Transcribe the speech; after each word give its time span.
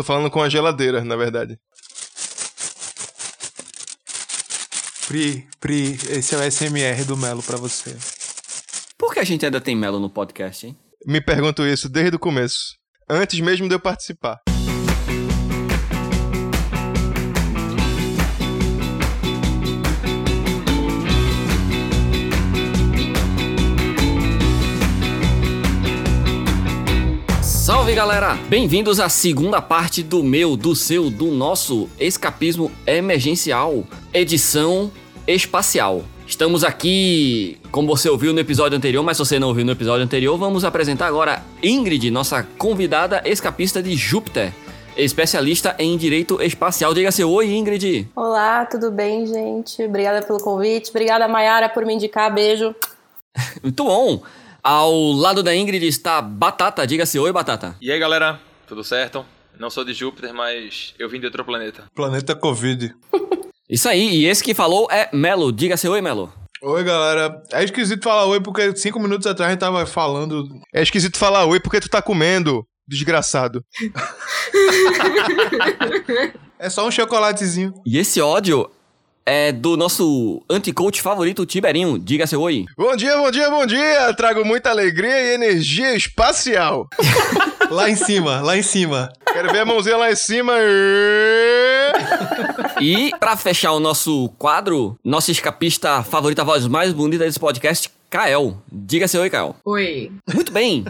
Tô 0.00 0.04
falando 0.04 0.30
com 0.30 0.40
a 0.40 0.48
geladeira, 0.48 1.04
na 1.04 1.14
verdade. 1.14 1.58
Pri, 5.06 5.46
Pri, 5.60 5.98
esse 6.08 6.34
é 6.34 6.38
o 6.38 6.50
SMR 6.50 7.04
do 7.04 7.18
Melo 7.18 7.42
pra 7.42 7.58
você. 7.58 7.94
Por 8.96 9.12
que 9.12 9.20
a 9.20 9.24
gente 9.24 9.44
ainda 9.44 9.60
tem 9.60 9.76
Melo 9.76 10.00
no 10.00 10.08
podcast, 10.08 10.66
hein? 10.66 10.78
Me 11.04 11.20
pergunto 11.20 11.66
isso 11.66 11.86
desde 11.86 12.16
o 12.16 12.18
começo. 12.18 12.78
Antes 13.10 13.38
mesmo 13.40 13.68
de 13.68 13.74
eu 13.74 13.78
participar. 13.78 14.40
Salve 27.90 27.96
galera! 27.96 28.38
Bem-vindos 28.48 29.00
à 29.00 29.08
segunda 29.08 29.60
parte 29.60 30.00
do 30.00 30.22
meu, 30.22 30.56
do 30.56 30.76
seu, 30.76 31.10
do 31.10 31.26
nosso 31.32 31.88
escapismo 31.98 32.70
emergencial, 32.86 33.82
edição 34.14 34.92
espacial. 35.26 36.02
Estamos 36.24 36.62
aqui, 36.62 37.58
como 37.72 37.88
você 37.88 38.08
ouviu 38.08 38.32
no 38.32 38.38
episódio 38.38 38.78
anterior, 38.78 39.02
mas 39.02 39.16
se 39.16 39.24
você 39.24 39.40
não 39.40 39.48
ouviu 39.48 39.64
no 39.64 39.72
episódio 39.72 40.04
anterior, 40.04 40.38
vamos 40.38 40.64
apresentar 40.64 41.08
agora 41.08 41.42
Ingrid, 41.60 42.12
nossa 42.12 42.46
convidada 42.56 43.22
escapista 43.24 43.82
de 43.82 43.96
Júpiter, 43.96 44.52
especialista 44.96 45.74
em 45.76 45.96
direito 45.96 46.40
espacial. 46.40 46.94
Diga 46.94 47.10
seu 47.10 47.28
oi, 47.28 47.50
Ingrid. 47.50 48.06
Olá, 48.14 48.66
tudo 48.66 48.92
bem, 48.92 49.26
gente? 49.26 49.82
Obrigada 49.82 50.22
pelo 50.24 50.38
convite. 50.38 50.90
Obrigada, 50.90 51.26
Mayara, 51.26 51.68
por 51.68 51.84
me 51.84 51.94
indicar. 51.94 52.32
Beijo. 52.32 52.72
Muito 53.64 53.82
bom! 53.82 54.22
Ao 54.62 55.12
lado 55.12 55.42
da 55.42 55.54
Ingrid 55.54 55.86
está 55.86 56.20
Batata. 56.20 56.86
Diga-se 56.86 57.18
oi, 57.18 57.32
Batata. 57.32 57.76
E 57.80 57.90
aí, 57.90 57.98
galera, 57.98 58.40
tudo 58.66 58.84
certo? 58.84 59.24
Não 59.58 59.70
sou 59.70 59.84
de 59.84 59.92
Júpiter, 59.92 60.32
mas 60.32 60.94
eu 60.98 61.08
vim 61.08 61.20
de 61.20 61.26
outro 61.26 61.44
planeta. 61.44 61.84
Planeta 61.94 62.34
Covid. 62.34 62.94
Isso 63.68 63.88
aí, 63.88 64.16
e 64.16 64.26
esse 64.26 64.42
que 64.42 64.52
falou 64.52 64.88
é 64.90 65.08
Melo. 65.12 65.52
Diga-se 65.52 65.88
oi, 65.88 66.00
Melo. 66.00 66.32
Oi, 66.62 66.84
galera. 66.84 67.42
É 67.52 67.64
esquisito 67.64 68.02
falar 68.02 68.26
oi 68.26 68.40
porque 68.40 68.74
cinco 68.76 69.00
minutos 69.00 69.26
atrás 69.26 69.48
a 69.48 69.52
gente 69.52 69.60
tava 69.60 69.86
falando. 69.86 70.44
É 70.74 70.82
esquisito 70.82 71.16
falar 71.16 71.46
oi 71.46 71.60
porque 71.60 71.80
tu 71.80 71.88
tá 71.88 72.02
comendo, 72.02 72.66
desgraçado. 72.86 73.64
É 76.62 76.68
só 76.68 76.86
um 76.86 76.90
chocolatezinho. 76.90 77.72
E 77.86 77.96
esse 77.96 78.20
ódio 78.20 78.70
é 79.30 79.52
do 79.52 79.76
nosso 79.76 80.42
anti-coach 80.50 81.00
favorito, 81.00 81.46
Tiberinho. 81.46 82.00
Diga-se 82.00 82.34
oi. 82.34 82.64
Bom 82.76 82.96
dia, 82.96 83.16
bom 83.16 83.30
dia, 83.30 83.48
bom 83.48 83.64
dia! 83.64 84.12
Trago 84.14 84.44
muita 84.44 84.70
alegria 84.70 85.20
e 85.20 85.34
energia 85.34 85.94
espacial. 85.94 86.88
Lá 87.70 87.88
em 87.88 87.94
cima, 87.94 88.40
lá 88.40 88.56
em 88.56 88.62
cima. 88.62 89.12
Quero 89.32 89.52
ver 89.52 89.60
a 89.60 89.64
mãozinha 89.64 89.96
lá 89.96 90.10
em 90.10 90.16
cima. 90.16 90.54
E 92.80 93.12
pra 93.20 93.36
fechar 93.36 93.70
o 93.70 93.78
nosso 93.78 94.28
quadro, 94.30 94.98
nossa 95.04 95.30
escapista 95.30 96.02
favorita, 96.02 96.42
a 96.42 96.44
voz 96.44 96.66
mais 96.66 96.92
bonita 96.92 97.24
desse 97.24 97.38
podcast, 97.38 97.88
Kael. 98.10 98.60
Diga-se 98.72 99.16
oi, 99.16 99.30
Kael. 99.30 99.54
Oi. 99.64 100.10
Muito 100.34 100.50
bem. 100.50 100.84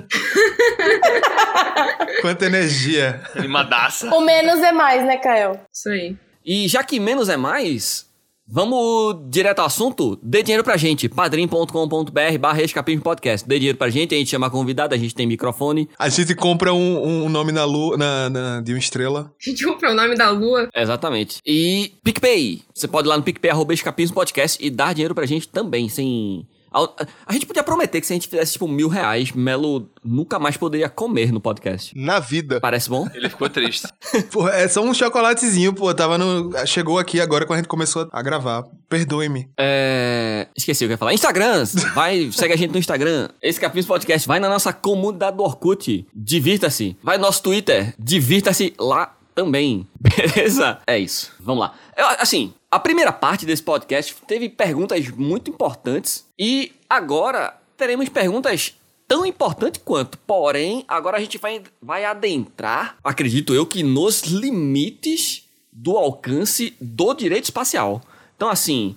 Quanta 2.22 2.46
energia. 2.46 3.20
Animadaça. 3.36 4.08
O 4.14 4.22
menos 4.22 4.62
é 4.62 4.72
mais, 4.72 5.04
né, 5.04 5.18
Kael? 5.18 5.60
Isso 5.70 5.90
aí. 5.90 6.16
E 6.46 6.66
já 6.66 6.82
que 6.82 6.98
menos 6.98 7.28
é 7.28 7.36
mais, 7.36 8.09
vamos 8.50 9.16
direto 9.30 9.60
ao 9.60 9.66
assunto? 9.66 10.18
Dê 10.22 10.42
dinheiro 10.42 10.64
pra 10.64 10.76
gente, 10.76 11.08
padrim.com.br 11.08 12.38
barra 12.40 12.62
escapismo 12.62 13.02
podcast. 13.02 13.46
Dê 13.48 13.56
dinheiro 13.58 13.78
pra 13.78 13.88
gente, 13.90 14.14
a 14.14 14.18
gente 14.18 14.30
chama 14.30 14.46
a 14.46 14.50
convidada, 14.50 14.94
a 14.94 14.98
gente 14.98 15.14
tem 15.14 15.26
microfone. 15.26 15.88
A 15.98 16.08
gente 16.08 16.34
compra 16.34 16.72
um, 16.74 17.24
um 17.24 17.28
nome 17.28 17.52
na 17.52 17.64
lua, 17.64 17.96
na, 17.96 18.28
na- 18.30 18.60
de 18.60 18.72
uma 18.72 18.78
estrela. 18.78 19.32
A 19.44 19.50
gente 19.50 19.64
comprou 19.64 19.92
o 19.92 19.94
nome 19.94 20.14
da 20.16 20.30
lua. 20.30 20.68
Exatamente. 20.74 21.38
E 21.46 21.92
PicPay. 22.02 22.62
Você 22.74 22.88
pode 22.88 23.06
ir 23.06 23.10
lá 23.10 23.16
no 23.16 23.22
PicPay, 23.22 23.50
arroba 23.50 23.72
escapismo 23.74 24.14
podcast 24.14 24.58
e 24.64 24.70
dar 24.70 24.94
dinheiro 24.94 25.14
pra 25.14 25.26
gente 25.26 25.48
também, 25.48 25.88
sem... 25.88 26.46
A, 26.72 27.06
a 27.26 27.32
gente 27.32 27.46
podia 27.46 27.62
prometer 27.62 28.00
que 28.00 28.06
se 28.06 28.12
a 28.12 28.16
gente 28.16 28.28
fizesse, 28.28 28.52
tipo, 28.52 28.68
mil 28.68 28.88
reais, 28.88 29.32
Melo 29.32 29.90
nunca 30.04 30.38
mais 30.38 30.56
poderia 30.56 30.88
comer 30.88 31.32
no 31.32 31.40
podcast. 31.40 31.96
Na 31.96 32.18
vida. 32.18 32.60
Parece 32.60 32.88
bom? 32.88 33.08
Ele 33.14 33.28
ficou 33.28 33.48
triste. 33.48 33.88
Pô, 34.30 34.48
é 34.48 34.68
só 34.68 34.82
um 34.82 34.94
chocolatezinho, 34.94 35.72
pô. 35.72 35.92
Tava 35.94 36.16
no. 36.16 36.50
Chegou 36.66 36.98
aqui 36.98 37.20
agora 37.20 37.44
quando 37.44 37.58
a 37.58 37.60
gente 37.62 37.68
começou 37.68 38.08
a 38.12 38.22
gravar. 38.22 38.64
Perdoe-me. 38.88 39.48
É... 39.58 40.48
Esqueci 40.56 40.84
o 40.84 40.88
que 40.88 40.92
eu 40.92 40.94
ia 40.94 40.98
falar. 40.98 41.14
Instagram, 41.14 41.64
vai, 41.94 42.30
segue 42.32 42.54
a 42.54 42.56
gente 42.56 42.72
no 42.72 42.78
Instagram. 42.78 43.28
Escapismo 43.42 43.88
Podcast, 43.88 44.26
vai 44.26 44.40
na 44.40 44.48
nossa 44.48 44.72
comunidade 44.72 45.36
do 45.36 45.42
Orkut, 45.42 46.06
divirta-se. 46.14 46.96
Vai 47.02 47.16
no 47.16 47.24
nosso 47.24 47.42
Twitter, 47.42 47.94
divirta-se 47.98 48.74
lá 48.78 49.14
também. 49.34 49.86
Beleza? 49.98 50.78
É 50.86 50.98
isso. 50.98 51.32
Vamos 51.40 51.60
lá. 51.60 51.74
Eu, 51.96 52.06
assim, 52.18 52.52
a 52.70 52.78
primeira 52.78 53.12
parte 53.12 53.44
desse 53.44 53.62
podcast 53.62 54.14
teve 54.26 54.48
perguntas 54.48 55.08
muito 55.08 55.50
importantes 55.50 56.26
e 56.38 56.72
agora 56.88 57.56
teremos 57.76 58.08
perguntas 58.08 58.74
tão 59.08 59.26
importantes 59.26 59.80
quanto. 59.84 60.16
Porém, 60.18 60.84
agora 60.86 61.16
a 61.16 61.20
gente 61.20 61.36
vai, 61.38 61.62
vai 61.82 62.04
adentrar, 62.04 62.96
acredito 63.02 63.52
eu, 63.52 63.66
que 63.66 63.82
nos 63.82 64.22
limites 64.22 65.48
do 65.72 65.96
alcance 65.96 66.74
do 66.80 67.12
direito 67.14 67.44
espacial. 67.44 68.00
Então, 68.36 68.48
assim, 68.48 68.96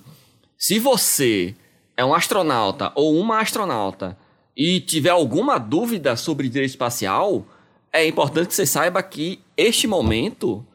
se 0.58 0.80
você 0.80 1.56
é 1.98 2.06
um 2.06 2.14
astronauta 2.14 2.92
ou 2.96 3.18
uma 3.18 3.40
astronauta 3.40 4.18
e 4.56 4.80
tiver 4.80 5.10
alguma 5.10 5.58
dúvida 5.58 6.16
sobre 6.16 6.48
direito 6.48 6.72
espacial, 6.72 7.46
é 7.94 8.08
importante 8.08 8.48
que 8.48 8.56
você 8.56 8.66
saiba 8.66 9.02
que 9.04 9.40
este 9.56 9.86
momento 9.88 10.66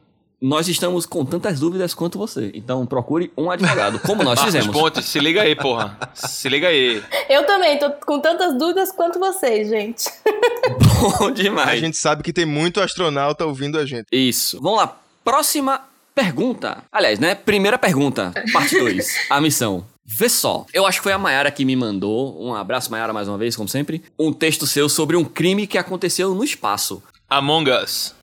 nós 0.40 0.68
estamos 0.68 1.04
com 1.04 1.24
tantas 1.24 1.58
dúvidas 1.58 1.92
quanto 1.92 2.16
você. 2.16 2.52
Então 2.54 2.86
procure 2.86 3.32
um 3.36 3.50
advogado, 3.50 3.98
como 3.98 4.22
nós 4.22 4.38
Marcos 4.38 4.54
fizemos. 4.54 4.76
Pontes, 4.76 5.04
se 5.06 5.18
liga 5.18 5.42
aí, 5.42 5.56
porra. 5.56 5.98
Se 6.14 6.48
liga 6.48 6.68
aí. 6.68 7.02
Eu 7.28 7.44
também, 7.44 7.76
tô 7.76 7.90
com 8.06 8.20
tantas 8.20 8.56
dúvidas 8.56 8.92
quanto 8.92 9.18
vocês, 9.18 9.68
gente. 9.68 10.08
Bom 11.18 11.26
A 11.26 11.30
demais. 11.32 11.80
gente 11.80 11.96
sabe 11.96 12.22
que 12.22 12.32
tem 12.32 12.46
muito 12.46 12.80
astronauta 12.80 13.44
ouvindo 13.44 13.78
a 13.78 13.84
gente. 13.84 14.06
Isso. 14.12 14.60
Vamos 14.62 14.78
lá. 14.78 14.96
Próxima 15.24 15.82
pergunta. 16.14 16.78
Aliás, 16.92 17.18
né? 17.18 17.34
Primeira 17.34 17.76
pergunta, 17.76 18.32
parte 18.52 18.78
2. 18.78 19.26
a 19.30 19.40
missão. 19.40 19.84
Vê 20.10 20.26
só. 20.28 20.64
Eu 20.72 20.86
acho 20.86 21.00
que 21.00 21.02
foi 21.02 21.12
a 21.12 21.18
Mayara 21.18 21.50
que 21.50 21.66
me 21.66 21.76
mandou. 21.76 22.42
Um 22.42 22.54
abraço, 22.54 22.90
Mayara, 22.90 23.12
mais 23.12 23.28
uma 23.28 23.36
vez, 23.36 23.54
como 23.54 23.68
sempre. 23.68 24.02
Um 24.18 24.32
texto 24.32 24.66
seu 24.66 24.88
sobre 24.88 25.16
um 25.18 25.24
crime 25.24 25.66
que 25.66 25.76
aconteceu 25.76 26.34
no 26.34 26.42
espaço. 26.42 27.02
Among 27.28 27.70
Us. 27.70 28.14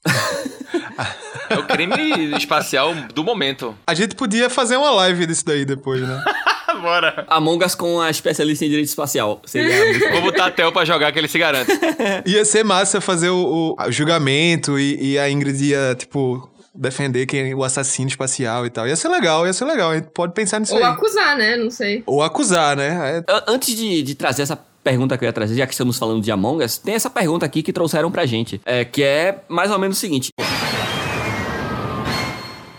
É 1.48 1.60
o 1.60 1.68
crime 1.68 2.36
espacial 2.36 2.96
do 3.14 3.24
momento. 3.24 3.76
A 3.86 3.94
gente 3.94 4.16
podia 4.16 4.50
fazer 4.50 4.78
uma 4.78 4.90
live 4.90 5.28
disso 5.28 5.46
daí 5.46 5.64
depois, 5.64 6.02
né? 6.02 6.24
Bora. 6.82 7.24
Among 7.30 7.64
Us 7.64 7.76
com 7.76 8.02
a 8.02 8.10
especialista 8.10 8.66
em 8.66 8.70
direito 8.70 8.90
espacial. 8.90 9.40
Seria 9.46 10.10
Vou 10.12 10.24
botar 10.24 10.48
a 10.48 10.52
Theo 10.52 10.72
pra 10.72 10.86
jogar 10.86 11.12
que 11.12 11.20
ele 11.20 11.28
se 11.28 11.38
garante. 11.38 11.72
Ia 12.26 12.44
ser 12.46 12.64
massa 12.64 13.00
fazer 13.00 13.30
o, 13.30 13.76
o 13.80 13.92
julgamento 13.92 14.80
e, 14.80 15.12
e 15.12 15.20
a 15.20 15.30
Ingrid 15.30 15.64
ia, 15.64 15.94
tipo, 15.96 16.50
defender 16.76 17.26
quem 17.26 17.54
o 17.54 17.64
assassino 17.64 18.08
espacial 18.10 18.66
e 18.66 18.70
tal. 18.70 18.88
Ia 18.88 18.96
ser 18.96 19.10
legal, 19.10 19.46
ia 19.46 19.54
ser 19.54 19.66
legal. 19.66 19.92
A 19.92 19.96
gente 19.96 20.10
pode 20.14 20.34
pensar 20.34 20.60
nisso 20.60 20.74
Ou 20.76 20.80
aí. 20.84 20.92
acusar, 20.92 21.38
né? 21.38 21.56
Não 21.56 21.72
sei. 21.72 22.04
Ou 22.06 22.22
acusar, 22.22 22.76
né? 22.76 23.24
É- 23.28 23.44
Antes 23.48 23.76
de, 23.76 24.02
de 24.02 24.16
trazer 24.16 24.42
essa 24.44 24.56
pergunta 24.84 25.18
que 25.18 25.24
eu 25.24 25.28
ia 25.28 25.34
trazer, 25.34 25.56
já 25.56 25.66
que 25.66 25.74
estamos 25.74 25.98
falando 25.98 26.22
de 26.22 26.32
Among 26.32 26.64
Us, 26.64 26.78
tem 26.78 26.94
essa 26.96 27.10
pergunta 27.10 27.46
aqui 27.46 27.64
que 27.64 27.74
trouxeram 27.74 28.12
pra 28.12 28.26
gente, 28.26 28.62
é, 28.66 28.86
que 28.86 29.02
é 29.04 29.40
mais 29.50 29.72
ou 29.72 29.80
menos 29.80 29.98
o 29.98 30.00
seguinte. 30.00 30.30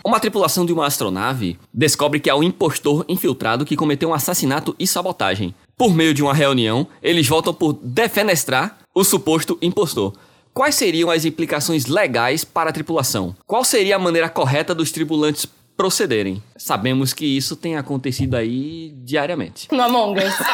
Uma 0.05 0.21
tripulação 0.21 0.65
de 0.65 0.73
uma 0.73 0.87
astronave 0.87 1.59
descobre 1.75 2.21
que 2.21 2.31
há 2.31 2.37
um 2.37 2.43
impostor 2.45 3.05
infiltrado 3.09 3.65
que 3.65 3.75
cometeu 3.75 4.11
um 4.11 4.15
assassinato 4.15 4.75
e 4.79 4.87
sabotagem. 4.87 5.53
Por 5.77 5.93
meio 5.93 6.15
de 6.15 6.23
uma 6.23 6.33
reunião, 6.33 6.87
eles 7.03 7.27
voltam 7.27 7.53
por 7.53 7.73
defenestrar 7.83 8.79
o 8.95 9.03
suposto 9.03 9.59
impostor. 9.61 10.13
Quais 10.57 10.75
seriam 10.75 11.11
as 11.11 11.27
implicações 11.27 11.85
legais 11.85 12.43
para 12.43 12.71
a 12.71 12.73
tripulação? 12.73 13.37
Qual 13.47 13.63
seria 13.63 13.97
a 13.97 13.99
maneira 13.99 14.27
correta 14.27 14.75
dos 14.75 14.91
tripulantes 14.91 15.45
procederem? 15.77 16.43
Sabemos 16.57 17.13
que 17.13 17.37
isso 17.37 17.55
tem 17.57 17.77
acontecido 17.77 18.35
aí 18.35 18.93
diariamente. 19.05 19.69
No 19.73 19.83
Among 19.83 20.19
Us. 20.21 20.35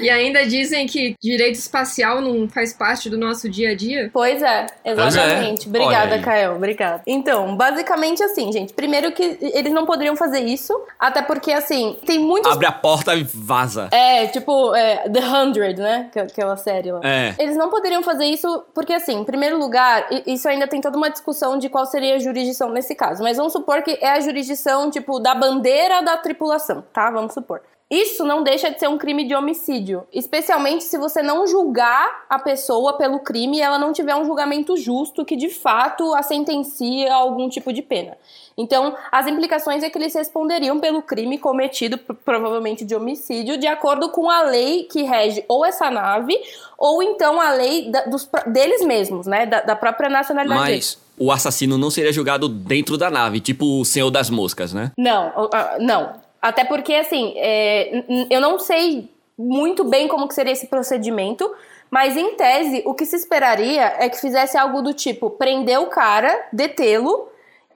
E 0.00 0.08
ainda 0.08 0.46
dizem 0.46 0.86
que 0.86 1.14
direito 1.20 1.56
espacial 1.56 2.22
não 2.22 2.48
faz 2.48 2.72
parte 2.72 3.10
do 3.10 3.18
nosso 3.18 3.50
dia 3.50 3.70
a 3.70 3.74
dia. 3.74 4.08
Pois 4.12 4.42
é, 4.42 4.66
exatamente. 4.82 5.68
Olha 5.68 5.82
Obrigada. 5.82 6.18
Kael, 6.20 6.56
obrigada. 6.56 7.02
Então, 7.06 7.54
basicamente 7.54 8.22
assim, 8.22 8.50
gente. 8.50 8.72
Primeiro 8.72 9.12
que 9.12 9.36
eles 9.40 9.72
não 9.72 9.84
poderiam 9.84 10.16
fazer 10.16 10.40
isso, 10.40 10.72
até 10.98 11.20
porque, 11.20 11.52
assim, 11.52 11.98
tem 12.06 12.18
muitos... 12.18 12.50
Abre 12.50 12.66
a 12.66 12.72
porta 12.72 13.14
e 13.14 13.22
vaza. 13.22 13.88
É, 13.92 14.26
tipo, 14.28 14.74
é, 14.74 15.06
The 15.08 15.20
Hundred, 15.20 15.78
né? 15.78 16.08
Que- 16.10 16.20
Aquela 16.20 16.56
série 16.56 16.92
lá. 16.92 17.00
É. 17.02 17.34
Eles 17.38 17.56
não 17.56 17.68
poderiam 17.68 18.02
fazer 18.02 18.24
isso 18.24 18.64
porque, 18.74 18.94
assim, 18.94 19.20
em 19.20 19.24
primeiro 19.24 19.58
lugar, 19.58 20.06
isso 20.26 20.48
ainda 20.48 20.66
tem 20.66 20.80
toda 20.80 20.96
uma 20.96 21.10
discussão 21.10 21.58
de 21.58 21.68
qual 21.68 21.84
seria 21.84 22.14
a 22.16 22.18
jurisdição 22.18 22.70
nesse 22.70 22.94
caso. 22.94 23.22
Mas 23.22 23.38
vamos 23.40 23.52
supor 23.52 23.82
que 23.82 23.98
é 24.00 24.12
a 24.12 24.20
jurisdição, 24.20 24.90
tipo, 24.90 25.18
da 25.18 25.34
bandeira 25.34 26.02
da 26.02 26.16
tripulação, 26.16 26.84
tá? 26.92 27.10
Vamos 27.10 27.32
supor. 27.34 27.60
Isso 27.90 28.24
não 28.24 28.44
deixa 28.44 28.70
de 28.70 28.78
ser 28.78 28.88
um 28.88 28.96
crime 28.96 29.24
de 29.24 29.34
homicídio, 29.34 30.06
especialmente 30.12 30.84
se 30.84 30.96
você 30.96 31.22
não 31.22 31.44
julgar 31.44 32.24
a 32.30 32.38
pessoa 32.38 32.96
pelo 32.96 33.18
crime 33.18 33.56
e 33.58 33.60
ela 33.60 33.80
não 33.80 33.92
tiver 33.92 34.14
um 34.14 34.24
julgamento 34.24 34.76
justo 34.76 35.24
que 35.24 35.34
de 35.34 35.48
fato 35.50 36.14
a 36.14 36.22
sentencie 36.22 37.08
a 37.08 37.16
algum 37.16 37.48
tipo 37.48 37.72
de 37.72 37.82
pena. 37.82 38.16
Então, 38.56 38.94
as 39.10 39.26
implicações 39.26 39.82
é 39.82 39.90
que 39.90 39.98
eles 39.98 40.14
responderiam 40.14 40.78
pelo 40.78 41.02
crime 41.02 41.36
cometido, 41.36 41.98
pro- 41.98 42.14
provavelmente 42.14 42.84
de 42.84 42.94
homicídio, 42.94 43.56
de 43.58 43.66
acordo 43.66 44.10
com 44.10 44.30
a 44.30 44.42
lei 44.42 44.84
que 44.84 45.02
rege 45.02 45.44
ou 45.48 45.64
essa 45.64 45.90
nave, 45.90 46.38
ou 46.78 47.02
então 47.02 47.40
a 47.40 47.50
lei 47.50 47.90
da- 47.90 48.04
dos, 48.04 48.28
deles 48.46 48.84
mesmos, 48.84 49.26
né? 49.26 49.46
Da, 49.46 49.62
da 49.62 49.74
própria 49.74 50.08
nacionalidade. 50.08 50.60
Mas 50.60 50.98
o 51.20 51.30
assassino 51.30 51.76
não 51.76 51.90
seria 51.90 52.12
julgado 52.12 52.48
dentro 52.48 52.96
da 52.96 53.10
nave, 53.10 53.40
tipo 53.40 53.80
o 53.80 53.84
Senhor 53.84 54.10
das 54.10 54.30
Moscas, 54.30 54.72
né? 54.72 54.90
Não, 54.96 55.50
não. 55.78 56.14
Até 56.40 56.64
porque, 56.64 56.94
assim, 56.94 57.34
é, 57.36 58.04
eu 58.30 58.40
não 58.40 58.58
sei 58.58 59.10
muito 59.38 59.84
bem 59.84 60.08
como 60.08 60.26
que 60.26 60.34
seria 60.34 60.52
esse 60.52 60.66
procedimento, 60.66 61.50
mas 61.90 62.16
em 62.16 62.34
tese, 62.36 62.82
o 62.86 62.94
que 62.94 63.04
se 63.04 63.16
esperaria 63.16 63.96
é 63.98 64.08
que 64.08 64.18
fizesse 64.18 64.56
algo 64.56 64.80
do 64.80 64.94
tipo 64.94 65.28
prender 65.28 65.78
o 65.78 65.86
cara, 65.86 66.48
detê-lo, 66.50 67.28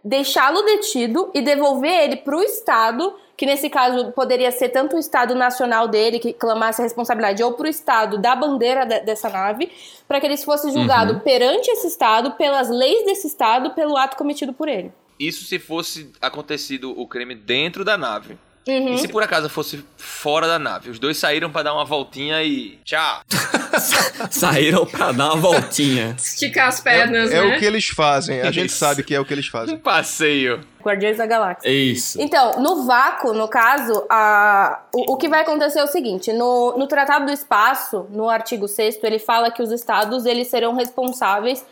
deixá-lo 0.02 0.62
detido 0.62 1.30
e 1.34 1.42
devolver 1.42 2.04
ele 2.04 2.16
para 2.16 2.36
o 2.36 2.42
Estado, 2.42 3.14
que 3.36 3.46
nesse 3.46 3.68
caso 3.68 4.12
poderia 4.12 4.50
ser 4.52 4.68
tanto 4.68 4.96
o 4.96 4.98
Estado 4.98 5.34
nacional 5.34 5.88
dele, 5.88 6.18
que 6.18 6.32
clamasse 6.32 6.80
a 6.80 6.84
responsabilidade, 6.84 7.42
ou 7.42 7.52
para 7.52 7.66
o 7.66 7.68
Estado 7.68 8.18
da 8.18 8.36
bandeira 8.36 8.84
de- 8.86 9.00
dessa 9.00 9.28
nave, 9.28 9.70
para 10.06 10.20
que 10.20 10.26
ele 10.26 10.36
fosse 10.36 10.70
julgado 10.70 11.20
perante 11.20 11.68
esse 11.70 11.86
Estado, 11.88 12.32
pelas 12.32 12.70
leis 12.70 13.04
desse 13.04 13.26
Estado, 13.26 13.70
pelo 13.70 13.96
ato 13.96 14.16
cometido 14.16 14.52
por 14.52 14.68
ele. 14.68 14.92
Isso 15.18 15.44
se 15.44 15.58
fosse 15.58 16.12
acontecido 16.20 16.90
o 16.98 17.06
crime 17.06 17.34
dentro 17.34 17.84
da 17.84 17.96
nave. 17.96 18.36
Uhum. 18.66 18.94
E 18.94 18.98
se 18.98 19.08
por 19.08 19.22
acaso 19.22 19.48
fosse 19.48 19.84
fora 19.96 20.46
da 20.46 20.58
nave? 20.58 20.88
Os 20.90 20.98
dois 20.98 21.16
saíram 21.18 21.50
pra 21.50 21.62
dar 21.62 21.74
uma 21.74 21.84
voltinha 21.84 22.42
e. 22.42 22.78
Tchau! 22.84 23.20
Saíram 24.30 24.86
pra 24.86 25.12
dar 25.12 25.32
uma 25.32 25.36
voltinha. 25.36 26.14
Esticar 26.16 26.68
as 26.68 26.80
pernas, 26.80 27.30
É 27.30 27.42
né? 27.44 27.56
o 27.56 27.58
que 27.58 27.64
eles 27.64 27.86
fazem. 27.88 28.40
A 28.40 28.50
gente 28.50 28.72
sabe 28.72 29.02
que 29.02 29.14
é 29.14 29.20
o 29.20 29.24
que 29.24 29.32
eles 29.34 29.48
Um 29.48 29.50
fazem. 29.50 29.76
passeio. 29.78 30.60
Guardiões 30.82 31.16
da 31.16 31.26
Galáxia. 31.26 31.68
Isso. 31.68 32.20
Então, 32.20 32.60
no 32.62 32.86
vácuo, 32.86 33.32
no 33.32 33.48
caso, 33.48 34.04
a, 34.08 34.82
o, 34.94 35.14
o 35.14 35.16
que 35.16 35.28
vai 35.28 35.40
acontecer 35.40 35.80
é 35.80 35.84
o 35.84 35.88
seguinte: 35.88 36.32
no, 36.32 36.76
no 36.78 36.86
Tratado 36.86 37.26
do 37.26 37.32
Espaço, 37.32 38.06
no 38.10 38.28
artigo 38.28 38.68
6, 38.68 38.98
ele 39.02 39.18
fala 39.18 39.50
que 39.50 39.62
os 39.62 39.72
estados 39.72 40.24
eles 40.26 40.48
serão 40.48 40.74
responsáveis 40.74 41.64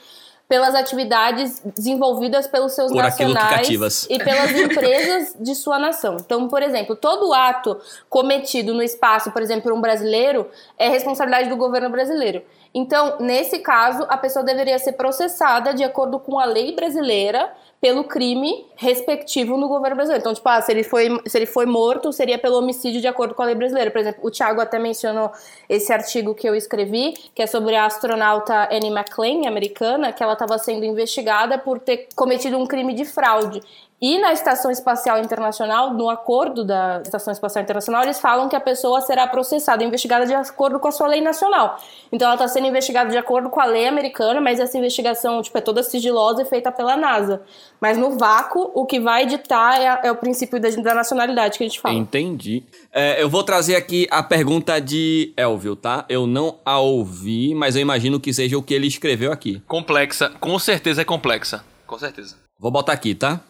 pelas 0.52 0.74
atividades 0.74 1.62
desenvolvidas 1.64 2.46
pelos 2.46 2.74
seus 2.74 2.92
Por 2.92 3.02
nacionais 3.02 4.06
e 4.10 4.18
pelas 4.18 4.50
empresas 4.52 5.34
de 5.40 5.54
sua 5.54 5.78
nação. 5.78 6.18
Então, 6.20 6.46
por 6.46 6.62
exemplo, 6.62 6.94
todo 6.94 7.32
ato 7.32 7.80
cometido 8.10 8.74
no 8.74 8.82
espaço, 8.82 9.30
por 9.30 9.40
exemplo, 9.40 9.62
por 9.62 9.72
um 9.72 9.80
brasileiro, 9.80 10.46
é 10.76 10.90
responsabilidade 10.90 11.48
do 11.48 11.56
governo 11.56 11.88
brasileiro. 11.88 12.42
Então, 12.74 13.16
nesse 13.18 13.60
caso, 13.60 14.04
a 14.10 14.16
pessoa 14.18 14.44
deveria 14.44 14.78
ser 14.78 14.92
processada 14.92 15.72
de 15.72 15.84
acordo 15.84 16.18
com 16.18 16.38
a 16.38 16.44
lei 16.44 16.76
brasileira 16.76 17.50
pelo 17.82 18.04
crime 18.04 18.64
respectivo 18.76 19.56
no 19.56 19.66
governo 19.66 19.96
brasileiro. 19.96 20.22
Então, 20.22 20.32
tipo, 20.32 20.48
ah, 20.48 20.62
se 20.62 20.70
ele 20.70 20.84
foi, 20.84 21.08
se 21.26 21.36
ele 21.36 21.46
foi 21.46 21.66
morto, 21.66 22.12
seria 22.12 22.38
pelo 22.38 22.58
homicídio 22.58 23.00
de 23.00 23.08
acordo 23.08 23.34
com 23.34 23.42
a 23.42 23.46
lei 23.46 23.56
brasileira. 23.56 23.90
Por 23.90 24.00
exemplo, 24.00 24.20
o 24.22 24.30
Thiago 24.30 24.60
até 24.60 24.78
mencionou 24.78 25.32
esse 25.68 25.92
artigo 25.92 26.32
que 26.32 26.48
eu 26.48 26.54
escrevi, 26.54 27.14
que 27.34 27.42
é 27.42 27.46
sobre 27.48 27.74
a 27.74 27.84
astronauta 27.84 28.68
Annie 28.70 28.88
McLean, 28.88 29.48
americana, 29.48 30.12
que 30.12 30.22
ela 30.22 30.34
estava 30.34 30.56
sendo 30.58 30.84
investigada 30.84 31.58
por 31.58 31.80
ter 31.80 32.06
cometido 32.14 32.56
um 32.56 32.68
crime 32.68 32.94
de 32.94 33.04
fraude. 33.04 33.60
E 34.02 34.18
na 34.18 34.32
Estação 34.32 34.68
Espacial 34.68 35.20
Internacional, 35.20 35.94
no 35.94 36.10
acordo 36.10 36.64
da 36.64 37.00
Estação 37.04 37.32
Espacial 37.32 37.62
Internacional, 37.62 38.02
eles 38.02 38.18
falam 38.18 38.48
que 38.48 38.56
a 38.56 38.60
pessoa 38.60 39.00
será 39.00 39.28
processada, 39.28 39.84
investigada 39.84 40.26
de 40.26 40.34
acordo 40.34 40.80
com 40.80 40.88
a 40.88 40.90
sua 40.90 41.06
lei 41.06 41.20
nacional. 41.20 41.78
Então 42.10 42.26
ela 42.26 42.34
está 42.34 42.48
sendo 42.48 42.66
investigada 42.66 43.08
de 43.10 43.16
acordo 43.16 43.48
com 43.48 43.60
a 43.60 43.64
lei 43.64 43.86
americana, 43.86 44.40
mas 44.40 44.58
essa 44.58 44.76
investigação 44.76 45.40
tipo, 45.40 45.56
é 45.56 45.60
toda 45.60 45.84
sigilosa 45.84 46.42
e 46.42 46.44
feita 46.44 46.72
pela 46.72 46.96
NASA. 46.96 47.42
Mas 47.80 47.96
no 47.96 48.18
vácuo, 48.18 48.72
o 48.74 48.84
que 48.84 48.98
vai 48.98 49.24
ditar 49.24 49.80
é, 49.80 49.86
a- 49.86 50.00
é 50.02 50.10
o 50.10 50.16
princípio 50.16 50.60
da, 50.60 50.68
da 50.68 50.94
nacionalidade 50.96 51.56
que 51.56 51.62
a 51.62 51.68
gente 51.68 51.80
fala. 51.80 51.94
Entendi. 51.94 52.64
É, 52.92 53.22
eu 53.22 53.28
vou 53.30 53.44
trazer 53.44 53.76
aqui 53.76 54.08
a 54.10 54.20
pergunta 54.20 54.80
de 54.80 55.32
Elvio, 55.36 55.76
tá? 55.76 56.04
Eu 56.08 56.26
não 56.26 56.58
a 56.64 56.80
ouvi, 56.80 57.54
mas 57.54 57.76
eu 57.76 57.82
imagino 57.82 58.18
que 58.18 58.34
seja 58.34 58.58
o 58.58 58.62
que 58.64 58.74
ele 58.74 58.88
escreveu 58.88 59.30
aqui. 59.30 59.62
Complexa. 59.68 60.30
Com 60.40 60.58
certeza 60.58 61.02
é 61.02 61.04
complexa. 61.04 61.64
Com 61.86 61.96
certeza. 61.98 62.42
Vou 62.62 62.70
botar 62.70 62.92
aqui, 62.92 63.12
tá? 63.12 63.40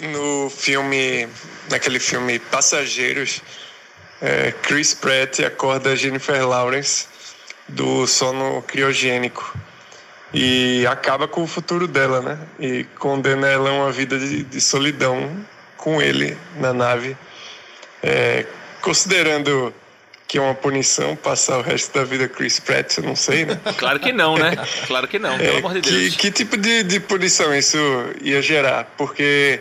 No 0.00 0.48
filme, 0.48 1.28
naquele 1.68 1.98
filme 1.98 2.38
Passageiros, 2.38 3.42
é, 4.22 4.52
Chris 4.52 4.94
Pratt 4.94 5.40
acorda 5.40 5.96
Jennifer 5.96 6.46
Lawrence 6.46 7.08
do 7.66 8.06
sono 8.06 8.62
criogênico 8.62 9.52
e 10.32 10.86
acaba 10.86 11.26
com 11.26 11.42
o 11.42 11.46
futuro 11.48 11.88
dela, 11.88 12.20
né? 12.20 12.38
E 12.60 12.84
condena 13.00 13.48
ela 13.48 13.70
a 13.70 13.72
uma 13.72 13.90
vida 13.90 14.16
de, 14.16 14.44
de 14.44 14.60
solidão 14.60 15.44
com 15.76 16.00
ele 16.00 16.38
na 16.54 16.72
nave, 16.72 17.16
É, 18.00 18.46
considerando 18.80 19.74
que 20.28 20.36
é 20.36 20.40
uma 20.40 20.54
punição 20.54 21.16
passar 21.16 21.58
o 21.58 21.62
resto 21.62 21.92
da 21.98 22.04
vida 22.04 22.28
Chris 22.28 22.60
Pratt, 22.60 22.98
eu 22.98 23.04
não 23.04 23.16
sei, 23.16 23.46
né? 23.46 23.58
Claro 23.78 23.98
que 23.98 24.12
não, 24.12 24.36
né? 24.36 24.54
Claro 24.86 25.08
que 25.08 25.18
não, 25.18 25.38
pelo 25.38 25.54
É, 25.54 25.58
amor 25.58 25.72
de 25.74 25.80
que, 25.80 25.90
Deus. 25.90 26.16
que 26.16 26.30
tipo 26.30 26.56
de, 26.58 26.82
de 26.82 27.00
punição 27.00 27.54
isso 27.54 27.78
ia 28.20 28.42
gerar? 28.42 28.84
Porque 28.98 29.60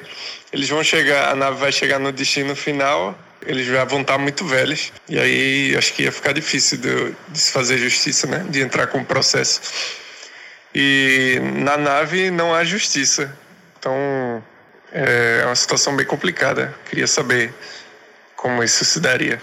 eles 0.51 0.67
vão 0.67 0.83
chegar, 0.83 1.31
a 1.31 1.35
nave 1.35 1.57
vai 1.57 1.71
chegar 1.71 1.99
no 1.99 2.11
destino 2.11 2.53
final, 2.53 3.17
eles 3.45 3.65
já 3.65 3.85
vão 3.85 4.01
estar 4.01 4.17
muito 4.17 4.45
velhos, 4.45 4.91
e 5.07 5.17
aí 5.17 5.73
acho 5.77 5.93
que 5.93 6.03
ia 6.03 6.11
ficar 6.11 6.33
difícil 6.33 6.77
de, 6.79 7.13
de 7.29 7.39
se 7.39 7.51
fazer 7.53 7.77
justiça, 7.77 8.27
né? 8.27 8.45
De 8.49 8.59
entrar 8.61 8.87
com 8.87 8.99
o 8.99 9.05
processo. 9.05 9.61
E 10.75 11.39
na 11.63 11.77
nave 11.77 12.29
não 12.29 12.53
há 12.53 12.65
justiça. 12.65 13.33
Então 13.79 14.43
é 14.91 15.43
uma 15.45 15.55
situação 15.55 15.95
bem 15.95 16.05
complicada. 16.05 16.75
Queria 16.89 17.07
saber 17.07 17.53
como 18.35 18.61
isso 18.63 18.83
se 18.83 18.99
daria. 18.99 19.41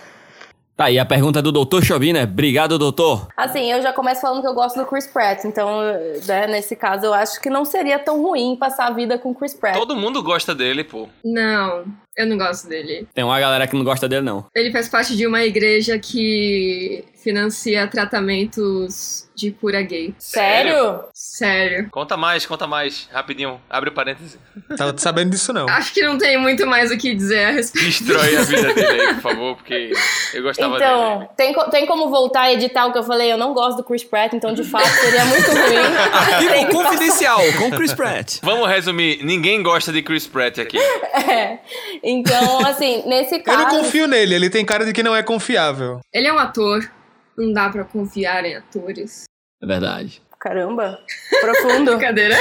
Tá, 0.76 0.90
e 0.90 0.98
a 0.98 1.04
pergunta 1.04 1.40
do 1.40 1.52
doutor 1.52 1.84
Chobina 1.84 2.18
é: 2.18 2.24
Obrigado, 2.24 2.78
doutor. 2.78 3.28
Assim, 3.36 3.70
eu 3.70 3.80
já 3.80 3.92
começo 3.92 4.20
falando 4.20 4.40
que 4.40 4.48
eu 4.48 4.54
gosto 4.54 4.76
do 4.76 4.86
Chris 4.86 5.06
Pratt, 5.06 5.44
então, 5.44 5.80
né, 6.26 6.46
nesse 6.48 6.74
caso, 6.74 7.06
eu 7.06 7.14
acho 7.14 7.40
que 7.40 7.48
não 7.48 7.64
seria 7.64 7.98
tão 7.98 8.20
ruim 8.20 8.56
passar 8.56 8.88
a 8.88 8.90
vida 8.90 9.16
com 9.16 9.30
o 9.30 9.34
Chris 9.34 9.54
Pratt. 9.54 9.76
Todo 9.76 9.94
mundo 9.94 10.22
gosta 10.22 10.54
dele, 10.54 10.82
pô. 10.82 11.08
Não, 11.24 11.84
eu 12.16 12.26
não 12.26 12.36
gosto 12.38 12.68
dele. 12.68 13.06
Tem 13.14 13.24
uma 13.24 13.38
galera 13.40 13.66
que 13.66 13.74
não 13.76 13.84
gosta 13.84 14.08
dele, 14.08 14.22
não. 14.22 14.46
Ele 14.54 14.70
faz 14.72 14.88
parte 14.88 15.16
de 15.16 15.26
uma 15.26 15.42
igreja 15.44 15.98
que 15.98 17.04
financia 17.22 17.86
tratamentos 17.88 19.28
de 19.34 19.50
cura 19.50 19.80
gay. 19.82 20.14
Sério? 20.18 21.00
Sério. 21.12 21.88
Conta 21.90 22.16
mais, 22.16 22.44
conta 22.46 22.66
mais. 22.66 23.08
Rapidinho, 23.10 23.58
abre 23.68 23.88
o 23.88 23.92
parêntese. 23.92 24.38
Tava 24.76 24.96
sabendo 24.98 25.30
disso, 25.30 25.52
não. 25.52 25.66
Acho 25.68 25.92
que 25.94 26.02
não 26.02 26.18
tem 26.18 26.38
muito 26.38 26.66
mais 26.66 26.90
o 26.92 26.98
que 26.98 27.14
dizer 27.14 27.46
a 27.46 27.50
respeito. 27.52 27.86
Destrói 27.86 28.36
a 28.36 28.42
vida 28.42 28.74
dele 28.74 29.00
aí, 29.00 29.14
por 29.14 29.22
favor, 29.22 29.56
porque 29.56 29.90
eu 30.34 30.42
gostava 30.42 30.78
dele. 30.78 30.84
Então, 30.90 31.28
tem, 31.36 31.52
co- 31.54 31.70
tem 31.70 31.86
como 31.86 32.10
voltar 32.10 32.42
a 32.42 32.52
editar 32.52 32.86
o 32.86 32.92
que 32.92 32.98
eu 32.98 33.02
falei? 33.02 33.32
Eu 33.32 33.38
não 33.38 33.54
gosto 33.54 33.78
do 33.78 33.84
Chris 33.84 34.04
Pratt, 34.04 34.34
então 34.34 34.52
de 34.54 34.62
fato 34.62 34.86
seria 34.86 35.24
muito 35.24 35.50
ruim. 35.50 35.76
Arquivo 36.12 36.54
que 36.54 36.66
confidencial 36.72 37.40
com 37.58 37.70
Chris 37.70 37.94
Pratt. 37.94 38.36
Vamos 38.42 38.68
resumir, 38.68 39.20
ninguém 39.24 39.62
gosta 39.62 39.90
de 39.92 40.02
Chris 40.02 40.26
Pratt 40.26 40.58
aqui. 40.58 40.78
É. 41.34 41.58
Então, 42.06 42.60
assim, 42.66 43.02
nesse 43.06 43.36
Eu 43.36 43.42
caso. 43.42 43.62
não 43.62 43.70
confio 43.70 44.06
nele, 44.06 44.34
ele 44.34 44.50
tem 44.50 44.64
cara 44.64 44.84
de 44.84 44.92
que 44.92 45.02
não 45.02 45.16
é 45.16 45.22
confiável. 45.22 46.00
Ele 46.12 46.26
é 46.28 46.32
um 46.32 46.38
ator. 46.38 46.88
Não 47.36 47.50
dá 47.52 47.70
pra 47.70 47.82
confiar 47.82 48.44
em 48.44 48.54
atores. 48.56 49.24
É 49.62 49.66
verdade. 49.66 50.22
Caramba, 50.38 51.00
profundo. 51.40 51.96
Brincadeira. 51.96 52.36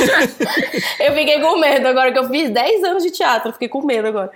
eu 0.99 1.13
fiquei 1.13 1.39
com 1.39 1.57
medo 1.57 1.87
agora 1.87 2.11
que 2.11 2.19
eu 2.19 2.27
fiz 2.27 2.49
10 2.49 2.83
anos 2.83 3.01
de 3.01 3.11
teatro, 3.11 3.53
fiquei 3.53 3.69
com 3.69 3.81
medo 3.85 4.09
agora. 4.09 4.29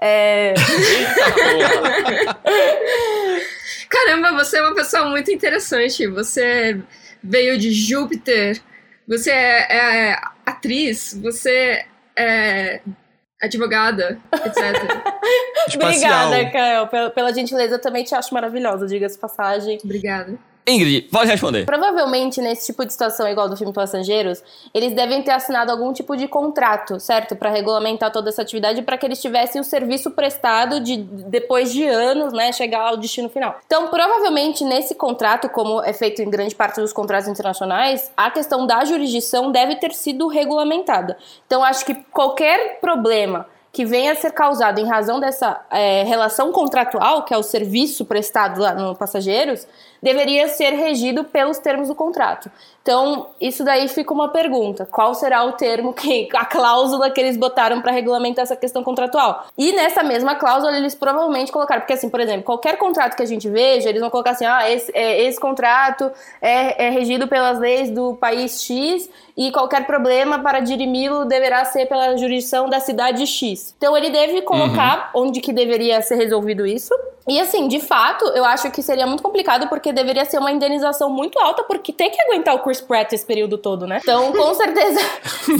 É. 0.00 0.54
Eita. 0.54 2.40
Caramba, 3.90 4.32
você 4.32 4.56
é 4.56 4.62
uma 4.62 4.74
pessoa 4.74 5.10
muito 5.10 5.30
interessante. 5.30 6.06
Você 6.06 6.80
veio 7.22 7.58
de 7.58 7.70
Júpiter. 7.70 8.58
Você 9.06 9.30
é, 9.30 10.10
é 10.12 10.20
atriz. 10.46 11.18
Você 11.22 11.84
é 12.16 12.80
advogada, 13.40 14.18
etc. 14.32 15.74
Obrigada, 15.74 16.50
Kael, 16.50 16.86
pela, 16.88 17.10
pela 17.10 17.32
gentileza. 17.32 17.76
Eu 17.76 17.80
também 17.80 18.04
te 18.04 18.14
acho 18.14 18.32
maravilhosa, 18.34 18.86
diga-se 18.86 19.18
passagem. 19.18 19.78
Obrigada. 19.84 20.38
Ingrid, 20.70 21.08
pode 21.10 21.30
responder. 21.30 21.66
Provavelmente, 21.66 22.40
nesse 22.40 22.66
tipo 22.66 22.84
de 22.84 22.92
situação 22.92 23.28
igual 23.28 23.48
do 23.48 23.56
filme 23.56 23.72
Passageiros, 23.72 24.42
eles 24.72 24.94
devem 24.94 25.22
ter 25.22 25.32
assinado 25.32 25.70
algum 25.70 25.92
tipo 25.92 26.16
de 26.16 26.28
contrato, 26.28 26.98
certo? 27.00 27.36
Para 27.36 27.50
regulamentar 27.50 28.12
toda 28.12 28.28
essa 28.28 28.42
atividade, 28.42 28.82
para 28.82 28.96
que 28.96 29.06
eles 29.06 29.20
tivessem 29.20 29.60
o 29.60 29.64
serviço 29.64 30.10
prestado 30.10 30.80
de 30.80 30.96
depois 30.96 31.72
de 31.72 31.84
anos, 31.84 32.32
né, 32.32 32.52
chegar 32.52 32.88
ao 32.88 32.96
destino 32.96 33.28
final. 33.28 33.58
Então, 33.66 33.88
provavelmente, 33.88 34.64
nesse 34.64 34.94
contrato, 34.94 35.48
como 35.48 35.82
é 35.82 35.92
feito 35.92 36.22
em 36.22 36.30
grande 36.30 36.54
parte 36.54 36.80
dos 36.80 36.92
contratos 36.92 37.28
internacionais, 37.28 38.10
a 38.16 38.30
questão 38.30 38.66
da 38.66 38.84
jurisdição 38.84 39.50
deve 39.50 39.76
ter 39.76 39.92
sido 39.92 40.28
regulamentada. 40.28 41.16
Então, 41.46 41.64
acho 41.64 41.84
que 41.84 41.94
qualquer 41.94 42.78
problema 42.80 43.46
que 43.72 43.84
venha 43.84 44.12
a 44.12 44.14
ser 44.16 44.32
causado 44.32 44.80
em 44.80 44.84
razão 44.84 45.20
dessa 45.20 45.60
é, 45.70 46.02
relação 46.02 46.50
contratual, 46.50 47.24
que 47.24 47.32
é 47.32 47.38
o 47.38 47.42
serviço 47.42 48.04
prestado 48.04 48.60
lá 48.60 48.74
no 48.74 48.96
Passageiros, 48.96 49.66
deveria 50.02 50.48
ser 50.48 50.70
regido 50.70 51.24
pelos 51.24 51.58
termos 51.58 51.88
do 51.88 51.94
contrato. 51.94 52.50
Então, 52.82 53.26
isso 53.40 53.62
daí 53.62 53.88
fica 53.88 54.12
uma 54.12 54.28
pergunta: 54.28 54.86
qual 54.86 55.14
será 55.14 55.44
o 55.44 55.52
termo 55.52 55.92
que 55.92 56.28
a 56.34 56.44
cláusula 56.44 57.10
que 57.10 57.20
eles 57.20 57.36
botaram 57.36 57.80
para 57.82 57.92
regulamentar 57.92 58.42
essa 58.42 58.56
questão 58.56 58.82
contratual? 58.82 59.46
E 59.56 59.72
nessa 59.72 60.02
mesma 60.02 60.34
cláusula 60.34 60.76
eles 60.76 60.94
provavelmente 60.94 61.52
colocaram, 61.52 61.82
porque 61.82 61.92
assim, 61.92 62.08
por 62.08 62.20
exemplo, 62.20 62.42
qualquer 62.42 62.78
contrato 62.78 63.16
que 63.16 63.22
a 63.22 63.26
gente 63.26 63.48
veja, 63.48 63.88
eles 63.88 64.00
vão 64.00 64.10
colocar 64.10 64.30
assim: 64.30 64.46
ah, 64.46 64.70
esse, 64.70 64.90
é, 64.94 65.22
esse 65.24 65.38
contrato 65.38 66.10
é, 66.40 66.86
é 66.86 66.90
regido 66.90 67.28
pelas 67.28 67.58
leis 67.58 67.90
do 67.90 68.14
país 68.14 68.62
X 68.62 69.10
e 69.36 69.52
qualquer 69.52 69.86
problema 69.86 70.38
para 70.38 70.60
dirimi-lo 70.60 71.24
deverá 71.26 71.64
ser 71.64 71.86
pela 71.86 72.16
jurisdição 72.16 72.68
da 72.68 72.80
cidade 72.80 73.26
X. 73.26 73.74
Então 73.76 73.96
ele 73.96 74.10
deve 74.10 74.42
colocar 74.42 75.10
Uhum. 75.14 75.22
onde 75.22 75.40
que 75.40 75.52
deveria 75.52 76.00
ser 76.02 76.16
resolvido 76.16 76.66
isso. 76.66 76.94
E 77.28 77.38
assim, 77.40 77.68
de 77.68 77.80
fato, 77.80 78.24
eu 78.34 78.44
acho 78.44 78.70
que 78.70 78.82
seria 78.82 79.06
muito 79.06 79.22
complicado 79.22 79.68
porque 79.68 79.89
deveria 79.92 80.24
ser 80.24 80.38
uma 80.38 80.50
indenização 80.50 81.10
muito 81.10 81.38
alta 81.38 81.62
porque 81.64 81.92
tem 81.92 82.10
que 82.10 82.20
aguentar 82.22 82.54
o 82.54 82.60
Chris 82.60 82.80
Pratt 82.80 83.12
esse 83.12 83.24
período 83.24 83.58
todo, 83.58 83.86
né? 83.86 84.00
Então, 84.02 84.32
com 84.32 84.52
certeza 84.54 85.00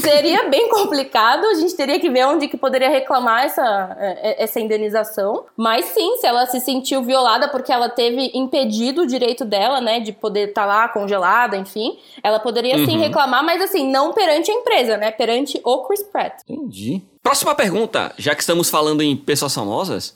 seria 0.01 0.49
bem 0.49 0.69
complicado. 0.69 1.45
A 1.47 1.55
gente 1.55 1.75
teria 1.75 1.99
que 1.99 2.09
ver 2.11 2.27
onde 2.27 2.49
que 2.49 2.57
poderia 2.57 2.89
reclamar 2.89 3.45
essa, 3.45 3.97
é, 3.99 4.43
essa 4.43 4.61
indenização. 4.61 5.45
Mas 5.57 5.87
sim, 5.87 6.17
se 6.19 6.27
ela 6.27 6.47
se 6.47 6.61
sentiu 6.61 7.03
violada 7.03 7.49
porque 7.49 7.73
ela 7.73 7.89
teve 7.89 8.31
impedido 8.35 9.03
o 9.03 9.07
direito 9.07 9.45
dela, 9.45 9.81
né, 9.81 10.01
de 10.01 10.13
poder 10.13 10.49
estar 10.49 10.67
lá 10.67 10.89
congelada, 10.89 11.57
enfim, 11.57 11.99
ela 12.23 12.39
poderia 12.39 12.77
sim 12.85 12.97
Uhum. 12.97 13.03
reclamar, 13.03 13.45
mas 13.45 13.63
assim, 13.63 13.91
não 13.91 14.13
perante 14.13 14.51
a 14.51 14.55
empresa, 14.55 14.97
né? 14.97 15.11
Perante 15.11 15.61
o 15.65 15.79
Chris 15.85 16.03
Pratt. 16.03 16.41
Entendi. 16.49 17.03
Próxima 17.23 17.55
pergunta, 17.55 18.13
já 18.19 18.35
que 18.35 18.41
estamos 18.41 18.71
falando 18.71 19.03
em 19.03 19.15
pessoas 19.17 19.55
famosas. 19.55 20.15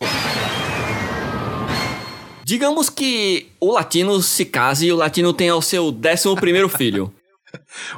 Digamos 2.45 2.91
que 2.91 3.49
o 3.59 3.73
latino 3.73 4.21
se 4.23 4.45
case 4.45 4.87
e 4.87 4.93
o 4.93 4.97
latino 4.97 5.33
tenha 5.33 5.57
o 5.57 5.63
seu 5.63 5.91
décimo 5.91 6.37
primeiro 6.37 6.69
filho. 6.69 7.13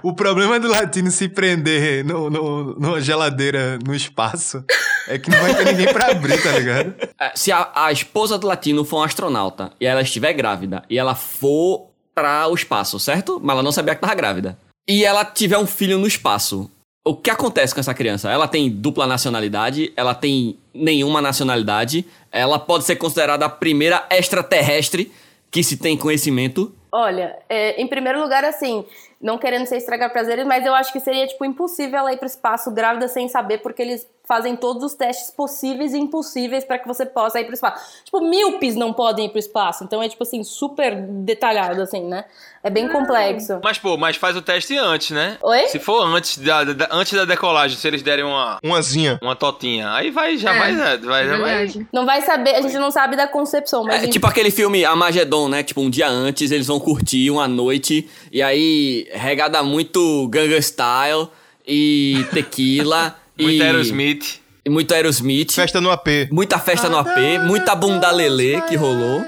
O 0.03 0.15
problema 0.15 0.61
do 0.61 0.69
latino 0.69 1.11
se 1.11 1.31
prender 1.31 2.05
no, 2.05 2.29
no, 2.29 2.75
numa 2.79 3.01
geladeira 3.01 3.79
no 3.87 3.95
espaço 3.95 4.63
é 5.09 5.19
que 5.19 5.31
não 5.31 5.41
vai 5.41 5.55
ter 5.55 5.65
ninguém 5.65 5.91
pra 5.91 6.11
abrir, 6.11 6.43
tá 6.43 6.53
ligado? 6.53 6.95
É, 7.19 7.33
Se 7.35 7.51
a, 7.51 7.71
a 7.75 7.91
esposa 7.91 8.37
do 8.37 8.47
latino 8.47 8.85
for 8.85 8.99
um 8.99 9.03
astronauta 9.03 9.73
e 9.81 9.87
ela 9.87 10.03
estiver 10.03 10.35
grávida 10.35 10.83
e 10.91 10.99
ela 10.99 11.15
for 11.15 11.89
para 12.15 12.47
o 12.49 12.55
espaço, 12.55 13.01
certo? 13.01 13.41
Mas 13.43 13.55
ela 13.55 13.63
não 13.63 13.73
sabia 13.73 13.95
que 13.95 13.99
estava 13.99 14.15
grávida. 14.15 14.59
E 14.87 15.07
ela 15.07 15.25
tiver 15.25 15.57
um 15.57 15.67
filho 15.67 15.99
no 15.99 16.07
espaço. 16.07 16.71
O 17.03 17.17
que 17.17 17.31
acontece 17.31 17.73
com 17.73 17.81
essa 17.81 17.95
criança? 17.95 18.31
Ela 18.31 18.47
tem 18.47 18.69
dupla 18.69 19.07
nacionalidade, 19.07 19.93
ela 19.97 20.15
tem 20.15 20.59
nenhuma 20.77 21.21
nacionalidade, 21.21 22.05
ela 22.31 22.59
pode 22.59 22.85
ser 22.85 22.97
considerada 22.97 23.47
a 23.47 23.49
primeira 23.49 24.07
extraterrestre 24.11 25.13
que 25.51 25.63
se 25.63 25.77
tem 25.77 25.97
conhecimento. 25.97 26.73
Olha, 26.93 27.37
é, 27.49 27.81
em 27.81 27.87
primeiro 27.87 28.21
lugar, 28.21 28.45
assim, 28.45 28.85
não 29.21 29.39
querendo 29.39 29.67
ser 29.67 29.77
estragar 29.77 30.13
prazeres, 30.13 30.47
mas 30.47 30.65
eu 30.65 30.75
acho 30.75 30.93
que 30.93 31.01
seria, 31.01 31.27
tipo, 31.27 31.45
impossível 31.45 31.99
ela 31.99 32.13
ir 32.13 32.19
pro 32.19 32.27
espaço 32.27 32.71
grávida 32.71 33.09
sem 33.09 33.29
saber, 33.29 33.59
porque 33.59 33.83
eles 33.83 34.07
fazem 34.27 34.57
todos 34.57 34.83
os 34.83 34.95
testes 34.95 35.31
possíveis 35.31 35.95
e 35.95 35.99
impossíveis 35.99 36.65
para 36.65 36.79
que 36.79 36.87
você 36.89 37.07
possa 37.07 37.41
ir 37.41 37.45
pro 37.45 37.55
espaço. 37.55 38.03
Tipo, 38.05 38.21
míopes 38.21 38.75
não 38.75 38.93
podem 38.93 39.27
ir 39.27 39.29
pro 39.29 39.39
espaço, 39.39 39.85
então 39.85 40.03
é, 40.03 40.09
tipo 40.09 40.23
assim, 40.23 40.43
super 40.43 40.95
detalhado, 41.01 41.81
assim, 41.83 42.03
né? 42.05 42.25
É 42.63 42.69
bem 42.71 42.89
complexo. 42.89 43.61
Mas, 43.63 43.79
pô, 43.79 43.97
mas 43.97 44.17
faz 44.17 44.37
o 44.37 44.43
teste 44.43 44.77
antes, 44.77 45.11
né? 45.13 45.39
Oi? 45.41 45.69
Se 45.69 45.79
for 45.79 46.03
antes 46.03 46.39
da, 46.39 46.65
da- 46.65 46.89
antes 46.91 47.13
da 47.13 47.25
decolagem, 47.25 47.79
se 47.79 47.87
eles 47.87 48.03
derem 48.03 48.25
uma, 48.25 48.59
Umazinha. 48.65 49.19
uma 49.23 49.37
totinha, 49.37 49.93
aí 49.93 50.11
vai, 50.11 50.37
já 50.37 50.53
É, 50.53 50.59
vai, 50.59 50.73
né? 50.73 50.97
vai, 50.97 51.23
É 51.25 51.29
já 51.29 51.39
vai. 51.39 51.87
Não 51.93 52.05
vai 52.05 52.21
saber, 52.23 52.57
a 52.57 52.61
gente 52.63 52.77
não 52.79 52.91
sabe 52.91 53.15
da 53.15 53.29
concepção, 53.29 53.85
mas... 53.85 53.97
É 53.97 54.01
gente- 54.01 54.13
tipo 54.15 54.27
aquele 54.27 54.51
filme 54.51 54.85
Armageddon, 54.85 55.49
né? 55.49 55.63
Tipo, 55.63 55.81
um 55.81 55.89
dia 55.89 56.09
antes 56.09 56.51
eles 56.51 56.67
vão 56.67 56.81
curtir 56.81 57.31
uma 57.31 57.47
noite 57.47 58.09
e 58.33 58.43
aí 58.43 59.09
regada 59.13 59.63
muito 59.63 60.27
Ganga 60.29 60.61
Style 60.61 61.29
e 61.65 62.25
tequila 62.33 63.15
Muito 63.39 63.63
e 63.63 63.63
Aerosmith. 63.63 64.41
e 64.65 64.71
muito 64.71 64.93
Aerosmith. 64.95 65.53
Festa 65.53 65.81
no 65.81 65.91
AP. 65.91 66.29
Muita 66.33 66.59
festa 66.59 66.89
no 66.89 66.97
AP, 66.99 67.39
muita 67.45 67.75
bunda 67.75 68.11
lelê 68.11 68.61
que 68.63 68.77
rolou. 68.77 69.25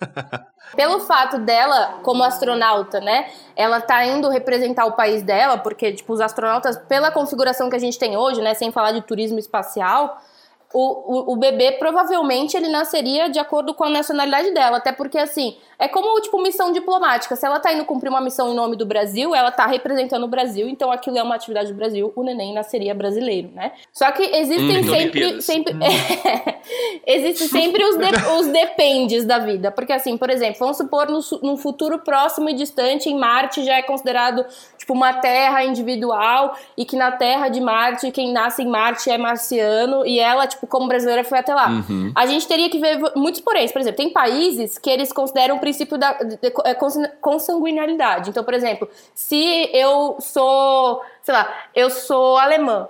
Pelo 0.76 1.00
fato 1.00 1.38
dela, 1.38 2.00
como 2.02 2.24
astronauta, 2.24 3.00
né? 3.00 3.30
Ela 3.54 3.80
tá 3.80 4.04
indo 4.04 4.28
representar 4.28 4.84
o 4.86 4.92
país 4.92 5.22
dela, 5.22 5.56
porque, 5.56 5.92
tipo, 5.92 6.12
os 6.12 6.20
astronautas, 6.20 6.76
pela 6.88 7.12
configuração 7.12 7.70
que 7.70 7.76
a 7.76 7.78
gente 7.78 7.98
tem 7.98 8.16
hoje, 8.16 8.42
né? 8.42 8.54
Sem 8.54 8.72
falar 8.72 8.90
de 8.90 9.02
turismo 9.02 9.38
espacial, 9.38 10.20
o, 10.72 11.30
o, 11.30 11.32
o 11.32 11.36
bebê 11.36 11.72
provavelmente 11.72 12.56
ele 12.56 12.68
nasceria 12.68 13.30
de 13.30 13.38
acordo 13.38 13.72
com 13.72 13.84
a 13.84 13.88
nacionalidade 13.88 14.52
dela. 14.52 14.78
Até 14.78 14.90
porque, 14.90 15.16
assim, 15.16 15.56
é 15.78 15.88
como, 15.88 16.20
tipo, 16.20 16.40
missão 16.42 16.72
diplomática. 16.72 17.36
Se 17.36 17.44
ela 17.46 17.58
tá 17.60 17.72
indo 17.72 17.84
cumprir 17.84 18.08
uma 18.08 18.20
missão 18.20 18.50
em 18.50 18.54
nome 18.54 18.76
do 18.76 18.86
Brasil, 18.86 19.34
ela 19.34 19.50
tá 19.50 19.66
representando 19.66 20.24
o 20.24 20.28
Brasil, 20.28 20.68
então 20.68 20.90
aquilo 20.90 21.18
é 21.18 21.22
uma 21.22 21.34
atividade 21.34 21.72
do 21.72 21.76
Brasil, 21.76 22.12
o 22.14 22.22
neném 22.22 22.52
nasceria 22.54 22.94
brasileiro, 22.94 23.50
né? 23.54 23.72
Só 23.92 24.10
que 24.12 24.22
existem 24.22 24.78
Hum, 24.80 24.84
sempre. 24.84 25.42
Sempre 25.42 25.74
Existem 27.06 27.48
sempre 27.48 27.84
os, 27.84 27.96
de- 27.96 28.28
os 28.38 28.46
dependes 28.48 29.24
da 29.24 29.38
vida. 29.38 29.70
Porque, 29.70 29.92
assim, 29.92 30.16
por 30.16 30.30
exemplo, 30.30 30.56
vamos 30.58 30.76
supor 30.76 31.08
no, 31.08 31.20
num 31.42 31.56
futuro 31.56 31.98
próximo 31.98 32.48
e 32.48 32.54
distante, 32.54 33.08
em 33.08 33.18
Marte 33.18 33.64
já 33.64 33.74
é 33.76 33.82
considerado, 33.82 34.44
tipo, 34.78 34.92
uma 34.92 35.12
terra 35.14 35.64
individual 35.64 36.56
e 36.76 36.84
que 36.84 36.96
na 36.96 37.12
terra 37.12 37.48
de 37.48 37.60
Marte, 37.60 38.10
quem 38.10 38.32
nasce 38.32 38.62
em 38.62 38.66
Marte 38.68 39.10
é 39.10 39.18
marciano 39.18 40.06
e 40.06 40.18
ela, 40.18 40.46
tipo, 40.46 40.66
como 40.66 40.86
brasileira, 40.88 41.24
foi 41.24 41.38
até 41.38 41.54
lá. 41.54 41.68
Uhum. 41.68 42.12
A 42.14 42.26
gente 42.26 42.46
teria 42.46 42.68
que 42.70 42.78
ver 42.78 42.98
muitos 43.16 43.40
poréns. 43.40 43.72
Por 43.72 43.80
exemplo, 43.80 43.96
tem 43.98 44.10
países 44.10 44.78
que 44.78 44.88
eles 44.90 45.12
consideram 45.12 45.58
princípio 45.74 45.98
da 45.98 46.12
de- 46.12 46.36
de- 46.36 46.52
é, 46.64 46.74
consan- 46.74 47.10
consanguinalidade. 47.20 48.30
Então, 48.30 48.44
por 48.44 48.54
exemplo, 48.54 48.88
se 49.14 49.70
eu 49.72 50.16
sou, 50.20 51.02
sei 51.22 51.34
lá, 51.34 51.52
eu 51.74 51.90
sou 51.90 52.38
alemã 52.38 52.88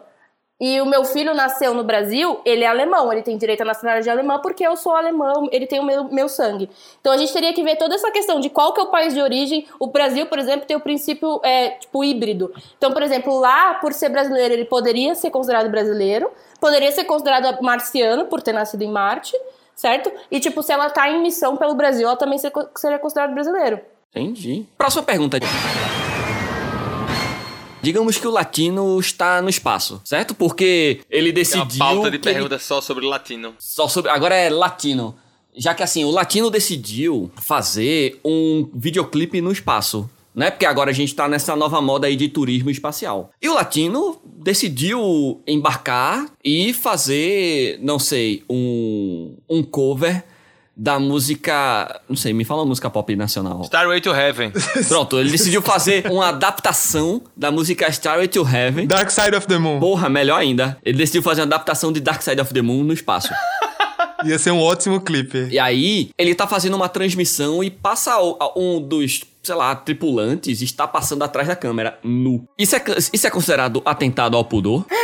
e 0.61 0.81
o 0.81 0.87
meu 0.87 1.05
filho 1.05 1.35
nasceu 1.35 1.75
no 1.75 1.83
Brasil, 1.83 2.41
ele 2.45 2.63
é 2.63 2.67
alemão, 2.67 3.13
ele 3.13 3.23
tem 3.23 3.37
direito 3.37 3.63
à 3.63 3.65
nacionalidade 3.65 4.09
alemã 4.09 4.39
porque 4.39 4.65
eu 4.65 4.77
sou 4.77 4.95
alemão, 4.95 5.49
ele 5.51 5.67
tem 5.67 5.81
o 5.81 5.83
meu, 5.83 6.05
meu 6.05 6.29
sangue. 6.29 6.71
Então 7.01 7.13
a 7.13 7.17
gente 7.17 7.33
teria 7.33 7.53
que 7.53 7.63
ver 7.63 7.77
toda 7.77 7.95
essa 7.95 8.11
questão 8.11 8.39
de 8.39 8.49
qual 8.51 8.73
que 8.73 8.81
é 8.81 8.85
o 8.85 8.91
país 8.91 9.15
de 9.15 9.21
origem. 9.21 9.67
O 9.81 9.87
Brasil, 9.89 10.27
por 10.27 10.39
exemplo, 10.39 10.67
tem 10.67 10.77
o 10.77 10.81
princípio 10.81 11.41
é, 11.43 11.71
tipo 11.71 12.05
híbrido. 12.05 12.53
Então, 12.77 12.93
por 12.93 13.03
exemplo, 13.03 13.39
lá, 13.41 13.75
por 13.75 13.93
ser 13.93 14.11
brasileiro, 14.11 14.55
ele 14.55 14.65
poderia 14.67 15.15
ser 15.15 15.31
considerado 15.31 15.69
brasileiro, 15.71 16.31
poderia 16.61 16.93
ser 16.93 17.05
considerado 17.05 17.61
marciano 17.63 18.27
por 18.27 18.41
ter 18.43 18.53
nascido 18.53 18.83
em 18.83 18.91
Marte, 18.91 19.35
certo? 19.77 20.11
E 20.31 20.41
tipo, 20.41 20.63
se 20.63 20.73
ela 20.73 20.89
tá 20.91 21.09
em 21.11 21.23
missão 21.23 21.57
pelo 21.57 21.75
Brasil, 21.75 22.07
ela 22.07 22.17
também 22.17 22.39
ser- 22.39 22.53
seria 22.77 22.99
considerado 22.99 23.35
brasileiro. 23.35 23.81
Entendi. 24.15 24.65
Próxima 24.79 25.03
pergunta. 25.03 25.39
Digamos 27.83 28.17
que 28.17 28.27
o 28.27 28.31
latino 28.31 28.99
está 28.99 29.43
no 29.43 29.49
espaço, 29.51 30.01
certo? 30.05 30.35
Porque 30.35 31.01
ele 31.11 31.31
decidiu. 31.33 31.63
uma 31.85 31.95
pauta 31.95 32.11
de 32.11 32.19
que 32.19 32.29
ele- 32.29 32.35
perguntas 32.37 32.63
só 32.63 32.81
sobre 32.81 33.05
latino. 33.07 33.55
Só 33.59 33.87
sobre. 33.89 34.11
Agora 34.11 34.35
é 34.35 34.49
latino. 34.49 35.15
Já 35.55 35.75
que 35.75 35.83
assim, 35.83 36.03
o 36.05 36.11
latino 36.11 36.51
decidiu 36.51 37.31
fazer 37.37 38.19
um 38.25 38.69
videoclipe 38.75 39.41
no 39.43 39.53
espaço. 39.53 40.09
Né? 40.35 40.51
Porque 40.51 40.67
agora 40.67 40.91
a 40.91 40.95
gente 40.95 41.15
tá 41.15 41.29
nessa 41.29 41.55
nova 41.55 41.81
moda 41.81 42.07
aí 42.07 42.17
de 42.17 42.29
turismo 42.29 42.71
espacial. 42.71 43.31
E 43.41 43.49
o 43.49 43.55
latino 43.55 44.21
decidiu 44.25 45.41
embarcar 45.47 46.27
e 46.45 46.73
fazer, 46.73 47.79
não 47.81 47.99
sei, 47.99 48.43
um, 48.51 49.37
um 49.49 49.63
cover 49.63 50.25
da 50.77 50.99
música. 50.99 52.01
Não 52.09 52.17
sei, 52.17 52.33
me 52.33 52.45
fala 52.45 52.63
uma 52.63 52.69
música 52.69 52.91
pop 52.91 53.15
nacional. 53.15 53.63
Starway 53.63 54.01
to 54.01 54.11
Heaven. 54.11 54.53
Pronto, 54.89 55.19
ele 55.19 55.31
decidiu 55.31 55.63
fazer 55.63 56.11
uma 56.11 56.29
adaptação 56.29 57.23
da 57.37 57.51
música 57.51 57.89
Starway 57.89 58.29
to 58.29 58.47
Heaven. 58.47 58.87
Dark 58.87 59.11
Side 59.11 59.37
of 59.37 59.47
the 59.47 59.59
Moon. 59.59 59.79
Porra, 59.79 60.09
melhor 60.09 60.41
ainda. 60.41 60.77
Ele 60.85 60.99
decidiu 60.99 61.23
fazer 61.23 61.43
uma 61.43 61.47
adaptação 61.47 61.93
de 61.93 62.01
Dark 62.01 62.23
Side 62.23 62.41
of 62.41 62.53
the 62.53 62.63
Moon 62.63 62.83
no 62.83 62.93
espaço. 62.93 63.33
Ia 64.25 64.39
ser 64.39 64.51
um 64.51 64.61
ótimo 64.61 65.01
clipe. 65.01 65.49
E 65.51 65.59
aí, 65.59 66.11
ele 66.19 66.35
tá 66.35 66.47
fazendo 66.47 66.75
uma 66.75 66.89
transmissão 66.89 67.63
e 67.63 67.71
passa 67.71 68.17
um 68.57 68.81
dos, 68.81 69.21
sei 69.45 69.55
lá, 69.55 69.77
tripulantes 69.77 70.63
está 70.63 70.89
passando 70.89 71.23
atrás 71.23 71.47
da 71.47 71.55
câmera, 71.55 71.99
nu. 72.03 72.49
Isso 72.59 72.75
é, 72.75 72.83
isso 73.13 73.27
é 73.27 73.31
considerado 73.31 73.83
atentado 73.85 74.37
ao 74.37 74.45
pudor? 74.45 74.85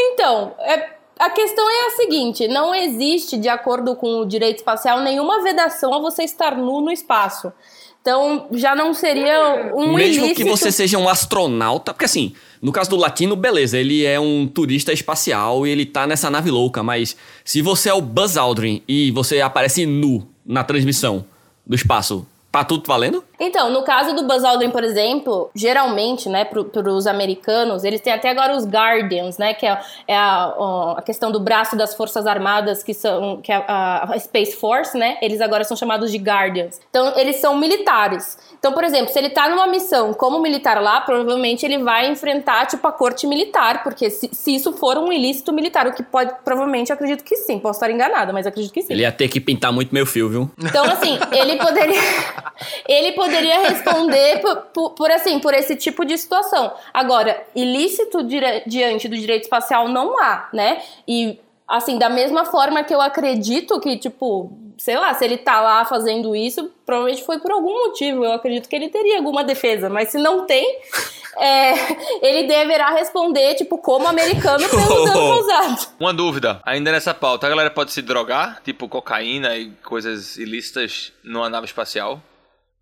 Então, 0.00 0.54
é, 0.58 0.90
a 1.18 1.30
questão 1.30 1.68
é 1.68 1.86
a 1.86 1.90
seguinte: 1.90 2.48
não 2.48 2.74
existe, 2.74 3.36
de 3.36 3.48
acordo 3.48 3.94
com 3.96 4.20
o 4.20 4.26
direito 4.26 4.58
espacial, 4.58 5.00
nenhuma 5.00 5.42
vedação 5.42 5.94
a 5.94 5.98
você 6.00 6.24
estar 6.24 6.56
nu 6.56 6.80
no 6.80 6.90
espaço. 6.90 7.52
Então, 8.00 8.46
já 8.52 8.74
não 8.74 8.94
seria 8.94 9.72
um 9.74 9.94
Mesmo 9.94 10.24
ilícito. 10.24 10.34
que 10.34 10.44
você 10.44 10.72
seja 10.72 10.96
um 10.98 11.08
astronauta. 11.08 11.92
Porque 11.92 12.04
assim, 12.06 12.32
no 12.62 12.72
caso 12.72 12.90
do 12.90 12.96
latino, 12.96 13.36
beleza, 13.36 13.76
ele 13.76 14.04
é 14.04 14.18
um 14.18 14.46
turista 14.46 14.92
espacial 14.92 15.66
e 15.66 15.70
ele 15.70 15.84
tá 15.84 16.06
nessa 16.06 16.30
nave 16.30 16.50
louca. 16.50 16.82
Mas 16.82 17.16
se 17.44 17.60
você 17.60 17.90
é 17.90 17.94
o 17.94 18.00
Buzz 18.00 18.36
Aldrin 18.36 18.82
e 18.88 19.10
você 19.10 19.40
aparece 19.40 19.84
nu 19.84 20.26
na 20.46 20.64
transmissão 20.64 21.24
do 21.66 21.74
espaço, 21.74 22.26
tá 22.50 22.64
tudo 22.64 22.84
valendo? 22.86 23.24
Então, 23.40 23.70
no 23.70 23.82
caso 23.82 24.14
do 24.14 24.24
Buzz 24.24 24.42
Aldrin, 24.42 24.70
por 24.70 24.82
exemplo, 24.82 25.50
geralmente, 25.54 26.28
né, 26.28 26.44
para 26.44 26.90
os 26.90 27.06
americanos, 27.06 27.84
eles 27.84 28.00
têm 28.00 28.12
até 28.12 28.30
agora 28.30 28.56
os 28.56 28.66
Guardians, 28.66 29.38
né, 29.38 29.54
que 29.54 29.64
é, 29.64 29.78
é 30.08 30.16
a, 30.16 30.94
a, 30.96 31.02
questão 31.02 31.30
do 31.30 31.38
braço 31.38 31.76
das 31.76 31.94
Forças 31.94 32.26
Armadas, 32.26 32.82
que 32.82 32.92
são 32.92 33.40
que 33.40 33.52
é 33.52 33.64
a, 33.68 34.12
a, 34.12 34.18
Space 34.18 34.56
Force, 34.56 34.98
né, 34.98 35.18
eles 35.22 35.40
agora 35.40 35.62
são 35.62 35.76
chamados 35.76 36.10
de 36.10 36.18
Guardians. 36.18 36.80
Então, 36.90 37.16
eles 37.16 37.36
são 37.36 37.56
militares. 37.56 38.36
Então, 38.58 38.72
por 38.72 38.82
exemplo, 38.82 39.12
se 39.12 39.18
ele 39.18 39.30
tá 39.30 39.48
numa 39.48 39.68
missão 39.68 40.12
como 40.12 40.40
militar 40.40 40.82
lá, 40.82 41.00
provavelmente 41.00 41.64
ele 41.64 41.78
vai 41.78 42.10
enfrentar, 42.10 42.66
tipo, 42.66 42.86
a 42.88 42.92
corte 42.92 43.26
militar, 43.26 43.84
porque 43.84 44.10
se, 44.10 44.28
se 44.32 44.54
isso 44.54 44.72
for 44.72 44.98
um 44.98 45.12
ilícito 45.12 45.52
militar, 45.52 45.86
o 45.86 45.92
que 45.92 46.02
pode, 46.02 46.32
provavelmente, 46.44 46.92
acredito 46.92 47.22
que 47.22 47.36
sim, 47.36 47.60
posso 47.60 47.78
estar 47.78 47.90
enganada, 47.90 48.32
mas 48.32 48.46
acredito 48.46 48.72
que 48.72 48.82
sim. 48.82 48.92
Ele 48.92 49.02
ia 49.02 49.12
ter 49.12 49.28
que 49.28 49.40
pintar 49.40 49.72
muito 49.72 49.94
meu 49.94 50.04
fio, 50.04 50.28
viu? 50.28 50.50
Então, 50.58 50.84
assim, 50.84 51.18
ele 51.30 51.56
poderia, 51.56 52.00
ele 52.88 53.12
poderia 53.12 53.27
responder 53.30 54.40
por, 54.40 54.56
por, 54.56 54.90
por, 54.90 55.10
assim, 55.10 55.38
por 55.38 55.54
esse 55.54 55.76
tipo 55.76 56.04
de 56.04 56.16
situação. 56.16 56.72
Agora, 56.92 57.42
ilícito 57.54 58.26
diante 58.66 59.08
do 59.08 59.16
direito 59.16 59.44
espacial 59.44 59.88
não 59.88 60.18
há, 60.18 60.48
né? 60.52 60.82
E 61.06 61.38
assim, 61.68 61.98
da 61.98 62.08
mesma 62.08 62.46
forma 62.46 62.82
que 62.82 62.94
eu 62.94 63.00
acredito 63.00 63.78
que, 63.78 63.98
tipo, 63.98 64.50
sei 64.78 64.96
lá, 64.96 65.12
se 65.12 65.24
ele 65.24 65.36
tá 65.36 65.60
lá 65.60 65.84
fazendo 65.84 66.34
isso, 66.34 66.70
provavelmente 66.86 67.24
foi 67.24 67.38
por 67.38 67.50
algum 67.50 67.86
motivo. 67.86 68.24
Eu 68.24 68.32
acredito 68.32 68.68
que 68.68 68.74
ele 68.74 68.88
teria 68.88 69.18
alguma 69.18 69.44
defesa, 69.44 69.90
mas 69.90 70.08
se 70.08 70.16
não 70.16 70.46
tem, 70.46 70.80
é, 71.36 71.74
ele 72.26 72.48
deverá 72.48 72.90
responder, 72.90 73.54
tipo, 73.54 73.76
como 73.76 74.08
americano 74.08 74.66
pelo 74.66 74.86
dano 75.04 75.12
causado. 75.12 75.88
Uma 76.00 76.14
dúvida, 76.14 76.60
ainda 76.64 76.90
nessa 76.90 77.12
pauta, 77.12 77.46
a 77.46 77.50
galera 77.50 77.70
pode 77.70 77.92
se 77.92 78.00
drogar, 78.00 78.62
tipo 78.64 78.88
cocaína 78.88 79.54
e 79.56 79.70
coisas 79.84 80.38
ilícitas 80.38 81.12
numa 81.22 81.50
nave 81.50 81.66
espacial? 81.66 82.22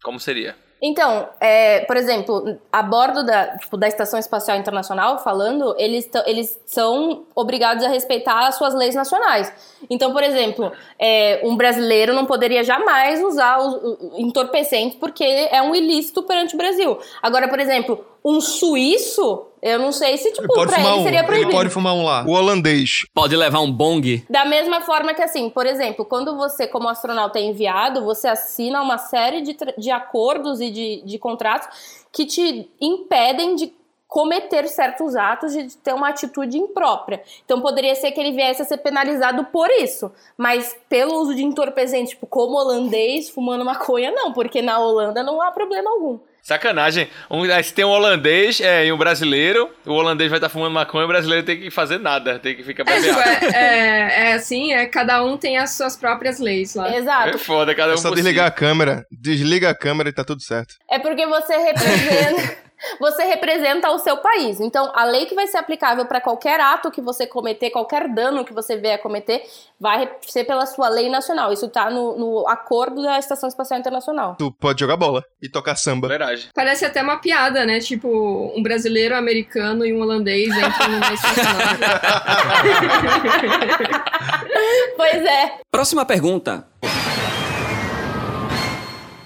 Como 0.06 0.20
seria? 0.20 0.54
Então, 0.80 1.28
é, 1.40 1.80
por 1.80 1.96
exemplo, 1.96 2.60
a 2.70 2.80
bordo 2.80 3.26
da, 3.26 3.58
tipo, 3.58 3.76
da 3.76 3.88
Estação 3.88 4.20
Espacial 4.20 4.56
Internacional, 4.56 5.18
falando, 5.18 5.74
eles, 5.76 6.08
eles 6.26 6.60
são 6.64 7.24
obrigados 7.34 7.82
a 7.82 7.88
respeitar 7.88 8.46
as 8.46 8.54
suas 8.54 8.72
leis 8.72 8.94
nacionais. 8.94 9.52
Então, 9.90 10.12
por 10.12 10.22
exemplo, 10.22 10.70
é, 10.96 11.40
um 11.42 11.56
brasileiro 11.56 12.14
não 12.14 12.24
poderia 12.24 12.62
jamais 12.62 13.20
usar 13.20 13.58
o, 13.58 14.12
o 14.12 14.20
entorpecente 14.20 14.96
porque 14.98 15.24
é 15.24 15.60
um 15.60 15.74
ilícito 15.74 16.22
perante 16.22 16.54
o 16.54 16.58
Brasil. 16.58 16.96
Agora, 17.20 17.48
por 17.48 17.58
exemplo, 17.58 18.06
um 18.26 18.40
suíço, 18.40 19.46
eu 19.62 19.78
não 19.78 19.92
sei 19.92 20.16
se, 20.16 20.32
tipo, 20.32 20.52
ele 20.58 20.66
pra 20.66 20.80
ele 20.80 20.88
um. 20.88 21.02
seria 21.04 21.22
proibido. 21.22 21.50
Ele 21.50 21.56
pode 21.56 21.70
fumar 21.70 21.94
um 21.94 22.04
lá. 22.04 22.24
O 22.26 22.32
holandês. 22.32 23.06
Pode 23.14 23.36
levar 23.36 23.60
um 23.60 23.70
bong. 23.70 24.26
Da 24.28 24.44
mesma 24.44 24.80
forma 24.80 25.14
que, 25.14 25.22
assim, 25.22 25.48
por 25.48 25.64
exemplo, 25.64 26.04
quando 26.04 26.36
você, 26.36 26.66
como 26.66 26.88
astronauta, 26.88 27.38
é 27.38 27.42
enviado, 27.42 28.04
você 28.04 28.26
assina 28.26 28.82
uma 28.82 28.98
série 28.98 29.42
de, 29.42 29.56
de 29.78 29.90
acordos 29.92 30.60
e 30.60 30.72
de, 30.72 31.02
de 31.06 31.18
contratos 31.20 31.68
que 32.12 32.26
te 32.26 32.68
impedem 32.80 33.54
de 33.54 33.72
cometer 34.08 34.66
certos 34.66 35.14
atos 35.14 35.52
de 35.52 35.76
ter 35.76 35.94
uma 35.94 36.08
atitude 36.08 36.58
imprópria. 36.58 37.22
Então 37.44 37.60
poderia 37.60 37.94
ser 37.94 38.10
que 38.10 38.20
ele 38.20 38.32
viesse 38.32 38.62
a 38.62 38.64
ser 38.64 38.78
penalizado 38.78 39.44
por 39.46 39.68
isso, 39.70 40.10
mas 40.36 40.76
pelo 40.88 41.20
uso 41.20 41.34
de 41.34 41.44
entorpecente, 41.44 42.10
tipo 42.10 42.26
como 42.26 42.56
holandês 42.56 43.28
fumando 43.28 43.64
maconha, 43.64 44.10
não, 44.10 44.32
porque 44.32 44.62
na 44.62 44.78
Holanda 44.78 45.22
não 45.22 45.40
há 45.42 45.50
problema 45.50 45.90
algum. 45.90 46.18
Sacanagem. 46.46 47.08
Um, 47.28 47.42
se 47.60 47.74
tem 47.74 47.84
um 47.84 47.88
holandês 47.88 48.60
é, 48.60 48.86
e 48.86 48.92
um 48.92 48.96
brasileiro, 48.96 49.68
o 49.84 49.94
holandês 49.94 50.30
vai 50.30 50.38
estar 50.38 50.46
tá 50.48 50.52
fumando 50.52 50.74
maconha 50.74 51.02
e 51.02 51.04
o 51.04 51.08
brasileiro 51.08 51.44
tem 51.44 51.58
que 51.58 51.72
fazer 51.72 51.98
nada, 51.98 52.38
tem 52.38 52.54
que 52.54 52.62
ficar 52.62 52.84
bebendo. 52.84 53.18
É, 53.18 53.48
é, 53.52 54.28
é, 54.28 54.32
assim, 54.34 54.72
é, 54.72 54.86
cada 54.86 55.24
um 55.24 55.36
tem 55.36 55.58
as 55.58 55.72
suas 55.72 55.96
próprias 55.96 56.38
leis 56.38 56.76
lá. 56.76 56.96
Exato. 56.96 57.30
É 57.30 57.38
foda, 57.38 57.74
cada 57.74 57.90
um 57.90 57.94
É 57.94 57.96
só 57.96 58.10
desligar 58.10 58.46
a 58.46 58.50
câmera, 58.52 59.04
desliga 59.10 59.70
a 59.70 59.74
câmera 59.74 60.08
e 60.08 60.12
tá 60.12 60.22
tudo 60.22 60.40
certo. 60.40 60.76
É 60.88 61.00
porque 61.00 61.26
você 61.26 61.56
representa... 61.56 62.58
você 63.00 63.24
representa 63.24 63.90
o 63.90 63.98
seu 63.98 64.18
país. 64.18 64.60
Então, 64.60 64.90
a 64.94 65.04
lei 65.04 65.26
que 65.26 65.34
vai 65.34 65.46
ser 65.46 65.58
aplicável 65.58 66.06
para 66.06 66.20
qualquer 66.20 66.60
ato 66.60 66.90
que 66.90 67.00
você 67.00 67.26
cometer, 67.26 67.70
qualquer 67.70 68.08
dano 68.08 68.44
que 68.44 68.52
você 68.52 68.76
vier 68.76 68.94
a 68.94 68.98
cometer, 68.98 69.42
vai 69.80 70.10
ser 70.22 70.44
pela 70.44 70.66
sua 70.66 70.88
lei 70.88 71.08
nacional. 71.08 71.52
Isso 71.52 71.68
tá 71.68 71.90
no, 71.90 72.18
no 72.18 72.48
acordo 72.48 73.02
da 73.02 73.18
Estação 73.18 73.48
Espacial 73.48 73.80
Internacional. 73.80 74.36
Tu 74.36 74.50
pode 74.52 74.80
jogar 74.80 74.96
bola 74.96 75.24
e 75.40 75.48
tocar 75.48 75.76
samba. 75.76 76.08
Verdade. 76.08 76.50
Parece 76.54 76.84
até 76.84 77.02
uma 77.02 77.18
piada, 77.18 77.64
né? 77.66 77.80
Tipo, 77.80 78.52
um 78.56 78.62
brasileiro, 78.62 79.14
um 79.14 79.18
americano 79.18 79.84
e 79.84 79.92
um 79.92 80.00
holandês 80.00 80.48
entram 80.48 80.88
numa 80.88 81.06
pois 84.96 85.24
é. 85.24 85.58
Próxima 85.70 86.04
pergunta. 86.04 86.66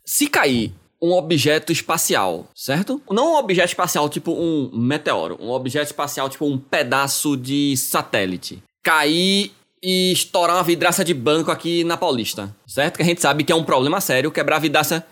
Se 0.04 0.28
cair 0.28 0.74
um 1.02 1.12
objeto 1.12 1.72
espacial, 1.72 2.46
certo? 2.54 3.00
Não 3.10 3.34
um 3.34 3.36
objeto 3.36 3.68
espacial 3.68 4.08
tipo 4.08 4.32
um 4.32 4.70
meteoro, 4.72 5.38
um 5.40 5.50
objeto 5.50 5.86
espacial 5.86 6.28
tipo 6.28 6.44
um 6.46 6.58
pedaço 6.58 7.36
de 7.36 7.76
satélite. 7.76 8.62
Cair 8.82 9.50
e 9.82 10.12
estourar 10.12 10.56
uma 10.56 10.62
vidraça 10.62 11.02
de 11.04 11.14
banco 11.14 11.50
aqui 11.50 11.84
na 11.84 11.96
Paulista, 11.96 12.54
certo? 12.66 12.96
Que 12.96 13.02
a 13.02 13.06
gente 13.06 13.20
sabe 13.20 13.44
que 13.44 13.52
é 13.52 13.56
um 13.56 13.64
problema 13.64 14.00
sério 14.00 14.30
quebrar 14.30 14.56
a 14.56 14.60
vidraça. 14.60 15.06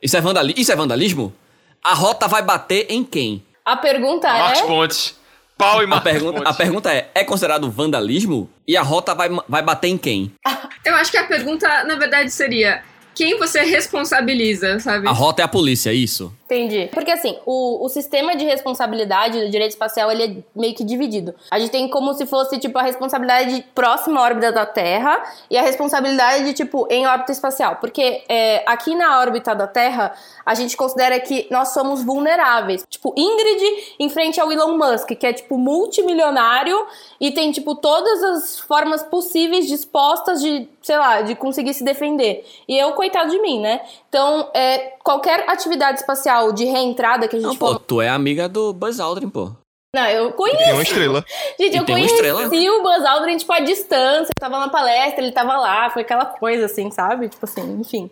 Isso 0.00 0.16
é, 0.16 0.20
vandali... 0.20 0.54
Isso 0.56 0.70
é 0.70 0.76
vandalismo? 0.76 1.32
A 1.82 1.94
rota 1.94 2.28
vai 2.28 2.42
bater 2.42 2.86
em 2.88 3.02
quem? 3.02 3.42
A 3.64 3.76
pergunta 3.76 4.28
Marcos 4.28 4.60
é. 4.60 4.66
Pontes. 4.66 5.16
Pau 5.58 5.80
e 5.80 5.84
A 5.84 5.88
Marcos 5.88 6.12
pergunta, 6.12 6.38
a 6.38 6.42
Pontes. 6.42 6.56
pergunta 6.56 6.92
é: 6.92 7.10
é 7.14 7.24
considerado 7.24 7.70
vandalismo? 7.70 8.48
E 8.66 8.76
a 8.76 8.82
rota 8.82 9.14
vai, 9.14 9.28
vai 9.48 9.62
bater 9.62 9.88
em 9.88 9.98
quem? 9.98 10.32
Eu 10.84 10.94
acho 10.96 11.10
que 11.10 11.16
a 11.16 11.26
pergunta, 11.26 11.84
na 11.84 11.96
verdade, 11.96 12.30
seria: 12.30 12.82
quem 13.14 13.38
você 13.38 13.60
responsabiliza, 13.62 14.78
sabe? 14.80 15.06
A 15.06 15.12
rota 15.12 15.42
é 15.42 15.44
a 15.44 15.48
polícia, 15.48 15.90
é 15.90 15.94
isso? 15.94 16.32
Entendi. 16.52 16.90
Porque 16.92 17.10
assim, 17.10 17.38
o, 17.46 17.84
o 17.84 17.88
sistema 17.88 18.36
de 18.36 18.44
responsabilidade 18.44 19.40
do 19.40 19.50
direito 19.50 19.70
espacial, 19.70 20.10
ele 20.10 20.24
é 20.24 20.58
meio 20.58 20.74
que 20.74 20.84
dividido. 20.84 21.34
A 21.50 21.58
gente 21.58 21.70
tem 21.70 21.88
como 21.88 22.12
se 22.12 22.26
fosse, 22.26 22.58
tipo, 22.58 22.78
a 22.78 22.82
responsabilidade 22.82 23.64
próxima 23.74 24.20
à 24.20 24.24
órbita 24.24 24.52
da 24.52 24.66
Terra 24.66 25.22
e 25.50 25.56
a 25.56 25.62
responsabilidade, 25.62 26.52
tipo, 26.52 26.86
em 26.90 27.06
órbita 27.06 27.32
espacial. 27.32 27.76
Porque 27.76 28.22
é, 28.28 28.62
aqui 28.66 28.94
na 28.94 29.18
órbita 29.18 29.54
da 29.54 29.66
Terra, 29.66 30.12
a 30.44 30.54
gente 30.54 30.76
considera 30.76 31.18
que 31.20 31.46
nós 31.50 31.68
somos 31.68 32.04
vulneráveis. 32.04 32.84
Tipo, 32.88 33.14
Ingrid 33.16 33.96
em 33.98 34.10
frente 34.10 34.38
ao 34.38 34.52
Elon 34.52 34.76
Musk, 34.76 35.08
que 35.08 35.26
é, 35.26 35.32
tipo, 35.32 35.56
multimilionário 35.56 36.86
e 37.18 37.30
tem, 37.30 37.50
tipo, 37.50 37.74
todas 37.74 38.22
as 38.22 38.60
formas 38.60 39.02
possíveis 39.02 39.66
dispostas 39.66 40.42
de, 40.42 40.68
sei 40.82 40.98
lá, 40.98 41.22
de 41.22 41.34
conseguir 41.34 41.72
se 41.72 41.82
defender. 41.82 42.44
E 42.68 42.76
eu, 42.76 42.92
coitado 43.02 43.30
de 43.30 43.40
mim, 43.40 43.60
né? 43.60 43.80
Então, 44.08 44.48
é, 44.54 44.92
qualquer 45.02 45.44
atividade 45.50 45.98
espacial 45.98 46.52
de 46.52 46.64
reentrada 46.64 47.26
que 47.26 47.34
a 47.34 47.40
gente 47.40 47.48
Não, 47.48 47.56
pô, 47.56 47.74
tu 47.78 48.00
é 48.00 48.08
amiga 48.08 48.48
do 48.48 48.72
Buzz 48.72 49.00
Aldrin, 49.00 49.28
pô. 49.28 49.50
Não, 49.94 50.06
eu 50.06 50.32
conheço. 50.32 50.58
Tem 50.58 50.72
uma 50.72 50.82
estrela. 50.82 51.24
Gente, 51.60 51.74
E 51.74 51.76
eu 51.78 51.84
conheci 51.84 52.14
estrela? 52.14 52.46
o 52.46 52.82
Buzz 52.82 53.04
Aldrin, 53.04 53.36
tipo, 53.36 53.52
à 53.52 53.60
distância. 53.60 54.30
Eu 54.30 54.40
tava 54.40 54.58
na 54.58 54.68
palestra, 54.68 55.22
ele 55.22 55.32
tava 55.32 55.56
lá, 55.56 55.90
foi 55.90 56.02
aquela 56.02 56.24
coisa 56.24 56.66
assim, 56.66 56.90
sabe? 56.90 57.28
Tipo 57.28 57.44
assim, 57.44 57.80
enfim. 57.80 58.08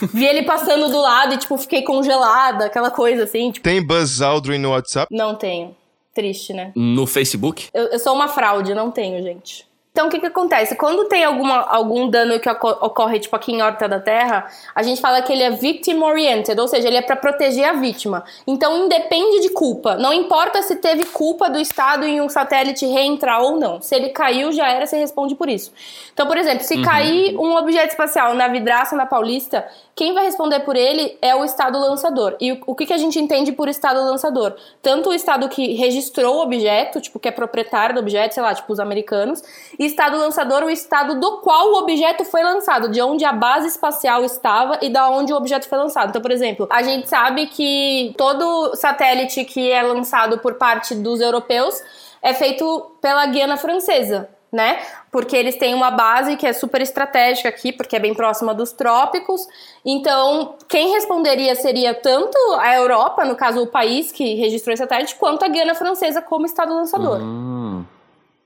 Vi 0.12 0.26
ele 0.26 0.42
passando 0.42 0.88
do 0.88 1.00
lado 1.00 1.34
e, 1.34 1.38
tipo, 1.38 1.56
fiquei 1.56 1.82
congelada, 1.82 2.66
aquela 2.66 2.90
coisa 2.90 3.24
assim. 3.24 3.50
Tipo, 3.50 3.64
Tem 3.64 3.84
Buzz 3.84 4.20
Aldrin 4.20 4.58
no 4.58 4.70
WhatsApp? 4.70 5.08
não 5.10 5.34
tenho. 5.34 5.74
Triste, 6.14 6.52
né? 6.52 6.70
No 6.76 7.06
Facebook? 7.06 7.68
Eu, 7.74 7.86
eu 7.86 7.98
sou 7.98 8.14
uma 8.14 8.28
fraude, 8.28 8.72
não 8.72 8.92
tenho, 8.92 9.20
gente. 9.20 9.66
Então, 9.96 10.08
o 10.08 10.10
que 10.10 10.18
que 10.18 10.26
acontece? 10.26 10.74
Quando 10.74 11.04
tem 11.04 11.22
alguma, 11.22 11.60
algum 11.68 12.10
dano 12.10 12.40
que 12.40 12.50
oco- 12.50 12.78
ocorre, 12.84 13.20
tipo, 13.20 13.36
aqui 13.36 13.52
em 13.52 13.62
órbita 13.62 13.88
da 13.88 14.00
Terra, 14.00 14.44
a 14.74 14.82
gente 14.82 15.00
fala 15.00 15.22
que 15.22 15.32
ele 15.32 15.44
é 15.44 15.50
victim-oriented, 15.52 16.60
ou 16.60 16.66
seja, 16.66 16.88
ele 16.88 16.96
é 16.96 17.00
para 17.00 17.14
proteger 17.14 17.64
a 17.64 17.74
vítima. 17.74 18.24
Então, 18.44 18.86
independe 18.86 19.38
de 19.38 19.50
culpa. 19.50 19.94
Não 19.94 20.12
importa 20.12 20.60
se 20.62 20.74
teve 20.74 21.04
culpa 21.04 21.48
do 21.48 21.60
Estado 21.60 22.04
em 22.04 22.20
um 22.20 22.28
satélite 22.28 22.84
reentrar 22.86 23.40
ou 23.40 23.56
não. 23.56 23.80
Se 23.80 23.94
ele 23.94 24.08
caiu, 24.08 24.50
já 24.50 24.68
era, 24.68 24.84
você 24.84 24.96
responde 24.96 25.36
por 25.36 25.48
isso. 25.48 25.72
Então, 26.12 26.26
por 26.26 26.36
exemplo, 26.38 26.64
se 26.64 26.82
cair 26.82 27.36
um 27.36 27.54
objeto 27.54 27.90
espacial 27.90 28.34
na 28.34 28.48
vidraça 28.48 28.96
na 28.96 29.06
Paulista, 29.06 29.64
quem 29.96 30.12
vai 30.12 30.24
responder 30.24 30.60
por 30.60 30.74
ele 30.74 31.16
é 31.22 31.34
o 31.36 31.44
Estado 31.44 31.78
lançador. 31.78 32.36
E 32.40 32.60
o, 32.66 32.74
que, 32.74 32.86
que 32.86 32.92
a 32.92 32.98
gente 32.98 33.18
entende 33.18 33.52
por 33.52 33.68
Estado 33.68 34.00
lançador? 34.00 34.56
Tanto 34.82 35.10
o 35.10 35.14
Estado 35.14 35.48
que 35.48 35.74
registrou 35.74 36.36
o 36.36 36.42
objeto, 36.42 37.00
tipo, 37.00 37.20
que 37.20 37.28
é 37.28 37.30
proprietário 37.30 37.94
do 37.94 38.00
objeto, 38.00 38.34
sei 38.34 38.42
lá, 38.42 38.52
tipo 38.54 38.72
os 38.72 38.80
americanos, 38.80 39.42
e 39.78 39.86
Estado 39.86 40.16
lançador, 40.18 40.64
o 40.64 40.70
Estado 40.70 41.20
do 41.20 41.38
qual 41.38 41.72
o 41.72 41.78
objeto 41.78 42.24
foi 42.24 42.42
lançado, 42.42 42.88
de 42.88 43.00
onde 43.00 43.24
a 43.24 43.32
base 43.32 43.68
espacial 43.68 44.24
estava 44.24 44.78
e 44.82 44.88
da 44.88 45.08
onde 45.10 45.32
o 45.32 45.36
objeto 45.36 45.68
foi 45.68 45.78
lançado. 45.78 46.08
Então, 46.08 46.22
por 46.22 46.32
exemplo, 46.32 46.66
a 46.70 46.82
gente 46.82 47.08
sabe 47.08 47.46
que 47.46 48.12
todo 48.16 48.74
satélite 48.74 49.44
que 49.44 49.70
é 49.70 49.82
lançado 49.82 50.38
por 50.38 50.54
parte 50.54 50.94
dos 50.94 51.20
europeus 51.20 51.80
é 52.20 52.34
feito 52.34 52.96
pela 53.00 53.26
Guiana 53.26 53.56
Francesa 53.56 54.28
né? 54.54 54.78
Porque 55.10 55.36
eles 55.36 55.56
têm 55.56 55.74
uma 55.74 55.90
base 55.90 56.36
que 56.36 56.46
é 56.46 56.52
super 56.52 56.80
estratégica 56.80 57.48
aqui, 57.48 57.72
porque 57.72 57.96
é 57.96 57.98
bem 57.98 58.14
próxima 58.14 58.54
dos 58.54 58.72
trópicos. 58.72 59.46
Então, 59.84 60.54
quem 60.68 60.92
responderia 60.92 61.56
seria 61.56 61.92
tanto 61.92 62.38
a 62.60 62.72
Europa, 62.76 63.24
no 63.24 63.34
caso 63.34 63.60
o 63.62 63.66
país 63.66 64.12
que 64.12 64.36
registrou 64.36 64.72
esse 64.72 64.82
satélite, 64.82 65.16
quanto 65.16 65.44
a 65.44 65.48
Guiana 65.48 65.74
Francesa 65.74 66.22
como 66.22 66.46
estado 66.46 66.72
lançador. 66.72 67.20
Hum. 67.20 67.84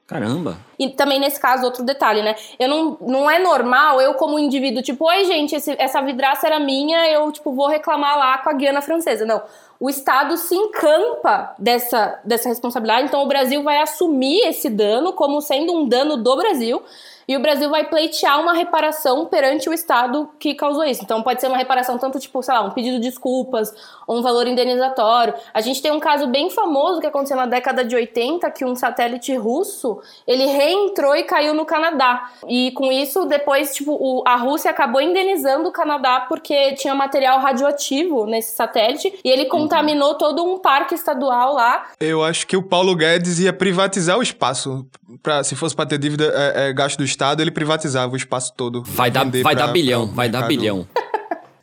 Caramba. 0.09 0.57
E 0.79 0.89
também 0.89 1.21
nesse 1.21 1.39
caso, 1.39 1.67
outro 1.67 1.85
detalhe, 1.85 2.23
né? 2.23 2.35
Eu 2.59 2.67
não, 2.67 2.97
não 3.03 3.31
é 3.31 3.39
normal 3.39 4.01
eu, 4.01 4.15
como 4.15 4.39
indivíduo, 4.39 4.83
tipo, 4.83 5.05
oi, 5.07 5.27
gente, 5.27 5.55
esse- 5.55 5.77
essa 5.79 6.01
vidraça 6.01 6.47
era 6.47 6.59
minha, 6.59 7.07
eu, 7.11 7.31
tipo, 7.31 7.53
vou 7.53 7.69
reclamar 7.69 8.19
lá 8.19 8.39
com 8.39 8.49
a 8.49 8.55
Guiana 8.55 8.81
Francesa. 8.81 9.27
Não. 9.27 9.43
O 9.79 9.91
Estado 9.91 10.35
se 10.39 10.55
encampa 10.57 11.55
dessa, 11.59 12.19
dessa 12.25 12.49
responsabilidade, 12.49 13.07
então 13.07 13.23
o 13.23 13.27
Brasil 13.29 13.63
vai 13.63 13.83
assumir 13.83 14.41
esse 14.49 14.71
dano 14.71 15.13
como 15.13 15.43
sendo 15.43 15.75
um 15.75 15.87
dano 15.87 16.17
do 16.17 16.37
Brasil. 16.37 16.83
E 17.29 17.37
o 17.37 17.41
Brasil 17.41 17.69
vai 17.69 17.85
pleitear 17.85 18.41
uma 18.41 18.55
reparação 18.55 19.27
perante 19.27 19.69
o 19.69 19.75
Estado 19.75 20.31
que 20.39 20.55
causou 20.55 20.83
isso. 20.85 21.03
Então 21.05 21.23
pode 21.23 21.41
ser 21.43 21.49
uma 21.49 21.59
reparação 21.59 21.99
tanto 21.99 22.19
tipo, 22.19 22.43
sei 22.43 22.55
lá, 22.55 22.63
um 22.63 22.71
pedido 22.71 22.97
de 22.99 23.09
desculpas, 23.09 23.71
um 24.09 24.23
valor 24.23 24.47
indenizatório. 24.47 25.35
A 25.53 25.61
gente 25.61 25.83
tem 25.83 25.93
um 25.93 26.01
caso 26.01 26.27
bem 26.29 26.49
famoso 26.49 27.01
que 27.01 27.07
aconteceu 27.07 27.37
na 27.37 27.45
década 27.45 27.85
de 27.85 27.95
80, 27.95 28.51
que 28.51 28.65
um 28.65 28.75
satélite 28.75 29.37
russo, 29.37 30.01
ele 30.27 30.47
reentrou 30.47 31.15
e 31.15 31.23
caiu 31.25 31.53
no 31.53 31.67
Canadá. 31.67 32.31
E 32.49 32.71
com 32.73 32.91
isso, 32.91 33.27
depois, 33.27 33.75
tipo, 33.75 33.93
o- 33.93 34.23
a 34.27 34.37
Rússia 34.37 34.71
acabou 34.71 35.01
indenizando 35.03 35.69
o 35.69 35.73
Canadá 35.73 36.25
porque 36.29 36.75
tinha 36.77 36.95
material 36.95 37.41
radioativo 37.41 38.25
nesse 38.27 38.55
satélite 38.57 39.19
e 39.23 39.29
ele 39.29 39.45
contaminou 39.47 40.15
todo 40.15 40.43
um 40.45 40.59
parque 40.59 40.95
estadual 40.95 41.53
lá. 41.55 41.89
Eu 42.01 42.23
acho 42.25 42.47
que 42.47 42.57
o 42.57 42.63
Paulo 42.63 42.97
Guedes 42.97 43.39
ia 43.39 43.53
privatizar 43.53 44.17
o 44.19 44.23
espaço. 44.23 44.87
Pra, 45.23 45.43
se 45.43 45.57
fosse 45.57 45.75
pra 45.75 45.87
ter 45.87 45.99
dívida, 45.99 46.33
é, 46.35 46.69
é, 46.69 46.73
gasto 46.73 46.99
do 46.99 47.05
Estado, 47.05 47.18
ele 47.43 47.51
privatizava 47.51 48.13
o 48.13 48.17
espaço 48.17 48.53
todo. 48.57 48.83
Vai 48.85 49.11
dar, 49.11 49.25
vai 49.31 49.43
pra- 49.43 49.55
dar 49.67 49.69
bilhão, 49.73 50.07
pra 50.07 50.15
vai 50.17 50.29
dar 50.29 50.47
bilhão. 50.47 50.87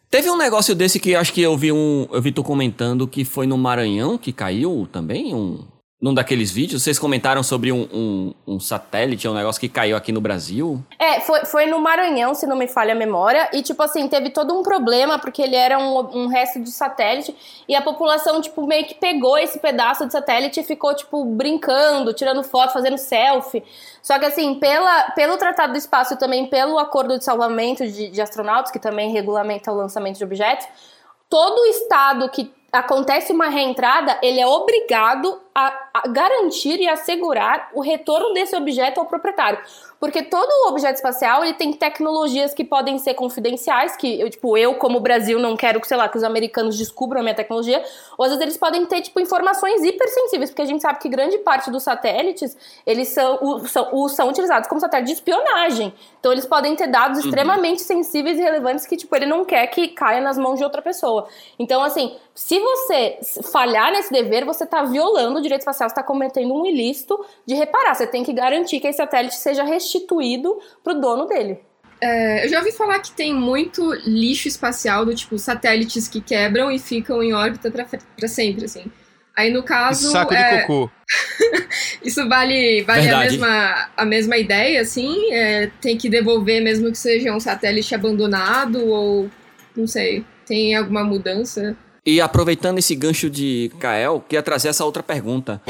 Teve 0.10 0.30
um 0.30 0.38
negócio 0.38 0.74
desse 0.76 1.00
que 1.00 1.16
acho 1.16 1.34
que 1.34 1.42
eu 1.42 1.58
vi 1.58 1.72
um. 1.72 2.08
Eu 2.12 2.22
vi 2.22 2.32
tu 2.32 2.44
comentando 2.44 3.08
que 3.08 3.26
foi 3.26 3.46
no 3.48 3.58
Maranhão 3.58 4.18
que 4.18 4.32
caiu 4.32 4.88
também, 4.92 5.34
um. 5.34 5.60
Num 6.02 6.14
daqueles 6.14 6.52
vídeos, 6.52 6.84
vocês 6.84 7.00
comentaram 7.00 7.42
sobre 7.42 7.72
um, 7.72 7.88
um, 7.92 8.34
um 8.46 8.60
satélite, 8.60 9.28
um 9.28 9.34
negócio 9.34 9.60
que 9.60 9.68
caiu 9.70 9.96
aqui 9.98 10.12
no 10.12 10.22
Brasil. 10.22 10.84
É, 11.00 11.22
foi, 11.22 11.46
foi 11.46 11.66
no 11.66 11.80
Maranhão, 11.80 12.36
se 12.36 12.46
não 12.46 12.56
me 12.56 12.68
falha 12.68 12.94
a 12.94 12.96
memória. 12.96 13.50
E, 13.54 13.64
tipo 13.64 13.82
assim, 13.82 14.08
teve 14.08 14.30
todo 14.30 14.54
um 14.54 14.62
problema, 14.62 15.18
porque 15.18 15.42
ele 15.42 15.56
era 15.56 15.80
um, 15.80 16.24
um 16.26 16.28
resto 16.28 16.60
de 16.60 16.70
satélite. 16.70 17.34
E 17.68 17.74
a 17.76 17.82
população, 17.82 18.40
tipo, 18.42 18.68
meio 18.68 18.86
que 18.86 18.94
pegou 18.94 19.38
esse 19.38 19.58
pedaço 19.58 20.06
de 20.06 20.12
satélite 20.12 20.60
e 20.60 20.64
ficou, 20.64 20.94
tipo, 20.94 21.26
brincando, 21.26 22.14
tirando 22.14 22.44
foto, 22.44 22.74
fazendo 22.74 22.98
selfie. 22.98 23.64
Só 24.06 24.20
que, 24.20 24.26
assim, 24.26 24.54
pela, 24.60 25.10
pelo 25.16 25.36
Tratado 25.36 25.74
do 25.74 25.80
Espaço 25.80 26.14
e 26.14 26.18
também 26.18 26.46
pelo 26.46 26.78
Acordo 26.78 27.18
de 27.18 27.26
Salvamento 27.26 27.88
de, 27.88 28.12
de 28.12 28.22
Astronautas, 28.22 28.70
que 28.70 28.78
também 28.78 29.12
regulamenta 29.12 29.72
o 29.72 29.76
lançamento 29.76 30.20
de 30.20 30.24
objetos, 30.24 30.68
todo 31.28 31.66
estado 31.66 32.30
que 32.30 32.54
acontece 32.72 33.34
uma 33.34 33.48
reentrada, 33.48 34.20
ele 34.22 34.40
é 34.40 34.46
obrigado 34.46 35.42
a, 35.56 35.90
a 35.92 36.08
garantir 36.08 36.80
e 36.80 36.88
assegurar 36.88 37.72
o 37.74 37.82
retorno 37.82 38.32
desse 38.32 38.56
objeto 38.56 39.00
ao 39.00 39.08
proprietário. 39.08 39.58
Porque 40.06 40.22
todo 40.22 40.70
objeto 40.70 40.98
espacial, 40.98 41.44
ele 41.44 41.56
tem 41.56 41.74
tecnologias 41.74 42.54
que 42.54 42.64
podem 42.64 43.00
ser 43.00 43.16
confidenciais, 43.16 43.96
que 43.96 44.22
eu, 44.22 44.30
tipo, 44.30 44.56
eu 44.56 44.76
como 44.76 45.00
Brasil 45.00 45.40
não 45.40 45.58
quero 45.58 45.82
que, 45.82 45.88
sei 45.88 45.98
lá, 45.98 46.08
que 46.08 46.16
os 46.16 46.24
americanos 46.24 46.78
descubram 46.78 47.22
a 47.22 47.24
minha 47.24 47.34
tecnologia, 47.34 47.84
ou 48.16 48.24
às 48.24 48.30
vezes 48.30 48.44
eles 48.44 48.56
podem 48.56 48.86
ter, 48.86 49.02
tipo, 49.02 49.20
informações 49.20 49.84
hipersensíveis, 49.84 50.52
porque 50.52 50.62
a 50.62 50.66
gente 50.66 50.80
sabe 50.80 51.00
que 51.00 51.10
grande 51.10 51.40
parte 51.40 51.72
dos 51.72 51.82
satélites, 51.82 52.56
eles 52.86 53.08
são, 53.08 53.66
são, 53.66 54.08
são 54.08 54.30
utilizados 54.30 54.70
como 54.70 54.80
satélite 54.80 55.08
de 55.08 55.14
espionagem. 55.14 55.92
Então 56.26 56.34
eles 56.34 56.48
podem 56.48 56.76
ter 56.76 56.88
dados 56.88 57.24
extremamente 57.24 57.84
sensíveis 57.84 58.40
e 58.40 58.42
relevantes 58.42 58.84
que, 58.88 58.98
tipo, 58.98 59.16
ele 59.16 59.28
não 59.28 59.46
quer 59.46 59.68
que 59.68 59.90
caia 59.90 60.20
nas 60.20 60.40
mãos 60.40 60.58
de 60.58 60.64
outra 60.64 60.82
pessoa. 60.82 61.28
Então, 61.60 61.84
assim, 61.84 62.18
se 62.34 62.60
você 62.60 63.20
falhar 63.52 63.92
nesse 63.92 64.12
dever, 64.12 64.44
você 64.44 64.66
tá 64.66 64.82
violando 64.82 65.38
o 65.38 65.42
direito 65.44 65.62
espacial, 65.62 65.88
você 65.88 65.94
tá 65.94 66.02
cometendo 66.02 66.52
um 66.52 66.66
ilícito 66.66 67.24
de 67.46 67.54
reparar. 67.54 67.94
Você 67.94 68.08
tem 68.08 68.24
que 68.24 68.34
garantir 68.34 68.80
que 68.80 68.88
esse 68.88 68.98
satélite 68.98 69.36
seja 69.36 69.64
restituído 69.64 70.60
pro 70.84 71.00
dono 71.00 71.28
dele. 71.28 71.60
É, 72.02 72.44
eu 72.44 72.50
já 72.50 72.58
ouvi 72.58 72.72
falar 72.72 72.98
que 73.02 73.12
tem 73.12 73.32
muito 73.32 73.94
lixo 73.94 74.48
espacial, 74.48 75.06
do 75.06 75.14
tipo 75.14 75.38
satélites 75.38 76.08
que 76.08 76.20
quebram 76.20 76.72
e 76.72 76.80
ficam 76.80 77.22
em 77.22 77.36
órbita 77.36 77.70
pra, 77.70 77.86
pra 77.86 78.28
sempre, 78.28 78.66
assim. 78.66 78.92
Aí 79.38 79.52
no 79.52 79.64
caso. 79.64 80.12
Saco 80.12 80.34
de 80.34 80.40
é, 80.40 80.62
cocô. 80.62 80.90
Isso 82.04 82.28
vale, 82.30 82.84
vale 82.84 83.10
a, 83.10 83.20
mesma, 83.20 83.90
a 83.98 84.06
mesma 84.06 84.38
ideia, 84.38 84.82
assim? 84.82 85.34
É, 85.34 85.70
tem 85.82 85.98
que 85.98 86.10
devolver 86.10 86.62
mesmo 86.62 86.90
que 86.92 86.98
seja 86.98 87.34
um 87.34 87.40
satélite 87.40 87.94
abandonado 87.94 88.86
ou. 88.86 89.30
Não 89.76 89.86
sei. 89.88 90.24
Tem 90.46 90.76
alguma 90.76 91.04
mudança? 91.04 91.76
E 92.06 92.22
aproveitando 92.22 92.78
esse 92.78 92.96
gancho 92.96 93.30
de 93.30 93.72
Kael, 93.80 94.24
queria 94.30 94.44
trazer 94.44 94.70
essa 94.70 94.86
outra 94.86 95.02
pergunta. 95.04 95.62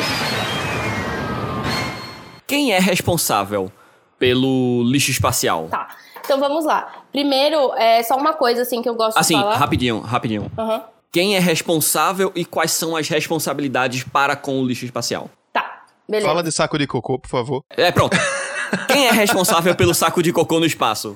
Quem 2.46 2.74
é 2.74 2.80
responsável 2.80 3.72
pelo 4.20 4.84
lixo 4.84 5.10
espacial? 5.12 5.68
Tá. 5.70 5.88
Então 6.24 6.40
vamos 6.40 6.66
lá. 6.66 7.06
Primeiro, 7.12 7.74
é 7.76 8.04
só 8.04 8.18
uma 8.18 8.34
coisa 8.34 8.64
assim 8.64 8.82
que 8.82 8.90
eu 8.90 8.96
gosto 8.96 9.18
Assim, 9.18 9.36
de 9.36 9.42
falar. 9.42 9.58
rapidinho, 9.58 10.00
rapidinho. 10.02 10.52
Aham. 10.58 10.84
Quem 11.16 11.38
é 11.38 11.40
responsável 11.40 12.30
e 12.36 12.44
quais 12.44 12.72
são 12.72 12.94
as 12.94 13.08
responsabilidades 13.08 14.04
para 14.04 14.36
com 14.36 14.60
o 14.60 14.68
lixo 14.68 14.84
espacial? 14.84 15.30
Tá. 15.54 15.86
Beleza. 16.10 16.28
Fala 16.28 16.44
de 16.44 16.52
saco 16.52 16.78
de 16.78 16.86
cocô, 16.86 17.18
por 17.18 17.30
favor. 17.30 17.64
É, 17.70 17.90
pronto. 17.90 18.18
Quem 18.86 19.08
é 19.08 19.12
responsável 19.12 19.74
pelo 19.76 19.94
saco 19.94 20.22
de 20.22 20.34
cocô 20.34 20.60
no 20.60 20.66
espaço? 20.66 21.16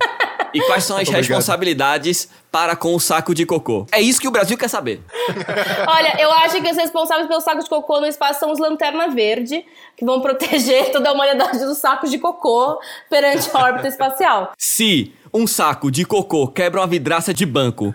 E 0.53 0.61
quais 0.61 0.85
são 0.85 0.95
as 0.95 1.01
Obrigado. 1.01 1.27
responsabilidades 1.27 2.29
para 2.49 2.77
com 2.77 2.95
o 2.95 2.99
saco 2.99 3.35
de 3.35 3.45
cocô? 3.45 3.85
É 3.91 4.01
isso 4.01 4.21
que 4.21 4.27
o 4.27 4.31
Brasil 4.31 4.57
quer 4.57 4.69
saber. 4.69 5.01
Olha, 5.85 6.15
eu 6.17 6.31
acho 6.31 6.61
que 6.61 6.71
os 6.71 6.77
responsáveis 6.77 7.27
pelo 7.27 7.41
saco 7.41 7.61
de 7.61 7.69
cocô 7.69 7.99
no 7.99 8.07
espaço 8.07 8.39
são 8.39 8.53
os 8.53 8.57
Lanterna 8.57 9.09
Verde, 9.09 9.65
que 9.97 10.05
vão 10.05 10.21
proteger 10.21 10.91
toda 10.93 11.09
a 11.09 11.11
humanidade 11.11 11.59
dos 11.59 11.77
sacos 11.77 12.09
de 12.09 12.17
cocô 12.17 12.79
perante 13.09 13.49
a 13.53 13.59
órbita 13.59 13.89
espacial. 13.89 14.53
Se 14.57 15.13
um 15.33 15.47
saco 15.47 15.91
de 15.91 16.05
cocô 16.05 16.47
quebra 16.47 16.81
uma 16.81 16.87
vidraça 16.87 17.33
de 17.33 17.45
banco, 17.45 17.93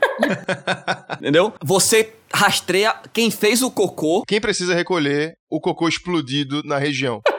entendeu? 1.21 1.53
Você 1.63 2.13
rastreia 2.33 2.95
quem 3.13 3.31
fez 3.31 3.63
o 3.63 3.71
cocô. 3.71 4.25
Quem 4.27 4.41
precisa 4.41 4.75
recolher 4.75 5.37
o 5.49 5.61
cocô 5.61 5.89
explodido 5.89 6.63
na 6.65 6.79
região? 6.79 7.23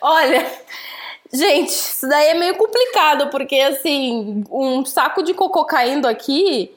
Olha, 0.00 0.46
gente, 1.32 1.68
isso 1.68 2.08
daí 2.08 2.28
é 2.28 2.34
meio 2.34 2.54
complicado, 2.56 3.28
porque 3.30 3.56
assim, 3.56 4.44
um 4.50 4.84
saco 4.84 5.22
de 5.22 5.34
cocô 5.34 5.64
caindo 5.64 6.06
aqui, 6.06 6.72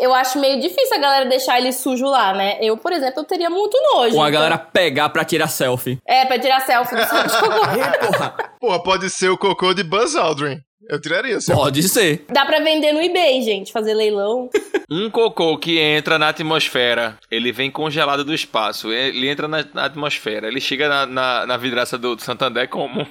eu 0.00 0.12
acho 0.14 0.38
meio 0.38 0.60
difícil 0.60 0.96
a 0.96 1.00
galera 1.00 1.26
deixar 1.26 1.58
ele 1.58 1.72
sujo 1.72 2.06
lá, 2.06 2.32
né? 2.34 2.58
Eu, 2.60 2.76
por 2.76 2.92
exemplo, 2.92 3.20
eu 3.20 3.24
teria 3.24 3.50
muito 3.50 3.76
nojo. 3.92 4.16
Ou 4.16 4.22
a 4.22 4.28
então- 4.28 4.32
galera 4.40 4.58
pegar 4.58 5.08
pra 5.08 5.24
tirar 5.24 5.48
selfie. 5.48 5.98
É, 6.06 6.24
pra 6.24 6.38
tirar 6.38 6.60
selfie 6.60 6.94
do 6.96 7.02
de 7.02 7.08
cocô. 7.08 8.06
Porra, 8.12 8.34
Porra, 8.60 8.82
pode 8.82 9.10
ser 9.10 9.28
o 9.28 9.38
cocô 9.38 9.72
de 9.74 9.82
Buzz 9.84 10.14
Aldrin. 10.16 10.60
Eu 10.86 11.00
tiraria, 11.00 11.40
seu. 11.40 11.54
pode 11.56 11.82
ser. 11.88 12.26
Dá 12.30 12.44
pra 12.44 12.58
vender 12.60 12.92
no 12.92 13.00
eBay, 13.00 13.40
gente, 13.42 13.72
fazer 13.72 13.94
leilão. 13.94 14.50
Um 14.90 15.08
cocô 15.08 15.56
que 15.56 15.78
entra 15.80 16.18
na 16.18 16.28
atmosfera, 16.28 17.18
ele 17.30 17.50
vem 17.52 17.70
congelado 17.70 18.22
do 18.22 18.34
espaço. 18.34 18.92
Ele 18.92 19.26
entra 19.26 19.48
na, 19.48 19.64
na 19.72 19.86
atmosfera. 19.86 20.46
Ele 20.46 20.60
chega 20.60 20.86
na, 20.90 21.06
na, 21.06 21.46
na 21.46 21.56
vidraça 21.56 21.96
do, 21.96 22.14
do 22.14 22.22
Santander 22.22 22.68
como. 22.68 23.06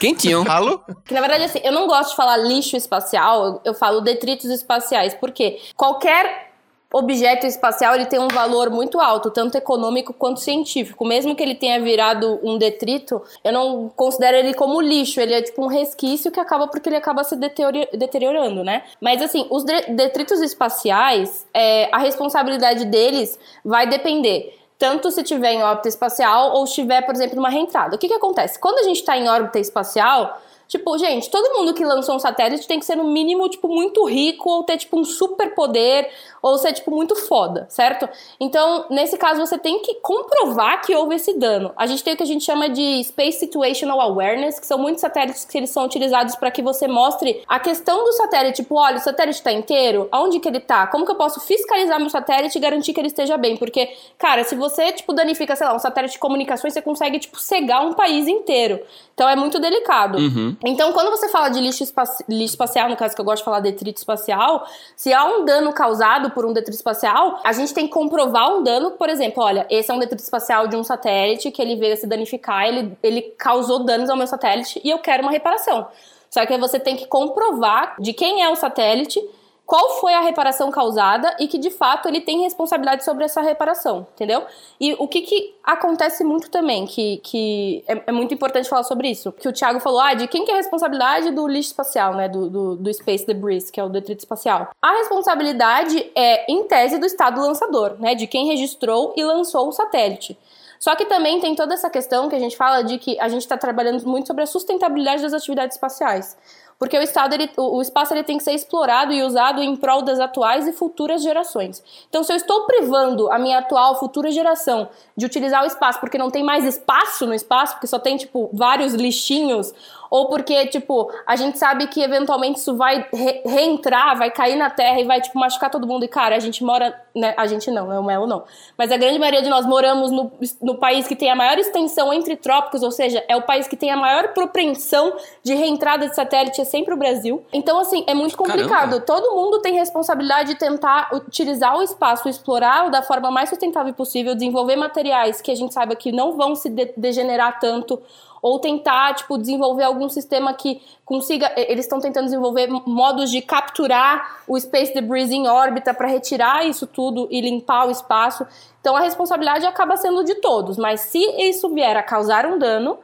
Quentinho. 0.00 0.42
Ralo? 0.46 0.82
Que 1.04 1.14
na 1.14 1.20
verdade, 1.20 1.44
assim, 1.44 1.60
eu 1.62 1.72
não 1.72 1.86
gosto 1.86 2.10
de 2.10 2.16
falar 2.16 2.36
lixo 2.36 2.76
espacial, 2.76 3.44
eu, 3.46 3.60
eu 3.66 3.74
falo 3.74 4.00
detritos 4.00 4.50
espaciais, 4.50 5.14
porque 5.14 5.60
qualquer 5.76 6.52
objeto 6.92 7.44
espacial 7.44 7.96
ele 7.96 8.06
tem 8.06 8.20
um 8.20 8.28
valor 8.28 8.70
muito 8.70 9.00
alto, 9.00 9.28
tanto 9.28 9.58
econômico 9.58 10.12
quanto 10.12 10.38
científico. 10.38 11.04
Mesmo 11.04 11.34
que 11.34 11.42
ele 11.42 11.56
tenha 11.56 11.80
virado 11.80 12.38
um 12.40 12.56
detrito, 12.56 13.20
eu 13.42 13.52
não 13.52 13.88
considero 13.96 14.36
ele 14.36 14.54
como 14.54 14.80
lixo, 14.80 15.20
ele 15.20 15.34
é 15.34 15.42
tipo 15.42 15.60
um 15.64 15.66
resquício 15.66 16.30
que 16.30 16.38
acaba 16.38 16.68
porque 16.68 16.88
ele 16.88 16.94
acaba 16.96 17.24
se 17.24 17.34
deteriorando, 17.34 18.62
né? 18.62 18.84
Mas 19.00 19.20
assim, 19.20 19.44
os 19.50 19.64
de- 19.64 19.86
detritos 19.92 20.40
espaciais, 20.40 21.44
é, 21.52 21.88
a 21.92 21.98
responsabilidade 21.98 22.84
deles 22.84 23.36
vai 23.64 23.88
depender 23.88 24.56
tanto 24.78 25.10
se 25.10 25.22
tiver 25.22 25.52
em 25.52 25.62
órbita 25.62 25.88
espacial 25.88 26.52
ou 26.52 26.64
estiver, 26.64 27.02
por 27.02 27.14
exemplo, 27.14 27.36
numa 27.36 27.48
reentrada. 27.48 27.96
O 27.96 27.98
que 27.98 28.08
que 28.08 28.14
acontece? 28.14 28.58
Quando 28.58 28.78
a 28.78 28.82
gente 28.82 29.00
está 29.00 29.16
em 29.16 29.28
órbita 29.28 29.58
espacial, 29.58 30.40
tipo, 30.68 30.96
gente, 30.98 31.30
todo 31.30 31.56
mundo 31.56 31.74
que 31.74 31.84
lançou 31.84 32.16
um 32.16 32.18
satélite 32.18 32.66
tem 32.66 32.78
que 32.78 32.84
ser 32.84 32.96
no 32.96 33.04
mínimo, 33.04 33.48
tipo, 33.48 33.68
muito 33.68 34.04
rico 34.04 34.50
ou 34.50 34.62
ter, 34.64 34.76
tipo, 34.76 34.98
um 34.98 35.04
super 35.04 35.54
poder 35.54 36.08
ou 36.42 36.58
ser, 36.58 36.72
tipo, 36.72 36.90
muito 36.90 37.16
foda, 37.16 37.66
certo? 37.70 38.08
Então, 38.38 38.84
nesse 38.90 39.16
caso, 39.16 39.40
você 39.40 39.56
tem 39.56 39.80
que 39.80 39.94
comprovar 39.96 40.82
que 40.82 40.94
houve 40.94 41.14
esse 41.14 41.38
dano. 41.38 41.72
A 41.76 41.86
gente 41.86 42.04
tem 42.04 42.12
o 42.14 42.16
que 42.16 42.22
a 42.22 42.26
gente 42.26 42.44
chama 42.44 42.68
de 42.68 43.02
Space 43.04 43.38
Situational 43.38 44.00
Awareness, 44.00 44.58
que 44.58 44.66
são 44.66 44.78
muitos 44.78 45.00
satélites 45.00 45.44
que 45.44 45.56
eles 45.56 45.70
são 45.70 45.84
utilizados 45.84 46.36
para 46.36 46.50
que 46.50 46.60
você 46.60 46.86
mostre 46.86 47.42
a 47.48 47.58
questão 47.58 48.04
do 48.04 48.12
satélite, 48.12 48.62
tipo, 48.62 48.76
olha, 48.76 48.96
o 48.96 49.00
satélite 49.00 49.42
tá 49.42 49.52
inteiro, 49.52 50.08
aonde 50.12 50.38
que 50.38 50.48
ele 50.48 50.60
tá? 50.60 50.86
Como 50.86 51.04
que 51.06 51.12
eu 51.12 51.16
posso 51.16 51.40
fiscalizar 51.40 51.98
meu 51.98 52.10
satélite 52.10 52.58
e 52.58 52.60
garantir 52.60 52.92
que 52.92 53.00
ele 53.00 53.08
esteja 53.08 53.36
bem? 53.36 53.56
Porque, 53.56 53.88
cara, 54.18 54.44
se 54.44 54.54
você, 54.54 54.92
tipo, 54.92 55.12
danifica, 55.12 55.56
sei 55.56 55.66
lá, 55.66 55.74
um 55.74 55.78
satélite 55.78 56.14
de 56.14 56.18
comunicações, 56.18 56.74
você 56.74 56.82
consegue, 56.82 57.18
tipo, 57.18 57.38
cegar 57.40 57.86
um 57.86 57.92
país 57.92 58.28
inteiro. 58.28 58.80
Então 59.14 59.28
é 59.28 59.36
muito 59.36 59.58
delicado. 59.58 60.18
Uhum. 60.18 60.53
Então, 60.62 60.92
quando 60.92 61.10
você 61.10 61.28
fala 61.28 61.48
de 61.48 61.60
lixo, 61.60 61.84
lixo 62.28 62.54
espacial, 62.54 62.88
no 62.88 62.96
caso 62.96 63.14
que 63.14 63.20
eu 63.20 63.24
gosto 63.24 63.38
de 63.38 63.44
falar 63.44 63.60
detrito 63.60 63.98
espacial, 63.98 64.66
se 64.96 65.12
há 65.12 65.24
um 65.24 65.44
dano 65.44 65.72
causado 65.72 66.30
por 66.30 66.44
um 66.44 66.52
detrito 66.52 66.76
espacial, 66.76 67.40
a 67.42 67.52
gente 67.52 67.72
tem 67.72 67.86
que 67.86 67.92
comprovar 67.92 68.54
um 68.54 68.62
dano, 68.62 68.92
por 68.92 69.08
exemplo, 69.08 69.42
olha, 69.42 69.66
esse 69.70 69.90
é 69.90 69.94
um 69.94 69.98
detrito 69.98 70.22
espacial 70.22 70.66
de 70.66 70.76
um 70.76 70.84
satélite 70.84 71.50
que 71.50 71.60
ele 71.60 71.76
veio 71.76 71.94
a 71.94 71.96
se 71.96 72.06
danificar, 72.06 72.66
ele, 72.66 72.96
ele 73.02 73.22
causou 73.38 73.84
danos 73.84 74.10
ao 74.10 74.16
meu 74.16 74.26
satélite 74.26 74.80
e 74.84 74.90
eu 74.90 74.98
quero 74.98 75.22
uma 75.22 75.32
reparação. 75.32 75.86
Só 76.30 76.44
que 76.44 76.52
aí 76.52 76.58
você 76.58 76.80
tem 76.80 76.96
que 76.96 77.06
comprovar 77.06 77.94
de 78.00 78.12
quem 78.12 78.42
é 78.42 78.50
o 78.50 78.56
satélite, 78.56 79.20
qual 79.66 79.98
foi 80.00 80.12
a 80.12 80.20
reparação 80.20 80.70
causada 80.70 81.34
e 81.40 81.48
que 81.48 81.56
de 81.56 81.70
fato 81.70 82.06
ele 82.06 82.20
tem 82.20 82.42
responsabilidade 82.42 83.04
sobre 83.04 83.24
essa 83.24 83.40
reparação, 83.40 84.06
entendeu? 84.14 84.44
E 84.78 84.94
o 84.98 85.08
que, 85.08 85.22
que 85.22 85.54
acontece 85.64 86.22
muito 86.22 86.50
também, 86.50 86.86
que, 86.86 87.16
que 87.18 87.82
é, 87.88 88.02
é 88.06 88.12
muito 88.12 88.34
importante 88.34 88.68
falar 88.68 88.82
sobre 88.82 89.08
isso, 89.08 89.32
que 89.32 89.48
o 89.48 89.52
Thiago 89.52 89.80
falou, 89.80 90.00
ah, 90.00 90.12
de 90.12 90.28
quem 90.28 90.44
que 90.44 90.50
é 90.50 90.54
a 90.54 90.58
responsabilidade 90.58 91.30
do 91.30 91.48
lixo 91.48 91.70
espacial, 91.70 92.14
né, 92.14 92.28
do, 92.28 92.50
do, 92.50 92.76
do 92.76 92.92
Space 92.92 93.26
Debris, 93.26 93.70
que 93.70 93.80
é 93.80 93.84
o 93.84 93.88
detrito 93.88 94.20
espacial. 94.20 94.68
A 94.82 94.92
responsabilidade 94.98 96.10
é, 96.14 96.50
em 96.52 96.64
tese, 96.64 96.98
do 96.98 97.06
estado 97.06 97.40
lançador, 97.40 97.96
né, 97.98 98.14
de 98.14 98.26
quem 98.26 98.46
registrou 98.46 99.14
e 99.16 99.24
lançou 99.24 99.68
o 99.68 99.72
satélite. 99.72 100.38
Só 100.78 100.94
que 100.94 101.06
também 101.06 101.40
tem 101.40 101.54
toda 101.54 101.72
essa 101.72 101.88
questão 101.88 102.28
que 102.28 102.36
a 102.36 102.38
gente 102.38 102.58
fala 102.58 102.82
de 102.82 102.98
que 102.98 103.18
a 103.18 103.26
gente 103.26 103.40
está 103.40 103.56
trabalhando 103.56 104.06
muito 104.06 104.26
sobre 104.26 104.42
a 104.42 104.46
sustentabilidade 104.46 105.22
das 105.22 105.32
atividades 105.32 105.76
espaciais. 105.76 106.36
Porque 106.78 106.98
o, 106.98 107.02
estado, 107.02 107.34
ele, 107.34 107.50
o 107.56 107.80
espaço 107.80 108.12
ele 108.12 108.22
tem 108.22 108.36
que 108.36 108.44
ser 108.44 108.52
explorado 108.52 109.12
e 109.12 109.22
usado 109.22 109.62
em 109.62 109.76
prol 109.76 110.02
das 110.02 110.20
atuais 110.20 110.66
e 110.66 110.72
futuras 110.72 111.22
gerações. 111.22 111.82
Então, 112.08 112.22
se 112.22 112.32
eu 112.32 112.36
estou 112.36 112.66
privando 112.66 113.30
a 113.30 113.38
minha 113.38 113.58
atual, 113.58 113.98
futura 113.98 114.30
geração 114.30 114.88
de 115.16 115.24
utilizar 115.24 115.62
o 115.62 115.66
espaço 115.66 116.00
porque 116.00 116.18
não 116.18 116.30
tem 116.30 116.42
mais 116.42 116.64
espaço 116.64 117.26
no 117.26 117.34
espaço, 117.34 117.74
porque 117.74 117.86
só 117.86 117.98
tem, 117.98 118.16
tipo, 118.16 118.50
vários 118.52 118.94
lixinhos, 118.94 119.72
ou 120.10 120.28
porque, 120.28 120.66
tipo, 120.66 121.10
a 121.26 121.36
gente 121.36 121.58
sabe 121.58 121.86
que 121.88 122.00
eventualmente 122.02 122.58
isso 122.58 122.76
vai 122.76 123.06
re- 123.12 123.42
reentrar, 123.44 124.16
vai 124.16 124.30
cair 124.30 124.56
na 124.56 124.70
Terra 124.70 125.00
e 125.00 125.04
vai, 125.04 125.20
tipo, 125.20 125.38
machucar 125.38 125.70
todo 125.70 125.86
mundo. 125.86 126.04
E, 126.04 126.08
cara, 126.08 126.36
a 126.36 126.38
gente 126.38 126.62
mora, 126.62 126.94
né? 127.14 127.34
A 127.36 127.46
gente 127.46 127.70
não, 127.70 127.86
né? 127.88 127.98
O 127.98 128.02
Melo 128.04 128.26
não. 128.26 128.44
Mas 128.76 128.92
a 128.92 128.96
grande 128.96 129.18
maioria 129.18 129.42
de 129.42 129.48
nós 129.48 129.66
moramos 129.66 130.10
no, 130.10 130.30
no 130.62 130.74
país 130.76 131.06
que 131.06 131.16
tem 131.16 131.30
a 131.30 131.34
maior 131.36 131.58
extensão 131.58 132.12
entre 132.12 132.36
trópicos, 132.36 132.82
ou 132.82 132.90
seja, 132.90 133.24
é 133.28 133.36
o 133.36 133.42
país 133.42 133.66
que 133.66 133.76
tem 133.76 133.90
a 133.90 133.96
maior 133.96 134.28
propensão 134.32 135.16
de 135.42 135.54
reentrada 135.54 136.08
de 136.08 136.14
satélite, 136.14 136.60
é 136.60 136.64
sempre 136.64 136.94
o 136.94 136.96
Brasil. 136.96 137.44
Então, 137.52 137.78
assim, 137.80 138.04
é 138.06 138.14
muito 138.14 138.36
complicado. 138.36 138.68
Caramba. 138.68 139.00
Todo 139.00 139.34
mundo 139.34 139.60
tem 139.60 139.74
responsabilidade 139.74 140.50
de 140.50 140.58
tentar 140.58 141.10
utilizar 141.12 141.76
o 141.76 141.82
espaço, 141.82 142.28
explorar 142.28 142.90
da 142.90 143.02
forma 143.02 143.30
mais 143.30 143.48
sustentável 143.48 143.92
possível, 143.94 144.34
desenvolver 144.34 144.76
materiais 144.76 145.40
que 145.40 145.50
a 145.50 145.54
gente 145.54 145.72
saiba 145.74 145.94
que 145.94 146.12
não 146.12 146.36
vão 146.36 146.54
se 146.54 146.68
de- 146.68 146.92
degenerar 146.96 147.58
tanto, 147.60 148.00
ou 148.44 148.58
tentar, 148.58 149.14
tipo, 149.14 149.38
desenvolver 149.38 149.84
algum 149.84 150.06
sistema 150.06 150.52
que 150.52 150.82
consiga. 151.02 151.50
Eles 151.56 151.86
estão 151.86 151.98
tentando 151.98 152.26
desenvolver 152.26 152.68
modos 152.68 153.30
de 153.30 153.40
capturar 153.40 154.42
o 154.46 154.60
space 154.60 154.92
debris 154.92 155.30
em 155.30 155.48
órbita 155.48 155.94
para 155.94 156.08
retirar 156.08 156.62
isso 156.66 156.86
tudo 156.86 157.26
e 157.30 157.40
limpar 157.40 157.88
o 157.88 157.90
espaço. 157.90 158.46
Então 158.82 158.94
a 158.94 159.00
responsabilidade 159.00 159.64
acaba 159.64 159.96
sendo 159.96 160.22
de 160.22 160.34
todos, 160.34 160.76
mas 160.76 161.00
se 161.00 161.18
isso 161.40 161.70
vier 161.70 161.96
a 161.96 162.02
causar 162.02 162.44
um 162.44 162.58
dano, 162.58 162.98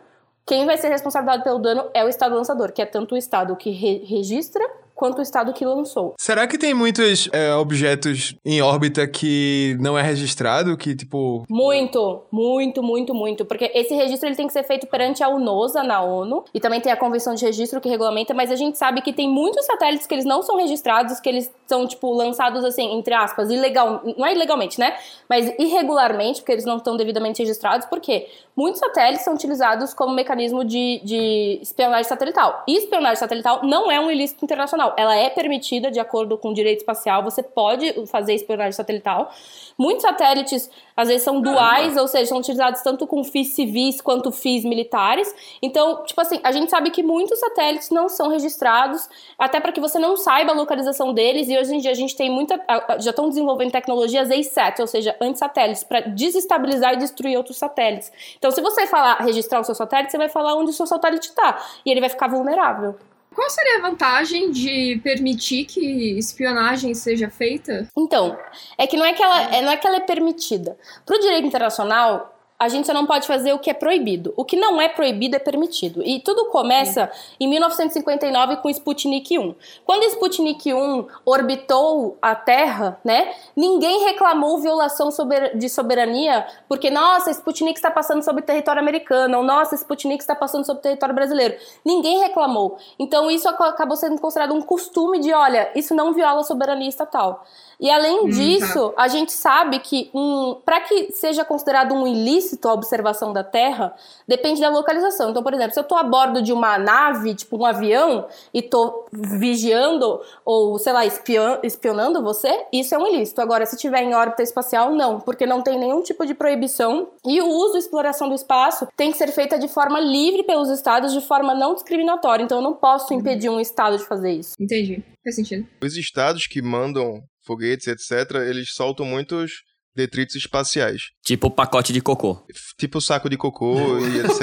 quem 0.45 0.67
vai 0.67 0.77
ser 0.77 0.91
responsabilizado 0.91 1.43
pelo 1.43 1.59
dano 1.59 1.87
é 1.95 2.05
o 2.05 2.09
estado 2.11 2.35
lançador, 2.35 2.71
que 2.71 2.83
é 2.83 2.87
tanto 2.87 3.15
o 3.15 3.19
estado 3.19 3.57
que 3.57 3.71
re- 3.71 4.05
registra 4.05 4.63
quanto 5.01 5.21
o 5.21 5.23
estado 5.23 5.55
que 5.55 5.65
lançou. 5.65 6.15
Será 6.19 6.47
que 6.47 6.59
tem 6.59 6.75
muitos 6.75 7.27
é, 7.33 7.55
objetos 7.55 8.37
em 8.45 8.61
órbita 8.61 9.09
que 9.09 9.75
não 9.81 9.99
é 9.99 10.03
registrado? 10.03 10.77
Que, 10.77 10.95
tipo. 10.95 11.43
Muito, 11.49 12.23
muito, 12.31 12.83
muito, 12.83 13.15
muito. 13.15 13.47
Porque 13.47 13.73
esse 13.75 13.95
registro 13.95 14.29
ele 14.29 14.37
tem 14.37 14.47
que 14.47 14.53
ser 14.53 14.63
feito 14.63 14.87
perante 14.87 15.25
a 15.25 15.29
UNOSA 15.31 15.83
na 15.83 16.03
ONU. 16.03 16.45
E 16.53 16.61
também 16.61 16.83
tem 16.83 16.93
a 16.93 16.99
Convenção 16.99 17.35
de 17.35 17.43
Registro 17.47 17.81
que 17.81 17.89
regulamenta, 17.89 18.35
mas 18.35 18.51
a 18.51 18.57
gente 18.57 18.77
sabe 18.77 19.01
que 19.01 19.11
tem 19.11 19.27
muitos 19.27 19.65
satélites 19.65 20.07
que 20.07 20.15
eles 20.15 20.27
não 20.27 20.43
são 20.43 20.59
registrados, 20.59 21.19
que 21.19 21.31
eles 21.31 21.51
são, 21.67 21.87
tipo, 21.87 22.13
lançados 22.13 22.63
assim, 22.63 22.93
entre 22.93 23.15
aspas, 23.15 23.51
ilegal. 23.51 24.03
Não 24.19 24.27
é 24.27 24.35
ilegalmente, 24.35 24.79
né? 24.79 24.95
Mas 25.27 25.51
irregularmente, 25.59 26.43
porque 26.43 26.53
eles 26.53 26.67
não 26.67 26.77
estão 26.77 26.95
devidamente 26.95 27.41
registrados. 27.41 27.87
Por 27.87 28.01
quê? 28.01 28.29
Muitos 28.55 28.81
satélites 28.81 29.25
são 29.25 29.33
utilizados 29.33 29.95
como 29.95 30.13
mecanismo 30.15 30.63
de, 30.63 31.01
de 31.03 31.59
espionagem 31.63 32.05
satelital. 32.05 32.65
E 32.69 32.77
espionagem 32.77 33.17
satelital 33.17 33.61
não 33.65 33.91
é 33.91 33.99
um 33.99 34.11
ilícito 34.11 34.45
internacional. 34.45 34.90
Ela 34.97 35.17
é 35.17 35.31
permitida 35.31 35.91
de 35.91 36.01
acordo 36.01 36.37
com 36.39 36.51
o 36.51 36.55
direito 36.55 36.79
espacial. 36.79 37.23
Você 37.23 37.43
pode 37.43 38.07
fazer 38.07 38.35
espionagem 38.35 38.73
satelital. 38.73 39.31
Muitos 39.79 40.03
satélites, 40.03 40.71
às 40.97 41.09
vezes, 41.09 41.23
são 41.23 41.41
duais, 41.41 41.97
ou 41.97 42.07
seja, 42.07 42.27
são 42.27 42.39
utilizados 42.39 42.83
tanto 42.83 43.07
com 43.07 43.25
fins 43.25 43.55
civis 43.55 44.01
quanto 44.01 44.31
fins 44.31 44.65
militares. 44.65 45.35
Então, 45.63 46.05
tipo 46.05 46.21
assim, 46.21 46.41
a 46.43 46.53
gente 46.53 46.71
sabe 46.71 46.91
que 46.91 47.03
muitos 47.03 47.39
satélites 47.39 47.91
não 47.91 48.09
são 48.09 48.29
registrados, 48.29 49.09
até 49.39 49.61
para 49.61 49.73
que 49.73 49.81
você 49.81 49.99
não 49.99 50.17
saiba 50.17 50.53
a 50.53 50.55
localização 50.55 51.13
deles. 51.13 51.49
E 51.49 51.59
hoje 51.59 51.75
em 51.75 51.79
dia 51.79 51.91
a 51.91 51.95
gente 51.95 52.17
tem 52.17 52.31
muita. 52.31 52.61
Já 52.99 53.11
estão 53.11 53.29
desenvolvendo 53.29 53.73
tecnologias 53.73 54.31
ASAT, 54.31 54.81
ou 54.81 54.87
seja, 54.87 55.17
anti-satélites, 55.21 55.85
para 55.85 56.01
desestabilizar 56.01 56.95
e 56.95 56.97
destruir 56.97 57.37
outros 57.37 57.57
satélites. 57.57 58.13
Então, 58.39 58.51
se 58.51 58.61
você 58.61 58.87
falar 58.87 59.17
registrar 59.19 59.61
o 59.61 59.65
seu 59.65 59.75
satélite, 59.75 60.11
você 60.11 60.19
vai 60.19 60.29
falar 60.29 60.55
onde 60.55 60.71
o 60.71 60.75
seu 60.75 60.87
satélite 60.87 61.29
está. 61.29 61.59
E 61.85 61.91
ele 61.91 62.01
vai 62.01 62.09
ficar 62.09 62.29
vulnerável. 62.29 62.97
Qual 63.41 63.49
seria 63.49 63.79
a 63.79 63.81
vantagem 63.81 64.51
de 64.51 65.01
permitir 65.03 65.65
que 65.65 66.19
espionagem 66.19 66.93
seja 66.93 67.31
feita? 67.31 67.89
Então, 67.97 68.39
é 68.77 68.87
que 68.87 68.99
não 68.99 69.07
é 69.07 69.15
que 69.15 69.23
ela 69.23 69.57
é, 69.57 69.63
não 69.63 69.73
é, 69.73 69.79
que 69.79 69.87
ela 69.87 69.97
é 69.97 70.01
permitida. 70.01 70.77
Para 71.07 71.17
o 71.17 71.21
direito 71.21 71.47
internacional, 71.47 72.39
a 72.61 72.69
gente 72.69 72.87
só 72.87 72.93
não 72.93 73.07
pode 73.07 73.27
fazer 73.27 73.55
o 73.55 73.59
que 73.59 73.71
é 73.71 73.75
proibido. 73.75 74.35
O 74.37 74.45
que 74.45 74.55
não 74.55 74.79
é 74.79 74.87
proibido 74.87 75.35
é 75.35 75.39
permitido. 75.39 76.03
E 76.05 76.21
tudo 76.21 76.45
começa 76.51 77.11
em 77.41 77.49
1959 77.49 78.57
com 78.59 78.69
Sputnik 78.69 79.39
1. 79.39 79.55
Quando 79.87 80.03
Sputnik 80.05 80.73
1 80.75 81.07
orbitou 81.25 82.19
a 82.21 82.35
Terra, 82.35 83.01
né, 83.03 83.33
ninguém 83.57 84.05
reclamou 84.05 84.59
violação 84.59 85.09
de 85.55 85.69
soberania, 85.71 86.47
porque, 86.69 86.91
nossa, 86.91 87.31
Sputnik 87.31 87.79
está 87.79 87.91
passando 87.91 88.23
sobre 88.23 88.43
território 88.43 88.83
americano, 88.83 89.39
ou 89.39 89.45
nossa, 89.45 89.75
Sputnik 89.75 90.23
está 90.23 90.35
passando 90.35 90.67
sobre 90.67 90.83
território 90.83 91.15
brasileiro. 91.15 91.55
Ninguém 91.83 92.19
reclamou. 92.21 92.77
Então, 92.99 93.31
isso 93.31 93.49
ac- 93.49 93.63
acabou 93.63 93.97
sendo 93.97 94.21
considerado 94.21 94.53
um 94.55 94.61
costume 94.61 95.19
de, 95.19 95.33
olha, 95.33 95.71
isso 95.75 95.95
não 95.95 96.13
viola 96.13 96.41
a 96.41 96.45
soberania 96.45 96.89
estatal. 96.91 97.45
E 97.81 97.91
além 97.91 98.29
disso, 98.29 98.93
a 98.97 99.09
gente 99.09 99.33
sabe 99.33 99.79
que 99.79 100.11
um, 100.15 100.57
para 100.65 100.81
que 100.83 101.13
seja 101.13 101.45
considerado 101.45 101.95
um 101.95 102.07
ilícito 102.07 102.69
a 102.69 102.75
observação 102.75 103.33
da 103.33 103.43
Terra, 103.43 103.95
depende 104.29 104.61
da 104.61 104.69
localização. 104.69 105.31
Então, 105.31 105.43
por 105.43 105.55
exemplo, 105.55 105.73
se 105.73 105.81
eu 105.81 105.83
estou 105.83 105.97
a 105.97 106.03
bordo 106.03 106.43
de 106.43 106.53
uma 106.53 106.77
nave, 106.79 107.35
tipo 107.35 107.57
um 107.57 107.65
avião, 107.65 108.27
e 108.53 108.59
estou 108.59 109.07
vigiando 109.11 110.21
ou, 110.45 110.79
sei 110.79 110.93
lá, 110.93 111.07
espion- 111.07 111.59
espionando 111.63 112.23
você, 112.23 112.67
isso 112.71 112.95
é 112.95 112.99
um 112.99 113.07
ilícito. 113.07 113.41
Agora, 113.41 113.65
se 113.65 113.77
estiver 113.77 114.03
em 114.03 114.15
órbita 114.15 114.43
espacial, 114.43 114.93
não, 114.93 115.19
porque 115.19 115.47
não 115.47 115.63
tem 115.63 115.79
nenhum 115.79 116.03
tipo 116.03 116.27
de 116.27 116.35
proibição. 116.35 117.09
E 117.25 117.41
o 117.41 117.47
uso 117.49 117.77
e 117.77 117.79
exploração 117.79 118.29
do 118.29 118.35
espaço 118.35 118.87
tem 118.97 119.11
que 119.11 119.17
ser 119.17 119.29
feita 119.33 119.59
de 119.59 119.69
forma 119.69 119.99
livre 120.01 120.43
pelos 120.43 120.69
estados, 120.69 121.13
de 121.13 121.21
forma 121.23 121.55
não 121.55 121.75
discriminatória. 121.75 122.45
Então, 122.45 122.59
eu 122.59 122.63
não 122.63 122.75
posso 122.75 123.15
impedir 123.15 123.49
um 123.49 123.59
estado 123.59 123.97
de 123.97 124.05
fazer 124.05 124.33
isso. 124.33 124.55
Entendi. 124.61 125.03
Faz 125.25 125.37
sentido. 125.37 125.67
Os 125.83 125.97
estados 125.97 126.47
que 126.47 126.61
mandam 126.63 127.23
foguetes, 127.45 127.87
etc., 127.87 128.37
eles 128.49 128.73
soltam 128.75 129.05
muitos 129.07 129.53
detritos 129.95 130.37
espaciais. 130.37 131.03
Tipo 131.25 131.49
o 131.49 131.51
pacote 131.51 131.93
de 131.93 132.01
cocô. 132.01 132.47
Tipo 132.79 133.01
saco 133.01 133.29
de 133.29 133.37
cocô 133.37 133.99
e 133.99 134.19
etc. 134.21 134.41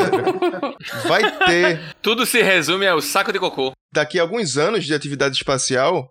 Vai 1.08 1.38
ter, 1.46 1.96
Tudo 2.02 2.26
se 2.26 2.42
resume 2.42 2.86
ao 2.88 3.02
saco 3.02 3.32
de 3.32 3.40
cocô. 3.40 3.72
daqui 3.94 4.20
a 4.20 4.22
alguns 4.24 4.58
anos 4.58 4.86
de 4.86 4.94
atividade 4.94 5.36
espacial, 5.36 6.08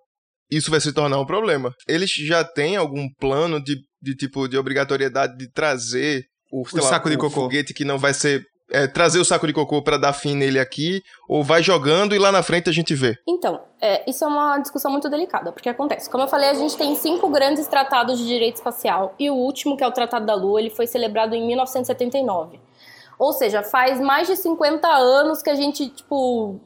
isso 0.49 0.71
vai 0.71 0.79
se 0.81 0.91
tornar 0.93 1.19
um 1.19 1.25
problema. 1.25 1.73
Eles 1.87 2.09
já 2.11 2.43
têm 2.43 2.75
algum 2.77 3.07
plano 3.19 3.61
de, 3.63 3.77
de 4.01 4.15
tipo 4.15 4.47
de 4.47 4.57
obrigatoriedade 4.57 5.37
de 5.37 5.51
trazer 5.51 6.23
o, 6.51 6.61
O 6.61 6.75
lá, 6.75 6.81
saco 6.89 7.09
de 7.09 7.15
o 7.15 7.19
cocô. 7.19 7.41
foguete 7.41 7.73
que 7.73 7.83
não 7.85 7.97
vai 7.97 8.13
ser 8.13 8.43
é, 8.71 8.87
trazer 8.87 9.19
o 9.19 9.25
saco 9.25 9.47
de 9.47 9.53
cocô 9.53 9.81
pra 9.81 9.97
dar 9.97 10.13
fim 10.13 10.35
nele 10.35 10.59
aqui, 10.59 11.03
ou 11.27 11.43
vai 11.43 11.63
jogando 11.63 12.13
e 12.15 12.19
lá 12.19 12.31
na 12.31 12.43
frente 12.43 12.69
a 12.69 12.73
gente 12.73 12.93
vê. 12.93 13.17
Então, 13.27 13.61
é, 13.81 14.09
isso 14.09 14.23
é 14.23 14.27
uma 14.27 14.57
discussão 14.57 14.91
muito 14.91 15.09
delicada, 15.09 15.51
porque 15.51 15.69
acontece. 15.69 16.09
Como 16.09 16.23
eu 16.23 16.27
falei, 16.27 16.49
a 16.49 16.53
gente 16.53 16.75
tem 16.77 16.95
cinco 16.95 17.29
grandes 17.29 17.67
tratados 17.67 18.17
de 18.17 18.27
direito 18.27 18.55
espacial, 18.55 19.15
e 19.17 19.29
o 19.29 19.35
último, 19.35 19.77
que 19.77 19.83
é 19.83 19.87
o 19.87 19.91
Tratado 19.91 20.25
da 20.25 20.35
Lua, 20.35 20.59
ele 20.59 20.69
foi 20.69 20.87
celebrado 20.87 21.33
em 21.35 21.45
1979. 21.47 22.59
Ou 23.17 23.33
seja, 23.33 23.63
faz 23.63 23.99
mais 23.99 24.27
de 24.27 24.35
50 24.35 24.87
anos 24.87 25.41
que 25.41 25.49
a 25.49 25.55
gente, 25.55 25.89
tipo, 25.89 26.59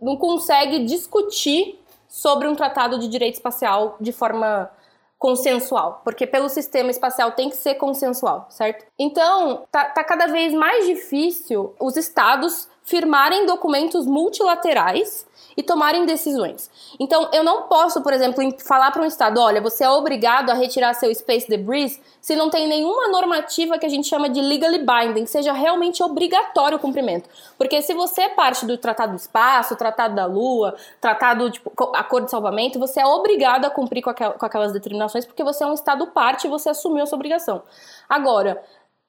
não 0.00 0.16
consegue 0.16 0.84
discutir 0.84 1.78
sobre 2.08 2.46
um 2.48 2.54
tratado 2.54 2.98
de 2.98 3.08
direito 3.08 3.34
espacial 3.34 3.96
de 4.00 4.12
forma 4.12 4.70
consensual, 5.18 6.02
porque 6.04 6.26
pelo 6.26 6.48
sistema 6.48 6.90
espacial 6.90 7.32
tem 7.32 7.48
que 7.48 7.56
ser 7.56 7.76
consensual, 7.76 8.46
certo? 8.50 8.84
Então, 8.98 9.66
tá, 9.70 9.86
tá 9.86 10.04
cada 10.04 10.26
vez 10.26 10.52
mais 10.52 10.86
difícil 10.86 11.74
os 11.80 11.96
estados 11.96 12.68
firmarem 12.84 13.46
documentos 13.46 14.06
multilaterais 14.06 15.26
e 15.56 15.62
tomarem 15.62 16.04
decisões. 16.04 16.70
Então, 17.00 17.30
eu 17.32 17.42
não 17.42 17.62
posso, 17.62 18.02
por 18.02 18.12
exemplo, 18.12 18.42
em- 18.42 18.58
falar 18.58 18.90
para 18.90 19.00
um 19.02 19.06
estado, 19.06 19.40
olha, 19.40 19.60
você 19.60 19.84
é 19.84 19.88
obrigado 19.88 20.50
a 20.50 20.54
retirar 20.54 20.92
seu 20.94 21.12
space 21.14 21.48
debris 21.48 21.98
se 22.20 22.36
não 22.36 22.50
tem 22.50 22.68
nenhuma 22.68 23.08
normativa 23.08 23.78
que 23.78 23.86
a 23.86 23.88
gente 23.88 24.06
chama 24.06 24.28
de 24.28 24.40
legally 24.42 24.78
binding, 24.84 25.24
que 25.24 25.30
seja 25.30 25.52
realmente 25.52 26.02
obrigatório 26.02 26.76
o 26.76 26.80
cumprimento. 26.80 27.28
Porque 27.56 27.80
se 27.80 27.94
você 27.94 28.22
é 28.22 28.28
parte 28.28 28.66
do 28.66 28.76
Tratado 28.76 29.12
do 29.12 29.18
Espaço, 29.18 29.76
Tratado 29.76 30.14
da 30.14 30.26
Lua, 30.26 30.74
Tratado, 31.00 31.50
tipo, 31.50 31.70
co- 31.70 31.92
Acordo 31.94 32.26
de 32.26 32.30
Salvamento, 32.32 32.78
você 32.78 33.00
é 33.00 33.06
obrigado 33.06 33.64
a 33.64 33.70
cumprir 33.70 34.02
com, 34.02 34.10
aquel- 34.10 34.32
com 34.32 34.44
aquelas 34.44 34.72
determinações 34.72 35.24
porque 35.24 35.42
você 35.42 35.64
é 35.64 35.66
um 35.66 35.74
estado 35.74 36.06
parte 36.08 36.46
e 36.46 36.50
você 36.50 36.68
assumiu 36.68 37.04
essa 37.04 37.14
obrigação. 37.16 37.62
Agora, 38.08 38.62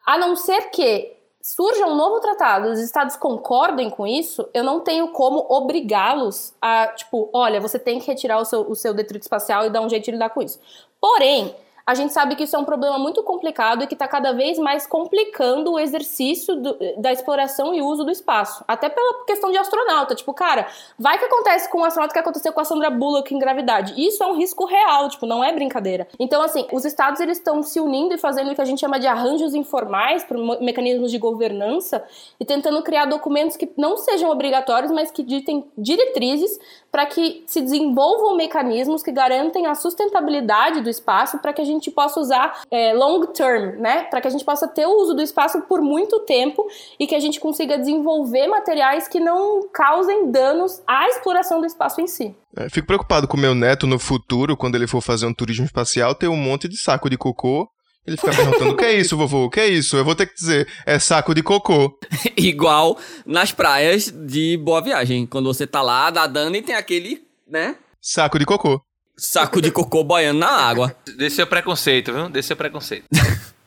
a 0.06 0.18
não 0.18 0.36
ser 0.36 0.70
que 0.70 1.14
surja 1.42 1.86
um 1.86 1.96
novo 1.96 2.20
tratado, 2.20 2.70
os 2.70 2.80
estados 2.80 3.16
concordem 3.16 3.90
com 3.90 4.06
isso, 4.06 4.48
eu 4.54 4.64
não 4.64 4.80
tenho 4.82 5.10
como 5.10 5.46
obrigá-los 5.50 6.54
a, 6.62 6.88
tipo, 6.88 7.30
olha, 7.34 7.62
você 7.62 7.80
tem 7.80 8.00
que 8.00 8.08
retirar 8.08 8.40
o 8.40 8.46
seu, 8.46 8.70
o 8.70 8.76
seu 8.76 8.94
detrito 8.94 9.24
espacial 9.24 9.66
e 9.66 9.70
dar 9.70 9.82
um 9.82 9.90
jeito 9.90 10.06
de 10.06 10.12
lidar 10.12 10.30
com 10.30 10.42
isso. 10.42 10.60
Porém, 11.00 11.56
a 11.88 11.94
gente 11.94 12.12
sabe 12.12 12.36
que 12.36 12.44
isso 12.44 12.54
é 12.54 12.60
um 12.60 12.66
problema 12.66 13.00
muito 13.00 13.24
complicado 13.24 13.82
e 13.82 13.88
que 13.88 13.94
está 13.96 14.06
cada 14.10 14.34
vez 14.34 14.60
mais 14.60 14.86
complicando 14.86 15.72
o 15.72 15.80
exercício 15.80 16.54
do- 16.58 16.78
da 16.98 17.14
exploração 17.14 17.74
e 17.74 17.82
uso 17.82 18.04
do 18.04 18.12
espaço. 18.12 18.62
Até 18.68 18.90
pela 18.90 19.24
questão 19.24 19.50
de 19.50 19.58
astronauta. 19.58 20.14
Tipo, 20.14 20.34
cara, 20.34 20.68
vai 21.00 21.18
que 21.18 21.24
acontece 21.24 21.70
com 21.72 21.80
o 21.80 21.86
astronauta 21.86 22.14
que 22.14 22.20
aconteceu 22.20 22.52
com 22.52 22.60
a 22.60 22.66
Sandra 22.66 22.90
Bullock 22.90 23.34
em 23.34 23.40
gravidade. 23.40 23.94
Isso 23.98 24.22
é 24.22 24.28
um 24.28 24.36
risco 24.36 24.66
real, 24.66 25.08
tipo, 25.08 25.26
não 25.26 25.42
é 25.42 25.54
brincadeira. 25.54 26.10
Então, 26.20 26.42
assim, 26.42 26.68
os 26.74 26.84
estados 26.84 27.22
eles 27.22 27.38
estão 27.38 27.64
se 27.64 27.80
unindo 27.80 28.14
e 28.14 28.18
fazendo 28.18 28.52
o 28.52 28.56
que 28.56 28.62
a 28.62 28.66
gente 28.66 28.82
chama 28.82 29.00
de 29.00 29.08
arranjos 29.08 29.56
informais 29.56 30.26
para 30.26 30.38
mecanismos 30.60 31.10
de 31.10 31.18
governança 31.18 32.04
e 32.38 32.44
tentando 32.44 32.84
criar 32.84 33.06
documentos 33.06 33.56
que 33.56 33.72
não 33.78 33.96
sejam 33.96 34.30
obrigatórios, 34.30 34.92
mas 34.92 35.10
que 35.10 35.24
ditem 35.24 35.66
diretrizes 35.78 36.60
para 36.98 37.06
que 37.06 37.44
se 37.46 37.62
desenvolvam 37.62 38.36
mecanismos 38.36 39.04
que 39.04 39.12
garantem 39.12 39.68
a 39.68 39.76
sustentabilidade 39.76 40.82
do 40.82 40.90
espaço 40.90 41.38
para 41.38 41.54
que 41.54 41.62
a 41.62 41.64
gente 41.64 41.92
possa 41.92 42.20
usar 42.20 42.64
é, 42.72 42.92
long 42.92 43.24
term, 43.28 43.80
né? 43.80 44.06
Para 44.06 44.20
que 44.20 44.28
a 44.28 44.32
gente 44.32 44.44
possa 44.44 44.68
ter 44.68 44.88
o 44.88 45.04
uso 45.04 45.14
do 45.14 45.22
espaço 45.22 45.62
por 45.70 45.80
muito 45.80 46.22
tempo 46.22 46.66
e 47.00 47.06
que 47.06 47.14
a 47.14 47.20
gente 47.20 47.40
consiga 47.40 47.78
desenvolver 47.78 48.48
materiais 48.48 49.08
que 49.08 49.20
não 49.20 49.70
causem 49.72 50.32
danos 50.32 50.82
à 50.88 51.08
exploração 51.08 51.62
do 51.62 51.68
espaço 51.68 52.02
em 52.02 52.08
si. 52.08 52.36
É, 52.58 52.68
fico 52.68 52.88
preocupado 52.88 53.28
com 53.28 53.38
meu 53.38 53.54
neto 53.54 53.86
no 53.86 54.00
futuro, 54.00 54.58
quando 54.58 54.74
ele 54.74 54.88
for 54.88 55.00
fazer 55.00 55.28
um 55.28 55.34
turismo 55.36 55.66
espacial, 55.66 56.16
ter 56.16 56.28
um 56.28 56.36
monte 56.36 56.68
de 56.68 56.82
saco 56.82 57.12
de 57.12 57.16
cocô. 57.16 57.70
Ele 58.08 58.16
fica 58.16 58.34
perguntando: 58.34 58.72
o 58.72 58.76
que 58.78 58.86
é 58.86 58.94
isso, 58.98 59.18
vovô? 59.18 59.46
O 59.46 59.50
que 59.50 59.60
é 59.60 59.68
isso? 59.68 59.98
Eu 59.98 60.06
vou 60.06 60.16
ter 60.16 60.28
que 60.28 60.36
dizer: 60.36 60.68
é 60.86 60.98
saco 60.98 61.36
de 61.36 61.44
cocô. 61.44 62.00
Igual 62.38 62.98
nas 63.26 63.52
praias 63.52 64.10
de 64.10 64.56
Boa 64.58 64.82
Viagem. 64.82 65.26
Quando 65.26 65.54
você 65.54 65.68
tá 65.68 65.82
lá 65.82 66.10
nadando 66.10 66.56
e 66.56 66.62
tem 66.62 66.74
aquele, 66.74 67.22
né? 67.46 67.76
Saco 68.02 68.40
de 68.40 68.46
cocô. 68.46 68.82
Saco 69.18 69.62
de 69.62 69.72
cocô 69.72 70.04
boiando 70.06 70.40
na 70.40 70.50
água. 70.50 70.96
Desse 71.18 71.36
seu 71.36 71.48
preconceito, 71.48 72.14
viu? 72.14 72.30
Desse 72.30 72.48
seu 72.48 72.56
preconceito. 72.56 73.06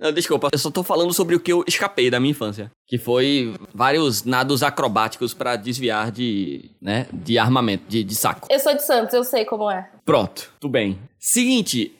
Não, 0.00 0.10
desculpa, 0.10 0.48
eu 0.50 0.58
só 0.58 0.70
tô 0.70 0.82
falando 0.82 1.12
sobre 1.12 1.36
o 1.36 1.40
que 1.40 1.52
eu 1.52 1.62
escapei 1.68 2.10
da 2.10 2.18
minha 2.18 2.30
infância. 2.30 2.70
Que 2.86 2.96
foi 2.96 3.54
vários 3.74 4.24
nados 4.24 4.62
acrobáticos 4.62 5.34
pra 5.34 5.56
desviar 5.56 6.10
de, 6.10 6.70
né, 6.80 7.06
de 7.12 7.38
armamento, 7.38 7.84
de, 7.86 8.02
de 8.02 8.14
saco. 8.14 8.48
Eu 8.50 8.58
sou 8.58 8.74
de 8.74 8.82
Santos, 8.82 9.12
eu 9.12 9.22
sei 9.22 9.44
como 9.44 9.70
é. 9.70 9.90
Pronto, 10.02 10.50
tudo 10.58 10.72
bem. 10.72 10.98
Seguinte. 11.18 11.94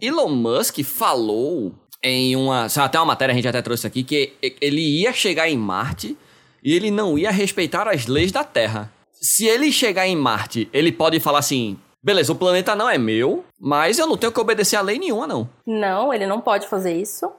Elon 0.00 0.28
Musk 0.30 0.80
falou 0.82 1.72
em 2.02 2.34
uma. 2.36 2.66
Até 2.76 2.98
uma 2.98 3.04
matéria, 3.06 3.32
a 3.32 3.36
gente 3.36 3.48
até 3.48 3.60
trouxe 3.62 3.86
aqui, 3.86 4.02
que 4.02 4.32
ele 4.60 4.80
ia 5.02 5.12
chegar 5.12 5.48
em 5.48 5.56
Marte 5.56 6.16
e 6.62 6.74
ele 6.74 6.90
não 6.90 7.18
ia 7.18 7.30
respeitar 7.30 7.88
as 7.88 8.06
leis 8.06 8.32
da 8.32 8.44
Terra. 8.44 8.90
Se 9.12 9.46
ele 9.46 9.70
chegar 9.70 10.06
em 10.06 10.16
Marte, 10.16 10.68
ele 10.72 10.90
pode 10.92 11.20
falar 11.20 11.40
assim: 11.40 11.76
beleza, 12.02 12.32
o 12.32 12.36
planeta 12.36 12.74
não 12.74 12.88
é 12.88 12.96
meu, 12.96 13.44
mas 13.60 13.98
eu 13.98 14.06
não 14.06 14.16
tenho 14.16 14.32
que 14.32 14.40
obedecer 14.40 14.76
a 14.76 14.80
lei 14.80 14.98
nenhuma, 14.98 15.26
não. 15.26 15.48
Não, 15.66 16.12
ele 16.14 16.26
não 16.26 16.40
pode 16.40 16.66
fazer 16.68 16.94
isso. 16.94 17.30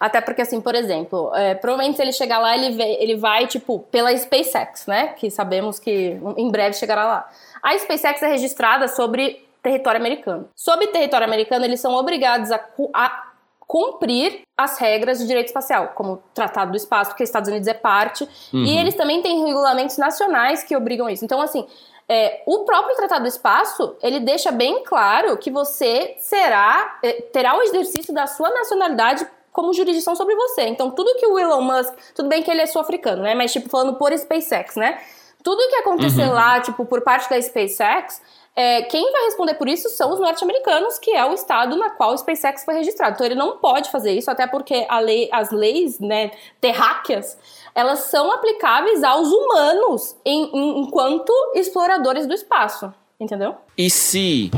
Até 0.00 0.20
porque, 0.20 0.42
assim, 0.42 0.60
por 0.60 0.76
exemplo, 0.76 1.32
é, 1.34 1.56
provavelmente 1.56 1.96
se 1.96 2.02
ele 2.02 2.12
chegar 2.12 2.38
lá, 2.38 2.56
ele, 2.56 2.76
vê- 2.76 2.98
ele 3.00 3.16
vai, 3.16 3.48
tipo, 3.48 3.80
pela 3.90 4.16
SpaceX, 4.16 4.86
né? 4.86 5.08
Que 5.18 5.28
sabemos 5.28 5.80
que 5.80 6.16
em 6.36 6.50
breve 6.52 6.76
chegará 6.76 7.04
lá. 7.04 7.28
A 7.60 7.76
SpaceX 7.76 8.22
é 8.22 8.28
registrada 8.28 8.86
sobre 8.86 9.40
território 9.62 10.00
americano. 10.00 10.48
Sob 10.54 10.86
território 10.88 11.26
americano, 11.26 11.64
eles 11.64 11.80
são 11.80 11.94
obrigados 11.94 12.50
a, 12.50 12.60
a 12.94 13.28
cumprir 13.60 14.42
as 14.56 14.78
regras 14.78 15.18
de 15.18 15.26
direito 15.26 15.48
espacial, 15.48 15.92
como 15.94 16.12
o 16.14 16.16
Tratado 16.32 16.70
do 16.70 16.76
Espaço, 16.76 17.10
porque 17.10 17.22
os 17.22 17.28
Estados 17.28 17.48
Unidos 17.48 17.68
é 17.68 17.74
parte. 17.74 18.26
E 18.52 18.76
eles 18.78 18.94
também 18.94 19.20
têm 19.20 19.44
regulamentos 19.44 19.98
nacionais 19.98 20.64
que 20.64 20.74
obrigam 20.74 21.08
isso. 21.08 21.24
Então, 21.24 21.40
assim, 21.40 21.66
é, 22.08 22.42
o 22.46 22.60
próprio 22.60 22.96
Tratado 22.96 23.22
do 23.22 23.28
Espaço, 23.28 23.94
ele 24.02 24.20
deixa 24.20 24.50
bem 24.50 24.82
claro 24.84 25.36
que 25.36 25.50
você 25.50 26.16
será, 26.18 26.98
é, 27.02 27.20
terá 27.20 27.56
o 27.56 27.62
exercício 27.62 28.14
da 28.14 28.26
sua 28.26 28.48
nacionalidade 28.50 29.28
como 29.52 29.74
jurisdição 29.74 30.16
sobre 30.16 30.34
você. 30.34 30.62
Então, 30.62 30.90
tudo 30.90 31.16
que 31.16 31.26
o 31.26 31.38
Elon 31.38 31.60
Musk, 31.60 31.92
tudo 32.14 32.28
bem 32.28 32.42
que 32.42 32.50
ele 32.50 32.62
é 32.62 32.66
sul-africano, 32.66 33.22
né? 33.22 33.34
Mas, 33.34 33.52
tipo, 33.52 33.68
falando 33.68 33.96
por 33.96 34.16
SpaceX, 34.16 34.76
né? 34.76 34.98
Tudo 35.42 35.68
que 35.68 35.76
acontecer 35.76 36.26
lá, 36.26 36.60
tipo, 36.60 36.86
por 36.86 37.02
parte 37.02 37.28
da 37.28 37.40
SpaceX, 37.40 38.22
é, 38.60 38.82
quem 38.82 39.12
vai 39.12 39.24
responder 39.26 39.54
por 39.54 39.68
isso 39.68 39.88
são 39.88 40.12
os 40.12 40.18
norte-americanos, 40.18 40.98
que 40.98 41.12
é 41.12 41.24
o 41.24 41.32
estado 41.32 41.76
na 41.76 41.90
qual 41.90 42.12
o 42.12 42.18
SpaceX 42.18 42.64
foi 42.64 42.74
registrado. 42.74 43.14
Então, 43.14 43.24
ele 43.26 43.36
não 43.36 43.58
pode 43.58 43.88
fazer 43.90 44.12
isso, 44.12 44.28
até 44.30 44.46
porque 44.48 44.84
lei, 45.04 45.28
as 45.32 45.50
leis, 45.52 46.00
né, 46.00 46.32
terráqueas, 46.60 47.38
elas 47.74 48.00
são 48.00 48.32
aplicáveis 48.32 49.04
aos 49.04 49.28
humanos 49.28 50.16
em- 50.24 50.50
em- 50.52 50.80
enquanto 50.80 51.32
exploradores 51.54 52.26
do 52.26 52.34
espaço. 52.34 52.92
Entendeu? 53.20 53.54
E 53.76 53.88
se, 53.90 54.50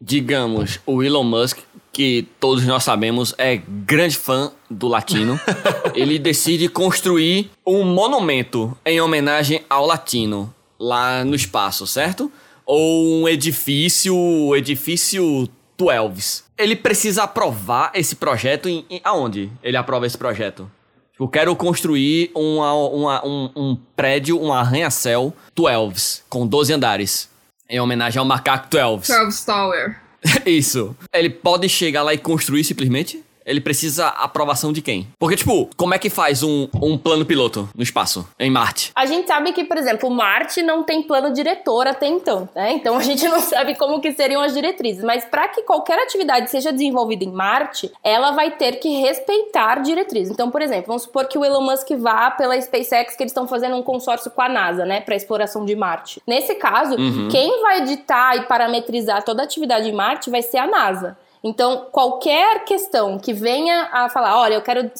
digamos, 0.00 0.80
o 0.86 1.02
Elon 1.02 1.24
Musk, 1.24 1.58
que 1.92 2.28
todos 2.38 2.64
nós 2.66 2.84
sabemos 2.84 3.34
é 3.36 3.56
grande 3.56 4.16
fã 4.16 4.52
do 4.70 4.88
latino, 4.88 5.38
ele 5.94 6.18
decide 6.18 6.68
construir 6.68 7.50
um 7.66 7.84
monumento 7.84 8.76
em 8.86 9.00
homenagem 9.00 9.64
ao 9.68 9.86
latino 9.86 10.52
lá 10.78 11.24
no 11.24 11.34
espaço, 11.34 11.86
certo? 11.86 12.30
Ou 12.66 13.22
um 13.22 13.28
edifício, 13.28 14.14
edifício 14.56 15.48
Twelves. 15.76 16.44
Ele 16.58 16.76
precisa 16.76 17.22
aprovar 17.24 17.90
esse 17.94 18.14
projeto 18.16 18.68
em, 18.68 18.84
em- 18.90 19.00
aonde? 19.02 19.50
Ele 19.62 19.76
aprova 19.76 20.06
esse 20.06 20.16
projeto? 20.18 20.70
Eu 21.18 21.28
quero 21.28 21.54
construir 21.56 22.30
uma, 22.34 22.72
uma- 22.74 23.26
um, 23.26 23.50
um 23.56 23.76
prédio, 23.96 24.40
um 24.40 24.52
arranha-céu 24.52 25.34
Twelves, 25.54 26.22
com 26.28 26.46
12 26.46 26.72
andares. 26.72 27.28
Em 27.68 27.78
homenagem 27.80 28.18
ao 28.18 28.24
macaco 28.24 28.68
Twelves. 28.68 29.08
12 29.08 29.46
Tower. 29.46 30.00
Isso. 30.44 30.96
Ele 31.12 31.30
pode 31.30 31.68
chegar 31.68 32.02
lá 32.02 32.12
e 32.12 32.18
construir 32.18 32.64
simplesmente? 32.64 33.22
Ele 33.50 33.60
precisa 33.60 34.06
aprovação 34.06 34.72
de 34.72 34.80
quem? 34.80 35.08
Porque, 35.18 35.36
tipo, 35.36 35.68
como 35.76 35.92
é 35.92 35.98
que 35.98 36.08
faz 36.08 36.44
um, 36.44 36.68
um 36.80 36.96
plano 36.96 37.26
piloto 37.26 37.68
no 37.74 37.82
espaço, 37.82 38.26
em 38.38 38.48
Marte? 38.48 38.92
A 38.94 39.06
gente 39.06 39.26
sabe 39.26 39.52
que, 39.52 39.64
por 39.64 39.76
exemplo, 39.76 40.08
Marte 40.08 40.62
não 40.62 40.84
tem 40.84 41.02
plano 41.02 41.32
diretor 41.32 41.88
até 41.88 42.06
então, 42.06 42.48
né? 42.54 42.72
Então 42.72 42.96
a 42.96 43.02
gente 43.02 43.26
não 43.28 43.40
sabe 43.40 43.74
como 43.74 44.00
que 44.00 44.12
seriam 44.12 44.40
as 44.40 44.54
diretrizes. 44.54 45.02
Mas 45.02 45.24
para 45.24 45.48
que 45.48 45.62
qualquer 45.62 45.98
atividade 45.98 46.48
seja 46.48 46.72
desenvolvida 46.72 47.24
em 47.24 47.32
Marte, 47.32 47.90
ela 48.04 48.30
vai 48.30 48.52
ter 48.52 48.76
que 48.76 49.00
respeitar 49.00 49.82
diretrizes. 49.82 50.32
Então, 50.32 50.50
por 50.50 50.62
exemplo, 50.62 50.86
vamos 50.86 51.02
supor 51.02 51.26
que 51.26 51.36
o 51.36 51.44
Elon 51.44 51.62
Musk 51.62 51.90
vá 51.98 52.30
pela 52.30 52.60
SpaceX, 52.60 53.16
que 53.16 53.22
eles 53.24 53.32
estão 53.32 53.48
fazendo 53.48 53.74
um 53.74 53.82
consórcio 53.82 54.30
com 54.30 54.42
a 54.42 54.48
NASA, 54.48 54.86
né, 54.86 55.00
para 55.00 55.16
exploração 55.16 55.64
de 55.64 55.74
Marte. 55.74 56.22
Nesse 56.24 56.54
caso, 56.54 56.96
quem 57.30 57.60
vai 57.62 57.78
editar 57.78 58.36
e 58.36 58.42
parametrizar 58.42 59.24
toda 59.24 59.42
a 59.42 59.44
atividade 59.44 59.88
em 59.88 59.92
Marte 59.92 60.30
vai 60.30 60.42
ser 60.42 60.58
a 60.58 60.66
NASA. 60.66 61.16
Então, 61.42 61.86
qualquer 61.90 62.64
questão 62.64 63.18
que 63.18 63.32
venha 63.32 63.88
a 63.92 64.08
falar, 64.10 64.38
olha, 64.38 64.54
eu 64.54 64.62
quero, 64.62 64.90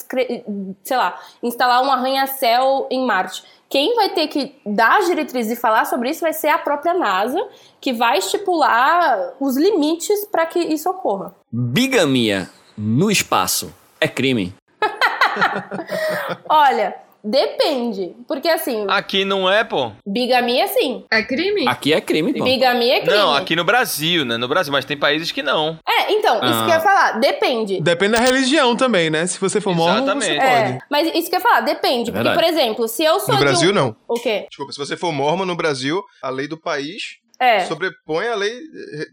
sei 0.82 0.96
lá, 0.96 1.18
instalar 1.42 1.82
um 1.82 1.90
arranha-céu 1.90 2.86
em 2.90 3.04
Marte. 3.04 3.44
Quem 3.68 3.94
vai 3.94 4.08
ter 4.08 4.26
que 4.26 4.56
dar 4.66 4.98
as 4.98 5.06
diretrizes 5.06 5.56
e 5.56 5.60
falar 5.60 5.84
sobre 5.84 6.10
isso 6.10 6.22
vai 6.22 6.32
ser 6.32 6.48
a 6.48 6.58
própria 6.58 6.92
NASA, 6.94 7.46
que 7.80 7.92
vai 7.92 8.18
estipular 8.18 9.34
os 9.38 9.56
limites 9.56 10.24
para 10.26 10.44
que 10.46 10.58
isso 10.58 10.90
ocorra. 10.90 11.34
Bigamia 11.52 12.50
no 12.76 13.10
espaço 13.10 13.72
é 14.00 14.08
crime. 14.08 14.54
Olha, 16.48 16.96
depende. 17.22 18.14
Porque 18.26 18.48
assim, 18.48 18.86
Aqui 18.88 19.24
não 19.24 19.50
é, 19.50 19.64
pô. 19.64 19.92
bigamia 20.06 20.66
sim. 20.68 21.04
É 21.10 21.22
crime? 21.22 21.66
Aqui 21.68 21.92
é 21.92 22.00
crime, 22.00 22.32
pô. 22.32 22.44
Bigamia 22.44 22.96
é 22.96 23.00
crime. 23.00 23.16
Não, 23.16 23.34
aqui 23.34 23.54
no 23.56 23.64
Brasil, 23.64 24.24
né? 24.24 24.36
No 24.36 24.48
Brasil, 24.48 24.72
mas 24.72 24.84
tem 24.84 24.96
países 24.96 25.30
que 25.32 25.42
não. 25.42 25.78
É, 25.88 26.12
então, 26.12 26.36
isso 26.36 26.44
Ah. 26.60 26.64
que 26.64 26.70
eu 26.70 26.74
ia 26.74 26.80
falar, 26.80 27.12
depende. 27.20 27.80
Depende 27.80 28.12
da 28.12 28.20
religião 28.20 28.76
também, 28.76 29.10
né? 29.10 29.26
Se 29.26 29.38
você 29.40 29.60
for 29.60 29.74
mormon, 29.74 30.04
você 30.04 30.32
Exatamente. 30.32 30.38
pode. 30.38 30.72
É, 30.72 30.78
mas 30.90 31.08
isso 31.14 31.28
que 31.28 31.34
eu 31.36 31.38
ia 31.38 31.42
falar, 31.42 31.60
depende. 31.60 32.10
Porque, 32.10 32.24
Verdade. 32.24 32.36
por 32.36 32.44
exemplo, 32.44 32.88
se 32.88 33.04
eu 33.04 33.20
sou 33.20 33.28
No 33.34 33.36
de 33.36 33.42
um- 33.42 33.46
Brasil, 33.46 33.72
não. 33.72 33.96
O 34.08 34.14
quê? 34.14 34.46
Desculpa, 34.48 34.72
se 34.72 34.78
você 34.78 34.96
for 34.96 35.12
mormon 35.12 35.44
no 35.44 35.56
Brasil, 35.56 36.02
a 36.22 36.30
lei 36.30 36.46
do 36.48 36.58
país 36.60 37.18
É. 37.38 37.60
sobrepõe 37.60 38.28
a 38.28 38.34
lei 38.34 38.52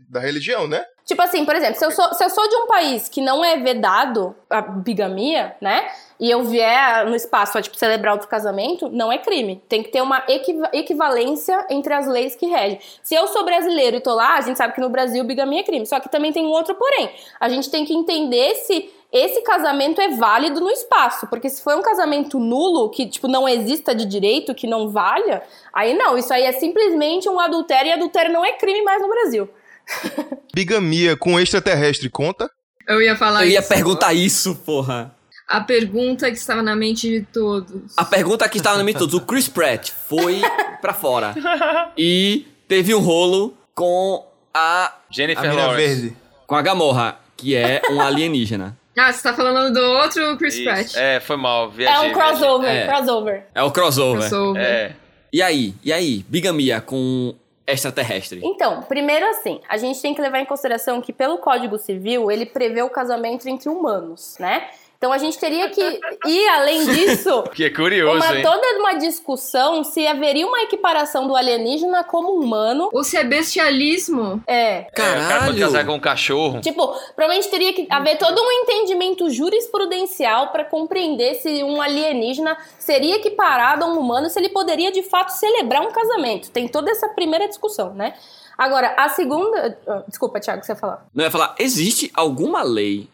da 0.10 0.20
religião, 0.20 0.67
né? 0.67 0.84
Tipo 1.08 1.22
assim, 1.22 1.46
por 1.46 1.56
exemplo, 1.56 1.80
se 1.80 1.86
eu, 1.86 1.89
sou, 1.89 2.13
se 2.13 2.22
eu 2.22 2.30
sou 2.30 2.50
de 2.50 2.56
um 2.58 2.67
país 2.67 3.08
que 3.08 3.22
não 3.22 3.43
é 3.43 3.56
vedado 3.56 4.36
a 4.50 4.60
bigamia, 4.60 5.56
né? 5.62 5.88
E 6.20 6.30
eu 6.30 6.43
vier 6.43 7.06
no 7.06 7.15
espaço 7.15 7.54
pra, 7.54 7.62
tipo, 7.62 7.78
celebrar 7.78 8.12
outro 8.12 8.28
casamento, 8.28 8.89
não 8.89 9.10
é 9.10 9.17
crime. 9.17 9.63
Tem 9.70 9.82
que 9.82 9.89
ter 9.89 10.01
uma 10.01 10.22
equiva- 10.28 10.70
equivalência 10.74 11.66
entre 11.70 11.93
as 11.93 12.08
leis 12.08 12.36
que 12.36 12.47
regem. 12.47 12.80
Se 13.01 13.16
eu 13.16 13.26
sou 13.30 13.45
brasileiro 13.45 13.95
e 13.95 14.01
tô 14.01 14.14
lá, 14.14 14.36
a 14.36 14.41
gente 14.41 14.58
sabe 14.58 14.74
que 14.74 14.82
no 14.82 14.89
Brasil 14.89 15.24
bigamia 15.24 15.62
é 15.62 15.64
crime. 15.64 15.86
Só 15.86 15.97
que 16.01 16.10
também 16.10 16.34
tem 16.34 16.45
um 16.45 16.49
outro 16.49 16.76
porém. 16.76 17.10
A 17.39 17.47
gente 17.47 17.70
tem 17.70 17.86
que 17.86 17.93
entender 17.93 18.55
se 18.55 18.89
esse 19.10 19.41
casamento 19.43 20.01
é 20.01 20.10
válido 20.10 20.60
no 20.60 20.70
espaço. 20.70 21.26
Porque 21.28 21.49
se 21.49 21.64
for 21.64 21.78
um 21.78 21.82
casamento 21.82 22.38
nulo, 22.38 22.89
que, 22.89 23.05
tipo, 23.05 23.30
não 23.30 23.47
exista 23.47 23.95
de 23.95 24.05
direito, 24.05 24.53
que 24.53 24.68
não 24.68 24.89
valha, 24.89 25.41
aí 25.72 25.93
não. 25.93 26.18
Isso 26.18 26.34
aí 26.34 26.43
é 26.43 26.51
simplesmente 26.51 27.30
um 27.30 27.39
adultério 27.39 27.88
e 27.88 27.93
adultério 27.93 28.34
não 28.34 28.43
é 28.43 28.51
crime 28.53 28.82
mais 28.82 29.01
no 29.01 29.08
Brasil. 29.08 29.47
Bigamia 30.53 31.15
com 31.15 31.39
extraterrestre 31.39 32.09
conta? 32.09 32.49
Eu 32.88 33.01
ia 33.01 33.15
falar 33.15 33.45
Eu 33.45 33.51
ia 33.51 33.59
isso. 33.59 33.69
perguntar 33.69 34.13
isso, 34.13 34.55
porra. 34.55 35.13
A 35.47 35.61
pergunta 35.61 36.29
que 36.29 36.38
estava 36.38 36.61
na 36.61 36.75
mente 36.75 37.09
de 37.09 37.21
todos. 37.31 37.93
A 37.95 38.03
pergunta 38.03 38.47
que 38.49 38.57
estava 38.57 38.77
na 38.77 38.83
mente 38.83 38.95
de 38.95 38.99
todos. 38.99 39.15
O 39.15 39.21
Chris 39.21 39.47
Pratt 39.47 39.91
foi 40.07 40.41
pra 40.81 40.93
fora. 40.93 41.33
E 41.97 42.45
teve 42.67 42.93
um 42.93 42.99
rolo 42.99 43.57
com 43.73 44.25
a, 44.53 44.85
A 44.88 44.93
Jennifer 45.09 45.49
mina 45.49 45.67
Lawrence. 45.67 45.95
verde. 46.01 46.17
com 46.45 46.55
a 46.55 46.61
Gamorra, 46.61 47.17
que 47.35 47.55
é 47.55 47.81
um 47.91 47.99
alienígena. 48.01 48.77
Ah, 48.97 49.11
você 49.13 49.21
tá 49.23 49.33
falando 49.33 49.73
do 49.73 49.79
outro 49.81 50.38
Chris 50.38 50.55
Isso. 50.55 50.63
Pratt. 50.63 50.95
É, 50.95 51.19
foi 51.19 51.38
mal. 51.38 51.69
Viajei, 51.71 52.07
é 52.07 52.09
um 52.09 52.13
crossover, 52.13 52.69
É. 52.69 52.88
crossover. 52.88 53.45
É 53.53 53.63
o 53.63 53.71
crossover. 53.71 54.19
Crossover. 54.21 54.61
É. 54.63 54.95
E 55.31 55.41
aí? 55.41 55.73
E 55.83 55.93
aí? 55.93 56.25
Bigamia 56.27 56.81
com 56.81 57.35
extraterrestre. 57.68 58.39
Então, 58.43 58.82
primeiro 58.84 59.26
assim, 59.28 59.59
a 59.68 59.78
gente 59.78 60.01
tem 60.01 60.15
que 60.15 60.22
levar 60.22 60.39
em 60.39 60.45
consideração 60.45 61.01
que 61.01 61.11
pelo 61.11 61.38
Código 61.39 61.78
Civil, 61.78 62.32
ele 62.32 62.45
prevê 62.45 62.82
o 62.82 62.89
casamento 62.89 63.47
entre 63.47 63.68
humanos, 63.70 64.38
né? 64.39 64.70
Então 64.98 65.14
a 65.14 65.18
gente 65.20 65.38
teria 65.38 65.70
que 65.70 66.00
ir 66.26 66.48
além 66.50 66.86
disso, 66.86 67.43
Que 67.54 67.66
é 67.66 67.70
curioso, 67.70 68.18
uma, 68.26 68.36
hein? 68.36 68.41
toda 68.43 68.80
uma 68.80 68.93
discussão 68.95 69.84
se 69.84 70.08
haveria 70.08 70.45
uma 70.48 70.62
equiparação 70.64 71.28
do 71.28 71.36
alienígena 71.36 72.04
como 72.04 72.34
humano. 72.34 72.89
Ou 72.91 73.04
se 73.04 73.16
é 73.16 73.24
bestialismo. 73.24 74.41
É. 74.48 74.58
É, 74.58 74.88
o 74.89 74.91
cara 74.93 75.20
pode 75.20 75.28
Caralho! 75.30 75.60
casar 75.60 75.86
com 75.86 75.93
um 75.93 76.00
cachorro. 76.00 76.62
Tipo, 76.62 76.88
provavelmente 77.16 77.48
teria 77.50 77.74
que 77.74 77.86
haver 77.89 78.18
todo 78.18 78.41
um 78.41 78.52
entendimento 78.52 79.30
jurisprudencial 79.30 80.52
para 80.52 80.66
compreender 80.66 81.36
se 81.36 81.64
um 81.64 81.82
alienígena 81.82 82.58
seria 82.80 83.18
equiparado 83.18 83.84
a 83.86 83.88
um 83.88 84.00
humano, 84.00 84.30
se 84.30 84.39
ele 84.39 84.50
poderia 84.50 84.91
de 84.91 85.04
fato 85.04 85.30
celebrar 85.30 85.82
um 85.84 85.91
casamento. 85.91 86.50
Tem 86.50 86.68
toda 86.68 86.89
essa 86.89 87.08
primeira 87.10 87.48
discussão, 87.48 87.93
né? 87.93 88.14
Agora, 88.58 88.95
a 88.98 89.08
segunda. 89.10 89.78
ah, 89.88 90.02
Desculpa, 90.08 90.39
Thiago, 90.39 90.64
você 90.66 90.72
ia 90.72 90.76
falar. 90.76 91.06
Não 91.14 91.24
ia 91.24 91.30
falar, 91.30 91.54
existe 91.60 92.12
alguma 92.16 92.64
lei 92.64 93.08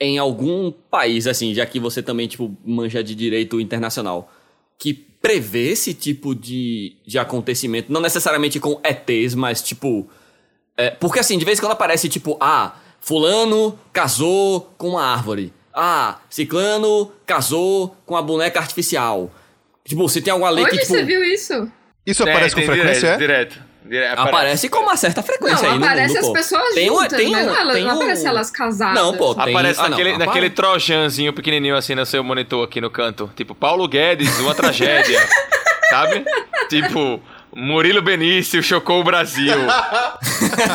em 0.00 0.16
algum 0.16 0.72
país, 0.72 1.26
assim, 1.26 1.52
já 1.52 1.66
que 1.66 1.78
você 1.78 2.02
também, 2.02 2.26
tipo, 2.26 2.56
manja 2.64 3.04
de 3.04 3.14
direito 3.14 3.60
internacional, 3.60 4.32
que 4.78 4.94
prevê 4.94 5.72
esse 5.72 5.92
tipo 5.92 6.34
de, 6.34 6.96
de 7.06 7.18
acontecimento? 7.18 7.92
Não 7.92 8.00
necessariamente 8.00 8.58
com 8.58 8.80
ETs, 8.82 9.34
mas, 9.34 9.62
tipo... 9.62 10.08
é, 10.76 10.90
porque, 10.90 11.18
assim, 11.18 11.36
de 11.36 11.44
vez 11.44 11.58
em 11.58 11.60
quando 11.60 11.72
aparece, 11.72 12.08
tipo, 12.08 12.38
ah, 12.40 12.76
fulano 12.98 13.78
casou 13.92 14.72
com 14.78 14.88
uma 14.88 15.04
árvore. 15.04 15.52
Ah, 15.72 16.20
ciclano 16.30 17.12
casou 17.26 17.94
com 18.06 18.16
a 18.16 18.22
boneca 18.22 18.58
artificial. 18.58 19.30
Tipo, 19.84 20.08
você 20.08 20.20
tem 20.22 20.32
alguma 20.32 20.50
lei 20.50 20.64
Onde 20.64 20.72
que, 20.72 20.82
tipo... 20.82 20.94
você 20.94 21.04
viu 21.04 21.22
isso? 21.22 21.70
Isso 22.06 22.22
aparece 22.22 22.54
com 22.54 22.62
tem 22.62 22.70
frequência, 22.70 23.00
direto, 23.00 23.14
é? 23.14 23.18
direto. 23.18 23.69
Dire- 23.84 24.06
Aparece 24.08 24.68
com 24.68 24.80
uma 24.80 24.96
certa 24.96 25.22
frequência 25.22 25.62
Não, 25.66 25.72
aí 25.74 25.78
no 25.78 25.84
aparece 25.84 26.14
mundo, 26.14 26.20
as 26.20 26.26
pô. 26.26 26.32
pessoas 26.32 26.74
Tem 26.74 26.90
um- 26.90 26.94
juntas, 27.00 27.18
tem 27.18 27.30
mas 27.30 27.42
um- 27.44 27.46
não, 27.50 27.56
ela- 27.56 27.72
tem 27.72 27.84
não 27.84 27.94
um- 27.94 27.96
aparece 27.96 28.26
elas 28.26 28.50
casadas. 28.50 28.94
Não, 29.02 29.16
pô, 29.16 29.34
tem- 29.34 29.54
Aparece 29.54 29.80
ah, 29.80 29.82
não, 29.84 29.90
naquele, 29.90 30.10
apare- 30.10 30.26
naquele 30.26 30.50
trojanzinho 30.50 31.32
pequenininho 31.32 31.76
assim 31.76 31.94
no 31.94 32.04
seu 32.04 32.22
monitor 32.22 32.64
aqui 32.64 32.80
no 32.80 32.90
canto. 32.90 33.30
Tipo, 33.34 33.54
Paulo 33.54 33.88
Guedes, 33.88 34.38
uma 34.40 34.54
tragédia. 34.54 35.18
sabe? 35.90 36.24
Tipo, 36.68 37.20
Murilo 37.52 38.00
Benício 38.00 38.62
chocou 38.62 39.00
o 39.00 39.04
Brasil. 39.04 39.56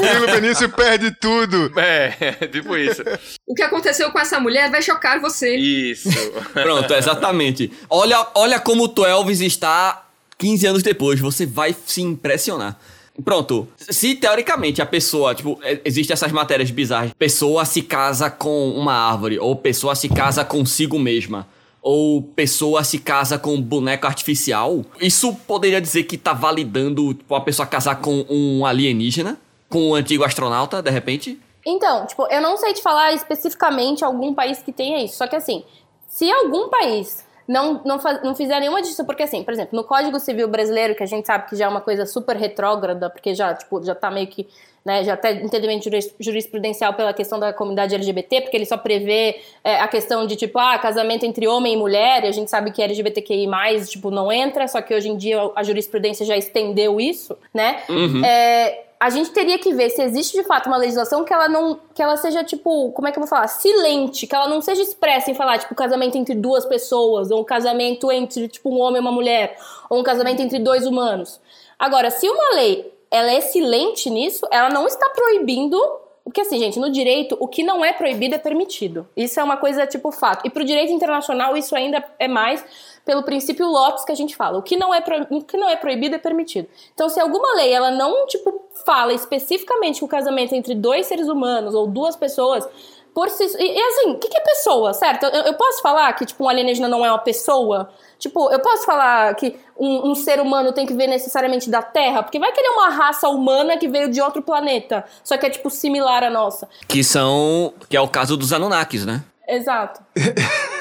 Murilo 0.01 0.27
Benício 0.41 0.67
perde 0.69 1.11
tudo. 1.11 1.71
É, 1.79 2.09
tipo 2.51 2.75
isso. 2.75 3.01
O 3.47 3.53
que 3.53 3.61
aconteceu 3.63 4.11
com 4.11 4.19
essa 4.19 4.39
mulher 4.39 4.69
vai 4.69 4.81
chocar 4.81 5.19
você. 5.21 5.55
Isso. 5.55 6.09
Pronto, 6.53 6.93
exatamente. 6.93 7.71
Olha, 7.89 8.27
olha 8.35 8.59
como 8.59 8.83
o 8.83 8.87
Twelves 8.89 9.39
está 9.41 10.03
15 10.37 10.65
anos 10.67 10.83
depois, 10.83 11.19
você 11.19 11.45
vai 11.45 11.73
se 11.85 12.01
impressionar. 12.01 12.75
Pronto, 13.23 13.67
se 13.77 14.15
teoricamente 14.15 14.81
a 14.81 14.85
pessoa, 14.85 15.33
tipo, 15.33 15.57
é- 15.63 15.79
existem 15.85 16.13
essas 16.13 16.31
matérias 16.31 16.69
bizarras, 16.69 17.13
pessoa 17.17 17.63
se 17.63 17.81
casa 17.81 18.29
com 18.29 18.71
uma 18.71 18.93
árvore, 18.93 19.39
ou 19.39 19.55
pessoa 19.55 19.95
se 19.95 20.09
casa 20.09 20.43
consigo 20.43 20.99
mesma, 20.99 21.47
ou 21.81 22.21
pessoa 22.21 22.83
se 22.83 22.99
casa 22.99 23.37
com 23.37 23.53
um 23.55 23.61
boneco 23.61 24.05
artificial, 24.05 24.83
isso 24.99 25.33
poderia 25.47 25.79
dizer 25.79 26.03
que 26.03 26.17
tá 26.17 26.33
validando, 26.33 27.13
tipo, 27.13 27.33
a 27.35 27.41
pessoa 27.41 27.65
casar 27.65 28.01
com 28.01 28.25
um 28.29 28.65
alienígena, 28.65 29.37
com 29.69 29.91
um 29.91 29.95
antigo 29.95 30.23
astronauta, 30.23 30.81
de 30.81 30.91
repente? 30.91 31.39
Então, 31.65 32.05
tipo, 32.05 32.27
eu 32.27 32.41
não 32.41 32.57
sei 32.57 32.73
te 32.73 32.81
falar 32.81 33.13
especificamente 33.13 34.03
algum 34.03 34.33
país 34.33 34.59
que 34.61 34.71
tenha 34.71 35.03
isso. 35.03 35.17
Só 35.17 35.25
que 35.25 35.35
assim, 35.35 35.63
se 36.07 36.31
algum 36.31 36.69
país 36.69 37.24
não, 37.47 37.81
não, 37.85 37.99
faz, 37.99 38.23
não 38.23 38.35
fizer 38.35 38.59
nenhuma 38.59 38.81
disso, 38.81 39.05
porque 39.05 39.23
assim, 39.23 39.43
por 39.43 39.53
exemplo, 39.53 39.75
no 39.75 39.83
Código 39.83 40.19
Civil 40.19 40.47
brasileiro, 40.47 40.95
que 40.95 41.03
a 41.03 41.07
gente 41.07 41.25
sabe 41.25 41.47
que 41.47 41.55
já 41.55 41.65
é 41.65 41.67
uma 41.67 41.81
coisa 41.81 42.05
super 42.05 42.35
retrógrada, 42.35 43.09
porque 43.09 43.35
já, 43.35 43.53
tipo, 43.53 43.83
já 43.83 43.93
tá 43.93 44.09
meio 44.09 44.27
que, 44.27 44.47
né, 44.83 45.03
já 45.03 45.13
até 45.13 45.31
entendimento 45.33 45.83
juris- 45.83 46.13
jurisprudencial 46.19 46.93
pela 46.93 47.13
questão 47.13 47.39
da 47.39 47.53
comunidade 47.53 47.93
LGBT, 47.93 48.41
porque 48.41 48.57
ele 48.57 48.65
só 48.65 48.77
prevê 48.77 49.39
é, 49.63 49.79
a 49.79 49.87
questão 49.87 50.25
de, 50.25 50.35
tipo, 50.35 50.57
ah, 50.57 50.77
casamento 50.79 51.25
entre 51.25 51.47
homem 51.47 51.73
e 51.73 51.77
mulher, 51.77 52.23
e 52.23 52.27
a 52.27 52.31
gente 52.31 52.49
sabe 52.49 52.71
que 52.71 52.81
LGBTQI+, 52.81 53.47
tipo, 53.87 54.09
não 54.09 54.31
entra, 54.31 54.67
só 54.67 54.81
que 54.81 54.93
hoje 54.93 55.09
em 55.09 55.17
dia 55.17 55.39
a 55.55 55.63
jurisprudência 55.63 56.25
já 56.25 56.35
estendeu 56.37 56.99
isso, 56.99 57.37
né? 57.53 57.83
É, 58.23 58.84
a 58.99 59.09
gente 59.09 59.31
teria 59.31 59.59
que 59.59 59.73
ver 59.73 59.89
se 59.89 60.01
existe 60.01 60.37
de 60.37 60.43
fato 60.43 60.67
uma 60.67 60.77
legislação 60.77 61.23
que 61.23 61.33
ela 61.33 61.47
não. 61.47 61.79
que 61.93 62.01
ela 62.01 62.15
seja, 62.17 62.43
tipo, 62.43 62.91
como 62.91 63.07
é 63.07 63.11
que 63.11 63.17
eu 63.17 63.21
vou 63.21 63.29
falar? 63.29 63.47
Silente, 63.47 64.25
que 64.25 64.35
ela 64.35 64.47
não 64.47 64.61
seja 64.61 64.81
expressa 64.81 65.29
em 65.29 65.35
falar, 65.35 65.57
tipo, 65.59 65.75
casamento 65.75 66.17
entre 66.17 66.35
duas 66.35 66.65
pessoas, 66.65 67.29
ou 67.29 67.41
um 67.41 67.43
casamento 67.43 68.11
entre, 68.11 68.47
tipo, 68.47 68.69
um 68.69 68.79
homem 68.79 68.97
e 68.97 69.01
uma 69.01 69.11
mulher, 69.11 69.57
ou 69.89 69.99
um 69.99 70.03
casamento 70.03 70.41
entre 70.41 70.59
dois 70.59 70.85
humanos. 70.85 71.39
Agora, 71.77 72.09
se 72.09 72.27
uma 72.29 72.55
lei 72.55 72.93
ela 73.11 73.31
é 73.31 73.41
silente 73.41 74.09
nisso, 74.09 74.45
ela 74.51 74.69
não 74.69 74.87
está 74.87 75.09
proibindo. 75.09 75.79
Porque 76.23 76.41
assim, 76.41 76.57
gente, 76.57 76.79
no 76.79 76.91
direito, 76.91 77.37
o 77.39 77.47
que 77.47 77.63
não 77.63 77.85
é 77.85 77.93
proibido 77.93 78.33
é 78.33 78.39
permitido. 78.39 79.07
Isso 79.15 79.39
é 79.39 79.43
uma 79.43 79.57
coisa, 79.57 79.85
tipo, 79.85 80.11
fato. 80.11 80.45
E 80.45 80.49
pro 80.49 80.63
direito 80.63 80.91
internacional, 80.91 81.55
isso 81.55 81.75
ainda 81.75 82.03
é 82.17 82.27
mais 82.27 82.65
pelo 83.05 83.23
princípio 83.23 83.67
Lotus 83.67 84.03
que 84.03 84.11
a 84.11 84.15
gente 84.15 84.35
fala. 84.35 84.57
O 84.57 84.63
que 84.63 84.75
não 84.75 84.93
é, 84.93 84.99
pro- 84.99 85.27
o 85.29 85.43
que 85.43 85.55
não 85.57 85.69
é 85.69 85.75
proibido 85.75 86.15
é 86.15 86.19
permitido. 86.19 86.67
Então, 86.93 87.07
se 87.07 87.19
alguma 87.19 87.55
lei 87.55 87.71
ela 87.71 87.91
não 87.91 88.25
tipo 88.25 88.65
fala 88.85 89.13
especificamente 89.13 89.99
que 89.99 90.05
o 90.05 90.07
casamento 90.07 90.53
é 90.53 90.57
entre 90.57 90.75
dois 90.75 91.05
seres 91.05 91.27
humanos 91.27 91.73
ou 91.75 91.87
duas 91.87 92.15
pessoas 92.15 92.67
por 93.13 93.29
si 93.29 93.43
e, 93.57 93.77
e 93.77 93.81
assim, 93.81 94.11
o 94.11 94.17
que, 94.19 94.27
que 94.27 94.37
é 94.37 94.41
pessoa, 94.41 94.93
certo? 94.93 95.23
Eu, 95.27 95.43
eu 95.43 95.53
posso 95.53 95.81
falar 95.81 96.11
que 96.13 96.25
tipo 96.25 96.43
um 96.43 96.49
alienígena 96.49 96.87
não 96.89 97.05
é 97.05 97.09
uma 97.09 97.17
pessoa? 97.19 97.89
Tipo, 98.19 98.49
eu 98.51 98.59
posso 98.59 98.85
falar 98.85 99.33
que 99.35 99.55
um, 99.77 100.09
um 100.11 100.15
ser 100.15 100.39
humano 100.41 100.73
tem 100.73 100.85
que 100.85 100.93
vir 100.93 101.07
necessariamente 101.07 101.69
da 101.69 101.81
Terra? 101.81 102.23
Porque 102.23 102.39
vai 102.39 102.51
que 102.51 102.59
ele 102.59 102.67
é 102.67 102.71
uma 102.71 102.89
raça 102.89 103.29
humana 103.29 103.77
que 103.77 103.87
veio 103.87 104.09
de 104.09 104.21
outro 104.21 104.41
planeta, 104.41 105.05
só 105.23 105.37
que 105.37 105.45
é 105.45 105.49
tipo 105.49 105.69
similar 105.69 106.23
à 106.23 106.29
nossa. 106.29 106.67
Que 106.87 107.03
são. 107.03 107.73
que 107.89 107.95
é 107.95 108.01
o 108.01 108.07
caso 108.07 108.35
dos 108.35 108.51
Anunnakis, 108.51 109.05
né? 109.05 109.23
Exato. 109.47 110.01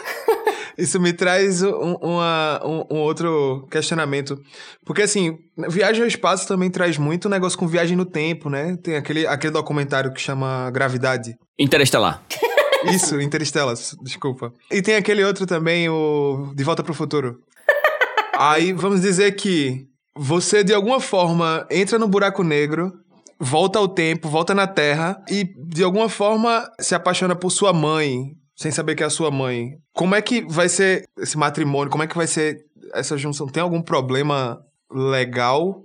Isso 0.76 1.00
me 1.00 1.12
traz 1.12 1.62
um, 1.62 1.94
uma- 2.02 2.60
um- 2.64 2.84
um 2.96 2.98
outro 2.98 3.66
questionamento. 3.70 4.36
Porque, 4.84 5.02
assim, 5.02 5.38
viagem 5.68 6.02
ao 6.02 6.08
espaço 6.08 6.48
também 6.48 6.70
traz 6.70 6.98
muito 6.98 7.28
negócio 7.28 7.58
com 7.58 7.66
viagem 7.66 7.96
no 7.96 8.04
tempo, 8.04 8.50
né? 8.50 8.76
Tem 8.82 8.96
aquele, 8.96 9.26
aquele 9.26 9.52
documentário 9.52 10.12
que 10.12 10.20
chama 10.20 10.70
Gravidade. 10.70 11.34
Interestelar. 11.58 12.22
Isso, 12.92 13.20
Interstellar, 13.20 13.74
desculpa. 14.02 14.52
E 14.70 14.82
tem 14.82 14.96
aquele 14.96 15.24
outro 15.24 15.46
também, 15.46 15.88
o 15.88 16.52
De 16.54 16.62
Volta 16.64 16.82
pro 16.82 16.92
Futuro. 16.92 17.38
Aí 18.36 18.72
vamos 18.72 19.00
dizer 19.00 19.32
que 19.36 19.86
você, 20.16 20.62
de 20.62 20.74
alguma 20.74 21.00
forma, 21.00 21.66
entra 21.70 21.98
no 21.98 22.06
buraco 22.08 22.42
negro, 22.42 22.92
volta 23.40 23.78
ao 23.78 23.88
tempo, 23.88 24.28
volta 24.28 24.54
na 24.54 24.66
Terra 24.66 25.16
e, 25.30 25.44
de 25.66 25.82
alguma 25.82 26.08
forma, 26.08 26.68
se 26.80 26.94
apaixona 26.94 27.34
por 27.34 27.50
sua 27.50 27.72
mãe, 27.72 28.32
sem 28.56 28.70
saber 28.70 28.94
que 28.94 29.02
é 29.02 29.06
a 29.06 29.10
sua 29.10 29.30
mãe. 29.30 29.78
Como 29.92 30.14
é 30.14 30.22
que 30.22 30.42
vai 30.42 30.68
ser 30.68 31.04
esse 31.18 31.36
matrimônio? 31.36 31.90
Como 31.90 32.02
é 32.04 32.06
que 32.06 32.16
vai 32.16 32.26
ser 32.26 32.64
essa 32.94 33.16
junção? 33.16 33.46
Tem 33.46 33.62
algum 33.62 33.82
problema 33.82 34.60
legal? 34.90 35.82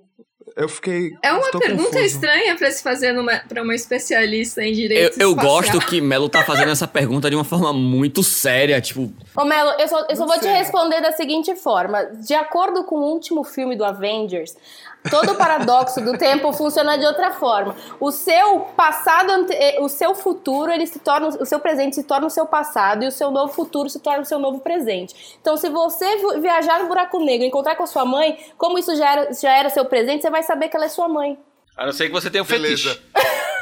Eu 0.55 0.67
fiquei. 0.67 1.11
É 1.23 1.31
uma 1.31 1.49
pergunta 1.51 1.83
confuso. 1.91 2.03
estranha 2.03 2.55
pra 2.57 2.69
se 2.69 2.83
fazer 2.83 3.13
pra 3.47 3.61
uma 3.63 3.73
especialista 3.73 4.61
em 4.61 4.69
Eu, 4.69 4.75
direito 4.75 5.21
eu 5.21 5.29
espacial. 5.29 5.53
gosto 5.55 5.79
que 5.85 6.01
Melo 6.01 6.27
tá 6.27 6.43
fazendo 6.43 6.69
essa 6.71 6.87
pergunta 6.87 7.29
de 7.29 7.35
uma 7.35 7.45
forma 7.45 7.71
muito 7.71 8.21
séria, 8.23 8.81
tipo, 8.81 9.13
Ô 9.37 9.45
Melo, 9.45 9.71
eu 9.79 9.87
só, 9.87 10.05
eu 10.09 10.15
só 10.17 10.25
vou 10.25 10.35
te 10.35 10.41
sei. 10.41 10.51
responder 10.51 10.99
da 11.01 11.11
seguinte 11.13 11.55
forma. 11.55 12.03
De 12.05 12.33
acordo 12.33 12.83
com 12.83 12.95
o 12.95 13.13
último 13.13 13.43
filme 13.45 13.75
do 13.77 13.85
Avengers, 13.85 14.53
Todo 15.09 15.31
o 15.31 15.35
paradoxo 15.35 16.01
do 16.01 16.17
tempo 16.17 16.51
funciona 16.51 16.97
de 16.97 17.05
outra 17.05 17.31
forma. 17.31 17.75
O 17.99 18.11
seu 18.11 18.61
passado, 18.75 19.47
eh, 19.51 19.77
o 19.79 19.87
seu 19.87 20.13
futuro, 20.13 20.71
ele 20.71 20.85
se 20.85 20.99
torna, 20.99 21.27
o 21.27 21.45
seu 21.45 21.59
presente 21.59 21.95
se 21.95 22.03
torna 22.03 22.27
o 22.27 22.29
seu 22.29 22.45
passado 22.45 23.03
e 23.03 23.07
o 23.07 23.11
seu 23.11 23.31
novo 23.31 23.53
futuro 23.53 23.89
se 23.89 23.99
torna 23.99 24.23
o 24.23 24.25
seu 24.25 24.39
novo 24.39 24.59
presente. 24.59 25.37
Então, 25.41 25.55
se 25.55 25.69
você 25.69 26.17
vi- 26.17 26.41
viajar 26.41 26.79
no 26.79 26.87
buraco 26.87 27.19
negro, 27.19 27.45
e 27.45 27.47
encontrar 27.47 27.75
com 27.75 27.83
a 27.83 27.87
sua 27.87 28.03
mãe, 28.03 28.37
como 28.57 28.77
isso 28.77 28.93
já 28.95 29.11
era, 29.11 29.33
já 29.33 29.51
era 29.57 29.69
seu 29.69 29.85
presente, 29.85 30.21
você 30.21 30.29
vai 30.29 30.43
saber 30.43 30.67
que 30.67 30.75
ela 30.75 30.85
é 30.85 30.89
sua 30.89 31.07
mãe. 31.07 31.37
A 31.77 31.85
não 31.85 31.93
ser 31.93 32.07
que 32.07 32.11
você 32.11 32.29
tenha 32.29 32.43
um 32.43 32.47
Beleza. 32.47 32.89
fetiche. 32.89 33.01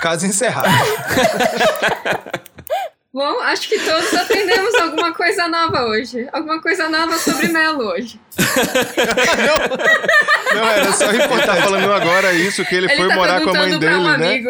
Caso 0.02 0.26
encerrado. 0.26 0.68
Bom, 3.18 3.42
acho 3.42 3.68
que 3.68 3.80
todos 3.80 4.14
aprendemos 4.14 4.76
alguma 4.76 5.12
coisa 5.12 5.48
nova 5.48 5.86
hoje. 5.86 6.30
Alguma 6.32 6.62
coisa 6.62 6.88
nova 6.88 7.18
sobre 7.18 7.48
Melo 7.48 7.88
hoje. 7.88 8.22
Não, 10.54 10.64
era 10.64 10.94
só 10.94 11.10
Ele 11.10 11.28
tá 11.28 11.56
falando 11.56 11.92
agora 11.92 12.32
isso, 12.34 12.64
que 12.64 12.76
ele, 12.76 12.86
Ele 12.86 12.96
foi 12.96 13.08
tá 13.08 13.16
morar 13.16 13.42
com 13.42 13.50
a 13.50 13.54
mãe 13.54 13.80
dele, 13.80 13.96
um 13.96 14.04
né? 14.04 14.14
amigo. 14.14 14.50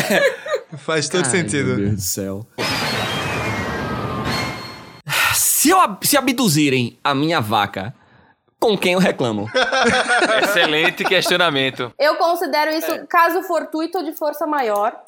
Faz 0.78 1.10
todo 1.10 1.26
Ai, 1.26 1.30
sentido. 1.30 1.66
Meu 1.66 1.76
Deus 1.76 1.96
do 1.96 2.00
céu. 2.00 2.46
Se, 5.34 5.68
eu, 5.68 5.76
se 6.00 6.16
abduzirem 6.16 6.98
a 7.04 7.14
minha 7.14 7.42
vaca, 7.42 7.94
com 8.58 8.78
quem 8.78 8.94
eu 8.94 9.00
reclamo? 9.00 9.50
Excelente 10.44 11.04
questionamento. 11.04 11.92
Eu 11.98 12.16
considero 12.16 12.70
isso 12.70 13.06
caso 13.06 13.42
fortuito 13.42 13.98
ou 13.98 14.04
de 14.04 14.14
força 14.14 14.46
maior. 14.46 14.98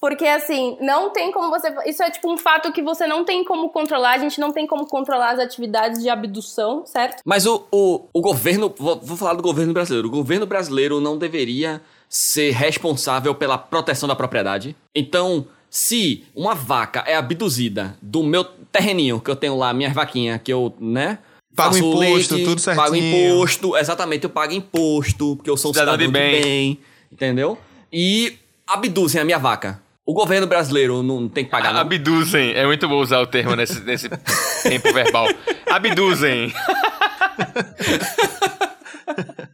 Porque, 0.00 0.26
assim, 0.26 0.76
não 0.80 1.10
tem 1.10 1.32
como 1.32 1.48
você. 1.50 1.74
Isso 1.86 2.02
é 2.02 2.10
tipo 2.10 2.30
um 2.30 2.36
fato 2.36 2.70
que 2.72 2.82
você 2.82 3.06
não 3.06 3.24
tem 3.24 3.44
como 3.44 3.70
controlar. 3.70 4.12
A 4.12 4.18
gente 4.18 4.38
não 4.40 4.52
tem 4.52 4.66
como 4.66 4.86
controlar 4.86 5.30
as 5.32 5.38
atividades 5.38 6.02
de 6.02 6.08
abdução, 6.10 6.84
certo? 6.84 7.22
Mas 7.24 7.46
o, 7.46 7.64
o, 7.72 8.04
o 8.12 8.20
governo. 8.20 8.72
Vou, 8.76 9.00
vou 9.00 9.16
falar 9.16 9.34
do 9.34 9.42
governo 9.42 9.72
brasileiro. 9.72 10.08
O 10.08 10.10
governo 10.10 10.46
brasileiro 10.46 11.00
não 11.00 11.16
deveria 11.16 11.80
ser 12.08 12.50
responsável 12.52 13.34
pela 13.34 13.56
proteção 13.56 14.08
da 14.08 14.14
propriedade. 14.14 14.76
Então, 14.94 15.46
se 15.70 16.24
uma 16.34 16.54
vaca 16.54 17.02
é 17.06 17.16
abduzida 17.16 17.96
do 18.02 18.22
meu 18.22 18.44
terreninho, 18.44 19.20
que 19.20 19.30
eu 19.30 19.36
tenho 19.36 19.56
lá, 19.56 19.72
minhas 19.72 19.92
vaquinhas, 19.92 20.40
que 20.42 20.52
eu, 20.52 20.72
né? 20.78 21.18
Pago 21.56 21.76
imposto, 21.76 21.98
leite, 21.98 22.44
tudo 22.44 22.62
Pago 22.62 22.90
certinho. 22.92 23.34
imposto, 23.36 23.76
exatamente, 23.76 24.24
eu 24.24 24.30
pago 24.30 24.52
imposto, 24.52 25.36
porque 25.36 25.48
eu 25.48 25.56
sou 25.56 25.70
um 25.70 25.74
Cidadão 25.74 25.94
cidadão, 25.94 26.06
de 26.06 26.12
bem. 26.12 26.42
bem. 26.42 26.80
entendeu? 27.12 27.56
E 27.92 28.38
abduzem 28.66 29.20
a 29.20 29.24
minha 29.24 29.38
vaca. 29.38 29.80
O 30.06 30.12
governo 30.12 30.46
brasileiro 30.46 31.02
não 31.02 31.28
tem 31.28 31.44
que 31.46 31.50
pagar, 31.50 31.72
não. 31.72 31.80
Abduzem. 31.80 32.52
É 32.54 32.66
muito 32.66 32.86
bom 32.88 32.96
usar 33.00 33.20
o 33.20 33.26
termo 33.26 33.56
nesse, 33.56 33.80
nesse 33.80 34.08
tempo 34.62 34.92
verbal. 34.92 35.26
Abduzem. 35.70 36.52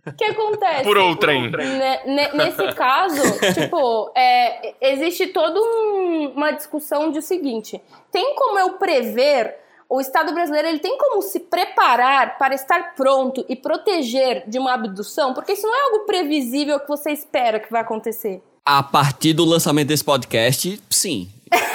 O 0.07 0.13
que 0.17 0.25
acontece? 0.25 0.83
Por 0.83 0.99
outrem. 0.99 1.51
Ne- 1.51 2.01
ne- 2.07 2.33
nesse 2.35 2.73
caso, 2.75 3.23
tipo, 3.55 4.13
é, 4.17 4.75
existe 4.93 5.29
toda 5.29 5.61
um- 5.61 6.33
uma 6.35 6.51
discussão 6.53 7.11
de 7.11 7.19
o 7.19 7.23
seguinte: 7.23 7.81
tem 8.11 8.35
como 8.35 8.59
eu 8.59 8.71
prever? 8.75 9.57
O 9.89 10.01
Estado 10.01 10.33
brasileiro 10.33 10.69
ele 10.69 10.79
tem 10.79 10.97
como 10.97 11.21
se 11.21 11.41
preparar 11.41 12.39
para 12.39 12.55
estar 12.55 12.95
pronto 12.95 13.45
e 13.49 13.57
proteger 13.57 14.45
de 14.49 14.57
uma 14.57 14.73
abdução? 14.75 15.35
Porque 15.35 15.53
isso 15.53 15.67
não 15.67 15.75
é 15.77 15.83
algo 15.83 16.07
previsível 16.07 16.79
que 16.79 16.87
você 16.87 17.11
espera 17.11 17.59
que 17.59 17.69
vai 17.73 17.81
acontecer. 17.81 18.41
A 18.73 18.85
partir 18.85 19.33
do 19.33 19.45
lançamento 19.45 19.89
desse 19.89 20.05
podcast, 20.05 20.81
sim. 20.89 21.29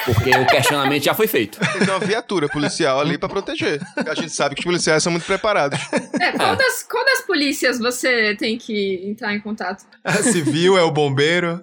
Porque 0.06 0.30
o 0.30 0.46
questionamento 0.48 1.04
já 1.04 1.14
foi 1.14 1.28
feito. 1.28 1.60
Tem 1.60 1.70
que 1.74 1.86
ter 1.86 1.92
uma 1.92 2.00
viatura 2.00 2.48
policial 2.48 3.02
ali 3.02 3.18
pra 3.18 3.28
proteger. 3.28 3.82
A 3.98 4.16
gente 4.16 4.30
sabe 4.30 4.56
que 4.56 4.62
os 4.62 4.66
policiais 4.66 5.04
são 5.04 5.12
muito 5.12 5.26
preparados. 5.26 5.78
É, 6.22 6.32
qual, 6.32 6.56
Das, 6.56 6.84
qual 6.84 7.04
das 7.04 7.20
polícias 7.24 7.80
você 7.80 8.34
tem 8.36 8.58
que 8.58 9.02
entrar 9.06 9.34
em 9.34 9.42
contato? 9.42 9.84
A 10.06 10.14
civil 10.24 10.78
é 10.78 10.84
o 10.84 10.92
bombeiro. 10.92 11.62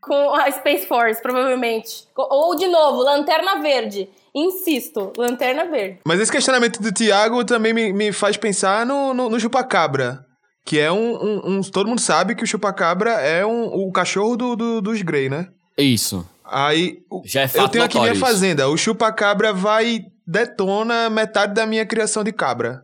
Com 0.00 0.34
a 0.34 0.50
Space 0.50 0.84
Force, 0.84 1.22
provavelmente. 1.22 2.02
Ou, 2.16 2.56
de 2.56 2.66
novo, 2.66 3.04
Lanterna 3.04 3.62
Verde. 3.62 4.08
Insisto, 4.34 5.12
Lanterna 5.16 5.66
Verde. 5.66 6.00
Mas 6.04 6.18
esse 6.18 6.32
questionamento 6.32 6.82
do 6.82 6.90
Tiago 6.90 7.44
também 7.44 7.72
me, 7.72 7.92
me 7.92 8.10
faz 8.10 8.36
pensar 8.36 8.84
no, 8.84 9.14
no, 9.14 9.30
no 9.30 9.38
chupacabra. 9.38 10.25
Que 10.66 10.78
é 10.80 10.90
um, 10.92 11.14
um- 11.14 11.42
um- 11.58 11.60
Todo 11.62 11.86
mundo 11.88 12.00
sabe 12.00 12.34
que 12.34 12.42
o 12.44 12.46
chupacabra 12.46 13.12
é 13.12 13.46
um, 13.46 13.66
o 13.66 13.90
cachorro 13.92 14.36
do, 14.36 14.56
do- 14.56 14.80
dos 14.82 15.00
Grey, 15.00 15.28
né? 15.30 15.46
Isso. 15.78 16.28
Aí. 16.44 16.98
o- 17.10 17.22
Já 17.24 17.42
é 17.42 17.48
fato 17.48 17.62
Eu 17.62 17.68
tenho 17.68 17.84
aqui 17.84 17.94
minha 17.98 18.12
notório 18.12 18.16
isso. 18.26 18.26
fazenda. 18.40 18.68
O 18.68 18.76
chupacabra 18.76 19.52
vai. 19.52 20.00
detona 20.26 21.08
metade 21.08 21.54
da 21.54 21.64
minha 21.66 21.86
criação 21.86 22.24
de 22.24 22.32
cabra. 22.32 22.82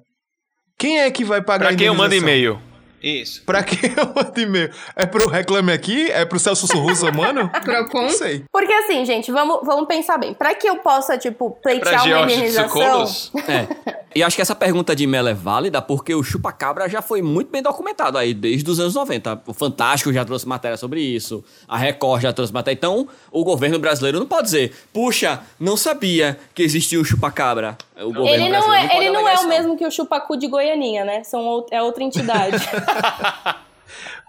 Quem 0.78 1.00
é 1.00 1.10
que 1.10 1.24
vai 1.24 1.42
pagar 1.42 1.66
Pra 1.66 1.74
a 1.74 1.76
quem 1.76 1.88
eu 1.88 1.94
mando 1.94 2.14
e-mail? 2.14 2.60
Isso. 3.02 3.42
Pra 3.44 3.64
quem 3.64 3.78
eu 3.98 4.12
mando 4.14 4.40
e-mail? 4.40 4.70
É 4.94 5.04
pro 5.06 5.28
Reclame 5.28 5.72
Aqui? 5.72 6.08
É 6.12 6.24
pro 6.24 6.38
Celso 6.38 6.66
Russo, 6.78 7.12
mano? 7.12 7.50
Procon? 7.64 8.02
Não 8.02 8.08
sei. 8.10 8.44
Porque 8.52 8.72
assim, 8.72 9.04
gente, 9.04 9.32
vamos, 9.32 9.58
vamos 9.64 9.88
pensar 9.88 10.18
bem. 10.18 10.34
Pra 10.34 10.54
que 10.54 10.68
eu 10.68 10.76
possa, 10.76 11.18
tipo, 11.18 11.50
Pra 11.50 11.62
pleitear 11.72 11.94
uma 11.96 12.28
George 12.28 12.34
indenização... 12.36 13.04
É. 13.48 13.66
E 14.14 14.22
acho 14.22 14.36
que 14.36 14.42
essa 14.42 14.54
pergunta 14.54 14.94
de 14.94 15.06
Mel 15.06 15.26
é 15.26 15.34
válida 15.34 15.80
porque 15.80 16.14
o 16.14 16.22
chupacabra 16.22 16.88
já 16.88 17.00
foi 17.00 17.22
muito 17.22 17.50
bem 17.50 17.62
documentado 17.62 18.18
aí 18.18 18.34
desde 18.34 18.70
os 18.70 18.78
anos 18.78 18.94
90. 18.94 19.42
O 19.46 19.54
Fantástico 19.54 20.12
já 20.12 20.24
trouxe 20.24 20.46
matéria 20.46 20.76
sobre 20.76 21.00
isso, 21.00 21.44
a 21.66 21.76
Record 21.76 22.22
já 22.22 22.32
trouxe 22.32 22.52
matéria. 22.52 22.76
Então, 22.76 23.08
o 23.30 23.44
governo 23.44 23.78
brasileiro 23.78 24.18
não 24.18 24.26
pode 24.26 24.44
dizer, 24.44 24.74
puxa, 24.92 25.40
não 25.58 25.76
sabia 25.76 26.38
que 26.54 26.62
existia 26.62 27.00
o 27.00 27.04
chupacabra. 27.04 27.76
O 27.96 28.12
governo 28.12 28.28
Ele 28.28 28.44
não 28.44 28.50
brasileiro 28.50 28.84
é, 28.84 28.88
pode 28.88 29.04
ele 29.04 29.10
não 29.10 29.28
é 29.28 29.34
o 29.34 29.48
mesmo 29.48 29.76
que 29.76 29.86
o 29.86 29.90
chupacu 29.90 30.36
de 30.36 30.46
Goianinha, 30.46 31.04
né? 31.04 31.24
São, 31.24 31.66
é 31.70 31.82
outra 31.82 32.02
entidade. 32.02 32.56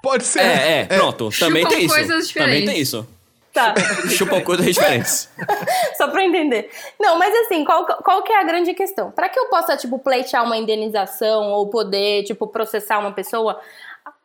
Pode 0.04 0.26
ser. 0.26 0.42
É, 0.42 0.82
é, 0.82 0.86
pronto. 0.86 1.30
Também 1.40 1.64
Chupam 1.64 1.76
tem 1.76 1.86
isso. 1.86 1.96
coisas 1.96 2.32
Também 2.34 2.66
tem 2.66 2.78
isso. 2.78 3.08
Tá. 3.54 3.74
Chupam 4.10 4.41
coisas 4.41 4.66
diferentes. 4.66 5.30
Só 5.95 6.10
pra 6.10 6.26
entender. 6.26 6.70
Não, 6.99 7.18
mas 7.18 7.34
assim, 7.45 7.64
qual, 7.64 7.86
qual 7.86 8.24
que 8.24 8.34
é 8.34 8.39
a 8.39 8.43
grande 8.43 8.74
questão? 8.74 9.12
Pra 9.12 9.30
que 9.30 9.39
eu 9.39 9.47
possa, 9.49 9.78
tipo, 9.78 9.99
pleitear 9.99 10.43
uma 10.43 10.58
indenização 10.58 11.51
ou 11.51 11.70
poder, 11.70 12.24
tipo, 12.24 12.47
processar 12.47 12.99
uma 12.99 13.12
pessoa, 13.12 13.62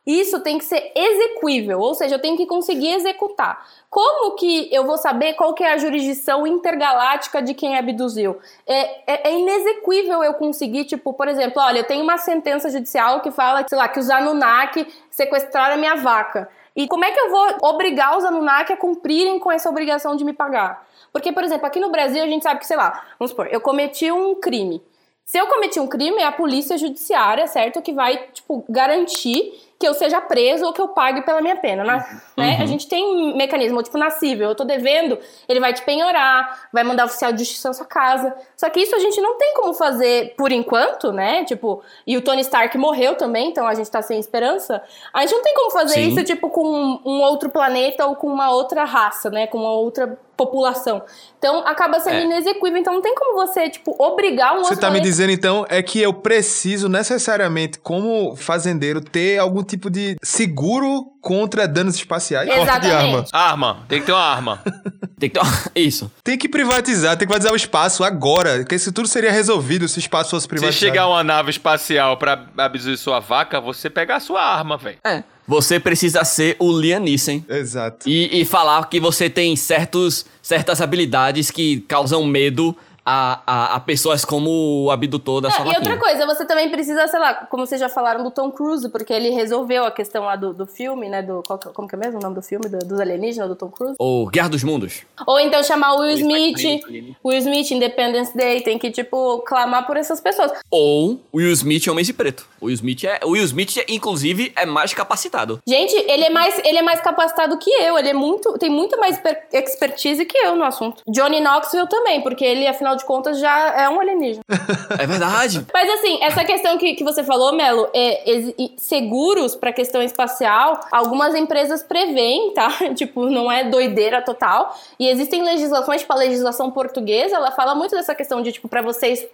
isso 0.05 0.39
tem 0.39 0.57
que 0.57 0.63
ser 0.63 0.91
execuível, 0.95 1.79
ou 1.79 1.93
seja, 1.93 2.15
eu 2.15 2.19
tenho 2.19 2.35
que 2.35 2.47
conseguir 2.47 2.93
executar. 2.93 3.63
Como 3.91 4.35
que 4.35 4.67
eu 4.73 4.83
vou 4.83 4.97
saber 4.97 5.33
qual 5.33 5.53
que 5.53 5.63
é 5.63 5.71
a 5.71 5.77
jurisdição 5.77 6.47
intergaláctica 6.47 7.41
de 7.43 7.53
quem 7.53 7.77
abduziu? 7.77 8.39
É, 8.65 9.13
é, 9.13 9.29
é 9.29 9.37
inexequível 9.37 10.23
eu 10.23 10.33
conseguir, 10.33 10.85
tipo, 10.85 11.13
por 11.13 11.27
exemplo, 11.27 11.61
olha, 11.61 11.79
eu 11.79 11.83
tenho 11.83 12.03
uma 12.03 12.17
sentença 12.17 12.71
judicial 12.71 13.21
que 13.21 13.29
fala, 13.29 13.63
sei 13.67 13.77
lá, 13.77 13.87
que 13.87 13.99
os 13.99 14.09
Anunnaki 14.09 14.87
sequestraram 15.11 15.75
a 15.75 15.77
minha 15.77 15.95
vaca. 15.95 16.49
E 16.75 16.87
como 16.87 17.05
é 17.05 17.11
que 17.11 17.19
eu 17.19 17.29
vou 17.29 17.47
obrigar 17.63 18.17
os 18.17 18.23
Anunnaki 18.23 18.73
a 18.73 18.77
cumprirem 18.77 19.39
com 19.39 19.51
essa 19.51 19.69
obrigação 19.69 20.15
de 20.15 20.23
me 20.23 20.33
pagar? 20.33 20.87
Porque, 21.11 21.31
por 21.31 21.43
exemplo, 21.43 21.65
aqui 21.65 21.79
no 21.79 21.89
Brasil 21.89 22.23
a 22.23 22.27
gente 22.27 22.43
sabe 22.43 22.59
que, 22.59 22.67
sei 22.67 22.77
lá, 22.77 23.03
vamos 23.17 23.31
supor, 23.31 23.47
eu 23.51 23.59
cometi 23.59 24.11
um 24.11 24.35
crime. 24.35 24.81
Se 25.25 25.37
eu 25.37 25.47
cometi 25.47 25.79
um 25.79 25.87
crime, 25.87 26.17
é 26.21 26.25
a 26.25 26.31
polícia 26.31 26.77
judiciária, 26.77 27.45
certo? 27.47 27.81
Que 27.81 27.93
vai, 27.93 28.17
tipo, 28.33 28.63
garantir 28.67 29.53
que 29.79 29.87
eu 29.87 29.93
seja 29.93 30.19
preso 30.19 30.65
ou 30.65 30.73
que 30.73 30.81
eu 30.81 30.89
pague 30.89 31.21
pela 31.21 31.41
minha 31.41 31.55
pena, 31.55 31.85
né? 31.85 32.21
né? 32.35 32.57
A 32.61 32.65
gente 32.65 32.85
tem 32.85 33.01
um 33.01 33.37
mecanismo, 33.37 33.81
tipo, 33.81 33.97
na 33.97 34.09
civil, 34.09 34.49
eu 34.49 34.55
tô 34.55 34.65
devendo, 34.65 35.17
ele 35.47 35.61
vai 35.61 35.71
te 35.71 35.81
penhorar, 35.83 36.67
vai 36.73 36.83
mandar 36.83 37.05
oficial 37.05 37.31
de 37.31 37.39
justiça 37.39 37.69
na 37.69 37.73
sua 37.73 37.85
casa. 37.85 38.35
Só 38.57 38.69
que 38.69 38.81
isso 38.81 38.93
a 38.93 38.99
gente 38.99 39.21
não 39.21 39.37
tem 39.37 39.53
como 39.53 39.73
fazer 39.73 40.35
por 40.35 40.51
enquanto, 40.51 41.13
né? 41.13 41.45
Tipo, 41.45 41.81
e 42.05 42.17
o 42.17 42.21
Tony 42.21 42.41
Stark 42.41 42.77
morreu 42.77 43.15
também, 43.15 43.47
então 43.49 43.65
a 43.65 43.73
gente 43.73 43.89
tá 43.89 44.01
sem 44.01 44.19
esperança. 44.19 44.83
A 45.13 45.21
gente 45.21 45.31
não 45.31 45.41
tem 45.41 45.53
como 45.53 45.71
fazer 45.71 45.93
Sim. 45.93 46.09
isso, 46.09 46.23
tipo, 46.25 46.49
com 46.49 46.99
um 47.05 47.21
outro 47.21 47.49
planeta 47.49 48.05
ou 48.05 48.17
com 48.17 48.27
uma 48.27 48.51
outra 48.51 48.83
raça, 48.83 49.29
né? 49.29 49.47
Com 49.47 49.59
uma 49.59 49.71
outra 49.71 50.19
população. 50.45 51.01
Então 51.37 51.59
acaba 51.67 51.99
sendo 51.99 52.15
É. 52.15 52.23
inexequível. 52.23 52.77
Então 52.77 52.93
não 52.93 53.01
tem 53.01 53.13
como 53.13 53.33
você, 53.35 53.69
tipo, 53.69 53.93
obrigar 53.99 54.53
um 54.53 54.59
Você 54.59 54.73
outro 54.73 54.79
tá 54.79 54.89
me 54.89 55.01
dizendo 55.01 55.31
então 55.31 55.65
é 55.69 55.83
que 55.83 56.01
eu 56.01 56.13
preciso 56.13 56.87
necessariamente, 56.87 57.77
como 57.79 58.35
fazendeiro, 58.37 59.01
ter 59.01 59.37
algum 59.37 59.61
tipo 59.63 59.89
de 59.89 60.15
seguro 60.23 61.11
contra 61.21 61.67
danos 61.67 61.95
espaciais? 61.95 62.47
Porte 62.47 62.63
de 62.63 62.69
arma. 62.69 62.87
Exatamente. 62.87 63.29
Arma. 63.33 63.85
Tem 63.89 63.99
que 63.99 64.05
ter 64.05 64.11
uma 64.13 64.21
arma. 64.23 64.61
Tem 65.19 65.29
que 65.29 65.37
ter... 65.37 65.45
Isso. 65.75 66.09
Tem 66.23 66.37
que 66.37 66.47
privatizar, 66.47 67.17
tem 67.17 67.27
que 67.27 67.33
privatizar 67.33 67.51
o 67.51 67.55
espaço 67.57 68.05
agora, 68.05 68.59
porque 68.59 68.75
isso 68.75 68.89
tudo 68.93 69.05
seria 69.05 69.29
resolvido 69.33 69.85
se 69.89 69.97
o 69.97 69.99
espaço 69.99 70.29
fosse 70.29 70.43
Se 70.43 70.47
privatizado. 70.47 70.79
chegar 70.79 71.07
uma 71.09 71.21
nave 71.25 71.49
espacial 71.49 72.15
pra 72.15 72.45
abduzir 72.57 72.97
sua 72.97 73.19
vaca, 73.19 73.59
você 73.59 73.89
pega 73.89 74.15
a 74.15 74.19
sua 74.21 74.41
arma, 74.41 74.77
velho. 74.77 74.97
É. 75.05 75.21
Você 75.49 75.79
precisa 75.79 76.23
ser 76.23 76.55
o 76.59 76.71
Liam 76.71 76.99
Neeson 76.99 77.41
Exato. 77.49 78.07
E, 78.07 78.39
e 78.39 78.45
falar 78.45 78.87
que 78.87 78.99
você 78.99 79.27
tem 79.27 79.55
certos, 79.55 80.23
certas 80.43 80.79
habilidades 80.79 81.49
que 81.49 81.81
causam 81.87 82.23
medo 82.23 82.77
a, 83.05 83.41
a, 83.45 83.75
a 83.75 83.79
pessoas 83.79 84.23
como 84.25 84.85
o 84.85 84.91
abdutor 84.91 85.41
da 85.41 85.49
É, 85.49 85.51
sua 85.51 85.65
e 85.65 85.75
outra 85.75 85.97
coisa, 85.97 86.25
você 86.25 86.45
também 86.45 86.69
precisa, 86.69 87.07
sei 87.07 87.19
lá, 87.19 87.33
como 87.33 87.65
vocês 87.65 87.79
já 87.79 87.89
falaram 87.89 88.23
do 88.23 88.31
Tom 88.31 88.51
Cruise, 88.51 88.87
porque 88.89 89.13
ele 89.13 89.29
resolveu 89.29 89.83
a 89.85 89.91
questão 89.91 90.25
lá 90.25 90.35
do, 90.35 90.53
do 90.53 90.65
filme, 90.67 91.09
né? 91.09 91.21
Do, 91.21 91.41
qual 91.45 91.57
que- 91.59 91.69
como 91.69 91.87
que 91.87 91.95
é 91.95 91.97
mesmo 91.97 92.19
o 92.19 92.21
nome 92.21 92.35
do 92.35 92.41
filme? 92.41 92.67
Do- 92.69 92.79
dos 92.79 92.99
alienígenas, 92.99 93.49
do 93.49 93.55
Tom 93.55 93.69
Cruise? 93.69 93.95
Ou 93.99 94.27
Guerra 94.27 94.49
dos 94.49 94.63
Mundos. 94.63 95.03
Ou 95.25 95.39
então 95.39 95.61
chamar 95.63 95.93
o 95.95 95.99
Will 96.01 96.11
Smith, 96.17 96.81
Will 97.25 97.37
Smith, 97.39 97.71
Independence 97.71 98.35
Day, 98.35 98.61
tem 98.61 98.77
que, 98.77 98.91
tipo, 98.91 99.39
clamar 99.39 99.85
por 99.87 99.97
essas 99.97 100.19
pessoas. 100.21 100.51
Ou 100.69 101.19
Will 101.33 101.51
Smith 101.53 101.87
Homens 101.87 102.07
de 102.07 102.13
Preto. 102.13 102.47
O 102.61 102.65
Will 102.65 102.75
Smith, 102.75 103.03
é, 103.05 103.19
o 103.23 103.29
Will 103.31 103.43
Smith 103.43 103.77
inclusive, 103.87 104.51
é 104.55 104.65
mais 104.65 104.93
capacitado. 104.93 105.59
Gente, 105.67 105.95
ele 105.95 106.25
é 106.25 106.29
mais, 106.29 106.59
ele 106.59 106.77
é 106.77 106.81
mais 106.81 106.99
capacitado 107.01 107.57
que 107.57 107.69
eu, 107.71 107.97
ele 107.97 108.09
é 108.09 108.13
muito, 108.13 108.57
tem 108.57 108.69
muito 108.69 108.99
mais 108.99 109.17
per- 109.17 109.43
expertise 109.53 110.25
que 110.25 110.37
eu 110.37 110.55
no 110.55 110.63
assunto. 110.63 111.01
Johnny 111.07 111.39
Knoxville 111.39 111.87
também, 111.87 112.21
porque 112.21 112.43
ele, 112.43 112.67
afinal 112.67 112.88
de 112.95 113.05
contas, 113.05 113.39
já 113.39 113.81
é 113.81 113.89
um 113.89 113.99
alienígena. 113.99 114.43
É 114.99 115.05
verdade. 115.05 115.65
Mas 115.73 115.89
assim, 115.91 116.17
essa 116.21 116.43
questão 116.43 116.77
que, 116.77 116.95
que 116.95 117.03
você 117.03 117.23
falou, 117.23 117.53
Melo, 117.53 117.87
é, 117.93 118.29
exi- 118.31 118.55
e 118.57 118.73
seguros 118.77 119.55
pra 119.55 119.71
questão 119.71 120.01
espacial, 120.01 120.79
algumas 120.91 121.35
empresas 121.35 121.83
preveem, 121.83 122.53
tá? 122.53 122.69
tipo, 122.95 123.25
não 123.29 123.51
é 123.51 123.63
doideira 123.65 124.21
total. 124.21 124.75
E 124.99 125.07
existem 125.07 125.43
legislações, 125.43 126.01
tipo 126.01 126.11
a 126.11 126.15
legislação 126.17 126.71
portuguesa, 126.71 127.35
ela 127.35 127.51
fala 127.51 127.75
muito 127.75 127.95
dessa 127.95 128.13
questão 128.15 128.41
de, 128.41 128.51
tipo, 128.51 128.67
pra 128.67 128.81
vocês 128.81 129.25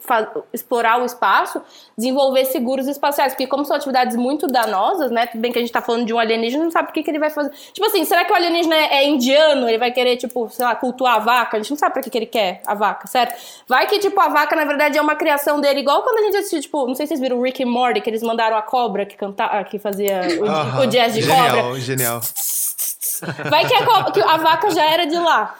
explorar 0.53 1.01
o 1.01 1.06
espaço, 1.06 1.62
desenvolver 1.97 2.45
seguros 2.45 2.88
espaciais. 2.88 3.34
Porque 3.34 3.47
como 3.47 3.66
são 3.66 3.76
atividades 3.76 4.16
muito 4.16 4.47
danosas, 4.47 5.10
né? 5.12 5.26
Tudo 5.28 5.41
bem 5.41 5.51
que 5.51 5.58
a 5.58 5.62
gente 5.62 5.72
tá 5.72 5.82
falando 5.82 6.06
de 6.06 6.14
um 6.14 6.20
alienígena, 6.20 6.64
não 6.66 6.72
sabe 6.72 6.89
o 6.89 6.93
que, 6.93 7.01
que 7.03 7.10
ele 7.12 7.20
vai 7.20 7.30
fazer. 7.30 7.51
Tipo 7.74 7.88
assim, 7.88 8.03
será 8.06 8.26
que 8.26 8.32
o 8.32 8.36
alienígena 8.36 8.76
é, 8.76 8.97
é 8.97 9.08
indiano? 9.08 9.68
Ele 9.70 9.78
vai 9.78 9.91
querer, 9.91 10.18
tipo, 10.18 10.49
sei 10.49 10.66
lá, 10.66 10.76
cultuar 10.76 11.16
a 11.16 11.20
vaca? 11.20 11.58
A 11.58 11.60
gente 11.60 11.72
não 11.72 11.78
sabe 11.78 11.93
pra 11.93 12.03
que, 12.03 12.10
que 12.10 12.18
ele 12.18 12.26
quer 12.26 12.62
a 12.66 12.74
vaca, 12.74 13.08
certo? 13.08 13.36
Vai 13.68 13.88
que, 13.88 14.00
tipo, 14.00 14.20
a 14.20 14.28
vaca, 14.30 14.56
na 14.56 14.66
verdade, 14.66 14.98
é 14.98 15.02
uma 15.02 15.16
criação 15.16 15.60
dele, 15.62 15.80
igual 15.82 16.02
quando 16.04 16.20
a 16.20 16.22
gente 16.24 16.38
assistiu, 16.38 16.62
tipo, 16.62 16.88
não 16.88 16.96
sei 16.96 17.06
se 17.06 17.10
vocês 17.12 17.20
viram 17.22 17.38
o 17.39 17.43
Rick 17.43 17.64
and 17.64 17.68
Morty, 17.68 18.02
que 18.02 18.10
eles 18.10 18.22
mandaram 18.24 18.56
a 18.58 18.62
cobra 18.62 19.06
que 19.06 19.16
cantava, 19.16 19.64
que 19.64 19.80
fazia 19.80 20.22
o, 20.39 20.46
Aham. 20.46 20.82
o 20.82 20.86
jazz 20.88 21.14
de 21.14 21.22
genial, 21.22 21.64
cobra. 21.64 21.80
Genial, 21.80 22.22
Vai 23.50 23.66
que 23.68 23.74
a, 23.74 23.86
cobra- 23.86 24.12
que 24.12 24.22
a 24.22 24.38
vaca 24.38 24.70
já 24.72 24.84
era 24.86 25.06
de 25.06 25.16
lá. 25.18 25.56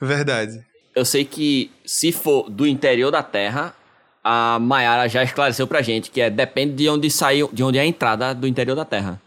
Verdade. 0.00 0.64
Eu 0.94 1.04
sei 1.04 1.24
que 1.24 1.70
se 1.84 2.10
for 2.12 2.48
do 2.50 2.66
interior 2.66 3.10
da 3.10 3.22
Terra, 3.22 3.74
a 4.22 4.58
Mayara 4.60 5.08
já 5.08 5.22
esclareceu 5.22 5.66
pra 5.66 5.80
gente 5.80 6.10
que 6.10 6.20
é 6.20 6.28
depende 6.28 6.74
de 6.74 6.88
onde 6.88 7.10
saiu, 7.10 7.48
de 7.52 7.62
onde 7.62 7.78
é 7.78 7.82
a 7.82 7.86
entrada 7.86 8.34
do 8.34 8.46
interior 8.46 8.74
da 8.74 8.84
Terra. 8.84 9.20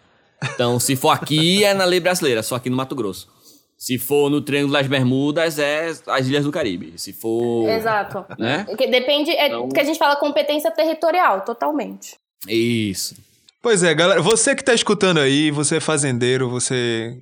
Então, 0.43 0.79
se 0.79 0.95
for 0.95 1.11
aqui, 1.11 1.63
é 1.63 1.73
na 1.73 1.85
lei 1.85 1.99
brasileira, 1.99 2.41
só 2.43 2.55
aqui 2.55 2.69
no 2.69 2.75
Mato 2.75 2.95
Grosso. 2.95 3.27
Se 3.83 3.97
for 3.97 4.29
no 4.29 4.41
Triângulo 4.41 4.73
das 4.73 4.85
Bermudas, 4.85 5.57
é 5.57 5.87
as 6.07 6.27
Ilhas 6.27 6.45
do 6.45 6.51
Caribe. 6.51 6.93
Se 6.97 7.11
for. 7.11 7.67
Exato. 7.67 8.23
Né? 8.37 8.63
Que 8.77 8.85
depende, 8.85 9.31
é 9.31 9.47
Então- 9.47 9.69
que 9.69 9.79
a 9.79 9.83
gente 9.83 9.97
fala 9.97 10.15
competência 10.17 10.69
territorial, 10.69 11.41
totalmente. 11.41 12.13
Isso. 12.47 13.15
Pois 13.59 13.81
é, 13.81 13.91
galera, 13.95 14.21
você 14.21 14.55
que 14.55 14.63
tá 14.63 14.75
escutando 14.75 15.19
aí, 15.19 15.49
você 15.49 15.77
é 15.77 15.79
fazendeiro, 15.79 16.47
você 16.47 17.17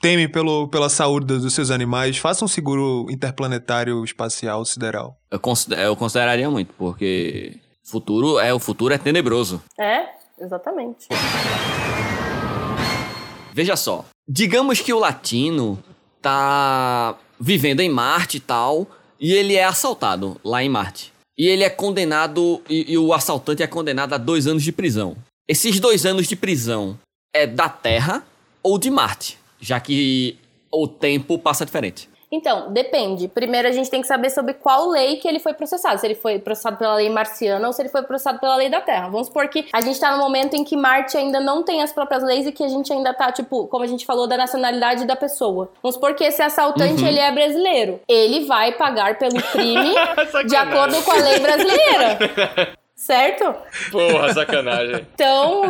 teme 0.00 0.26
pelo, 0.26 0.68
pela 0.68 0.88
saúde 0.88 1.26
dos 1.26 1.52
seus 1.52 1.70
animais, 1.70 2.16
faça 2.16 2.46
um 2.46 2.48
seguro 2.48 3.06
interplanetário 3.10 4.02
espacial 4.02 4.64
sideral. 4.64 5.18
Eu, 5.30 5.38
consider- 5.38 5.80
eu 5.84 5.94
consideraria 5.94 6.48
muito, 6.48 6.72
porque 6.78 7.56
futuro 7.84 8.38
é 8.38 8.54
o 8.54 8.58
futuro 8.58 8.94
é 8.94 8.96
tenebroso. 8.98 9.62
É, 9.78 10.06
exatamente. 10.42 11.08
Veja 13.52 13.76
só, 13.76 14.04
digamos 14.26 14.80
que 14.80 14.92
o 14.94 14.98
latino 14.98 15.78
tá 16.20 17.18
vivendo 17.38 17.80
em 17.80 17.88
Marte 17.88 18.36
e 18.36 18.40
tal, 18.40 18.86
e 19.18 19.32
ele 19.32 19.56
é 19.56 19.64
assaltado 19.64 20.40
lá 20.44 20.62
em 20.62 20.68
Marte. 20.68 21.12
E 21.38 21.46
ele 21.46 21.64
é 21.64 21.70
condenado, 21.70 22.62
e, 22.68 22.92
e 22.92 22.98
o 22.98 23.12
assaltante 23.12 23.62
é 23.62 23.66
condenado 23.66 24.12
a 24.12 24.18
dois 24.18 24.46
anos 24.46 24.62
de 24.62 24.72
prisão. 24.72 25.16
Esses 25.48 25.80
dois 25.80 26.04
anos 26.04 26.26
de 26.26 26.36
prisão 26.36 26.98
é 27.34 27.46
da 27.46 27.68
Terra 27.68 28.24
ou 28.62 28.78
de 28.78 28.90
Marte, 28.90 29.38
já 29.60 29.80
que 29.80 30.36
o 30.70 30.86
tempo 30.86 31.38
passa 31.38 31.64
diferente. 31.64 32.08
Então, 32.32 32.72
depende. 32.72 33.26
Primeiro 33.26 33.66
a 33.66 33.72
gente 33.72 33.90
tem 33.90 34.00
que 34.00 34.06
saber 34.06 34.30
sobre 34.30 34.54
qual 34.54 34.88
lei 34.88 35.16
que 35.16 35.26
ele 35.26 35.40
foi 35.40 35.52
processado. 35.52 35.98
Se 35.98 36.06
ele 36.06 36.14
foi 36.14 36.38
processado 36.38 36.76
pela 36.76 36.94
lei 36.94 37.10
marciana 37.10 37.66
ou 37.66 37.72
se 37.72 37.82
ele 37.82 37.88
foi 37.88 38.02
processado 38.02 38.38
pela 38.38 38.56
lei 38.56 38.68
da 38.68 38.80
Terra. 38.80 39.08
Vamos 39.08 39.26
supor 39.26 39.48
que 39.48 39.66
a 39.72 39.80
gente 39.80 39.98
tá 39.98 40.12
no 40.12 40.18
momento 40.18 40.54
em 40.54 40.62
que 40.62 40.76
Marte 40.76 41.16
ainda 41.16 41.40
não 41.40 41.62
tem 41.62 41.82
as 41.82 41.92
próprias 41.92 42.22
leis 42.22 42.46
e 42.46 42.52
que 42.52 42.62
a 42.62 42.68
gente 42.68 42.92
ainda 42.92 43.12
tá, 43.12 43.32
tipo, 43.32 43.66
como 43.66 43.82
a 43.82 43.86
gente 43.86 44.06
falou, 44.06 44.28
da 44.28 44.36
nacionalidade 44.36 45.04
da 45.06 45.16
pessoa. 45.16 45.70
Vamos 45.82 45.96
supor 45.96 46.14
que 46.14 46.22
esse 46.22 46.40
assaltante, 46.40 47.04
ele 47.04 47.18
é 47.18 47.32
brasileiro. 47.32 48.00
Ele 48.06 48.46
vai 48.46 48.72
pagar 48.72 49.18
pelo 49.18 49.42
crime 49.50 49.94
de 50.46 50.56
acordo 50.56 51.02
com 51.02 51.10
a 51.10 51.16
lei 51.16 51.40
brasileira. 51.40 52.18
Certo? 53.00 53.54
Porra, 53.90 54.34
sacanagem. 54.34 55.06
Então, 55.20 55.62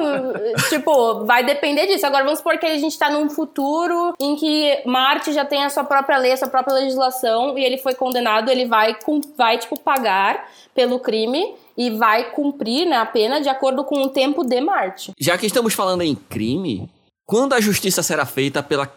tipo, 0.69 1.25
vai 1.25 1.45
depender 1.45 1.87
disso. 1.87 2.07
Agora, 2.07 2.25
vamos 2.25 2.39
supor 2.39 2.59
que 2.59 2.67
a 2.67 2.77
gente 2.77 2.99
tá 2.99 3.11
num 3.11 3.31
futuro 3.31 4.15
em 4.21 4.35
que 4.37 4.83
Marte 4.85 5.33
já 5.33 5.45
tem 5.45 5.65
a 5.65 5.71
sua 5.71 5.85
própria 5.85 6.19
lei, 6.19 6.33
a 6.33 6.37
sua 6.37 6.49
própria 6.49 6.75
legislação, 6.75 7.57
e 7.59 7.65
ele 7.65 7.79
foi 7.79 7.95
condenado, 7.95 8.49
ele 8.49 8.67
vai, 8.67 8.97
vai 9.37 9.59
tipo, 9.59 9.79
pagar 9.79 10.49
pelo 10.75 10.99
crime 10.99 11.55
e 11.77 11.91
vai 11.91 12.31
cumprir 12.31 12.87
né, 12.87 12.97
a 12.97 13.07
pena 13.07 13.41
de 13.41 13.49
acordo 13.49 13.85
com 13.85 14.03
o 14.03 14.09
tempo 14.09 14.45
de 14.45 14.61
Marte. 14.61 15.13
Já 15.19 15.37
que 15.39 15.47
estamos 15.47 15.75
falando 15.75 16.03
em 16.03 16.15
crime, 16.15 16.89
quando 17.27 17.55
a 17.55 17.61
justiça 17.61 18.03
será 18.03 18.25
feita 18.25 18.63
pela 18.63 18.91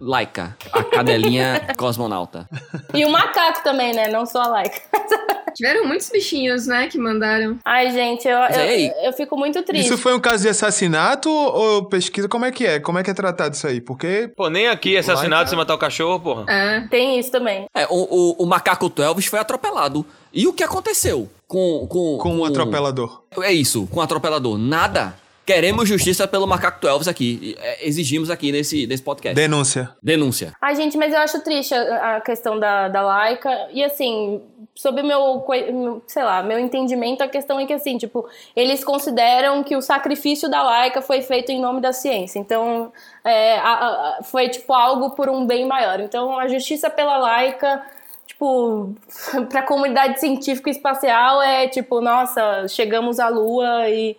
Laika, 0.00 0.56
a 0.72 0.84
cadelinha 0.84 1.68
cosmonauta? 1.76 2.48
E 2.94 3.04
o 3.04 3.10
macaco 3.10 3.62
também, 3.62 3.94
né? 3.94 4.08
Não 4.08 4.26
só 4.26 4.42
a 4.42 4.48
Laika. 4.48 4.80
Tiveram 5.54 5.86
muitos 5.86 6.08
bichinhos, 6.08 6.66
né, 6.66 6.86
que 6.88 6.98
mandaram. 6.98 7.58
Ai, 7.64 7.90
gente, 7.92 8.26
eu, 8.26 8.38
eu, 8.38 8.92
eu 9.04 9.12
fico 9.12 9.36
muito 9.36 9.62
triste. 9.62 9.86
Isso 9.86 9.98
foi 9.98 10.14
um 10.14 10.20
caso 10.20 10.42
de 10.42 10.48
assassinato 10.48 11.30
ou 11.30 11.84
pesquisa? 11.84 12.28
Como 12.28 12.44
é 12.44 12.50
que 12.50 12.66
é? 12.66 12.80
Como 12.80 12.98
é 12.98 13.02
que 13.02 13.10
é 13.10 13.14
tratado 13.14 13.54
isso 13.54 13.66
aí? 13.66 13.80
Porque 13.80 14.30
Pô, 14.36 14.48
nem 14.48 14.68
aqui 14.68 14.96
assassinado 14.96 15.42
Vai, 15.42 15.48
se 15.48 15.56
matar 15.56 15.74
o 15.74 15.78
cachorro, 15.78 16.20
porra. 16.20 16.44
É. 16.48 16.86
Tem 16.88 17.18
isso 17.18 17.30
também. 17.30 17.66
É, 17.74 17.86
o, 17.86 17.90
o, 18.38 18.44
o 18.44 18.46
macaco 18.46 18.88
Twelves 18.88 19.26
foi 19.26 19.38
atropelado. 19.38 20.04
E 20.32 20.46
o 20.46 20.52
que 20.52 20.62
aconteceu 20.62 21.28
com... 21.46 21.86
Com, 21.88 22.18
com 22.18 22.36
um 22.36 22.44
atropelador. 22.44 23.22
É 23.42 23.52
isso, 23.52 23.86
com 23.88 24.00
o 24.00 24.02
atropelador. 24.02 24.56
Nada. 24.58 25.14
Queremos 25.44 25.88
justiça 25.88 26.28
pelo 26.28 26.46
macaco 26.46 26.80
Twelves 26.80 27.08
aqui. 27.08 27.56
É, 27.58 27.88
Exigimos 27.88 28.30
aqui 28.30 28.52
nesse, 28.52 28.86
nesse 28.86 29.02
podcast. 29.02 29.34
Denúncia. 29.34 29.90
Denúncia. 30.00 30.52
Ai, 30.62 30.76
gente, 30.76 30.96
mas 30.96 31.12
eu 31.12 31.18
acho 31.18 31.42
triste 31.42 31.74
a, 31.74 32.18
a 32.18 32.20
questão 32.20 32.60
da, 32.60 32.88
da 32.88 33.02
laica. 33.02 33.50
E 33.72 33.82
assim, 33.82 34.40
sob 34.74 35.02
meu, 35.02 35.44
sei 36.06 36.22
lá, 36.22 36.42
meu 36.42 36.58
entendimento, 36.58 37.22
a 37.22 37.28
questão 37.28 37.58
é 37.60 37.66
que 37.66 37.72
assim, 37.72 37.98
tipo, 37.98 38.28
eles 38.56 38.82
consideram 38.84 39.62
que 39.62 39.76
o 39.76 39.82
sacrifício 39.82 40.48
da 40.48 40.62
laica 40.62 41.02
foi 41.02 41.20
feito 41.22 41.50
em 41.52 41.60
nome 41.60 41.80
da 41.80 41.92
ciência. 41.92 42.38
Então, 42.38 42.92
é, 43.24 43.58
a- 43.58 44.18
a- 44.18 44.22
foi 44.22 44.48
tipo 44.48 44.72
algo 44.72 45.10
por 45.10 45.28
um 45.28 45.46
bem 45.46 45.66
maior. 45.66 46.00
Então, 46.00 46.38
a 46.38 46.48
justiça 46.48 46.88
pela 46.88 47.16
laica. 47.18 47.84
Tipo, 48.26 48.94
pra 49.50 49.62
comunidade 49.62 50.18
científica 50.20 50.70
espacial 50.70 51.42
é 51.42 51.68
tipo, 51.68 52.00
nossa, 52.00 52.66
chegamos 52.68 53.18
à 53.20 53.28
Lua 53.28 53.88
e, 53.90 54.16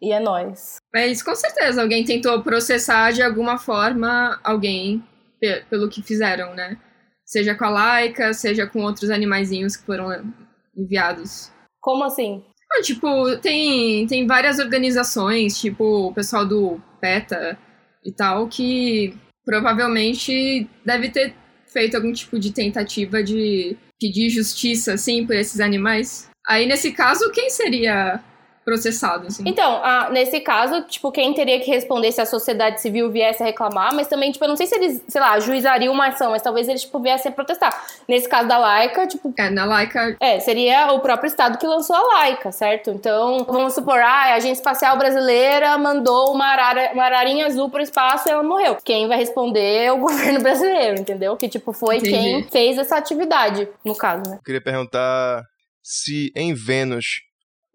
e 0.00 0.12
é 0.12 0.20
nóis. 0.20 0.76
Mas 0.92 1.22
com 1.22 1.34
certeza 1.34 1.82
alguém 1.82 2.04
tentou 2.04 2.40
processar 2.42 3.10
de 3.12 3.22
alguma 3.22 3.58
forma 3.58 4.38
alguém 4.44 5.02
pe- 5.40 5.64
pelo 5.68 5.88
que 5.88 6.02
fizeram, 6.02 6.54
né? 6.54 6.76
Seja 7.24 7.54
com 7.54 7.64
a 7.64 7.70
Laika, 7.70 8.32
seja 8.34 8.66
com 8.66 8.82
outros 8.82 9.10
animaizinhos 9.10 9.76
que 9.76 9.86
foram 9.86 10.32
enviados. 10.76 11.50
Como 11.80 12.04
assim? 12.04 12.42
Ah, 12.72 12.82
tipo, 12.82 13.36
tem, 13.38 14.06
tem 14.06 14.26
várias 14.26 14.58
organizações, 14.58 15.58
tipo 15.58 16.08
o 16.08 16.14
pessoal 16.14 16.46
do 16.46 16.80
PETA 17.00 17.58
e 18.04 18.12
tal, 18.12 18.48
que 18.48 19.16
provavelmente 19.44 20.68
deve 20.84 21.10
ter 21.10 21.34
feito 21.66 21.96
algum 21.96 22.12
tipo 22.12 22.38
de 22.38 22.52
tentativa 22.52 23.22
de 23.22 23.76
pedir 24.00 24.28
justiça, 24.28 24.94
assim, 24.94 25.26
por 25.26 25.34
esses 25.34 25.60
animais. 25.60 26.28
Aí, 26.46 26.66
nesse 26.66 26.92
caso, 26.92 27.30
quem 27.32 27.48
seria 27.48 28.22
processado, 28.64 29.26
assim? 29.26 29.42
Então, 29.46 29.80
ah, 29.82 30.08
nesse 30.10 30.40
caso, 30.40 30.82
tipo, 30.82 31.12
quem 31.12 31.34
teria 31.34 31.60
que 31.60 31.70
responder 31.70 32.10
se 32.12 32.20
a 32.20 32.26
sociedade 32.26 32.80
civil 32.80 33.10
viesse 33.10 33.42
a 33.42 33.46
reclamar, 33.46 33.94
mas 33.94 34.08
também, 34.08 34.32
tipo, 34.32 34.44
eu 34.44 34.48
não 34.48 34.56
sei 34.56 34.66
se 34.66 34.74
eles, 34.74 35.02
sei 35.06 35.20
lá, 35.20 35.32
ajuizariam 35.32 35.92
uma 35.92 36.08
ação, 36.08 36.30
mas 36.30 36.42
talvez 36.42 36.68
eles, 36.68 36.82
tipo, 36.82 36.98
viessem 37.00 37.30
a 37.30 37.34
protestar. 37.34 37.84
Nesse 38.08 38.28
caso 38.28 38.48
da 38.48 38.58
Laica, 38.58 39.06
tipo, 39.06 39.32
É, 39.36 39.50
na 39.50 39.64
Laika, 39.64 40.16
é, 40.18 40.40
seria 40.40 40.92
o 40.92 41.00
próprio 41.00 41.28
Estado 41.28 41.58
que 41.58 41.66
lançou 41.66 41.94
a 41.94 42.02
Laica, 42.02 42.50
certo? 42.50 42.90
Então, 42.90 43.44
vamos 43.44 43.74
supor, 43.74 43.98
ah, 43.98 44.32
a 44.32 44.34
Agência 44.34 44.60
Espacial 44.60 44.96
Brasileira 44.96 45.76
mandou 45.76 46.32
uma, 46.32 46.46
arara, 46.46 46.90
uma 46.94 47.04
ararinha 47.04 47.46
azul 47.46 47.68
pro 47.68 47.82
espaço 47.82 48.28
e 48.28 48.32
ela 48.32 48.42
morreu. 48.42 48.78
Quem 48.82 49.06
vai 49.06 49.18
responder 49.18 49.84
é 49.84 49.92
o 49.92 49.98
governo 50.00 50.40
brasileiro, 50.40 51.00
entendeu? 51.00 51.36
Que, 51.36 51.48
tipo, 51.48 51.72
foi 51.72 51.98
Entendi. 51.98 52.10
quem 52.12 52.42
fez 52.44 52.78
essa 52.78 52.96
atividade, 52.96 53.68
no 53.84 53.94
caso, 53.94 54.22
né? 54.28 54.36
Eu 54.36 54.42
queria 54.42 54.62
perguntar 54.62 55.42
se 55.82 56.32
em 56.34 56.54
Vênus 56.54 57.04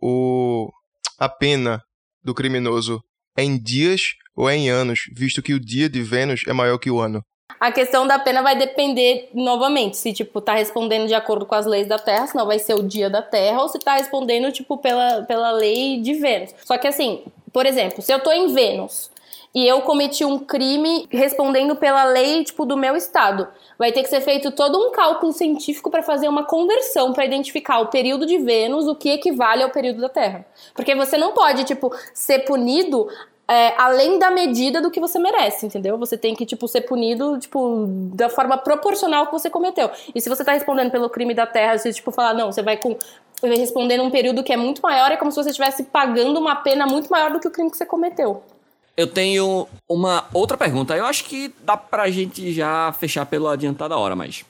o 0.01 0.69
a 1.19 1.27
pena 1.27 1.81
do 2.23 2.33
criminoso 2.33 3.03
é 3.37 3.43
em 3.43 3.61
dias 3.61 4.01
ou 4.35 4.49
é 4.49 4.55
em 4.55 4.69
anos, 4.69 5.01
visto 5.13 5.41
que 5.41 5.53
o 5.53 5.59
dia 5.59 5.89
de 5.89 6.01
Vênus 6.01 6.41
é 6.47 6.53
maior 6.53 6.77
que 6.77 6.89
o 6.89 6.99
ano. 6.99 7.21
A 7.59 7.71
questão 7.71 8.07
da 8.07 8.17
pena 8.17 8.41
vai 8.41 8.57
depender, 8.57 9.29
novamente, 9.33 9.97
se, 9.97 10.13
tipo, 10.13 10.39
tá 10.39 10.53
respondendo 10.53 11.07
de 11.07 11.13
acordo 11.13 11.45
com 11.45 11.55
as 11.55 11.65
leis 11.65 11.87
da 11.87 11.99
Terra, 11.99 12.27
senão 12.27 12.45
vai 12.45 12.57
ser 12.57 12.73
o 12.73 12.87
dia 12.87 13.09
da 13.09 13.21
Terra, 13.21 13.61
ou 13.61 13.67
se 13.67 13.77
tá 13.79 13.97
respondendo, 13.97 14.49
tipo, 14.51 14.77
pela, 14.77 15.23
pela 15.23 15.51
lei 15.51 15.99
de 15.99 16.13
Vênus. 16.13 16.55
Só 16.63 16.77
que, 16.77 16.87
assim, 16.87 17.23
por 17.51 17.65
exemplo, 17.65 18.01
se 18.01 18.13
eu 18.13 18.19
tô 18.19 18.31
em 18.31 18.53
Vênus 18.53 19.11
e 19.53 19.67
eu 19.67 19.81
cometi 19.81 20.23
um 20.23 20.37
crime 20.37 21.07
respondendo 21.09 21.75
pela 21.75 22.03
lei, 22.03 22.43
tipo, 22.43 22.65
do 22.65 22.77
meu 22.77 22.95
estado, 22.95 23.47
vai 23.77 23.91
ter 23.91 24.03
que 24.03 24.09
ser 24.09 24.21
feito 24.21 24.51
todo 24.51 24.77
um 24.77 24.91
cálculo 24.91 25.33
científico 25.33 25.89
para 25.89 26.03
fazer 26.03 26.27
uma 26.27 26.43
conversão 26.43 27.13
para 27.13 27.25
identificar 27.25 27.79
o 27.79 27.87
período 27.87 28.25
de 28.25 28.37
Vênus, 28.37 28.87
o 28.87 28.95
que 28.95 29.09
equivale 29.09 29.63
ao 29.63 29.69
período 29.69 30.01
da 30.01 30.09
Terra. 30.09 30.45
Porque 30.73 30.93
você 30.93 31.17
não 31.17 31.33
pode, 31.33 31.63
tipo, 31.63 31.91
ser 32.13 32.39
punido 32.39 33.07
é, 33.49 33.73
além 33.79 34.19
da 34.19 34.29
medida 34.29 34.79
do 34.79 34.91
que 34.91 34.99
você 34.99 35.17
merece, 35.17 35.65
entendeu? 35.65 35.97
Você 35.97 36.15
tem 36.15 36.35
que, 36.35 36.45
tipo, 36.45 36.67
ser 36.67 36.81
punido, 36.81 37.39
tipo, 37.39 37.87
da 38.13 38.29
forma 38.29 38.55
proporcional 38.59 39.25
que 39.25 39.31
você 39.31 39.49
cometeu. 39.49 39.89
E 40.13 40.21
se 40.21 40.29
você 40.29 40.45
tá 40.45 40.51
respondendo 40.51 40.91
pelo 40.91 41.09
crime 41.09 41.33
da 41.33 41.47
terra, 41.47 41.75
você, 41.75 41.91
tipo, 41.91 42.11
falar, 42.11 42.35
não, 42.35 42.51
você 42.51 42.61
vai 42.61 42.77
com 42.77 42.95
vai 43.41 43.55
responder 43.55 43.95
num 43.97 44.11
período 44.11 44.43
que 44.43 44.51
é 44.51 44.57
muito 44.57 44.81
maior, 44.81 45.11
é 45.11 45.17
como 45.17 45.31
se 45.31 45.41
você 45.41 45.49
estivesse 45.49 45.83
pagando 45.83 46.37
uma 46.39 46.57
pena 46.57 46.85
muito 46.85 47.09
maior 47.09 47.31
do 47.31 47.39
que 47.39 47.47
o 47.47 47.51
crime 47.51 47.71
que 47.71 47.77
você 47.77 47.85
cometeu. 47.85 48.43
Eu 48.99 49.07
tenho 49.07 49.65
uma 49.87 50.27
outra 50.33 50.57
pergunta. 50.57 50.93
Eu 50.93 51.05
acho 51.05 51.23
que 51.23 51.53
dá 51.63 51.77
pra 51.77 52.09
gente 52.09 52.51
já 52.51 52.91
fechar 52.99 53.25
pelo 53.25 53.47
adiantado 53.47 53.93
da 53.93 53.97
hora, 53.97 54.13
mas. 54.13 54.43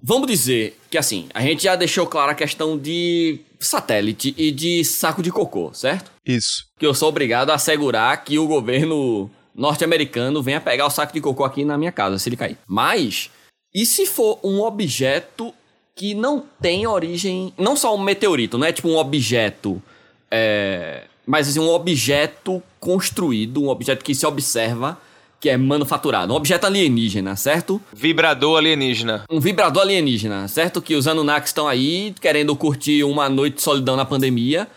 Vamos 0.00 0.28
dizer 0.28 0.78
que 0.88 0.96
assim, 0.96 1.28
a 1.34 1.42
gente 1.42 1.64
já 1.64 1.74
deixou 1.74 2.06
clara 2.06 2.30
a 2.30 2.34
questão 2.36 2.78
de 2.78 3.40
satélite 3.58 4.32
e 4.38 4.52
de 4.52 4.84
saco 4.84 5.20
de 5.20 5.32
cocô, 5.32 5.74
certo? 5.74 6.12
Isso. 6.24 6.64
Que 6.78 6.86
eu 6.86 6.94
sou 6.94 7.08
obrigado 7.08 7.50
a 7.50 7.54
assegurar 7.56 8.22
que 8.22 8.38
o 8.38 8.46
governo 8.46 9.28
norte-americano 9.52 10.40
venha 10.44 10.60
pegar 10.60 10.86
o 10.86 10.90
saco 10.90 11.12
de 11.12 11.20
cocô 11.20 11.42
aqui 11.42 11.64
na 11.64 11.76
minha 11.76 11.90
casa, 11.90 12.20
se 12.20 12.28
ele 12.28 12.36
cair. 12.36 12.56
Mas, 12.68 13.32
e 13.74 13.84
se 13.84 14.06
for 14.06 14.38
um 14.44 14.60
objeto 14.60 15.52
que 15.96 16.14
não 16.14 16.46
tem 16.62 16.86
origem. 16.86 17.52
Não 17.58 17.74
só 17.74 17.96
um 17.96 18.00
meteorito, 18.00 18.56
não 18.56 18.66
é 18.68 18.72
tipo 18.72 18.88
um 18.88 18.96
objeto. 18.96 19.82
É, 20.30 21.08
mas 21.26 21.48
assim, 21.48 21.60
um 21.60 21.68
objeto 21.68 22.62
construído, 22.78 23.62
um 23.62 23.68
objeto 23.68 24.04
que 24.04 24.14
se 24.14 24.26
observa 24.26 24.98
que 25.40 25.48
é 25.48 25.56
manufaturado, 25.56 26.34
um 26.34 26.36
objeto 26.36 26.66
alienígena, 26.66 27.34
certo? 27.34 27.80
Vibrador 27.94 28.58
alienígena. 28.58 29.24
Um 29.30 29.40
vibrador 29.40 29.82
alienígena, 29.84 30.46
certo? 30.48 30.82
Que 30.82 30.94
os 30.94 31.06
Anunnakis 31.08 31.48
estão 31.48 31.66
aí 31.66 32.14
querendo 32.20 32.54
curtir 32.54 33.04
uma 33.04 33.26
noite 33.28 33.54
de 33.56 33.62
solidão 33.62 33.96
na 33.96 34.04
pandemia 34.04 34.68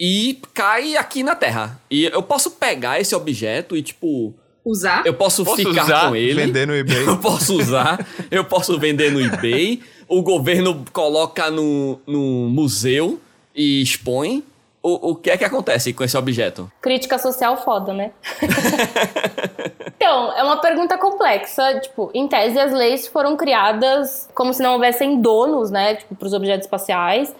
e 0.00 0.38
cai 0.54 0.96
aqui 0.96 1.22
na 1.22 1.34
Terra. 1.34 1.78
E 1.90 2.04
eu 2.06 2.22
posso 2.22 2.52
pegar 2.52 2.98
esse 2.98 3.14
objeto 3.14 3.76
e, 3.76 3.82
tipo, 3.82 4.34
Usar? 4.64 5.04
eu 5.06 5.12
posso, 5.14 5.44
Posso 5.44 5.56
ficar 5.58 5.84
usar? 5.84 6.08
com 6.08 6.16
ele. 6.16 6.46
Vender 6.46 6.66
no 6.66 6.74
eBay. 6.74 7.04
Eu 7.06 7.18
posso 7.18 7.54
usar, 7.56 8.04
eu 8.30 8.44
posso 8.44 8.78
vender 8.78 9.12
no 9.12 9.20
eBay. 9.20 9.80
O 10.08 10.22
governo 10.22 10.82
coloca 10.92 11.50
no, 11.50 12.00
no 12.06 12.48
museu 12.48 13.20
e 13.54 13.80
expõe. 13.82 14.42
O, 14.88 15.10
o 15.10 15.14
que 15.16 15.30
é 15.30 15.36
que 15.36 15.44
acontece 15.44 15.92
com 15.92 16.04
esse 16.04 16.16
objeto? 16.16 16.70
Crítica 16.80 17.18
social 17.18 17.56
foda, 17.56 17.92
né? 17.92 18.12
então, 19.96 20.32
é 20.32 20.44
uma 20.44 20.58
pergunta 20.60 20.96
complexa. 20.96 21.80
Tipo, 21.80 22.08
em 22.14 22.28
tese, 22.28 22.56
as 22.56 22.72
leis 22.72 23.06
foram 23.08 23.36
criadas 23.36 24.28
como 24.32 24.54
se 24.54 24.62
não 24.62 24.74
houvessem 24.74 25.20
donos, 25.20 25.72
né? 25.72 25.96
Tipo, 25.96 26.14
para 26.14 26.26
os 26.26 26.32
objetos 26.32 26.66
espaciais. 26.66 27.34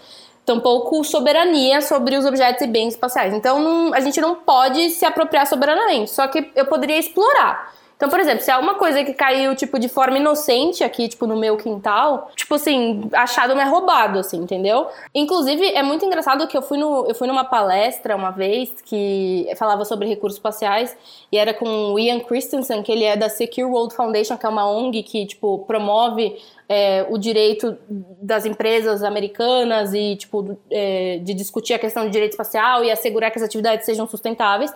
Tampouco 0.44 1.05
soberania 1.05 1.80
sobre 1.82 2.16
os 2.16 2.24
objetos 2.24 2.62
e 2.62 2.66
bens 2.66 2.94
espaciais. 2.94 3.32
Então, 3.32 3.61
não- 3.61 3.94
a 3.94 4.01
gente 4.01 4.20
não 4.20 4.34
pode 4.34 4.90
se 4.90 5.05
apropriar 5.05 5.47
soberanamente. 5.47 6.11
Só 6.11 6.26
que 6.26 6.51
eu 6.55 6.66
poderia 6.66 6.99
explorar. 6.99 7.72
Então, 7.97 8.11
por 8.11 8.20
exemplo, 8.20 8.42
se 8.44 8.51
é 8.51 8.57
uma 8.59 8.74
coisa 8.74 9.03
que 9.03 9.14
caiu, 9.14 9.57
tipo, 9.57 9.78
de 9.78 9.88
forma 9.88 10.18
inocente 10.18 10.84
aqui, 10.84 11.09
tipo, 11.09 11.26
no 11.26 11.34
meu 11.34 11.57
quintal, 11.57 12.30
tipo 12.36 12.55
assim, 12.55 13.09
achado 13.14 13.55
não 13.55 13.62
é 13.62 13.64
roubado, 13.64 14.18
assim, 14.18 14.36
entendeu? 14.36 14.86
Inclusive, 15.14 15.66
é 15.74 15.82
muito 15.82 16.05
engraçado 16.05 16.47
que 16.47 16.55
eu 16.55 16.61
fui, 16.61 16.76
no, 16.76 17.07
eu 17.09 17.14
fui 17.14 17.26
numa 17.26 17.44
palestra 17.44 18.14
uma 18.14 18.30
vez 18.30 18.70
que 18.84 19.49
falava 19.57 19.82
sobre 19.86 20.07
recursos 20.07 20.36
espaciais 20.36 20.94
e 21.32 21.38
era 21.38 21.55
com 21.55 21.66
o 21.94 21.99
Ian 21.99 22.20
Christensen, 22.20 22.82
que 22.82 22.92
ele 22.92 23.05
é 23.05 23.16
da 23.16 23.30
Secure 23.30 23.64
World 23.64 23.94
Foundation, 23.94 24.36
que 24.36 24.44
é 24.44 24.49
uma 24.51 24.70
ONG 24.70 25.03
que, 25.03 25.24
tipo, 25.24 25.61
promove 25.66 26.36
é, 26.68 27.07
o 27.09 27.16
direito 27.16 27.78
das 27.88 28.44
empresas 28.44 29.03
americanas 29.05 29.94
e, 29.94 30.16
tipo, 30.16 30.42
do- 30.42 30.59
é, 30.70 31.18
de 31.22 31.32
discutir 31.32 31.72
a 31.72 31.78
questão 31.78 32.05
de 32.05 32.11
direito 32.11 32.32
espacial 32.32 32.84
e 32.84 32.90
assegurar 32.90 33.30
que 33.30 33.38
as 33.38 33.44
atividades 33.44 33.86
sejam 33.86 34.07
sustentáveis. 34.07 34.70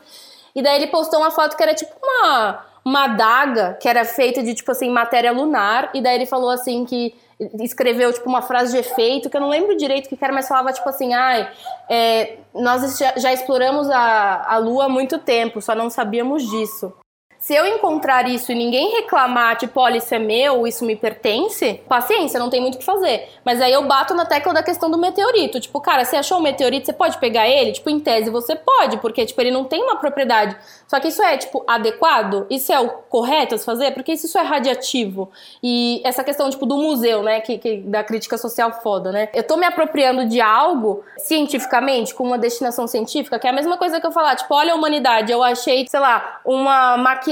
E 0.55 0.63
daí 0.63 0.77
ele 0.77 0.87
postou 0.87 1.21
uma 1.21 1.31
foto 1.31 1.57
que 1.57 1.63
era 1.63 1.75
tipo 1.75 1.93
uma, 2.03 2.65
uma 2.85 3.05
adaga 3.05 3.77
que 3.81 3.89
era 3.89 4.05
feita 4.05 4.43
de, 4.43 4.55
tipo 4.55 4.71
assim, 4.71 4.91
matéria 4.91 5.33
lunar. 5.33 5.91
E 5.95 6.03
daí 6.03 6.17
ele 6.17 6.27
falou 6.27 6.51
assim 6.51 6.85
que 6.85 7.15
escreveu, 7.61 8.13
tipo, 8.13 8.29
uma 8.29 8.43
frase 8.43 8.73
de 8.73 8.79
efeito, 8.79 9.31
que 9.31 9.37
eu 9.37 9.41
não 9.41 9.49
lembro 9.49 9.77
direito 9.77 10.07
o 10.07 10.09
que 10.09 10.25
era, 10.25 10.33
mas 10.33 10.47
falava, 10.47 10.73
tipo 10.73 10.89
assim, 10.89 11.15
ai, 11.15 11.51
é, 11.89 12.37
nós 12.55 12.99
já, 12.99 13.15
já 13.17 13.33
exploramos 13.33 13.89
a, 13.89 14.55
a 14.55 14.59
Lua 14.59 14.85
há 14.85 14.89
muito 14.89 15.19
tempo, 15.19 15.63
só 15.63 15.75
não 15.75 15.89
sabíamos 15.89 16.49
disso. 16.49 16.93
Se 17.41 17.55
eu 17.55 17.67
encontrar 17.67 18.29
isso 18.29 18.53
e 18.53 18.55
ninguém 18.55 18.91
reclamar, 18.93 19.57
tipo, 19.57 19.81
olha, 19.81 19.97
isso 19.97 20.15
é 20.15 20.19
meu, 20.19 20.67
isso 20.67 20.85
me 20.85 20.95
pertence, 20.95 21.81
paciência, 21.89 22.39
não 22.39 22.51
tem 22.51 22.61
muito 22.61 22.75
o 22.75 22.79
que 22.79 22.85
fazer. 22.85 23.31
Mas 23.43 23.63
aí 23.63 23.73
eu 23.73 23.83
bato 23.87 24.15
na 24.15 24.27
tecla 24.27 24.53
da 24.53 24.63
questão 24.63 24.91
do 24.91 24.99
meteorito. 24.99 25.59
Tipo, 25.59 25.81
cara, 25.81 26.05
você 26.05 26.17
achou 26.17 26.37
um 26.37 26.43
meteorito, 26.43 26.85
você 26.85 26.93
pode 26.93 27.17
pegar 27.17 27.49
ele? 27.49 27.73
Tipo, 27.73 27.89
em 27.89 27.99
tese 27.99 28.29
você 28.29 28.55
pode, 28.55 28.99
porque, 28.99 29.25
tipo, 29.25 29.41
ele 29.41 29.51
não 29.51 29.65
tem 29.65 29.83
uma 29.83 29.97
propriedade. 29.97 30.55
Só 30.87 31.01
que 31.01 31.09
isso 31.09 31.23
é, 31.23 31.39
tipo, 31.39 31.65
adequado? 31.67 32.47
Isso 32.51 32.71
é 32.75 32.79
o 32.79 32.91
correto 32.91 33.55
a 33.55 33.59
se 33.59 33.65
fazer? 33.65 33.93
Porque 33.93 34.13
isso 34.13 34.37
é 34.39 34.43
radiativo. 34.43 35.31
E 35.63 36.03
essa 36.05 36.23
questão, 36.23 36.51
tipo, 36.51 36.67
do 36.67 36.77
museu, 36.77 37.23
né, 37.23 37.41
que, 37.41 37.57
que- 37.57 37.79
da 37.79 38.05
crítica 38.05 38.37
social 38.37 38.71
foda, 38.83 39.11
né? 39.13 39.31
Eu 39.33 39.43
tô 39.45 39.57
me 39.57 39.65
apropriando 39.65 40.27
de 40.27 40.43
algo 40.43 41.03
cientificamente, 41.17 42.15
com 42.15 42.23
uma 42.25 42.37
destinação 42.37 42.87
científica, 42.87 43.39
que 43.39 43.47
é 43.47 43.51
a 43.51 43.53
mesma 43.55 43.79
coisa 43.79 43.99
que 43.99 44.07
eu 44.07 44.13
falar, 44.13 44.37
tipo, 44.37 44.55
olha 44.55 44.75
a 44.75 44.77
humanidade, 44.77 45.33
eu 45.33 45.43
achei, 45.43 45.87
sei 45.89 46.01
lá, 46.01 46.41
uma 46.45 46.99
maquiagem, 46.99 47.31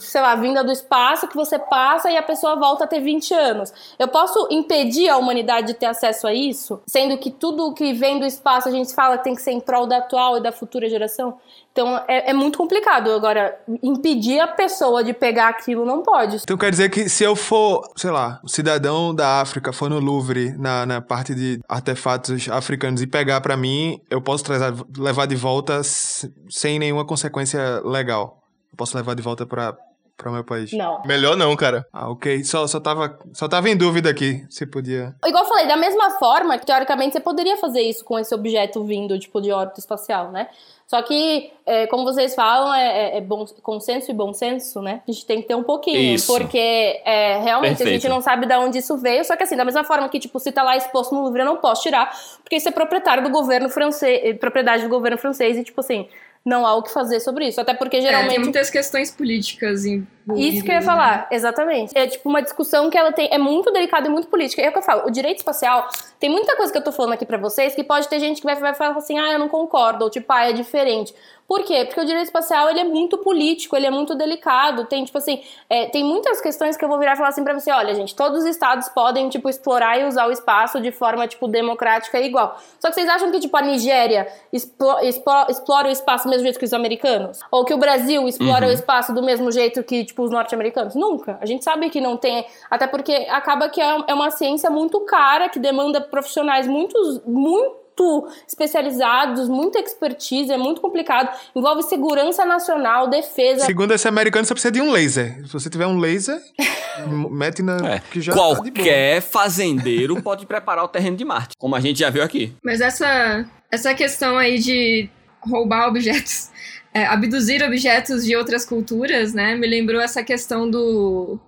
sei 0.00 0.20
lá, 0.20 0.34
vinda 0.34 0.62
do 0.62 0.72
espaço 0.72 1.28
que 1.28 1.36
você 1.36 1.58
passa 1.58 2.10
e 2.10 2.16
a 2.16 2.22
pessoa 2.22 2.56
volta 2.56 2.84
a 2.84 2.86
ter 2.86 3.00
20 3.00 3.34
anos. 3.34 3.72
Eu 3.98 4.08
posso 4.08 4.48
impedir 4.50 5.08
a 5.08 5.16
humanidade 5.16 5.68
de 5.68 5.74
ter 5.74 5.86
acesso 5.86 6.26
a 6.26 6.34
isso, 6.34 6.80
sendo 6.86 7.16
que 7.18 7.30
tudo 7.30 7.72
que 7.74 7.92
vem 7.92 8.18
do 8.18 8.26
espaço 8.26 8.68
a 8.68 8.72
gente 8.72 8.94
fala 8.94 9.18
que 9.18 9.24
tem 9.24 9.34
que 9.34 9.42
ser 9.42 9.52
em 9.52 9.60
prol 9.60 9.86
da 9.86 9.98
atual 9.98 10.36
e 10.38 10.42
da 10.42 10.52
futura 10.52 10.88
geração? 10.88 11.38
Então 11.76 12.02
é, 12.08 12.30
é 12.30 12.32
muito 12.32 12.56
complicado. 12.56 13.10
Agora, 13.12 13.54
impedir 13.82 14.40
a 14.40 14.48
pessoa 14.48 15.04
de 15.04 15.12
pegar 15.12 15.48
aquilo 15.48 15.84
não 15.84 16.02
pode. 16.02 16.36
Então 16.36 16.56
quer 16.56 16.70
dizer 16.70 16.88
que 16.88 17.06
se 17.08 17.22
eu 17.22 17.36
for, 17.36 17.86
sei 17.94 18.10
lá, 18.10 18.40
cidadão 18.46 19.14
da 19.14 19.42
África, 19.42 19.74
for 19.74 19.90
no 19.90 20.00
Louvre, 20.00 20.56
na, 20.56 20.86
na 20.86 21.00
parte 21.02 21.34
de 21.34 21.60
artefatos 21.68 22.48
africanos 22.48 23.02
e 23.02 23.06
pegar 23.06 23.42
pra 23.42 23.58
mim, 23.58 24.00
eu 24.08 24.22
posso 24.22 24.42
trazer, 24.42 24.72
levar 24.96 25.26
de 25.26 25.36
volta 25.36 25.82
sem 25.84 26.78
nenhuma 26.78 27.04
consequência 27.04 27.82
legal. 27.84 28.45
Eu 28.76 28.78
posso 28.78 28.94
levar 28.94 29.14
de 29.14 29.22
volta 29.22 29.46
pra, 29.46 29.74
pra 30.18 30.30
meu 30.30 30.44
país. 30.44 30.70
Não. 30.74 31.00
Melhor 31.06 31.34
não, 31.34 31.56
cara. 31.56 31.86
Ah, 31.90 32.10
ok. 32.10 32.44
Só, 32.44 32.66
só, 32.66 32.78
tava, 32.78 33.18
só 33.32 33.48
tava 33.48 33.70
em 33.70 33.76
dúvida 33.76 34.10
aqui 34.10 34.44
se 34.50 34.66
podia. 34.66 35.14
Igual 35.26 35.44
eu 35.44 35.48
falei, 35.48 35.66
da 35.66 35.78
mesma 35.78 36.10
forma 36.18 36.58
que 36.58 36.66
teoricamente 36.66 37.14
você 37.14 37.20
poderia 37.20 37.56
fazer 37.56 37.80
isso 37.80 38.04
com 38.04 38.18
esse 38.18 38.34
objeto 38.34 38.84
vindo, 38.84 39.18
tipo, 39.18 39.40
de 39.40 39.50
órbita 39.50 39.80
espacial, 39.80 40.30
né? 40.30 40.48
Só 40.86 41.02
que, 41.02 41.50
é, 41.64 41.86
como 41.88 42.04
vocês 42.04 42.34
falam, 42.34 42.72
é, 42.72 43.14
é- 43.14 43.16
é 43.16 43.20
bom, 43.20 43.44
consenso 43.62 44.08
e 44.10 44.14
bom 44.14 44.32
senso, 44.32 44.80
né? 44.82 45.00
A 45.08 45.10
gente 45.10 45.26
tem 45.26 45.40
que 45.42 45.48
ter 45.48 45.54
um 45.56 45.64
pouquinho. 45.64 45.98
Isso. 46.14 46.30
Porque 46.32 46.58
é, 47.04 47.40
realmente 47.40 47.72
a 47.72 47.76
Perfeito. 47.78 48.02
gente 48.02 48.08
não 48.10 48.20
sabe 48.20 48.46
de 48.46 48.54
onde 48.56 48.78
isso 48.78 48.96
veio. 48.98 49.24
Só 49.24 49.34
que 49.36 49.42
assim, 49.42 49.56
da 49.56 49.64
mesma 49.64 49.82
forma 49.84 50.06
que, 50.08 50.20
tipo, 50.20 50.38
se 50.38 50.52
tá 50.52 50.62
lá 50.62 50.76
exposto 50.76 51.14
no 51.14 51.22
Louvre, 51.22 51.40
eu 51.40 51.46
não 51.46 51.56
posso 51.56 51.82
tirar, 51.82 52.14
porque 52.42 52.56
isso 52.56 52.68
é 52.68 52.72
proprietário 52.72 53.24
do 53.24 53.30
governo 53.30 53.68
francês, 53.68 54.20
eh, 54.22 54.34
propriedade 54.34 54.82
do 54.84 54.88
governo 54.88 55.18
francês, 55.18 55.56
e, 55.56 55.64
tipo 55.64 55.80
assim, 55.80 56.06
não 56.46 56.64
há 56.64 56.76
o 56.76 56.82
que 56.82 56.92
fazer 56.92 57.18
sobre 57.18 57.48
isso. 57.48 57.60
Até 57.60 57.74
porque 57.74 57.96
É, 57.96 58.00
geralmente. 58.00 58.30
tem 58.30 58.38
muitas 58.38 58.70
questões 58.70 59.10
políticas 59.10 59.84
envolvidas. 59.84 60.54
Isso 60.54 60.64
que 60.64 60.70
eu 60.70 60.74
ia 60.74 60.80
né? 60.80 60.86
falar, 60.86 61.26
exatamente. 61.30 61.98
É 61.98 62.06
tipo 62.06 62.28
uma 62.28 62.40
discussão 62.40 62.88
que 62.88 62.96
ela 62.96 63.10
tem, 63.10 63.28
é 63.32 63.36
muito 63.36 63.72
delicada 63.72 64.06
e 64.06 64.10
muito 64.10 64.28
política. 64.28 64.62
É 64.62 64.68
o 64.68 64.72
que 64.72 64.78
eu 64.78 64.82
falo, 64.82 65.06
o 65.08 65.10
direito 65.10 65.38
espacial, 65.38 65.88
tem 66.20 66.30
muita 66.30 66.56
coisa 66.56 66.70
que 66.70 66.78
eu 66.78 66.84
tô 66.84 66.92
falando 66.92 67.14
aqui 67.14 67.26
pra 67.26 67.36
vocês 67.36 67.74
que 67.74 67.82
pode 67.82 68.06
ter 68.08 68.20
gente 68.20 68.40
que 68.40 68.46
vai, 68.46 68.54
vai 68.54 68.74
falar 68.74 68.96
assim, 68.96 69.18
ah, 69.18 69.32
eu 69.32 69.38
não 69.40 69.48
concordo, 69.48 70.04
ou 70.04 70.10
tipo, 70.10 70.32
ah, 70.32 70.48
é 70.48 70.52
diferente. 70.52 71.12
Por 71.46 71.62
quê? 71.62 71.84
Porque 71.84 72.00
o 72.00 72.04
direito 72.04 72.24
espacial, 72.26 72.68
ele 72.68 72.80
é 72.80 72.84
muito 72.84 73.18
político, 73.18 73.76
ele 73.76 73.86
é 73.86 73.90
muito 73.90 74.14
delicado, 74.16 74.84
tem, 74.86 75.04
tipo 75.04 75.16
assim, 75.18 75.42
é, 75.70 75.86
tem 75.86 76.02
muitas 76.02 76.40
questões 76.40 76.76
que 76.76 76.84
eu 76.84 76.88
vou 76.88 76.98
virar 76.98 77.12
e 77.14 77.16
falar 77.16 77.28
assim 77.28 77.44
pra 77.44 77.54
você, 77.54 77.70
olha, 77.70 77.94
gente, 77.94 78.16
todos 78.16 78.40
os 78.40 78.46
estados 78.46 78.88
podem, 78.88 79.28
tipo, 79.28 79.48
explorar 79.48 79.98
e 80.00 80.04
usar 80.04 80.26
o 80.26 80.32
espaço 80.32 80.80
de 80.80 80.90
forma, 80.90 81.26
tipo, 81.28 81.46
democrática 81.46 82.18
e 82.18 82.26
igual. 82.26 82.58
Só 82.80 82.88
que 82.88 82.94
vocês 82.94 83.08
acham 83.08 83.30
que, 83.30 83.38
tipo, 83.38 83.56
a 83.56 83.62
Nigéria 83.62 84.26
explo- 84.52 84.98
explo- 85.00 85.46
explora 85.48 85.88
o 85.88 85.90
espaço 85.90 86.24
do 86.24 86.30
mesmo 86.30 86.44
jeito 86.44 86.58
que 86.58 86.64
os 86.64 86.72
americanos? 86.72 87.38
Ou 87.50 87.64
que 87.64 87.72
o 87.74 87.78
Brasil 87.78 88.26
explora 88.26 88.66
o 88.66 88.72
espaço 88.72 89.14
do 89.14 89.22
mesmo 89.22 89.52
jeito 89.52 89.82
que, 89.84 90.04
tipo, 90.04 90.22
os 90.24 90.30
norte-americanos? 90.30 90.94
Nunca. 90.94 91.38
A 91.40 91.46
gente 91.46 91.62
sabe 91.62 91.88
que 91.90 92.00
não 92.00 92.16
tem, 92.16 92.44
até 92.68 92.86
porque 92.86 93.12
acaba 93.30 93.68
que 93.68 93.80
é 93.80 93.96
é 94.08 94.14
uma 94.14 94.30
ciência 94.30 94.68
muito 94.68 95.00
cara, 95.00 95.48
que 95.48 95.58
demanda 95.58 96.00
profissionais 96.00 96.66
muito, 96.66 97.22
muito 97.24 97.85
muito 97.98 98.28
especializados, 98.46 99.48
muita 99.48 99.78
expertise, 99.78 100.52
é 100.52 100.58
muito 100.58 100.80
complicado. 100.80 101.34
Envolve 101.54 101.82
segurança 101.82 102.44
nacional, 102.44 103.08
defesa. 103.08 103.64
Segundo 103.64 103.92
esse 103.92 104.06
americano, 104.06 104.44
você 104.44 104.54
precisa 104.54 104.72
de 104.72 104.80
um 104.80 104.90
laser. 104.90 105.44
Se 105.46 105.52
você 105.52 105.70
tiver 105.70 105.86
um 105.86 105.98
laser, 105.98 106.38
mete 107.30 107.62
na. 107.62 107.76
É, 107.94 108.02
que 108.10 108.20
já 108.20 108.32
tá 108.32 108.38
qualquer 108.38 109.20
fazendeiro 109.22 110.20
pode 110.22 110.46
preparar 110.46 110.84
o 110.84 110.88
terreno 110.88 111.16
de 111.16 111.24
Marte, 111.24 111.54
como 111.58 111.74
a 111.74 111.80
gente 111.80 111.98
já 111.98 112.10
viu 112.10 112.22
aqui. 112.22 112.54
Mas 112.62 112.80
essa, 112.80 113.44
essa 113.70 113.94
questão 113.94 114.36
aí 114.36 114.58
de 114.58 115.08
roubar 115.40 115.88
objetos, 115.88 116.50
é, 116.92 117.06
abduzir 117.06 117.62
objetos 117.62 118.24
de 118.24 118.36
outras 118.36 118.64
culturas, 118.64 119.32
né? 119.32 119.54
Me 119.54 119.66
lembrou 119.66 120.00
essa 120.00 120.22
questão 120.22 120.68
do, 120.68 121.38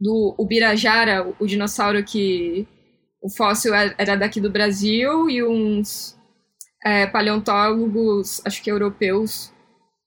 do 0.00 0.34
Ubirajara, 0.38 1.26
o 1.38 1.46
dinossauro 1.46 2.02
que 2.04 2.66
o 3.26 3.30
fóssil 3.36 3.74
é, 3.74 3.92
era 3.98 4.14
daqui 4.16 4.40
do 4.40 4.48
Brasil 4.50 5.28
e 5.28 5.42
uns 5.42 6.16
é, 6.84 7.06
paleontólogos, 7.06 8.40
acho 8.44 8.62
que 8.62 8.70
europeus, 8.70 9.52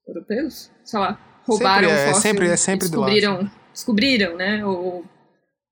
europeus? 0.08 0.72
Sei 0.86 1.00
lá, 1.00 1.20
roubaram 1.46 1.90
Sempre 1.90 2.00
é, 2.00 2.04
o 2.04 2.08
fóssil. 2.08 2.22
sempre- 2.22 2.48
é 2.50 2.56
sempre 2.58 2.88
e 2.88 2.92
do 2.92 3.00
lado. 3.02 3.12
descobriram, 3.12 3.52
descobriram, 3.74 4.36
né? 4.38 4.66
O, 4.66 4.70
o 4.72 5.06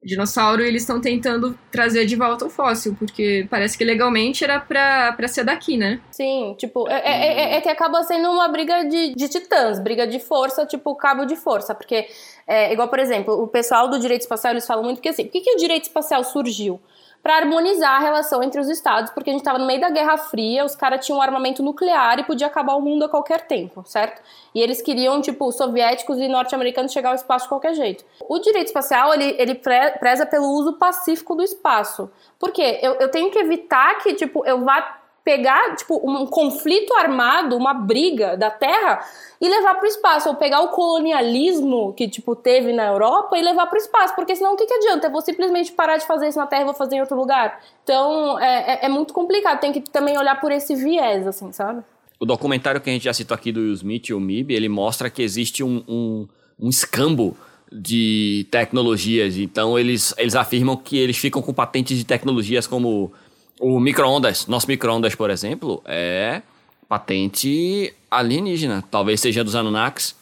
dinossauro 0.03 0.61
e 0.61 0.67
eles 0.67 0.81
estão 0.83 0.99
tentando 1.01 1.57
trazer 1.71 2.05
de 2.05 2.15
volta 2.15 2.45
o 2.45 2.49
fóssil, 2.49 2.95
porque 2.99 3.47
parece 3.49 3.77
que 3.77 3.83
legalmente 3.85 4.43
era 4.43 4.59
pra, 4.59 5.11
pra 5.13 5.27
ser 5.27 5.43
daqui, 5.43 5.75
né? 5.77 5.99
Sim, 6.11 6.55
tipo, 6.57 6.87
é, 6.89 6.99
é- 6.99 7.33
é- 7.33 7.55
é 7.55 7.61
que 7.61 7.69
acaba 7.69 8.03
sendo 8.03 8.29
uma 8.29 8.47
briga 8.49 8.83
de, 8.83 9.15
de 9.15 9.27
titãs, 9.29 9.79
briga 9.79 10.05
de 10.05 10.19
força, 10.19 10.65
tipo 10.65 10.93
cabo 10.95 11.25
de 11.25 11.35
força, 11.35 11.73
porque, 11.73 12.07
é, 12.45 12.73
igual, 12.73 12.89
por 12.89 12.99
exemplo, 12.99 13.33
o 13.41 13.47
pessoal 13.47 13.89
do 13.89 13.99
direito 13.99 14.21
espacial, 14.21 14.53
eles 14.53 14.67
falam 14.67 14.83
muito 14.83 15.01
que 15.01 15.09
assim, 15.09 15.23
por 15.23 15.31
que, 15.31 15.41
que 15.41 15.53
o 15.53 15.57
direito 15.57 15.83
espacial 15.85 16.23
surgiu? 16.23 16.79
Pra 17.27 17.39
harmonizar 17.39 17.95
a 17.95 17.99
relação 17.99 18.41
entre 18.41 18.61
os 18.61 18.69
estados, 18.69 19.11
porque 19.11 19.29
a 19.29 19.33
gente 19.33 19.43
tava 19.43 19.59
no 19.59 19.65
meio 19.65 19.81
da 19.81 19.89
Guerra 19.89 20.15
Fria, 20.15 20.63
os 20.63 20.77
caras 20.77 21.05
tinham 21.05 21.19
um 21.19 21.21
armamento 21.21 21.61
nuclear 21.61 22.17
e 22.17 22.23
podia 22.23 22.47
acabar 22.47 22.73
o 22.75 22.81
mundo 22.81 23.03
a 23.03 23.09
qualquer 23.09 23.41
tempo, 23.41 23.83
certo? 23.85 24.21
E 24.55 24.61
eles 24.61 24.81
queriam, 24.81 25.19
tipo, 25.19 25.51
soviéticos 25.51 26.17
e 26.19 26.29
norte-americanos 26.29 26.93
chegar 26.93 27.09
ao 27.09 27.15
espaço 27.15 27.43
de 27.43 27.49
qualquer 27.49 27.73
jeito. 27.73 28.05
O 28.29 28.39
direito 28.39 28.67
espacial, 28.67 29.13
ele, 29.13 29.35
ele 29.37 29.55
pre- 29.55 29.97
preza 29.99 30.25
pelo 30.25 30.47
uso 30.51 30.77
pacífico 30.77 31.35
do 31.35 31.43
espaço. 31.43 32.09
Por 32.39 32.51
quê? 32.51 32.79
Eu, 32.81 32.93
eu 32.93 33.11
tenho 33.11 33.29
que 33.29 33.39
evitar 33.39 33.97
que, 33.97 34.13
tipo, 34.13 34.45
eu 34.45 34.63
vá 34.63 34.97
pegar, 35.27 35.75
tipo, 35.75 35.99
um 36.09 36.25
conflito 36.25 36.93
armado, 36.93 37.57
uma 37.57 37.73
briga 37.73 38.37
da 38.37 38.49
Terra 38.49 39.05
e 39.41 39.49
levar 39.49 39.75
para 39.75 39.83
o 39.83 39.87
espaço, 39.87 40.29
ou 40.29 40.35
pegar 40.35 40.61
o 40.61 40.69
colonialismo 40.69 41.91
que, 41.91 42.07
tipo, 42.07 42.33
teve 42.33 42.71
na 42.71 42.85
Europa 42.87 43.37
e 43.37 43.41
levar 43.41 43.67
para 43.67 43.75
o 43.75 43.81
espaço, 43.81 44.15
porque 44.15 44.37
senão 44.37 44.53
o 44.53 44.55
que, 44.55 44.65
que 44.65 44.73
adianta? 44.73 45.07
Eu 45.07 45.11
vou 45.11 45.19
simplesmente 45.21 45.73
parar 45.73 45.97
de 45.97 46.07
fazer 46.07 46.29
isso 46.29 46.39
na 46.39 46.47
Terra 46.47 46.61
e 46.61 46.65
vou 46.65 46.73
fazer 46.73 46.95
em 46.95 47.01
outro 47.01 47.17
lugar. 47.17 47.59
Então, 47.83 48.39
é, 48.39 48.75
é- 48.75 48.85
é 48.85 48.89
muito 48.89 49.13
complicado, 49.13 49.59
tem 49.59 49.73
que 49.73 49.81
também 49.81 50.17
olhar 50.17 50.39
por 50.39 50.49
esse 50.49 50.73
viés, 50.75 51.27
assim, 51.27 51.51
sabe? 51.51 51.83
O 52.17 52.25
documentário 52.25 52.79
que 52.79 52.89
a 52.89 52.93
gente 52.93 53.03
já 53.03 53.13
citou 53.13 53.35
aqui 53.35 53.51
do 53.51 53.59
Will 53.59 53.73
Smith, 53.73 54.09
o 54.11 54.19
MIB, 54.21 54.53
ele 54.53 54.69
mostra 54.69 55.09
que 55.09 55.21
existe 55.21 55.61
um, 55.61 55.83
um, 55.89 56.25
um 56.57 56.69
escambo 56.69 57.35
de 57.69 58.47
tecnologias. 58.49 59.35
Então, 59.37 59.77
eles, 59.77 60.13
eles 60.17 60.35
afirmam 60.35 60.77
que 60.77 60.97
eles 60.97 61.17
ficam 61.17 61.41
com 61.41 61.53
patentes 61.53 61.97
de 61.97 62.05
tecnologias 62.05 62.65
como 62.65 63.11
o 63.59 63.79
micro-ondas. 63.79 64.45
Nosso 64.47 64.67
micro-ondas, 64.67 65.15
por 65.15 65.29
exemplo, 65.29 65.81
é 65.85 66.41
patente 66.87 67.93
alienígena. 68.09 68.83
Talvez 68.89 69.19
seja 69.21 69.43
dos 69.43 69.55
Anunnakis. 69.55 70.15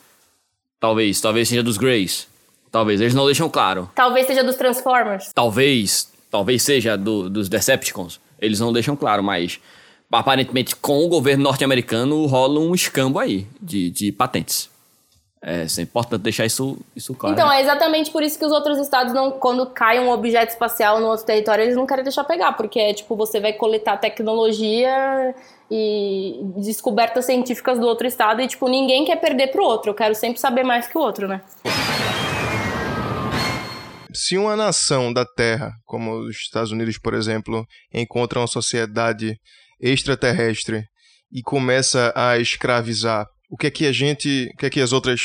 Talvez. 0.80 1.20
Talvez 1.22 1.48
seja 1.50 1.64
dos 1.64 1.78
Greys. 1.78 2.28
Talvez. 2.72 3.00
Eles 3.02 3.14
não 3.14 3.26
deixam 3.26 3.50
claro. 3.50 3.90
Talvez 3.96 4.28
seja 4.28 4.44
dos 4.44 4.56
Transformers. 4.56 5.32
Talvez. 5.34 6.12
Talvez 6.30 6.62
seja 6.64 6.98
do- 6.98 7.30
dos 7.30 7.48
Decepticons. 7.50 8.20
Eles 8.40 8.60
não 8.60 8.74
deixam 8.74 8.96
claro, 8.96 9.24
mas 9.24 9.60
aparentemente 10.12 10.76
com 10.76 11.04
o 11.04 11.08
governo 11.10 11.44
norte-americano 11.44 12.26
rola 12.26 12.60
um 12.60 12.74
escambo 12.74 13.20
aí 13.20 13.48
de, 13.62 13.90
de 13.90 14.12
patentes. 14.12 14.70
É, 15.42 15.64
isso 15.64 15.80
é 15.80 15.84
importante 15.84 16.22
deixar 16.22 16.46
isso, 16.46 16.78
isso 16.96 17.14
claro. 17.14 17.36
Então, 17.36 17.52
é 17.52 17.62
exatamente 17.62 18.10
por 18.10 18.24
isso 18.24 18.38
que 18.40 18.46
os 18.46 18.52
outros 18.52 18.80
estados, 18.80 19.14
não, 19.14 19.32
quando 19.32 19.66
cai 19.68 20.00
um 20.00 20.10
objeto 20.10 20.50
espacial 20.50 21.00
no 21.00 21.08
outro 21.08 21.26
território, 21.26 21.64
eles 21.64 21.76
não 21.76 21.86
querem 21.86 22.04
deixar 22.04 22.24
pegar, 22.24 22.54
porque 22.54 22.80
é 22.80 22.94
tipo, 22.94 23.16
você 23.16 23.40
vai 23.40 23.54
coletar 23.54 23.98
tecnologia 23.98 25.36
e 25.70 26.40
descobertas 26.58 27.26
científicas 27.26 27.80
do 27.80 27.86
outro 27.86 28.08
estado 28.08 28.42
e, 28.42 28.48
tipo, 28.48 28.68
ninguém 28.68 29.06
quer 29.06 29.18
perder 29.18 29.52
pro 29.52 29.64
outro. 29.64 29.92
Eu 29.92 29.96
quero 29.96 30.16
sempre 30.16 30.40
saber 30.40 30.64
mais 30.64 30.88
que 30.88 30.98
o 30.98 31.02
outro, 31.02 31.28
né? 31.28 31.42
Se 34.14 34.38
uma 34.38 34.56
nação 34.56 35.12
da 35.12 35.26
Terra, 35.26 35.74
como 35.86 36.20
os 36.22 36.38
Estados 36.38 36.72
Unidos, 36.72 36.98
por 36.98 37.14
exemplo, 37.14 37.68
encontra 37.94 38.40
uma 38.40 38.48
sociedade 38.48 39.38
extraterrestre 39.80 40.86
e 41.32 41.42
começa 41.44 42.14
a 42.16 42.38
escravizar, 42.38 43.28
o 43.50 43.58
que 43.58 43.68
é 43.68 43.72
que 43.72 43.86
a 43.86 43.92
gente, 43.92 44.50
o 44.54 44.58
que 44.58 44.66
é 44.66 44.70
que 44.70 44.82
as 44.82 44.94
outras 44.94 45.22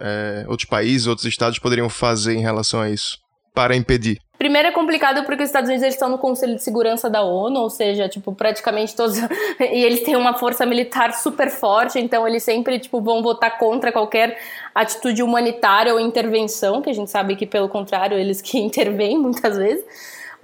eh, 0.00 0.44
outros 0.48 0.68
países, 0.68 1.06
outros 1.06 1.26
estados 1.26 1.58
poderiam 1.58 1.88
fazer 1.88 2.34
em 2.34 2.40
relação 2.40 2.80
a 2.80 2.90
isso 2.90 3.16
para 3.54 3.76
impedir? 3.76 4.18
Primeiro 4.36 4.68
é 4.68 4.72
complicado 4.72 5.24
porque 5.24 5.44
os 5.44 5.48
Estados 5.48 5.68
Unidos 5.68 5.84
eles 5.84 5.94
estão 5.94 6.10
no 6.10 6.18
Conselho 6.18 6.56
de 6.56 6.62
Segurança 6.62 7.08
da 7.08 7.22
ONU, 7.22 7.60
ou 7.60 7.70
seja, 7.70 8.08
tipo, 8.08 8.34
praticamente 8.34 8.96
todos 8.96 9.16
e 9.60 9.84
eles 9.84 10.02
têm 10.02 10.16
uma 10.16 10.34
força 10.34 10.66
militar 10.66 11.12
super 11.14 11.48
forte, 11.48 12.00
então 12.00 12.26
eles 12.26 12.42
sempre 12.42 12.80
tipo 12.80 13.00
vão 13.00 13.22
votar 13.22 13.56
contra 13.56 13.92
qualquer 13.92 14.36
atitude 14.74 15.22
humanitária 15.22 15.94
ou 15.94 16.00
intervenção, 16.00 16.82
que 16.82 16.90
a 16.90 16.92
gente 16.92 17.10
sabe 17.10 17.36
que 17.36 17.46
pelo 17.46 17.68
contrário, 17.68 18.18
eles 18.18 18.42
que 18.42 18.58
intervêm 18.60 19.16
muitas 19.16 19.56
vezes. 19.56 19.84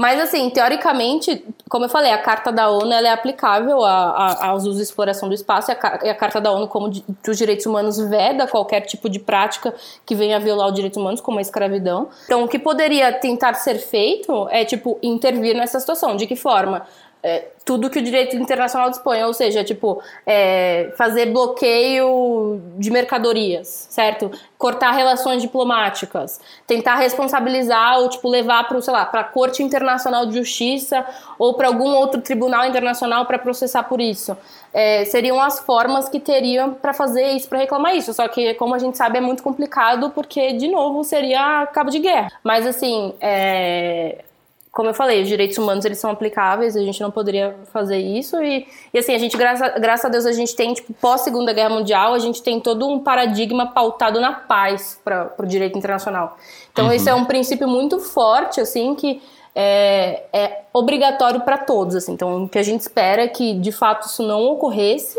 Mas 0.01 0.18
assim, 0.18 0.48
teoricamente, 0.48 1.44
como 1.68 1.84
eu 1.84 1.88
falei, 1.90 2.11
a 2.11 2.16
Carta 2.16 2.51
da 2.51 2.70
ONU 2.70 2.90
é 2.90 3.11
aplicável 3.11 3.84
aos 3.84 4.62
usos 4.62 4.76
de 4.76 4.82
exploração 4.84 5.28
do 5.28 5.34
espaço 5.34 5.70
e 5.70 5.74
a, 5.74 6.01
e 6.05 6.09
a 6.09 6.14
Carta 6.14 6.40
da 6.40 6.51
ONU, 6.51 6.66
como 6.68 6.88
de, 6.88 7.05
dos 7.22 7.36
direitos 7.36 7.66
humanos, 7.66 7.98
veda 7.98 8.46
qualquer 8.46 8.80
tipo 8.80 9.11
de 9.11 9.18
prática 9.18 9.74
que 10.07 10.14
venha 10.14 10.36
a 10.36 10.38
violar 10.38 10.68
os 10.68 10.74
direitos 10.74 10.96
humanos, 10.96 11.20
como 11.20 11.38
a 11.38 11.42
escravidão. 11.42 12.09
Então, 12.24 12.42
o 12.42 12.48
que 12.48 12.59
poderia 12.59 13.12
tentar 13.12 13.53
ser 13.53 13.74
feito 13.74 14.48
é, 14.48 14.64
tipo, 14.64 14.98
intervir 15.03 15.55
nessa 15.55 15.78
situação. 15.78 16.16
De 16.16 16.26
que 16.26 16.34
forma? 16.34 16.86
É, 17.22 17.48
tudo 17.64 17.90
que 17.90 17.98
o 17.98 18.02
direito 18.02 18.34
internacional 18.34 18.88
dispõe, 18.90 19.22
ou 19.22 19.34
seja, 19.34 19.62
tipo, 19.62 20.02
é, 20.26 20.92
fazer 20.96 21.26
bloqueio 21.26 22.60
de 22.78 22.90
mercadorias, 22.90 23.86
certo? 23.90 24.30
Cortar 24.56 24.92
relações 24.92 25.42
diplomáticas, 25.42 26.40
tentar 26.66 26.96
responsabilizar 26.96 27.98
ou 27.98 28.08
tipo 28.08 28.28
levar 28.28 28.66
para, 28.66 28.80
sei 28.80 28.92
lá, 28.92 29.04
para 29.04 29.20
a 29.20 29.24
Corte 29.24 29.62
Internacional 29.62 30.26
de 30.26 30.38
Justiça 30.38 31.04
ou 31.38 31.54
para 31.54 31.68
algum 31.68 31.90
outro 31.90 32.20
tribunal 32.22 32.66
internacional 32.66 33.26
para 33.26 33.38
processar 33.38 33.82
por 33.84 34.00
isso. 34.00 34.36
É, 34.72 35.04
seriam 35.04 35.40
as 35.40 35.60
formas 35.60 36.08
que 36.08 36.18
teriam 36.18 36.72
para 36.72 36.94
fazer 36.94 37.32
isso, 37.32 37.48
para 37.48 37.58
reclamar 37.58 37.94
isso. 37.94 38.14
Só 38.14 38.26
que, 38.28 38.54
como 38.54 38.74
a 38.74 38.78
gente 38.78 38.96
sabe, 38.96 39.18
é 39.18 39.20
muito 39.20 39.42
complicado 39.42 40.10
porque, 40.10 40.54
de 40.54 40.68
novo, 40.68 41.04
seria 41.04 41.66
cabo 41.66 41.90
de 41.90 41.98
guerra. 41.98 42.32
Mas 42.42 42.66
assim, 42.66 43.14
é, 43.20 44.24
como 44.72 44.88
eu 44.88 44.94
falei, 44.94 45.22
os 45.22 45.28
direitos 45.28 45.58
humanos 45.58 45.84
eles 45.84 45.98
são 45.98 46.10
aplicáveis, 46.10 46.76
a 46.76 46.80
gente 46.80 47.00
não 47.00 47.10
poderia 47.10 47.56
fazer 47.72 47.98
isso 47.98 48.40
e, 48.40 48.66
e 48.94 48.98
assim, 48.98 49.14
a 49.14 49.18
gente, 49.18 49.36
graça, 49.36 49.68
graças 49.70 50.04
a 50.04 50.08
Deus, 50.08 50.26
a 50.26 50.32
gente 50.32 50.54
tem, 50.54 50.72
tipo, 50.72 50.92
pós 50.94 51.22
Segunda 51.22 51.52
Guerra 51.52 51.70
Mundial, 51.70 52.14
a 52.14 52.18
gente 52.20 52.40
tem 52.42 52.60
todo 52.60 52.86
um 52.86 53.00
paradigma 53.00 53.66
pautado 53.66 54.20
na 54.20 54.32
paz 54.32 55.00
para 55.04 55.34
o 55.38 55.44
direito 55.44 55.76
internacional. 55.76 56.36
Então, 56.72 56.92
esse 56.92 57.08
é 57.08 57.14
um 57.14 57.24
princípio 57.24 57.66
muito 57.66 57.98
forte, 57.98 58.60
assim, 58.60 58.94
que 58.94 59.20
é, 59.56 60.22
é 60.32 60.62
obrigatório 60.72 61.40
para 61.40 61.58
todos, 61.58 61.96
assim. 61.96 62.12
Então, 62.12 62.44
o 62.44 62.48
que 62.48 62.58
a 62.58 62.62
gente 62.62 62.80
espera 62.80 63.22
é 63.22 63.28
que, 63.28 63.54
de 63.54 63.72
fato, 63.72 64.06
isso 64.06 64.22
não 64.22 64.44
ocorresse, 64.52 65.18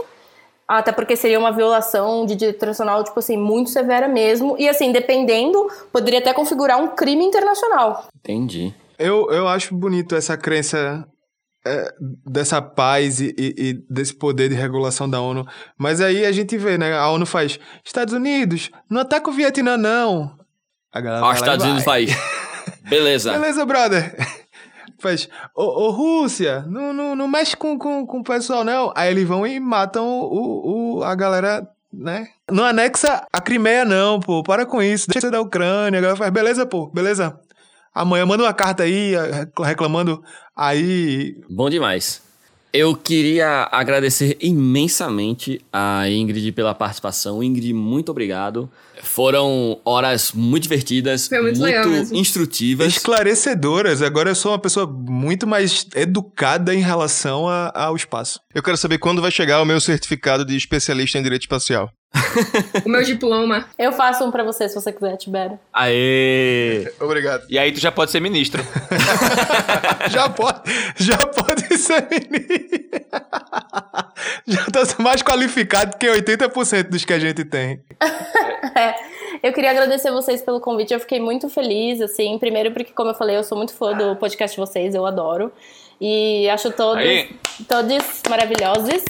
até 0.65 0.93
porque 0.93 1.17
seria 1.17 1.37
uma 1.37 1.51
violação 1.51 2.25
de 2.25 2.35
direito 2.35 2.55
internacional, 2.55 3.03
tipo 3.03 3.19
assim, 3.19 3.35
muito 3.35 3.69
severa 3.69 4.07
mesmo. 4.07 4.55
E 4.57 4.69
assim, 4.69 4.93
dependendo, 4.93 5.69
poderia 5.91 6.19
até 6.19 6.33
configurar 6.33 6.81
um 6.81 6.87
crime 6.87 7.25
internacional. 7.25 8.05
Entendi. 8.15 8.73
Eu, 9.01 9.29
eu 9.31 9.47
acho 9.47 9.75
bonito 9.75 10.15
essa 10.15 10.37
crença 10.37 11.05
é, 11.65 11.93
dessa 12.25 12.61
paz 12.61 13.19
e, 13.19 13.33
e- 13.37 13.73
desse 13.89 14.13
poder 14.13 14.49
de 14.49 14.55
regulação 14.55 15.09
da 15.09 15.21
ONU. 15.21 15.45
Mas 15.77 16.01
aí 16.01 16.25
a 16.25 16.31
gente 16.31 16.57
vê, 16.57 16.77
né? 16.77 16.93
A 16.97 17.09
ONU 17.09 17.25
faz 17.25 17.59
Estados 17.85 18.13
Unidos, 18.13 18.69
não 18.89 19.01
ataca 19.01 19.29
o 19.29 19.33
Vietnã, 19.33 19.77
não. 19.77 20.35
A 20.93 20.99
galera 21.01 21.25
e 21.27 21.33
Estados 21.35 21.65
Unidos 21.65 21.83
vai. 21.83 22.07
faz. 22.07 22.19
Beleza. 22.89 23.31
Beleza, 23.37 23.65
brother. 23.65 24.15
Faz, 24.99 25.27
ô, 25.55 25.63
ô 25.63 25.89
Rússia, 25.89 26.63
não, 26.67 26.93
não, 26.93 27.15
não 27.15 27.27
mexe 27.27 27.55
com, 27.57 27.77
com, 27.77 28.05
com 28.05 28.19
o 28.19 28.23
pessoal, 28.23 28.63
não. 28.63 28.91
Aí 28.95 29.09
eles 29.09 29.27
vão 29.27 29.47
e 29.47 29.59
matam 29.59 30.05
o, 30.07 30.97
o, 30.99 31.03
a 31.03 31.15
galera, 31.15 31.67
né? 31.91 32.27
Não 32.51 32.63
anexa 32.63 33.25
a 33.33 33.41
Crimeia, 33.41 33.83
não, 33.83 34.19
pô. 34.19 34.43
Para 34.43 34.65
com 34.65 34.81
isso. 34.81 35.07
Deixa 35.09 35.31
da 35.31 35.41
Ucrânia. 35.41 35.97
A 35.97 36.01
galera 36.01 36.17
faz, 36.17 36.31
beleza, 36.31 36.65
pô, 36.67 36.87
beleza. 36.87 37.39
Amanhã 37.93 38.25
manda 38.25 38.43
uma 38.43 38.53
carta 38.53 38.83
aí, 38.83 39.13
reclamando. 39.63 40.23
Aí. 40.55 41.35
Bom 41.49 41.69
demais. 41.69 42.21
Eu 42.73 42.95
queria 42.95 43.67
agradecer 43.69 44.37
imensamente 44.39 45.59
a 45.73 46.07
Ingrid 46.09 46.53
pela 46.53 46.73
participação. 46.73 47.43
Ingrid, 47.43 47.73
muito 47.73 48.09
obrigado. 48.11 48.69
Foram 49.03 49.77
horas 49.83 50.31
muito 50.33 50.63
divertidas, 50.63 51.27
Foi 51.27 51.41
muito 51.41 51.61
legal 51.61 51.85
mesmo. 51.89 52.15
instrutivas. 52.15 52.87
Esclarecedoras. 52.95 54.01
Agora 54.01 54.29
eu 54.29 54.35
sou 54.35 54.53
uma 54.53 54.59
pessoa 54.59 54.87
muito 54.87 55.45
mais 55.45 55.85
educada 55.95 56.73
em 56.73 56.79
relação 56.79 57.45
a- 57.49 57.73
ao 57.75 57.95
espaço. 57.95 58.39
Eu 58.55 58.63
quero 58.63 58.77
saber 58.77 58.99
quando 58.99 59.21
vai 59.21 59.31
chegar 59.31 59.61
o 59.61 59.65
meu 59.65 59.81
certificado 59.81 60.45
de 60.45 60.55
especialista 60.55 61.17
em 61.17 61.23
direito 61.23 61.41
espacial. 61.41 61.89
O 62.85 62.89
meu 62.89 63.01
diploma. 63.03 63.65
Eu 63.77 63.91
faço 63.91 64.23
um 64.23 64.31
pra 64.31 64.43
você 64.43 64.67
se 64.67 64.75
você 64.75 64.91
quiser, 64.91 65.15
Tibério. 65.17 65.57
Aê! 65.73 66.91
Obrigado. 66.99 67.45
E 67.49 67.57
aí 67.57 67.71
tu 67.71 67.79
já 67.79 67.91
pode 67.91 68.11
ser 68.11 68.19
ministro. 68.19 68.63
Já 70.11 70.27
pode, 70.27 70.59
já 70.97 71.17
pode 71.17 71.77
ser 71.77 72.07
menino. 72.09 72.91
Já 74.47 74.65
tá 74.65 74.81
mais 74.99 75.21
qualificado 75.21 75.97
que 75.97 76.05
80% 76.07 76.89
dos 76.89 77.05
que 77.05 77.13
a 77.13 77.19
gente 77.19 77.45
tem. 77.45 77.81
É, 78.75 78.95
eu 79.43 79.53
queria 79.53 79.71
agradecer 79.71 80.11
vocês 80.11 80.41
pelo 80.41 80.59
convite. 80.59 80.93
Eu 80.93 80.99
fiquei 80.99 81.19
muito 81.19 81.49
feliz, 81.49 82.01
assim. 82.01 82.37
Primeiro 82.39 82.71
porque, 82.71 82.91
como 82.93 83.11
eu 83.11 83.15
falei, 83.15 83.37
eu 83.37 83.43
sou 83.43 83.57
muito 83.57 83.73
fã 83.73 83.95
do 83.95 84.15
podcast 84.17 84.55
de 84.55 84.59
vocês, 84.59 84.93
eu 84.93 85.05
adoro. 85.05 85.51
E 85.99 86.49
acho 86.49 86.71
todos, 86.71 87.03
Aí. 87.03 87.29
todos 87.67 88.21
maravilhosos. 88.29 89.03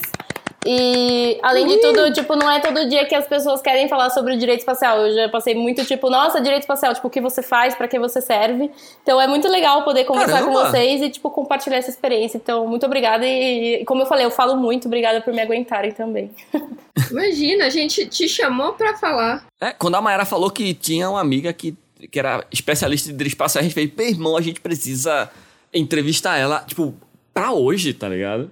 E, 0.66 1.38
além 1.42 1.66
de 1.66 1.78
tudo, 1.78 2.12
tipo, 2.12 2.36
não 2.36 2.50
é 2.50 2.60
todo 2.60 2.88
dia 2.88 3.04
que 3.06 3.14
as 3.14 3.26
pessoas 3.26 3.60
querem 3.60 3.88
falar 3.88 4.10
sobre 4.10 4.34
o 4.34 4.38
direito 4.38 4.60
espacial. 4.60 4.98
Eu 4.98 5.14
já 5.14 5.28
passei 5.28 5.54
muito, 5.54 5.84
tipo, 5.84 6.08
nossa, 6.08 6.40
direito 6.40 6.62
espacial, 6.62 6.94
tipo, 6.94 7.08
o 7.08 7.10
que 7.10 7.20
você 7.20 7.42
faz, 7.42 7.74
pra 7.74 7.88
que 7.88 7.98
você 7.98 8.20
serve. 8.20 8.70
Então 9.02 9.20
é 9.20 9.26
muito 9.26 9.48
legal 9.48 9.82
poder 9.84 10.04
conversar 10.04 10.44
com 10.44 10.52
Caramba! 10.52 10.70
vocês 10.70 11.02
e, 11.02 11.10
tipo, 11.10 11.30
compartilhar 11.30 11.78
essa 11.78 11.90
experiência. 11.90 12.36
Então, 12.36 12.66
muito 12.66 12.86
obrigada. 12.86 13.26
E, 13.26 13.84
como 13.84 14.02
eu 14.02 14.06
falei, 14.06 14.24
eu 14.24 14.30
falo 14.30 14.56
muito, 14.56 14.86
obrigada 14.86 15.20
por 15.20 15.32
me 15.32 15.40
aguentarem 15.40 15.92
também. 15.92 16.30
Imagina, 17.10 17.66
a 17.66 17.70
gente 17.70 18.06
te 18.06 18.28
chamou 18.28 18.72
pra 18.74 18.96
falar. 18.96 19.44
É, 19.60 19.72
quando 19.72 19.96
a 19.96 20.00
Mayara 20.00 20.24
falou 20.24 20.50
que 20.50 20.74
tinha 20.74 21.10
uma 21.10 21.20
amiga 21.20 21.52
que, 21.52 21.76
que 22.10 22.18
era 22.18 22.44
especialista 22.52 23.10
em 23.10 23.16
direito 23.16 23.32
espacial, 23.32 23.60
a 23.60 23.64
gente 23.64 23.74
fez, 23.74 23.90
meu 23.94 24.06
irmão, 24.06 24.36
a 24.36 24.40
gente 24.40 24.60
precisa 24.60 25.28
entrevistar 25.74 26.36
ela, 26.36 26.60
tipo, 26.60 26.94
pra 27.34 27.52
hoje, 27.52 27.92
tá 27.92 28.08
ligado? 28.08 28.50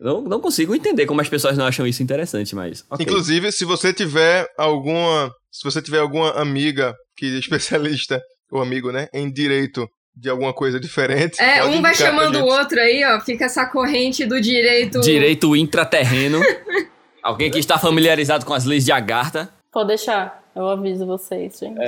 Não, 0.00 0.22
não 0.22 0.40
consigo 0.40 0.74
entender 0.74 1.04
como 1.04 1.20
as 1.20 1.28
pessoas 1.28 1.58
não 1.58 1.66
acham 1.66 1.86
isso 1.86 2.02
interessante, 2.02 2.54
mas. 2.54 2.84
ok. 2.90 3.04
Inclusive, 3.04 3.52
se 3.52 3.64
você 3.64 3.92
tiver 3.92 4.46
alguma. 4.56 5.30
Se 5.52 5.62
você 5.62 5.82
tiver 5.82 5.98
alguma 5.98 6.30
amiga 6.32 6.94
que 7.16 7.26
é 7.26 7.38
especialista, 7.38 8.22
ou 8.50 8.62
amigo, 8.62 8.90
né, 8.90 9.08
em 9.12 9.30
direito 9.30 9.86
de 10.16 10.28
alguma 10.28 10.52
coisa 10.52 10.80
diferente. 10.80 11.40
É, 11.40 11.64
um 11.64 11.82
vai 11.82 11.94
chamando 11.94 12.36
o 12.40 12.46
outro 12.46 12.80
aí, 12.80 13.04
ó. 13.04 13.20
Fica 13.20 13.44
essa 13.44 13.66
corrente 13.66 14.24
do 14.24 14.40
direito. 14.40 15.00
Direito 15.00 15.54
intraterreno. 15.54 16.40
Alguém 17.22 17.50
que 17.50 17.58
está 17.58 17.78
familiarizado 17.78 18.46
com 18.46 18.54
as 18.54 18.64
leis 18.64 18.84
de 18.84 18.92
Agartha. 18.92 19.50
Pode 19.70 19.88
deixar, 19.88 20.42
eu 20.56 20.66
aviso 20.66 21.04
vocês, 21.06 21.58
gente. 21.58 21.78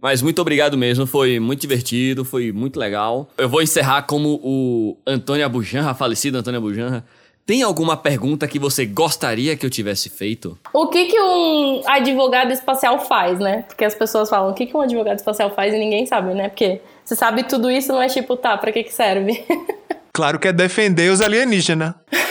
Mas 0.00 0.22
muito 0.22 0.40
obrigado 0.40 0.76
mesmo, 0.78 1.06
foi 1.06 1.40
muito 1.40 1.60
divertido, 1.60 2.24
foi 2.24 2.52
muito 2.52 2.78
legal. 2.78 3.28
Eu 3.36 3.48
vou 3.48 3.60
encerrar 3.60 4.02
como 4.02 4.40
o 4.42 4.96
Antônio 5.06 5.44
Abujanra, 5.44 5.92
falecido 5.94 6.38
Antônio 6.38 6.58
Abujanra. 6.58 7.04
Tem 7.46 7.62
alguma 7.62 7.94
pergunta 7.94 8.48
que 8.48 8.58
você 8.58 8.86
gostaria 8.86 9.54
que 9.54 9.66
eu 9.66 9.70
tivesse 9.70 10.08
feito? 10.08 10.58
O 10.72 10.88
que, 10.88 11.04
que 11.04 11.20
um 11.20 11.82
advogado 11.86 12.50
espacial 12.52 12.98
faz, 13.00 13.38
né? 13.38 13.64
Porque 13.68 13.84
as 13.84 13.94
pessoas 13.94 14.30
falam, 14.30 14.50
o 14.50 14.54
que, 14.54 14.64
que 14.64 14.74
um 14.74 14.80
advogado 14.80 15.18
espacial 15.18 15.50
faz 15.50 15.74
e 15.74 15.78
ninguém 15.78 16.06
sabe, 16.06 16.32
né? 16.32 16.48
Porque 16.48 16.80
você 17.04 17.14
sabe 17.14 17.42
tudo 17.42 17.70
isso, 17.70 17.92
não 17.92 18.00
é 18.00 18.08
tipo, 18.08 18.34
tá, 18.34 18.56
pra 18.56 18.72
que 18.72 18.82
que 18.82 18.92
serve? 18.94 19.44
Claro 20.14 20.38
que 20.38 20.46
é 20.46 20.52
defender 20.52 21.10
os 21.10 21.20
alienígenas. 21.20 21.92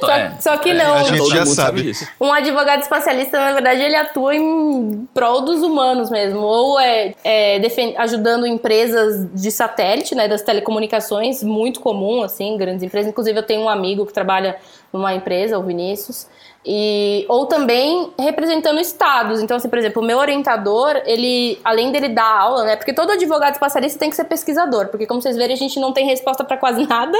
Só, 0.00 0.10
É, 0.12 0.36
só 0.40 0.56
que 0.58 0.70
é, 0.70 0.74
não. 0.74 0.94
a 0.94 1.02
gente 1.04 1.18
todo 1.18 1.30
já 1.30 1.44
mundo 1.44 1.54
sabe. 1.54 1.82
disso. 1.82 2.06
Um 2.20 2.32
advogado 2.32 2.82
espacialista, 2.82 3.38
na 3.38 3.52
verdade, 3.52 3.80
ele 3.80 3.96
atua 3.96 4.34
em 4.34 5.08
prol 5.14 5.42
dos 5.42 5.62
humanos 5.62 6.10
mesmo. 6.10 6.40
Ou 6.40 6.78
é, 6.78 7.14
é 7.24 7.60
ajudando 7.96 8.46
empresas 8.46 9.26
de 9.32 9.50
satélite, 9.50 10.14
né? 10.14 10.28
Das 10.28 10.42
telecomunicações, 10.42 11.42
muito 11.42 11.80
comum, 11.80 12.22
assim, 12.22 12.56
grandes 12.56 12.82
empresas. 12.82 13.10
Inclusive, 13.10 13.38
eu 13.38 13.42
tenho 13.42 13.62
um 13.62 13.68
amigo 13.68 14.04
que 14.04 14.12
trabalha 14.12 14.56
numa 14.92 15.14
empresa, 15.14 15.58
o 15.58 15.62
Vinícius. 15.62 16.26
E, 16.66 17.26
ou 17.28 17.44
também 17.44 18.10
representando 18.18 18.80
estados. 18.80 19.42
Então, 19.42 19.56
assim, 19.56 19.68
por 19.68 19.78
exemplo, 19.78 20.02
o 20.02 20.04
meu 20.04 20.16
orientador, 20.16 21.02
ele, 21.04 21.58
além 21.62 21.92
dele 21.92 22.08
dar 22.08 22.40
aula, 22.40 22.64
né? 22.64 22.76
Porque 22.76 22.94
todo 22.94 23.10
advogado 23.10 23.52
espacialista 23.52 23.98
tem 23.98 24.08
que 24.08 24.16
ser 24.16 24.24
pesquisador, 24.24 24.88
porque 24.88 25.06
como 25.06 25.20
vocês 25.20 25.36
verem, 25.36 25.52
a 25.52 25.58
gente 25.58 25.78
não 25.78 25.92
tem 25.92 26.06
resposta 26.06 26.42
pra 26.42 26.56
quase 26.56 26.84
nada, 26.88 27.18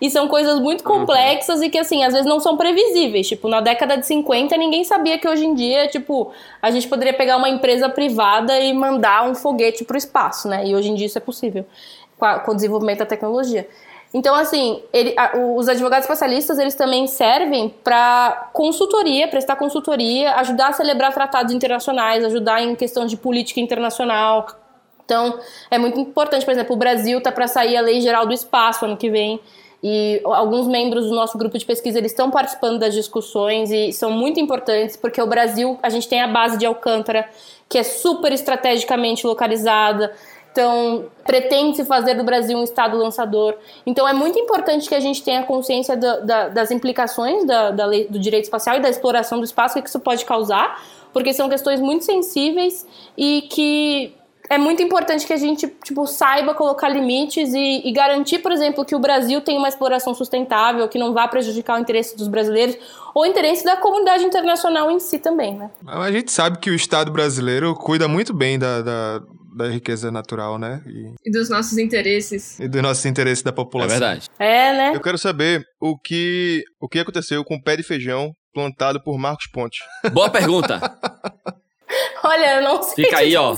e 0.00 0.10
são 0.10 0.26
coisas 0.26 0.58
muito 0.58 0.82
complexas 0.82 1.62
e 1.62 1.70
que, 1.70 1.78
assim, 1.78 2.02
às 2.02 2.12
vezes 2.12 2.26
não 2.26 2.40
são 2.40 2.56
previsíveis. 2.56 3.28
Tipo, 3.28 3.48
na 3.48 3.60
década 3.60 3.96
de 3.96 4.06
50, 4.06 4.56
ninguém 4.56 4.82
sabia 4.82 5.18
que 5.18 5.28
hoje 5.28 5.46
em 5.46 5.54
dia, 5.54 5.86
tipo, 5.86 6.32
a 6.60 6.70
gente 6.72 6.88
poderia 6.88 7.14
pegar 7.14 7.36
uma 7.36 7.48
empresa 7.48 7.88
privada 7.88 8.58
e 8.58 8.72
mandar 8.72 9.28
um 9.28 9.36
foguete 9.36 9.84
pro 9.84 9.96
espaço, 9.96 10.48
né? 10.48 10.66
E 10.66 10.74
hoje 10.74 10.90
em 10.90 10.94
dia 10.96 11.06
isso 11.06 11.18
é 11.18 11.20
possível 11.20 11.64
com 12.44 12.52
o 12.52 12.54
desenvolvimento 12.54 12.98
da 12.98 13.06
tecnologia. 13.06 13.66
Então, 14.12 14.34
assim, 14.34 14.82
ele- 14.92 15.14
a- 15.16 15.36
os 15.36 15.68
advogados 15.68 16.04
especialistas, 16.04 16.58
eles 16.58 16.74
também 16.74 17.06
servem 17.06 17.68
para 17.68 18.50
consultoria, 18.52 19.28
prestar 19.28 19.54
consultoria, 19.56 20.34
ajudar 20.36 20.68
a 20.68 20.72
celebrar 20.72 21.12
tratados 21.14 21.54
internacionais, 21.54 22.24
ajudar 22.24 22.60
em 22.60 22.74
questão 22.74 23.06
de 23.06 23.16
política 23.16 23.60
internacional. 23.60 24.48
Então, 25.04 25.38
é 25.70 25.78
muito 25.78 25.98
importante, 26.00 26.44
por 26.44 26.50
exemplo, 26.50 26.74
o 26.74 26.78
Brasil 26.78 27.20
tá 27.20 27.30
para 27.30 27.46
sair 27.46 27.76
a 27.76 27.80
Lei 27.80 28.00
Geral 28.00 28.26
do 28.26 28.32
Espaço 28.32 28.84
ano 28.84 28.96
que 28.96 29.10
vem. 29.10 29.40
E 29.82 30.20
alguns 30.24 30.66
membros 30.66 31.06
do 31.06 31.14
nosso 31.14 31.38
grupo 31.38 31.56
de 31.56 31.64
pesquisa 31.64 31.98
eles 31.98 32.12
estão 32.12 32.30
participando 32.30 32.78
das 32.78 32.92
discussões 32.92 33.70
e 33.70 33.92
são 33.92 34.10
muito 34.10 34.38
importantes 34.38 34.94
porque 34.94 35.22
o 35.22 35.26
Brasil, 35.26 35.78
a 35.82 35.88
gente 35.88 36.06
tem 36.06 36.20
a 36.20 36.28
base 36.28 36.58
de 36.58 36.66
Alcântara, 36.66 37.26
que 37.66 37.78
é 37.78 37.82
super 37.82 38.30
estrategicamente 38.32 39.26
localizada. 39.26 40.12
Então, 40.52 41.06
pretende-se 41.24 41.84
fazer 41.84 42.14
do 42.14 42.24
Brasil 42.24 42.58
um 42.58 42.64
Estado 42.64 42.96
lançador. 42.96 43.54
Então, 43.86 44.06
é 44.08 44.12
muito 44.12 44.38
importante 44.38 44.88
que 44.88 44.94
a 44.94 45.00
gente 45.00 45.22
tenha 45.22 45.44
consciência 45.44 45.96
da- 45.96 46.16
da- 46.20 46.48
das 46.48 46.70
implicações 46.70 47.46
da, 47.46 47.70
da 47.70 47.86
lei, 47.86 48.06
do 48.08 48.18
direito 48.18 48.44
espacial 48.44 48.76
e 48.76 48.80
da 48.80 48.88
exploração 48.88 49.38
do 49.38 49.44
espaço, 49.44 49.80
que 49.80 49.88
isso 49.88 50.00
pode 50.00 50.24
causar, 50.24 50.82
porque 51.12 51.32
são 51.32 51.48
questões 51.48 51.80
muito 51.80 52.04
sensíveis 52.04 52.84
e 53.16 53.42
que 53.42 54.12
é 54.48 54.58
muito 54.58 54.82
importante 54.82 55.24
que 55.24 55.32
a 55.32 55.36
gente 55.36 55.68
tipo, 55.84 56.04
saiba 56.08 56.52
colocar 56.54 56.88
limites 56.88 57.54
e, 57.54 57.82
e 57.88 57.92
garantir, 57.92 58.40
por 58.40 58.50
exemplo, 58.50 58.84
que 58.84 58.96
o 58.96 58.98
Brasil 58.98 59.40
tenha 59.40 59.58
uma 59.60 59.68
exploração 59.68 60.12
sustentável, 60.12 60.88
que 60.88 60.98
não 60.98 61.12
vá 61.12 61.28
prejudicar 61.28 61.78
o 61.78 61.80
interesse 61.80 62.16
dos 62.16 62.26
brasileiros 62.26 62.76
ou 63.14 63.22
o 63.22 63.26
interesse 63.26 63.64
da 63.64 63.76
comunidade 63.76 64.24
internacional 64.24 64.90
em 64.90 64.98
si 64.98 65.20
também, 65.20 65.54
né? 65.54 65.70
A 65.86 66.10
gente 66.10 66.32
sabe 66.32 66.58
que 66.58 66.68
o 66.70 66.74
Estado 66.74 67.12
brasileiro 67.12 67.72
cuida 67.76 68.08
muito 68.08 68.34
bem 68.34 68.58
da, 68.58 68.82
da, 68.82 69.22
da 69.56 69.68
riqueza 69.68 70.10
natural, 70.10 70.58
né? 70.58 70.82
E, 70.86 71.14
E 71.26 71.30
dos 71.30 71.48
nossos 71.48 71.78
interesses. 71.78 72.58
e 72.60 72.68
dos 72.68 72.82
nossos 72.82 73.04
interesses 73.06 73.42
da 73.42 73.50
É 73.50 73.54
população. 73.54 73.98
verdade. 73.98 74.26
É, 74.38 74.72
né? 74.76 74.96
Eu 74.96 75.00
quero 75.00 75.18
saber 75.18 75.62
o 75.80 75.98
que, 75.98 76.62
o 76.80 76.88
que 76.88 76.98
aconteceu 76.98 77.44
com 77.44 77.56
o 77.56 77.62
pé 77.62 77.76
de 77.76 77.82
feijão 77.82 78.32
plantado 78.52 79.02
por 79.02 79.16
Marcos 79.18 79.46
Ponte. 79.52 79.78
Boa 80.12 80.28
pergunta. 80.30 80.80
Olha, 82.24 82.56
eu 82.56 82.62
não 82.62 82.82
sei. 82.82 83.04
Fica 83.04 83.18
aí, 83.18 83.36
ó. 83.36 83.56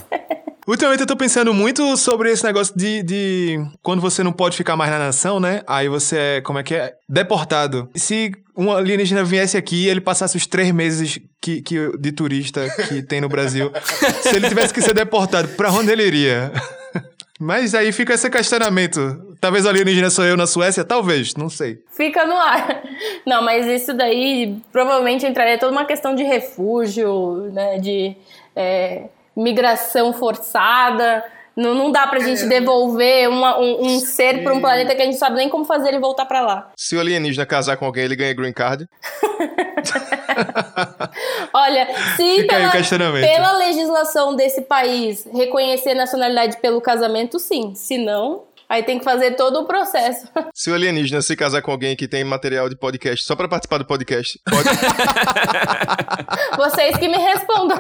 Ultimamente 0.67 1.01
eu 1.01 1.07
tô 1.07 1.17
pensando 1.17 1.53
muito 1.53 1.97
sobre 1.97 2.31
esse 2.31 2.45
negócio 2.45 2.73
de, 2.77 3.03
de 3.03 3.59
quando 3.83 4.01
você 4.01 4.23
não 4.23 4.33
pode 4.33 4.57
ficar 4.57 4.77
mais 4.77 4.93
na 4.93 4.99
nação, 4.99 5.41
né? 5.41 5.63
Aí 5.67 5.89
você 5.89 6.17
é, 6.17 6.41
como 6.41 6.59
é 6.59 6.63
que 6.63 6.75
é? 6.75 6.95
Deportado. 7.09 7.89
Se 7.97 8.33
um 8.57 8.71
alienígena 8.71 9.25
viesse 9.25 9.57
aqui 9.57 9.85
e 9.85 9.89
ele 9.89 10.01
passasse 10.01 10.37
os 10.37 10.47
três 10.47 10.71
meses 10.71 11.19
que, 11.41 11.63
que, 11.63 11.99
de 11.99 12.13
turista 12.13 12.69
que 12.89 13.03
tem 13.03 13.21
no 13.21 13.29
Brasil, 13.29 13.73
se 14.23 14.37
ele 14.37 14.49
tivesse 14.49 14.73
que 14.73 14.81
ser 14.81 14.95
deportado, 14.95 15.49
pra 15.49 15.73
onde 15.73 15.91
ele 15.91 16.07
iria? 16.07 16.53
Mas 17.43 17.75
aí 17.75 17.91
fica 17.91 18.15
esse 18.15 18.31
questionamento. 18.31 19.35
Talvez 19.41 19.67
o 19.67 19.69
alienígena 19.69 20.11
sou 20.11 20.25
eu 20.25 20.37
na 20.37 20.47
Suécia? 20.47 20.85
Talvez, 20.85 21.35
não 21.35 21.51
sei. 21.51 21.83
Fica 21.91 22.25
no 22.25 22.37
ar. 22.37 22.85
Não, 23.27 23.43
mas 23.43 23.67
isso 23.67 23.93
daí 23.93 24.63
provavelmente 24.71 25.27
entraria 25.27 25.59
toda 25.59 25.73
uma 25.73 25.85
questão 25.85 26.15
de 26.15 26.23
refúgio, 26.23 27.51
né? 27.53 27.81
De 27.81 28.15
é, 28.55 29.07
migração 29.37 30.13
forçada. 30.13 31.25
Não, 31.55 31.75
não 31.75 31.93
dá 31.93 32.07
pra 32.07 32.19
gente 32.21 32.47
devolver 32.47 33.29
uma- 33.29 33.59
um, 33.59 33.85
um 33.87 34.01
ser 34.01 34.43
pra 34.43 34.55
um 34.55 34.61
planeta 34.61 34.95
que 34.95 35.03
a 35.03 35.05
gente 35.05 35.15
não 35.15 35.19
sabe 35.21 35.37
nem 35.37 35.49
como 35.49 35.65
fazer 35.65 35.89
ele 35.89 35.99
voltar 35.99 36.25
pra 36.25 36.41
lá. 36.41 36.71
Se 36.77 36.97
o 36.97 37.01
alienígena 37.01 37.45
casar 37.45 37.77
com 37.77 37.85
alguém, 37.85 38.05
ele 38.05 38.17
ganha 38.17 38.33
green 38.33 38.53
card. 38.53 38.87
Olha, 41.53 41.87
se 42.17 42.45
pela, 42.45 42.71
pela 43.21 43.53
legislação 43.59 44.35
desse 44.35 44.63
país 44.63 45.27
reconhecer 45.33 45.95
nacionalidade 45.95 46.57
pelo 46.59 46.81
casamento, 46.81 47.39
sim. 47.39 47.75
Se 47.75 47.99
não, 47.99 48.45
aí 48.73 48.83
tem 48.83 48.99
que 48.99 49.05
fazer 49.05 49.33
todo 49.33 49.61
o 49.61 49.67
processo. 49.67 50.27
Se 50.55 50.71
o 50.71 50.75
alienígena 50.75 51.21
se 51.21 51.37
casar 51.37 51.61
com 51.61 51.71
alguém 51.71 51.95
que 51.95 52.09
tem 52.09 52.25
material 52.25 52.71
de 52.71 52.77
podcast 52.77 53.23
só 53.27 53.37
pra 53.37 53.47
participar 53.47 53.77
do 53.77 53.85
podcast, 53.85 54.41
pode. 54.49 54.69
Vocês 56.57 56.97
que 56.97 57.07
me 57.07 57.19
respondam. 57.19 57.77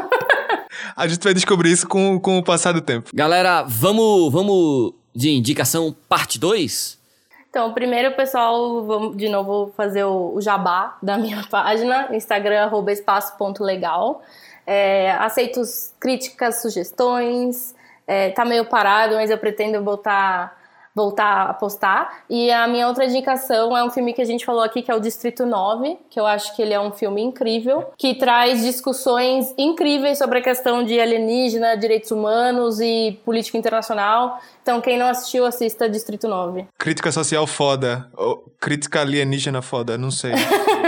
A 0.94 1.08
gente 1.08 1.24
vai 1.24 1.32
descobrir 1.32 1.72
isso 1.72 1.88
com, 1.88 2.20
com 2.20 2.36
o 2.36 2.44
passar 2.44 2.72
do 2.72 2.82
tempo. 2.82 3.08
Galera, 3.14 3.62
vamos, 3.62 4.30
vamos 4.30 4.92
de 5.14 5.30
indicação 5.30 5.96
parte 6.08 6.38
2? 6.38 7.00
Então, 7.48 7.72
primeiro, 7.72 8.14
pessoal, 8.14 8.84
vamos 8.84 9.16
de 9.16 9.30
novo 9.30 9.72
fazer 9.74 10.04
o, 10.04 10.34
o 10.34 10.40
jabá 10.42 10.98
da 11.02 11.16
minha 11.16 11.42
página, 11.50 12.08
Instagram, 12.14 12.64
arroba 12.64 12.92
espaço.legal. 12.92 14.22
É, 14.66 15.12
aceito 15.12 15.62
críticas, 15.98 16.60
sugestões. 16.60 17.74
É, 18.06 18.30
tá 18.30 18.44
meio 18.44 18.66
parado, 18.66 19.14
mas 19.14 19.30
eu 19.30 19.38
pretendo 19.38 19.82
voltar 19.82 20.61
voltar 20.94 21.50
a 21.50 21.54
postar. 21.54 22.24
E 22.28 22.50
a 22.50 22.66
minha 22.66 22.86
outra 22.86 23.04
indicação 23.04 23.76
é 23.76 23.84
um 23.84 23.90
filme 23.90 24.12
que 24.12 24.22
a 24.22 24.24
gente 24.24 24.44
falou 24.44 24.62
aqui, 24.62 24.82
que 24.82 24.90
é 24.90 24.94
o 24.94 25.00
Distrito 25.00 25.46
9, 25.46 25.98
que 26.10 26.20
eu 26.20 26.26
acho 26.26 26.54
que 26.54 26.62
ele 26.62 26.74
é 26.74 26.80
um 26.80 26.92
filme 26.92 27.22
incrível, 27.22 27.86
que 27.98 28.14
traz 28.14 28.62
discussões 28.62 29.54
incríveis 29.56 30.18
sobre 30.18 30.38
a 30.38 30.42
questão 30.42 30.84
de 30.84 31.00
alienígena, 31.00 31.76
direitos 31.76 32.10
humanos 32.10 32.80
e 32.80 33.18
política 33.24 33.58
internacional. 33.58 34.40
Então, 34.62 34.80
quem 34.80 34.98
não 34.98 35.06
assistiu, 35.06 35.44
assista 35.44 35.88
Distrito 35.88 36.28
9. 36.28 36.66
Crítica 36.78 37.10
social 37.10 37.46
foda. 37.46 38.08
Ou 38.16 38.44
crítica 38.60 39.00
alienígena 39.00 39.62
foda, 39.62 39.98
não 39.98 40.10
sei. 40.10 40.32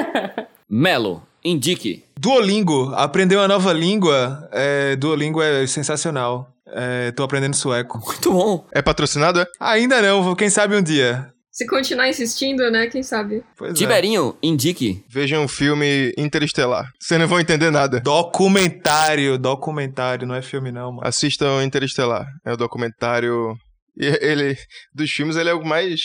Melo, 0.69 1.23
indique. 1.45 2.05
Duolingo. 2.19 2.93
Aprender 2.95 3.37
uma 3.37 3.49
nova 3.49 3.73
língua. 3.73 4.49
É, 4.53 4.97
Duolingo 4.97 5.43
é 5.43 5.67
sensacional. 5.67 6.54
É, 6.75 7.12
tô 7.12 7.22
aprendendo 7.22 7.55
sueco. 7.55 8.01
Muito 8.05 8.33
bom. 8.33 8.66
É 8.72 8.83
patrocinado, 8.83 9.41
é? 9.41 9.47
Ainda 9.61 10.03
não, 10.03 10.35
quem 10.35 10.51
sabe 10.51 10.77
um 10.77 10.83
dia. 10.83 11.33
Se 11.55 11.68
continuar 11.68 12.09
insistindo, 12.09 12.68
né? 12.68 12.89
Quem 12.89 13.05
sabe? 13.05 13.45
Pois 13.57 13.70
é. 13.70 13.75
Tiberinho, 13.75 14.37
indique. 14.43 15.05
Vejam 15.09 15.45
um 15.45 15.49
filme 15.49 16.12
Interestelar. 16.18 16.91
Vocês 17.01 17.20
não 17.20 17.29
vão 17.29 17.39
entender 17.39 17.70
nada. 17.70 18.01
Documentário, 18.01 19.39
documentário, 19.39 20.27
não 20.27 20.35
é 20.35 20.43
filme 20.43 20.72
não, 20.72 20.91
mano. 20.91 21.07
Assistam 21.07 21.62
Interestelar. 21.62 22.27
É 22.45 22.53
o 22.53 22.57
documentário. 22.57 23.55
E 23.97 24.05
ele. 24.20 24.57
Dos 24.93 25.09
filmes, 25.12 25.37
ele 25.37 25.49
é 25.49 25.55
o 25.55 25.64
mais 25.64 26.01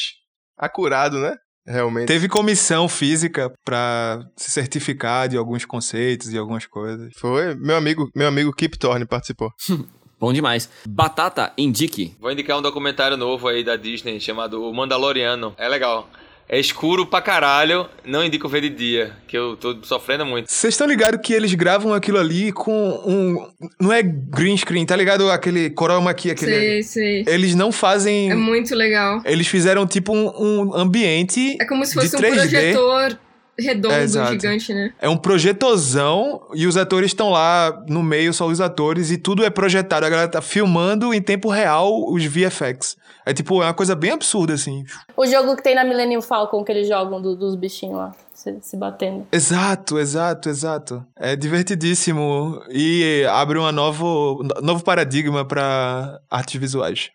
acurado, 0.55 1.17
né? 1.17 1.34
Realmente. 1.65 2.07
Teve 2.07 2.30
comissão 2.30 2.88
física 2.88 3.51
pra 3.65 4.20
se 4.36 4.51
certificar 4.51 5.28
de 5.28 5.36
alguns 5.36 5.65
conceitos 5.65 6.32
e 6.32 6.38
algumas 6.38 6.67
coisas. 6.67 7.11
Foi. 7.17 7.55
Meu 7.55 7.76
amigo, 7.76 8.07
meu 8.15 8.28
amigo 8.28 8.53
Kip 8.53 8.78
Thorne 8.78 9.05
participou. 9.05 9.49
Bom 10.20 10.34
demais. 10.34 10.70
Batata, 10.86 11.53
indique. 11.57 12.13
Vou 12.20 12.32
indicar 12.32 12.57
um 12.57 12.61
documentário 12.61 13.15
novo 13.15 13.47
aí 13.47 13.63
da 13.63 13.76
Disney 13.76 14.20
chamado 14.20 14.63
O 14.63 14.74
Mandaloriano. 14.74 15.55
É 15.57 15.67
legal. 15.67 16.09
É 16.51 16.59
escuro 16.59 17.05
pra 17.05 17.22
caralho, 17.22 17.88
não 18.03 18.26
indico 18.26 18.49
ver 18.49 18.61
de 18.61 18.70
dia, 18.70 19.11
que 19.28 19.38
eu 19.38 19.55
tô 19.55 19.78
sofrendo 19.84 20.26
muito. 20.26 20.51
Vocês 20.51 20.74
estão 20.74 20.88
ligados 20.88 21.22
que 21.22 21.32
eles 21.32 21.53
gravam 21.53 21.93
aquilo 21.93 22.17
ali 22.17 22.51
com 22.51 22.89
um. 23.05 23.47
Não 23.80 23.93
é 23.93 24.01
green 24.01 24.57
screen, 24.57 24.84
tá 24.84 24.95
ligado? 24.95 25.30
Aquele 25.30 25.70
chroma 25.70 26.09
aqui, 26.09 26.32
aquele. 26.32 26.82
Sei, 26.82 26.84
sei. 26.84 27.26
Eles 27.28 27.53
não 27.53 27.72
fazem. 27.72 28.32
É 28.32 28.36
muito 28.36 28.74
legal. 28.74 29.22
Eles 29.26 29.47
fizeram 29.47 29.86
tipo 29.86 30.11
um, 30.11 30.32
um 30.67 30.76
ambiente. 30.76 31.55
É 31.61 31.65
como 31.65 31.86
se 31.86 31.93
de 31.93 32.01
fosse 32.01 32.15
um 32.15 32.20
3D. 32.20 32.34
projetor 32.34 33.20
redondo, 33.60 33.93
É, 33.93 34.07
gigante, 34.07 34.74
né? 34.74 34.93
É 34.99 35.07
um 35.10 35.18
projetorzão 35.18 36.41
e 36.53 36.66
os 36.68 36.78
atores 36.78 37.12
estão 37.12 37.30
lá 37.30 37.84
no 37.88 38.01
meio, 38.01 38.34
só 38.34 38.47
os 38.47 38.60
atores, 38.62 39.12
e 39.12 39.18
tudo 39.18 39.43
é 39.45 39.49
projetado. 39.49 40.05
A 40.05 40.10
galera 40.10 40.28
tá 40.30 40.41
filmando 40.41 41.14
em 41.14 41.22
tempo 41.22 41.49
real 41.49 42.12
os 42.12 42.24
VFX. 42.26 42.97
É 43.26 43.34
tipo, 43.34 43.62
é 43.62 43.66
uma 43.66 43.74
coisa 43.74 43.95
bem 43.95 44.12
absurda, 44.12 44.53
assim. 44.53 44.84
O 45.16 45.26
jogo 45.26 45.55
que 45.55 45.62
tem 45.64 45.76
na 45.76 45.84
Millennium 45.84 46.22
Falcon, 46.22 46.64
que 46.64 46.72
eles 46.72 46.88
jogam 46.88 47.22
do- 47.22 47.36
dos 47.36 47.55
bichinhos 47.55 47.95
lá, 47.97 48.12
se, 48.34 48.57
se 48.62 48.76
batendo. 48.78 49.28
Exato, 49.32 49.99
exato, 49.99 50.49
exato. 50.49 51.05
É 51.16 51.36
divertidíssimo 51.36 52.62
e 52.72 53.24
abre 53.30 53.60
uma 53.60 53.72
novo, 53.72 54.41
novo 54.64 54.84
paradigma 54.84 55.45
para 55.45 56.20
artes 56.30 56.60
visuais 56.60 57.12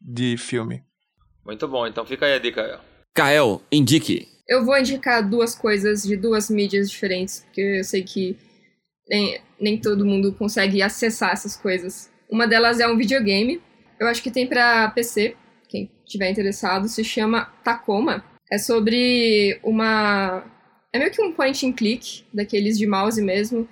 de 0.00 0.36
filme. 0.38 0.82
Muito 1.44 1.66
bom, 1.68 1.86
então 1.86 2.04
fica 2.06 2.24
aí 2.26 2.34
a 2.34 2.38
dica. 2.38 2.80
Kael, 3.14 3.60
indique. 3.70 4.28
Eu 4.48 4.64
vou 4.64 4.78
indicar 4.78 5.28
duas 5.28 5.54
coisas 5.54 6.02
de 6.02 6.16
duas 6.16 6.48
mídias 6.48 6.90
diferentes, 6.90 7.40
porque 7.40 7.60
eu 7.60 7.84
sei 7.84 8.02
que 8.02 8.36
nem, 9.08 9.40
nem 9.60 9.78
todo 9.78 10.06
mundo 10.06 10.32
consegue 10.32 10.80
acessar 10.80 11.32
essas 11.32 11.54
coisas. 11.54 12.10
Uma 12.30 12.46
delas 12.46 12.80
é 12.80 12.88
um 12.88 12.96
videogame. 12.96 13.60
Eu 14.00 14.06
acho 14.06 14.22
que 14.22 14.30
tem 14.30 14.46
pra 14.46 14.90
PC, 14.90 15.36
quem 15.68 15.90
tiver 16.06 16.30
interessado, 16.30 16.88
se 16.88 17.04
chama 17.04 17.44
Tacoma. 17.62 18.24
É 18.50 18.56
sobre 18.56 19.60
uma. 19.62 20.44
É 20.92 20.98
meio 20.98 21.10
que 21.10 21.22
um 21.22 21.32
point 21.32 21.66
and 21.66 21.72
click, 21.72 22.24
daqueles 22.32 22.78
de 22.78 22.86
mouse 22.86 23.20
mesmo. 23.20 23.68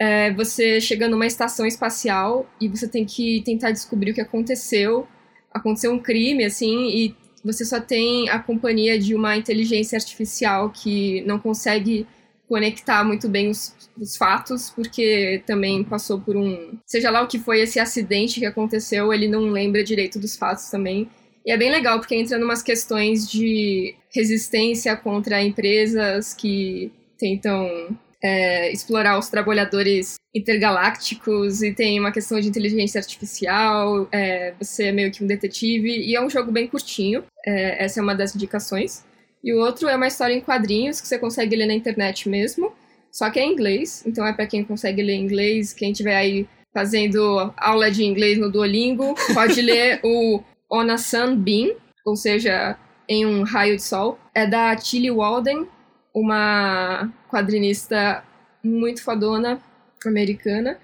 É, 0.00 0.32
você 0.32 0.80
chega 0.80 1.08
numa 1.08 1.26
estação 1.26 1.66
espacial 1.66 2.50
e 2.60 2.68
você 2.68 2.88
tem 2.88 3.04
que 3.04 3.42
tentar 3.44 3.70
descobrir 3.70 4.10
o 4.10 4.14
que 4.14 4.20
aconteceu. 4.20 5.06
Aconteceu 5.52 5.92
um 5.92 5.98
crime, 5.98 6.44
assim, 6.44 6.88
e 6.88 7.14
você 7.44 7.64
só 7.64 7.80
tem 7.80 8.28
a 8.28 8.38
companhia 8.38 8.98
de 8.98 9.14
uma 9.14 9.36
inteligência 9.36 9.96
artificial 9.96 10.70
que 10.70 11.22
não 11.22 11.38
consegue 11.38 12.06
conectar 12.48 13.04
muito 13.04 13.28
bem 13.28 13.48
os, 13.48 13.74
os 13.96 14.16
fatos, 14.16 14.70
porque 14.70 15.42
também 15.46 15.84
passou 15.84 16.20
por 16.20 16.36
um. 16.36 16.76
Seja 16.84 17.10
lá 17.10 17.22
o 17.22 17.28
que 17.28 17.38
foi 17.38 17.60
esse 17.60 17.78
acidente 17.78 18.40
que 18.40 18.46
aconteceu, 18.46 19.12
ele 19.12 19.28
não 19.28 19.42
lembra 19.50 19.84
direito 19.84 20.18
dos 20.18 20.36
fatos 20.36 20.68
também. 20.68 21.08
E 21.46 21.52
é 21.52 21.56
bem 21.56 21.70
legal, 21.70 21.98
porque 21.98 22.16
entra 22.16 22.38
numas 22.38 22.62
questões 22.62 23.30
de 23.30 23.94
resistência 24.12 24.96
contra 24.96 25.42
empresas 25.42 26.34
que 26.34 26.92
tentam 27.16 27.96
é, 28.22 28.70
explorar 28.72 29.18
os 29.18 29.28
trabalhadores 29.28 30.16
intergalácticos 30.34 31.62
e 31.62 31.72
tem 31.72 31.98
uma 31.98 32.12
questão 32.12 32.38
de 32.38 32.48
inteligência 32.48 32.98
artificial. 32.98 34.08
é, 34.12 34.54
você 34.58 34.84
é 34.84 34.92
meio 34.92 35.10
que 35.10 35.24
um 35.24 35.26
detetive 35.26 35.88
e 35.88 36.14
é 36.14 36.20
um 36.20 36.30
jogo 36.30 36.52
bem 36.52 36.66
curtinho. 36.66 37.24
é, 37.46 37.84
essa 37.84 38.00
é 38.00 38.02
uma 38.02 38.14
das 38.14 38.34
indicações. 38.34 39.04
E 39.42 39.52
o 39.54 39.58
outro 39.58 39.88
é 39.88 39.96
uma 39.96 40.06
história 40.06 40.34
em 40.34 40.40
quadrinhos 40.40 41.00
que 41.00 41.08
você 41.08 41.18
consegue 41.18 41.56
ler 41.56 41.66
na 41.66 41.74
internet 41.74 42.28
mesmo, 42.28 42.72
só 43.10 43.30
que 43.30 43.40
é 43.40 43.44
em 43.44 43.52
inglês. 43.52 44.04
Então 44.06 44.26
é 44.26 44.32
para 44.32 44.46
quem 44.46 44.62
consegue 44.62 45.02
ler 45.02 45.14
inglês, 45.14 45.72
quem 45.72 45.92
tiver 45.92 46.14
aí 46.14 46.46
fazendo 46.72 47.52
aula 47.56 47.90
de 47.90 48.04
inglês 48.04 48.38
no 48.38 48.50
Duolingo, 48.50 49.14
pode 49.34 49.60
ler 49.60 50.00
o 50.04 50.40
On 50.70 50.88
a 50.90 50.98
Sunbeam, 50.98 51.74
ou 52.06 52.14
seja, 52.14 52.76
em 53.08 53.26
um 53.26 53.42
raio 53.42 53.76
de 53.76 53.82
sol. 53.82 54.18
É 54.34 54.46
da 54.46 54.76
Tilly 54.76 55.10
Walden, 55.10 55.66
uma 56.14 57.12
quadrinista 57.28 58.24
muito 58.62 59.02
fodona, 59.02 59.60
americana. 60.06 60.78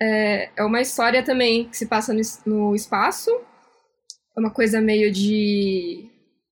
É, 0.00 0.50
é 0.56 0.64
uma 0.64 0.80
história 0.80 1.22
também 1.22 1.68
que 1.68 1.76
se 1.76 1.86
passa 1.86 2.12
no, 2.12 2.20
no 2.46 2.74
espaço. 2.74 3.30
É 4.36 4.40
uma 4.40 4.50
coisa 4.50 4.80
meio 4.80 5.10
de, 5.12 6.08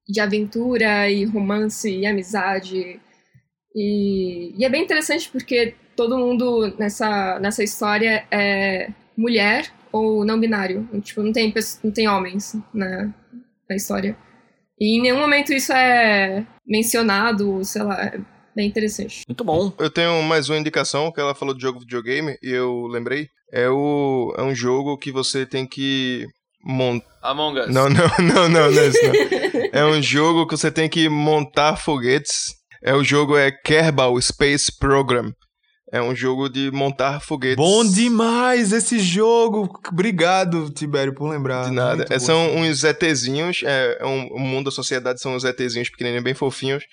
de 0.07 0.21
aventura 0.21 1.11
e 1.11 1.25
romance 1.25 1.91
e 1.91 2.07
amizade. 2.07 3.01
E, 3.75 4.55
e 4.59 4.65
é 4.65 4.69
bem 4.69 4.83
interessante 4.83 5.31
porque 5.31 5.75
todo 5.97 6.19
mundo 6.19 6.75
nessa, 6.79 7.39
nessa 7.39 7.63
história 7.63 8.27
é 8.31 8.91
mulher 9.17 9.73
ou 9.91 10.25
não 10.25 10.39
binário. 10.39 10.89
Tipo, 11.03 11.23
não 11.23 11.33
tem, 11.33 11.53
não 11.83 11.91
tem 11.91 12.09
homens 12.09 12.55
na, 12.73 13.13
na 13.69 13.77
história. 13.77 14.17
E 14.81 14.99
em 14.99 15.03
nenhum 15.03 15.19
momento 15.19 15.53
isso 15.53 15.73
é 15.73 16.47
mencionado, 16.67 17.65
sei 17.65 17.83
lá, 17.83 18.01
é 18.03 18.21
bem 18.55 18.69
interessante. 18.69 19.23
Muito 19.27 19.45
bom. 19.45 19.73
Eu 19.79 19.91
tenho 19.91 20.23
mais 20.23 20.49
uma 20.49 20.59
indicação 20.59 21.13
que 21.13 21.21
ela 21.21 21.35
falou 21.35 21.55
de 21.55 21.63
jogo 21.63 21.81
videogame 21.81 22.37
e 22.43 22.51
eu 22.51 22.87
lembrei. 22.87 23.29
É, 23.53 23.69
o, 23.69 24.35
é 24.37 24.43
um 24.43 24.55
jogo 24.55 24.99
que 24.99 25.11
você 25.11 25.47
tem 25.47 25.67
que 25.67 26.27
montar. 26.65 27.07
Among 27.23 27.61
Us. 27.61 27.69
Não, 27.69 27.89
não, 27.89 28.07
não, 28.19 28.49
não, 28.49 28.71
não 28.71 28.81
é 28.81 28.87
isso 28.87 28.99
não. 29.03 29.69
É 29.73 29.85
um 29.85 30.03
jogo 30.03 30.47
que 30.47 30.57
você 30.57 30.71
tem 30.71 30.89
que 30.89 31.09
montar 31.09 31.77
foguetes. 31.77 32.57
É 32.83 32.95
o 32.95 33.03
jogo 33.03 33.37
é 33.37 33.51
Kerbal 33.51 34.21
Space 34.21 34.71
Program. 34.79 35.33
É 35.93 36.03
um 36.03 36.15
jogo 36.15 36.49
de 36.51 36.71
montar 36.71 37.21
foguetes. 37.21 37.57
Bom 37.57 37.85
demais 37.85 38.73
esse 38.73 38.99
jogo! 38.99 39.69
Obrigado, 39.91 40.71
Tibério, 40.71 41.15
por 41.15 41.31
lembrar. 41.31 41.65
De 41.65 41.71
nada. 41.71 42.05
É, 42.11 42.19
são 42.19 42.57
uns 42.57 42.85
ETzinhos, 42.85 43.63
é, 43.65 43.97
é 44.01 44.07
um, 44.07 44.27
o 44.33 44.39
mundo 44.39 44.67
da 44.67 44.71
sociedade 44.71 45.21
são 45.21 45.35
uns 45.35 45.45
ETzinhos 45.45 45.89
pequenininhos, 45.91 46.25
bem 46.25 46.35
fofinhos. 46.35 46.85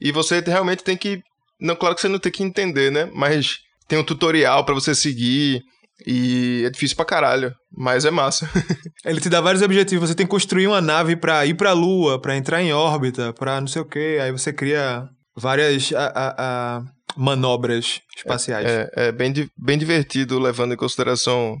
E 0.00 0.10
você 0.10 0.40
realmente 0.40 0.82
tem 0.82 0.96
que. 0.96 1.20
Não, 1.60 1.76
claro 1.76 1.94
que 1.94 2.00
você 2.00 2.08
não 2.08 2.18
tem 2.18 2.32
que 2.32 2.42
entender, 2.42 2.90
né? 2.90 3.08
Mas 3.14 3.58
tem 3.86 3.98
um 3.98 4.04
tutorial 4.04 4.64
pra 4.64 4.74
você 4.74 4.94
seguir. 4.94 5.60
E 6.06 6.62
é 6.66 6.70
difícil 6.70 6.96
pra 6.96 7.04
caralho. 7.04 7.52
Mas 7.76 8.04
é 8.06 8.10
massa. 8.10 8.48
Ele 9.04 9.20
te 9.20 9.28
dá 9.28 9.40
vários 9.40 9.62
objetivos. 9.62 10.08
Você 10.08 10.14
tem 10.14 10.24
que 10.26 10.30
construir 10.30 10.66
uma 10.66 10.80
nave 10.80 11.14
pra 11.14 11.44
ir 11.44 11.54
pra 11.54 11.72
Lua, 11.72 12.18
pra 12.20 12.34
entrar 12.36 12.62
em 12.62 12.72
órbita, 12.72 13.32
pra 13.34 13.60
não 13.60 13.68
sei 13.68 13.82
o 13.82 13.84
quê. 13.84 14.18
Aí 14.22 14.32
você 14.32 14.50
cria 14.52 15.04
várias 15.36 15.92
a- 15.92 16.06
a- 16.14 16.34
a 16.38 16.82
manobras 17.16 18.00
espaciais. 18.16 18.66
É, 18.66 18.90
é 18.94 19.12
bem, 19.12 19.32
di- 19.32 19.50
bem 19.56 19.76
divertido, 19.78 20.38
levando 20.38 20.74
em 20.74 20.76
consideração 20.76 21.56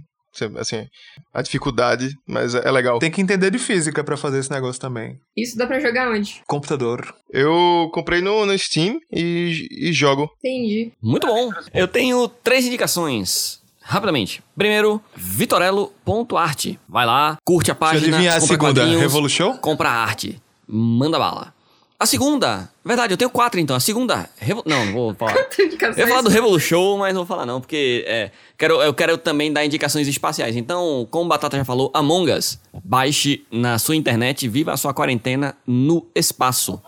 assim, 0.58 0.86
a 1.34 1.42
dificuldade, 1.42 2.14
mas 2.26 2.54
é, 2.54 2.66
é 2.66 2.70
legal. 2.70 2.98
Tem 3.00 3.10
que 3.10 3.20
entender 3.20 3.50
de 3.50 3.58
física 3.58 4.04
pra 4.04 4.16
fazer 4.16 4.38
esse 4.38 4.50
negócio 4.50 4.80
também. 4.80 5.18
Isso 5.36 5.58
dá 5.58 5.66
pra 5.66 5.80
jogar 5.80 6.08
onde? 6.10 6.40
Computador. 6.46 7.12
Eu 7.32 7.90
comprei 7.92 8.20
no, 8.20 8.46
no 8.46 8.56
Steam 8.56 8.98
e, 9.12 9.66
e 9.88 9.92
jogo. 9.92 10.30
Entendi. 10.38 10.92
Muito 11.02 11.26
bom. 11.26 11.50
Eu 11.74 11.88
tenho 11.88 12.28
três 12.28 12.64
indicações. 12.64 13.58
Rapidamente. 13.82 14.40
Primeiro, 14.56 15.02
vitorello.art. 15.16 16.66
Vai 16.88 17.04
lá, 17.06 17.36
curte 17.44 17.70
a 17.70 17.74
Deixa 17.74 17.86
eu 17.86 17.88
página, 18.00 18.16
adivinhar 18.16 18.36
a 18.36 18.40
compra 18.40 18.54
segunda. 18.54 18.84
Revolution? 18.98 19.56
compra 19.56 19.90
arte. 19.90 20.40
Manda 20.68 21.18
bala. 21.18 21.52
A 22.00 22.06
segunda, 22.06 22.70
verdade, 22.82 23.12
eu 23.12 23.18
tenho 23.18 23.28
quatro 23.30 23.60
então. 23.60 23.76
A 23.76 23.80
segunda, 23.80 24.26
Revo- 24.38 24.62
não, 24.64 24.86
não 24.86 24.92
vou 24.94 25.12
falar. 25.14 25.34
Eu 25.58 25.98
ia 25.98 26.06
falar 26.08 26.22
do 26.22 26.30
Revolution, 26.30 26.96
mas 26.96 27.12
não 27.14 27.20
vou 27.20 27.26
falar 27.26 27.44
não, 27.44 27.60
porque 27.60 28.04
é, 28.08 28.30
quero, 28.56 28.80
eu 28.80 28.94
quero 28.94 29.18
também 29.18 29.52
dar 29.52 29.66
indicações 29.66 30.08
espaciais. 30.08 30.56
Então, 30.56 31.06
como 31.10 31.26
o 31.26 31.28
Batata 31.28 31.58
já 31.58 31.64
falou, 31.64 31.90
Among 31.92 32.32
Us, 32.32 32.58
baixe 32.82 33.44
na 33.52 33.78
sua 33.78 33.96
internet, 33.96 34.48
viva 34.48 34.72
a 34.72 34.78
sua 34.78 34.94
quarentena 34.94 35.54
no 35.66 36.06
espaço. 36.14 36.80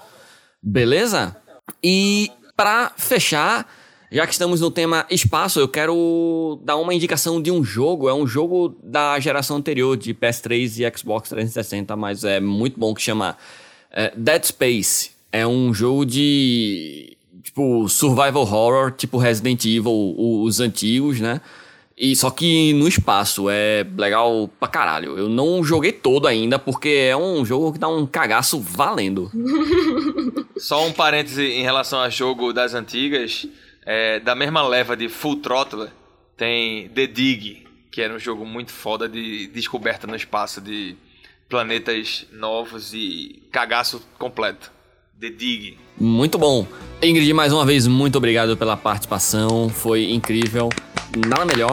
Beleza? 0.63 1.37
E 1.85 2.31
pra 2.57 2.93
fechar, 2.97 3.69
já 4.11 4.27
que 4.27 4.33
estamos 4.33 4.63
no 4.63 4.71
tema 4.71 5.05
espaço, 5.11 5.61
eu 5.61 5.69
quero 5.69 6.59
dar 6.65 6.77
uma 6.77 6.95
indicação 6.95 7.41
de 7.43 7.51
um 7.51 7.63
jogo. 7.63 8.09
É 8.09 8.15
um 8.15 8.27
jogo 8.27 8.77
da 8.83 9.19
geração 9.21 9.57
anterior 9.59 9.95
de 9.97 10.15
PS3 10.15 10.79
e 10.91 10.99
Xbox 10.99 11.29
360, 11.29 11.95
mas 11.97 12.25
é 12.25 12.41
muito 12.41 12.81
bom 12.81 12.95
que 12.95 13.03
chama 13.03 13.37
é, 13.93 14.13
Dead 14.17 14.45
Space. 14.45 15.11
É 15.31 15.47
um 15.47 15.73
jogo 15.73 16.05
de 16.05 17.17
tipo 17.43 17.89
survival 17.89 18.43
horror, 18.43 18.93
tipo 18.93 19.19
Resident 19.19 19.65
Evil, 19.65 20.15
os 20.17 20.61
antigos, 20.61 21.21
né? 21.21 21.41
E 21.97 22.17
só 22.17 22.31
que 22.31 22.73
no 22.73 22.89
espaço 22.89 23.49
é 23.51 23.87
legal 23.97 24.51
pra 24.59 24.67
caralho. 24.67 25.17
Eu 25.17 25.29
não 25.29 25.63
joguei 25.63 25.93
todo 25.93 26.27
ainda 26.27 26.59
porque 26.59 26.89
é 26.89 27.17
um 27.17 27.45
jogo 27.45 27.73
que 27.73 27.79
dá 27.79 27.89
um 27.89 28.07
cagaço 28.07 28.59
valendo. 28.59 29.31
Só 30.57 30.87
um 30.87 30.93
parêntese 30.93 31.45
em 31.45 31.63
relação 31.63 32.01
a 32.01 32.09
jogo 32.09 32.53
das 32.53 32.75
antigas. 32.75 33.47
é, 33.85 34.19
da 34.21 34.35
mesma 34.35 34.67
leva 34.67 34.97
de 34.97 35.09
Full 35.09 35.37
Throttle, 35.37 35.89
tem 36.37 36.89
The 36.89 37.07
Dig, 37.07 37.67
que 37.91 38.01
era 38.01 38.15
um 38.15 38.19
jogo 38.19 38.47
muito 38.47 38.73
foda 38.73 39.09
de 39.09 39.49
descoberta 39.49 40.07
no 40.07 40.17
espaço 40.17 40.61
de 40.61 40.97
planetas 41.53 42.25
novos 42.33 42.95
e 42.95 43.43
cagaço 43.53 44.01
completo. 44.19 44.73
The 45.21 45.29
Dig. 45.29 45.77
Muito 46.01 46.39
bom. 46.39 46.67
Ingrid, 47.03 47.31
mais 47.35 47.53
uma 47.53 47.67
vez, 47.67 47.87
muito 47.87 48.17
obrigado 48.17 48.57
pela 48.57 48.75
participação. 48.75 49.69
Foi 49.69 50.11
incrível. 50.11 50.71
Nada 51.15 51.45
melhor. 51.45 51.71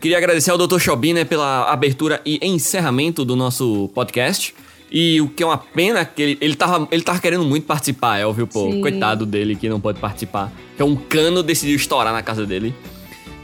Queria 0.00 0.18
agradecer 0.18 0.52
ao 0.52 0.56
Dr. 0.56 0.78
Chobin 0.78 1.14
né, 1.14 1.24
pela 1.24 1.64
abertura 1.64 2.22
e 2.24 2.38
encerramento 2.40 3.24
do 3.24 3.34
nosso 3.34 3.90
podcast. 3.92 4.54
E 4.88 5.20
o 5.20 5.28
que 5.28 5.42
é 5.42 5.46
uma 5.46 5.58
pena 5.58 6.04
que 6.04 6.22
ele, 6.22 6.38
ele, 6.40 6.54
tava, 6.54 6.86
ele 6.92 7.02
tava 7.02 7.18
querendo 7.18 7.44
muito 7.44 7.66
participar, 7.66 8.20
Elvio, 8.20 8.46
pô. 8.46 8.70
Sim. 8.70 8.80
Coitado 8.80 9.26
dele 9.26 9.56
que 9.56 9.68
não 9.68 9.80
pode 9.80 9.98
participar. 9.98 10.52
Que 10.76 10.82
é 10.82 10.84
um 10.84 10.94
cano 10.94 11.42
decidiu 11.42 11.74
estourar 11.74 12.12
na 12.12 12.22
casa 12.22 12.46
dele. 12.46 12.72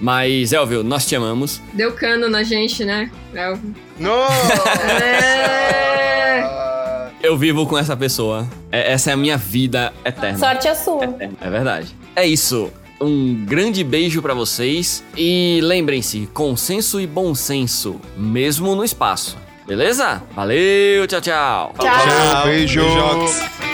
Mas, 0.02 0.52
Elvio, 0.52 0.82
nós 0.82 1.06
te 1.06 1.14
amamos. 1.14 1.60
Deu 1.72 1.92
cano 1.92 2.28
na 2.28 2.42
gente, 2.42 2.84
né? 2.84 3.08
É, 3.32 3.56
Nossa! 4.00 4.68
É. 5.00 6.44
Eu 7.22 7.38
vivo 7.38 7.64
com 7.68 7.78
essa 7.78 7.96
pessoa. 7.96 8.48
É- 8.72 8.92
essa 8.94 9.10
é 9.10 9.12
a 9.12 9.16
minha 9.16 9.36
vida 9.36 9.92
eterna. 10.04 10.36
Sorte 10.36 10.66
é 10.66 10.74
sua. 10.74 11.04
É 11.40 11.48
verdade. 11.48 11.94
É 12.16 12.26
isso. 12.26 12.68
Um 13.00 13.44
grande 13.46 13.84
beijo 13.84 14.20
pra 14.20 14.34
vocês 14.34 15.04
e 15.16 15.60
lembrem-se, 15.62 16.28
consenso 16.34 17.00
e 17.00 17.06
bom 17.06 17.32
senso, 17.32 18.00
mesmo 18.16 18.74
no 18.74 18.84
espaço. 18.84 19.36
Beleza? 19.68 20.20
Valeu, 20.34 21.06
tchau, 21.06 21.20
tchau. 21.20 21.74
Tchau. 21.78 22.44
Beijo! 22.44 22.80
Beijox. 22.82 23.71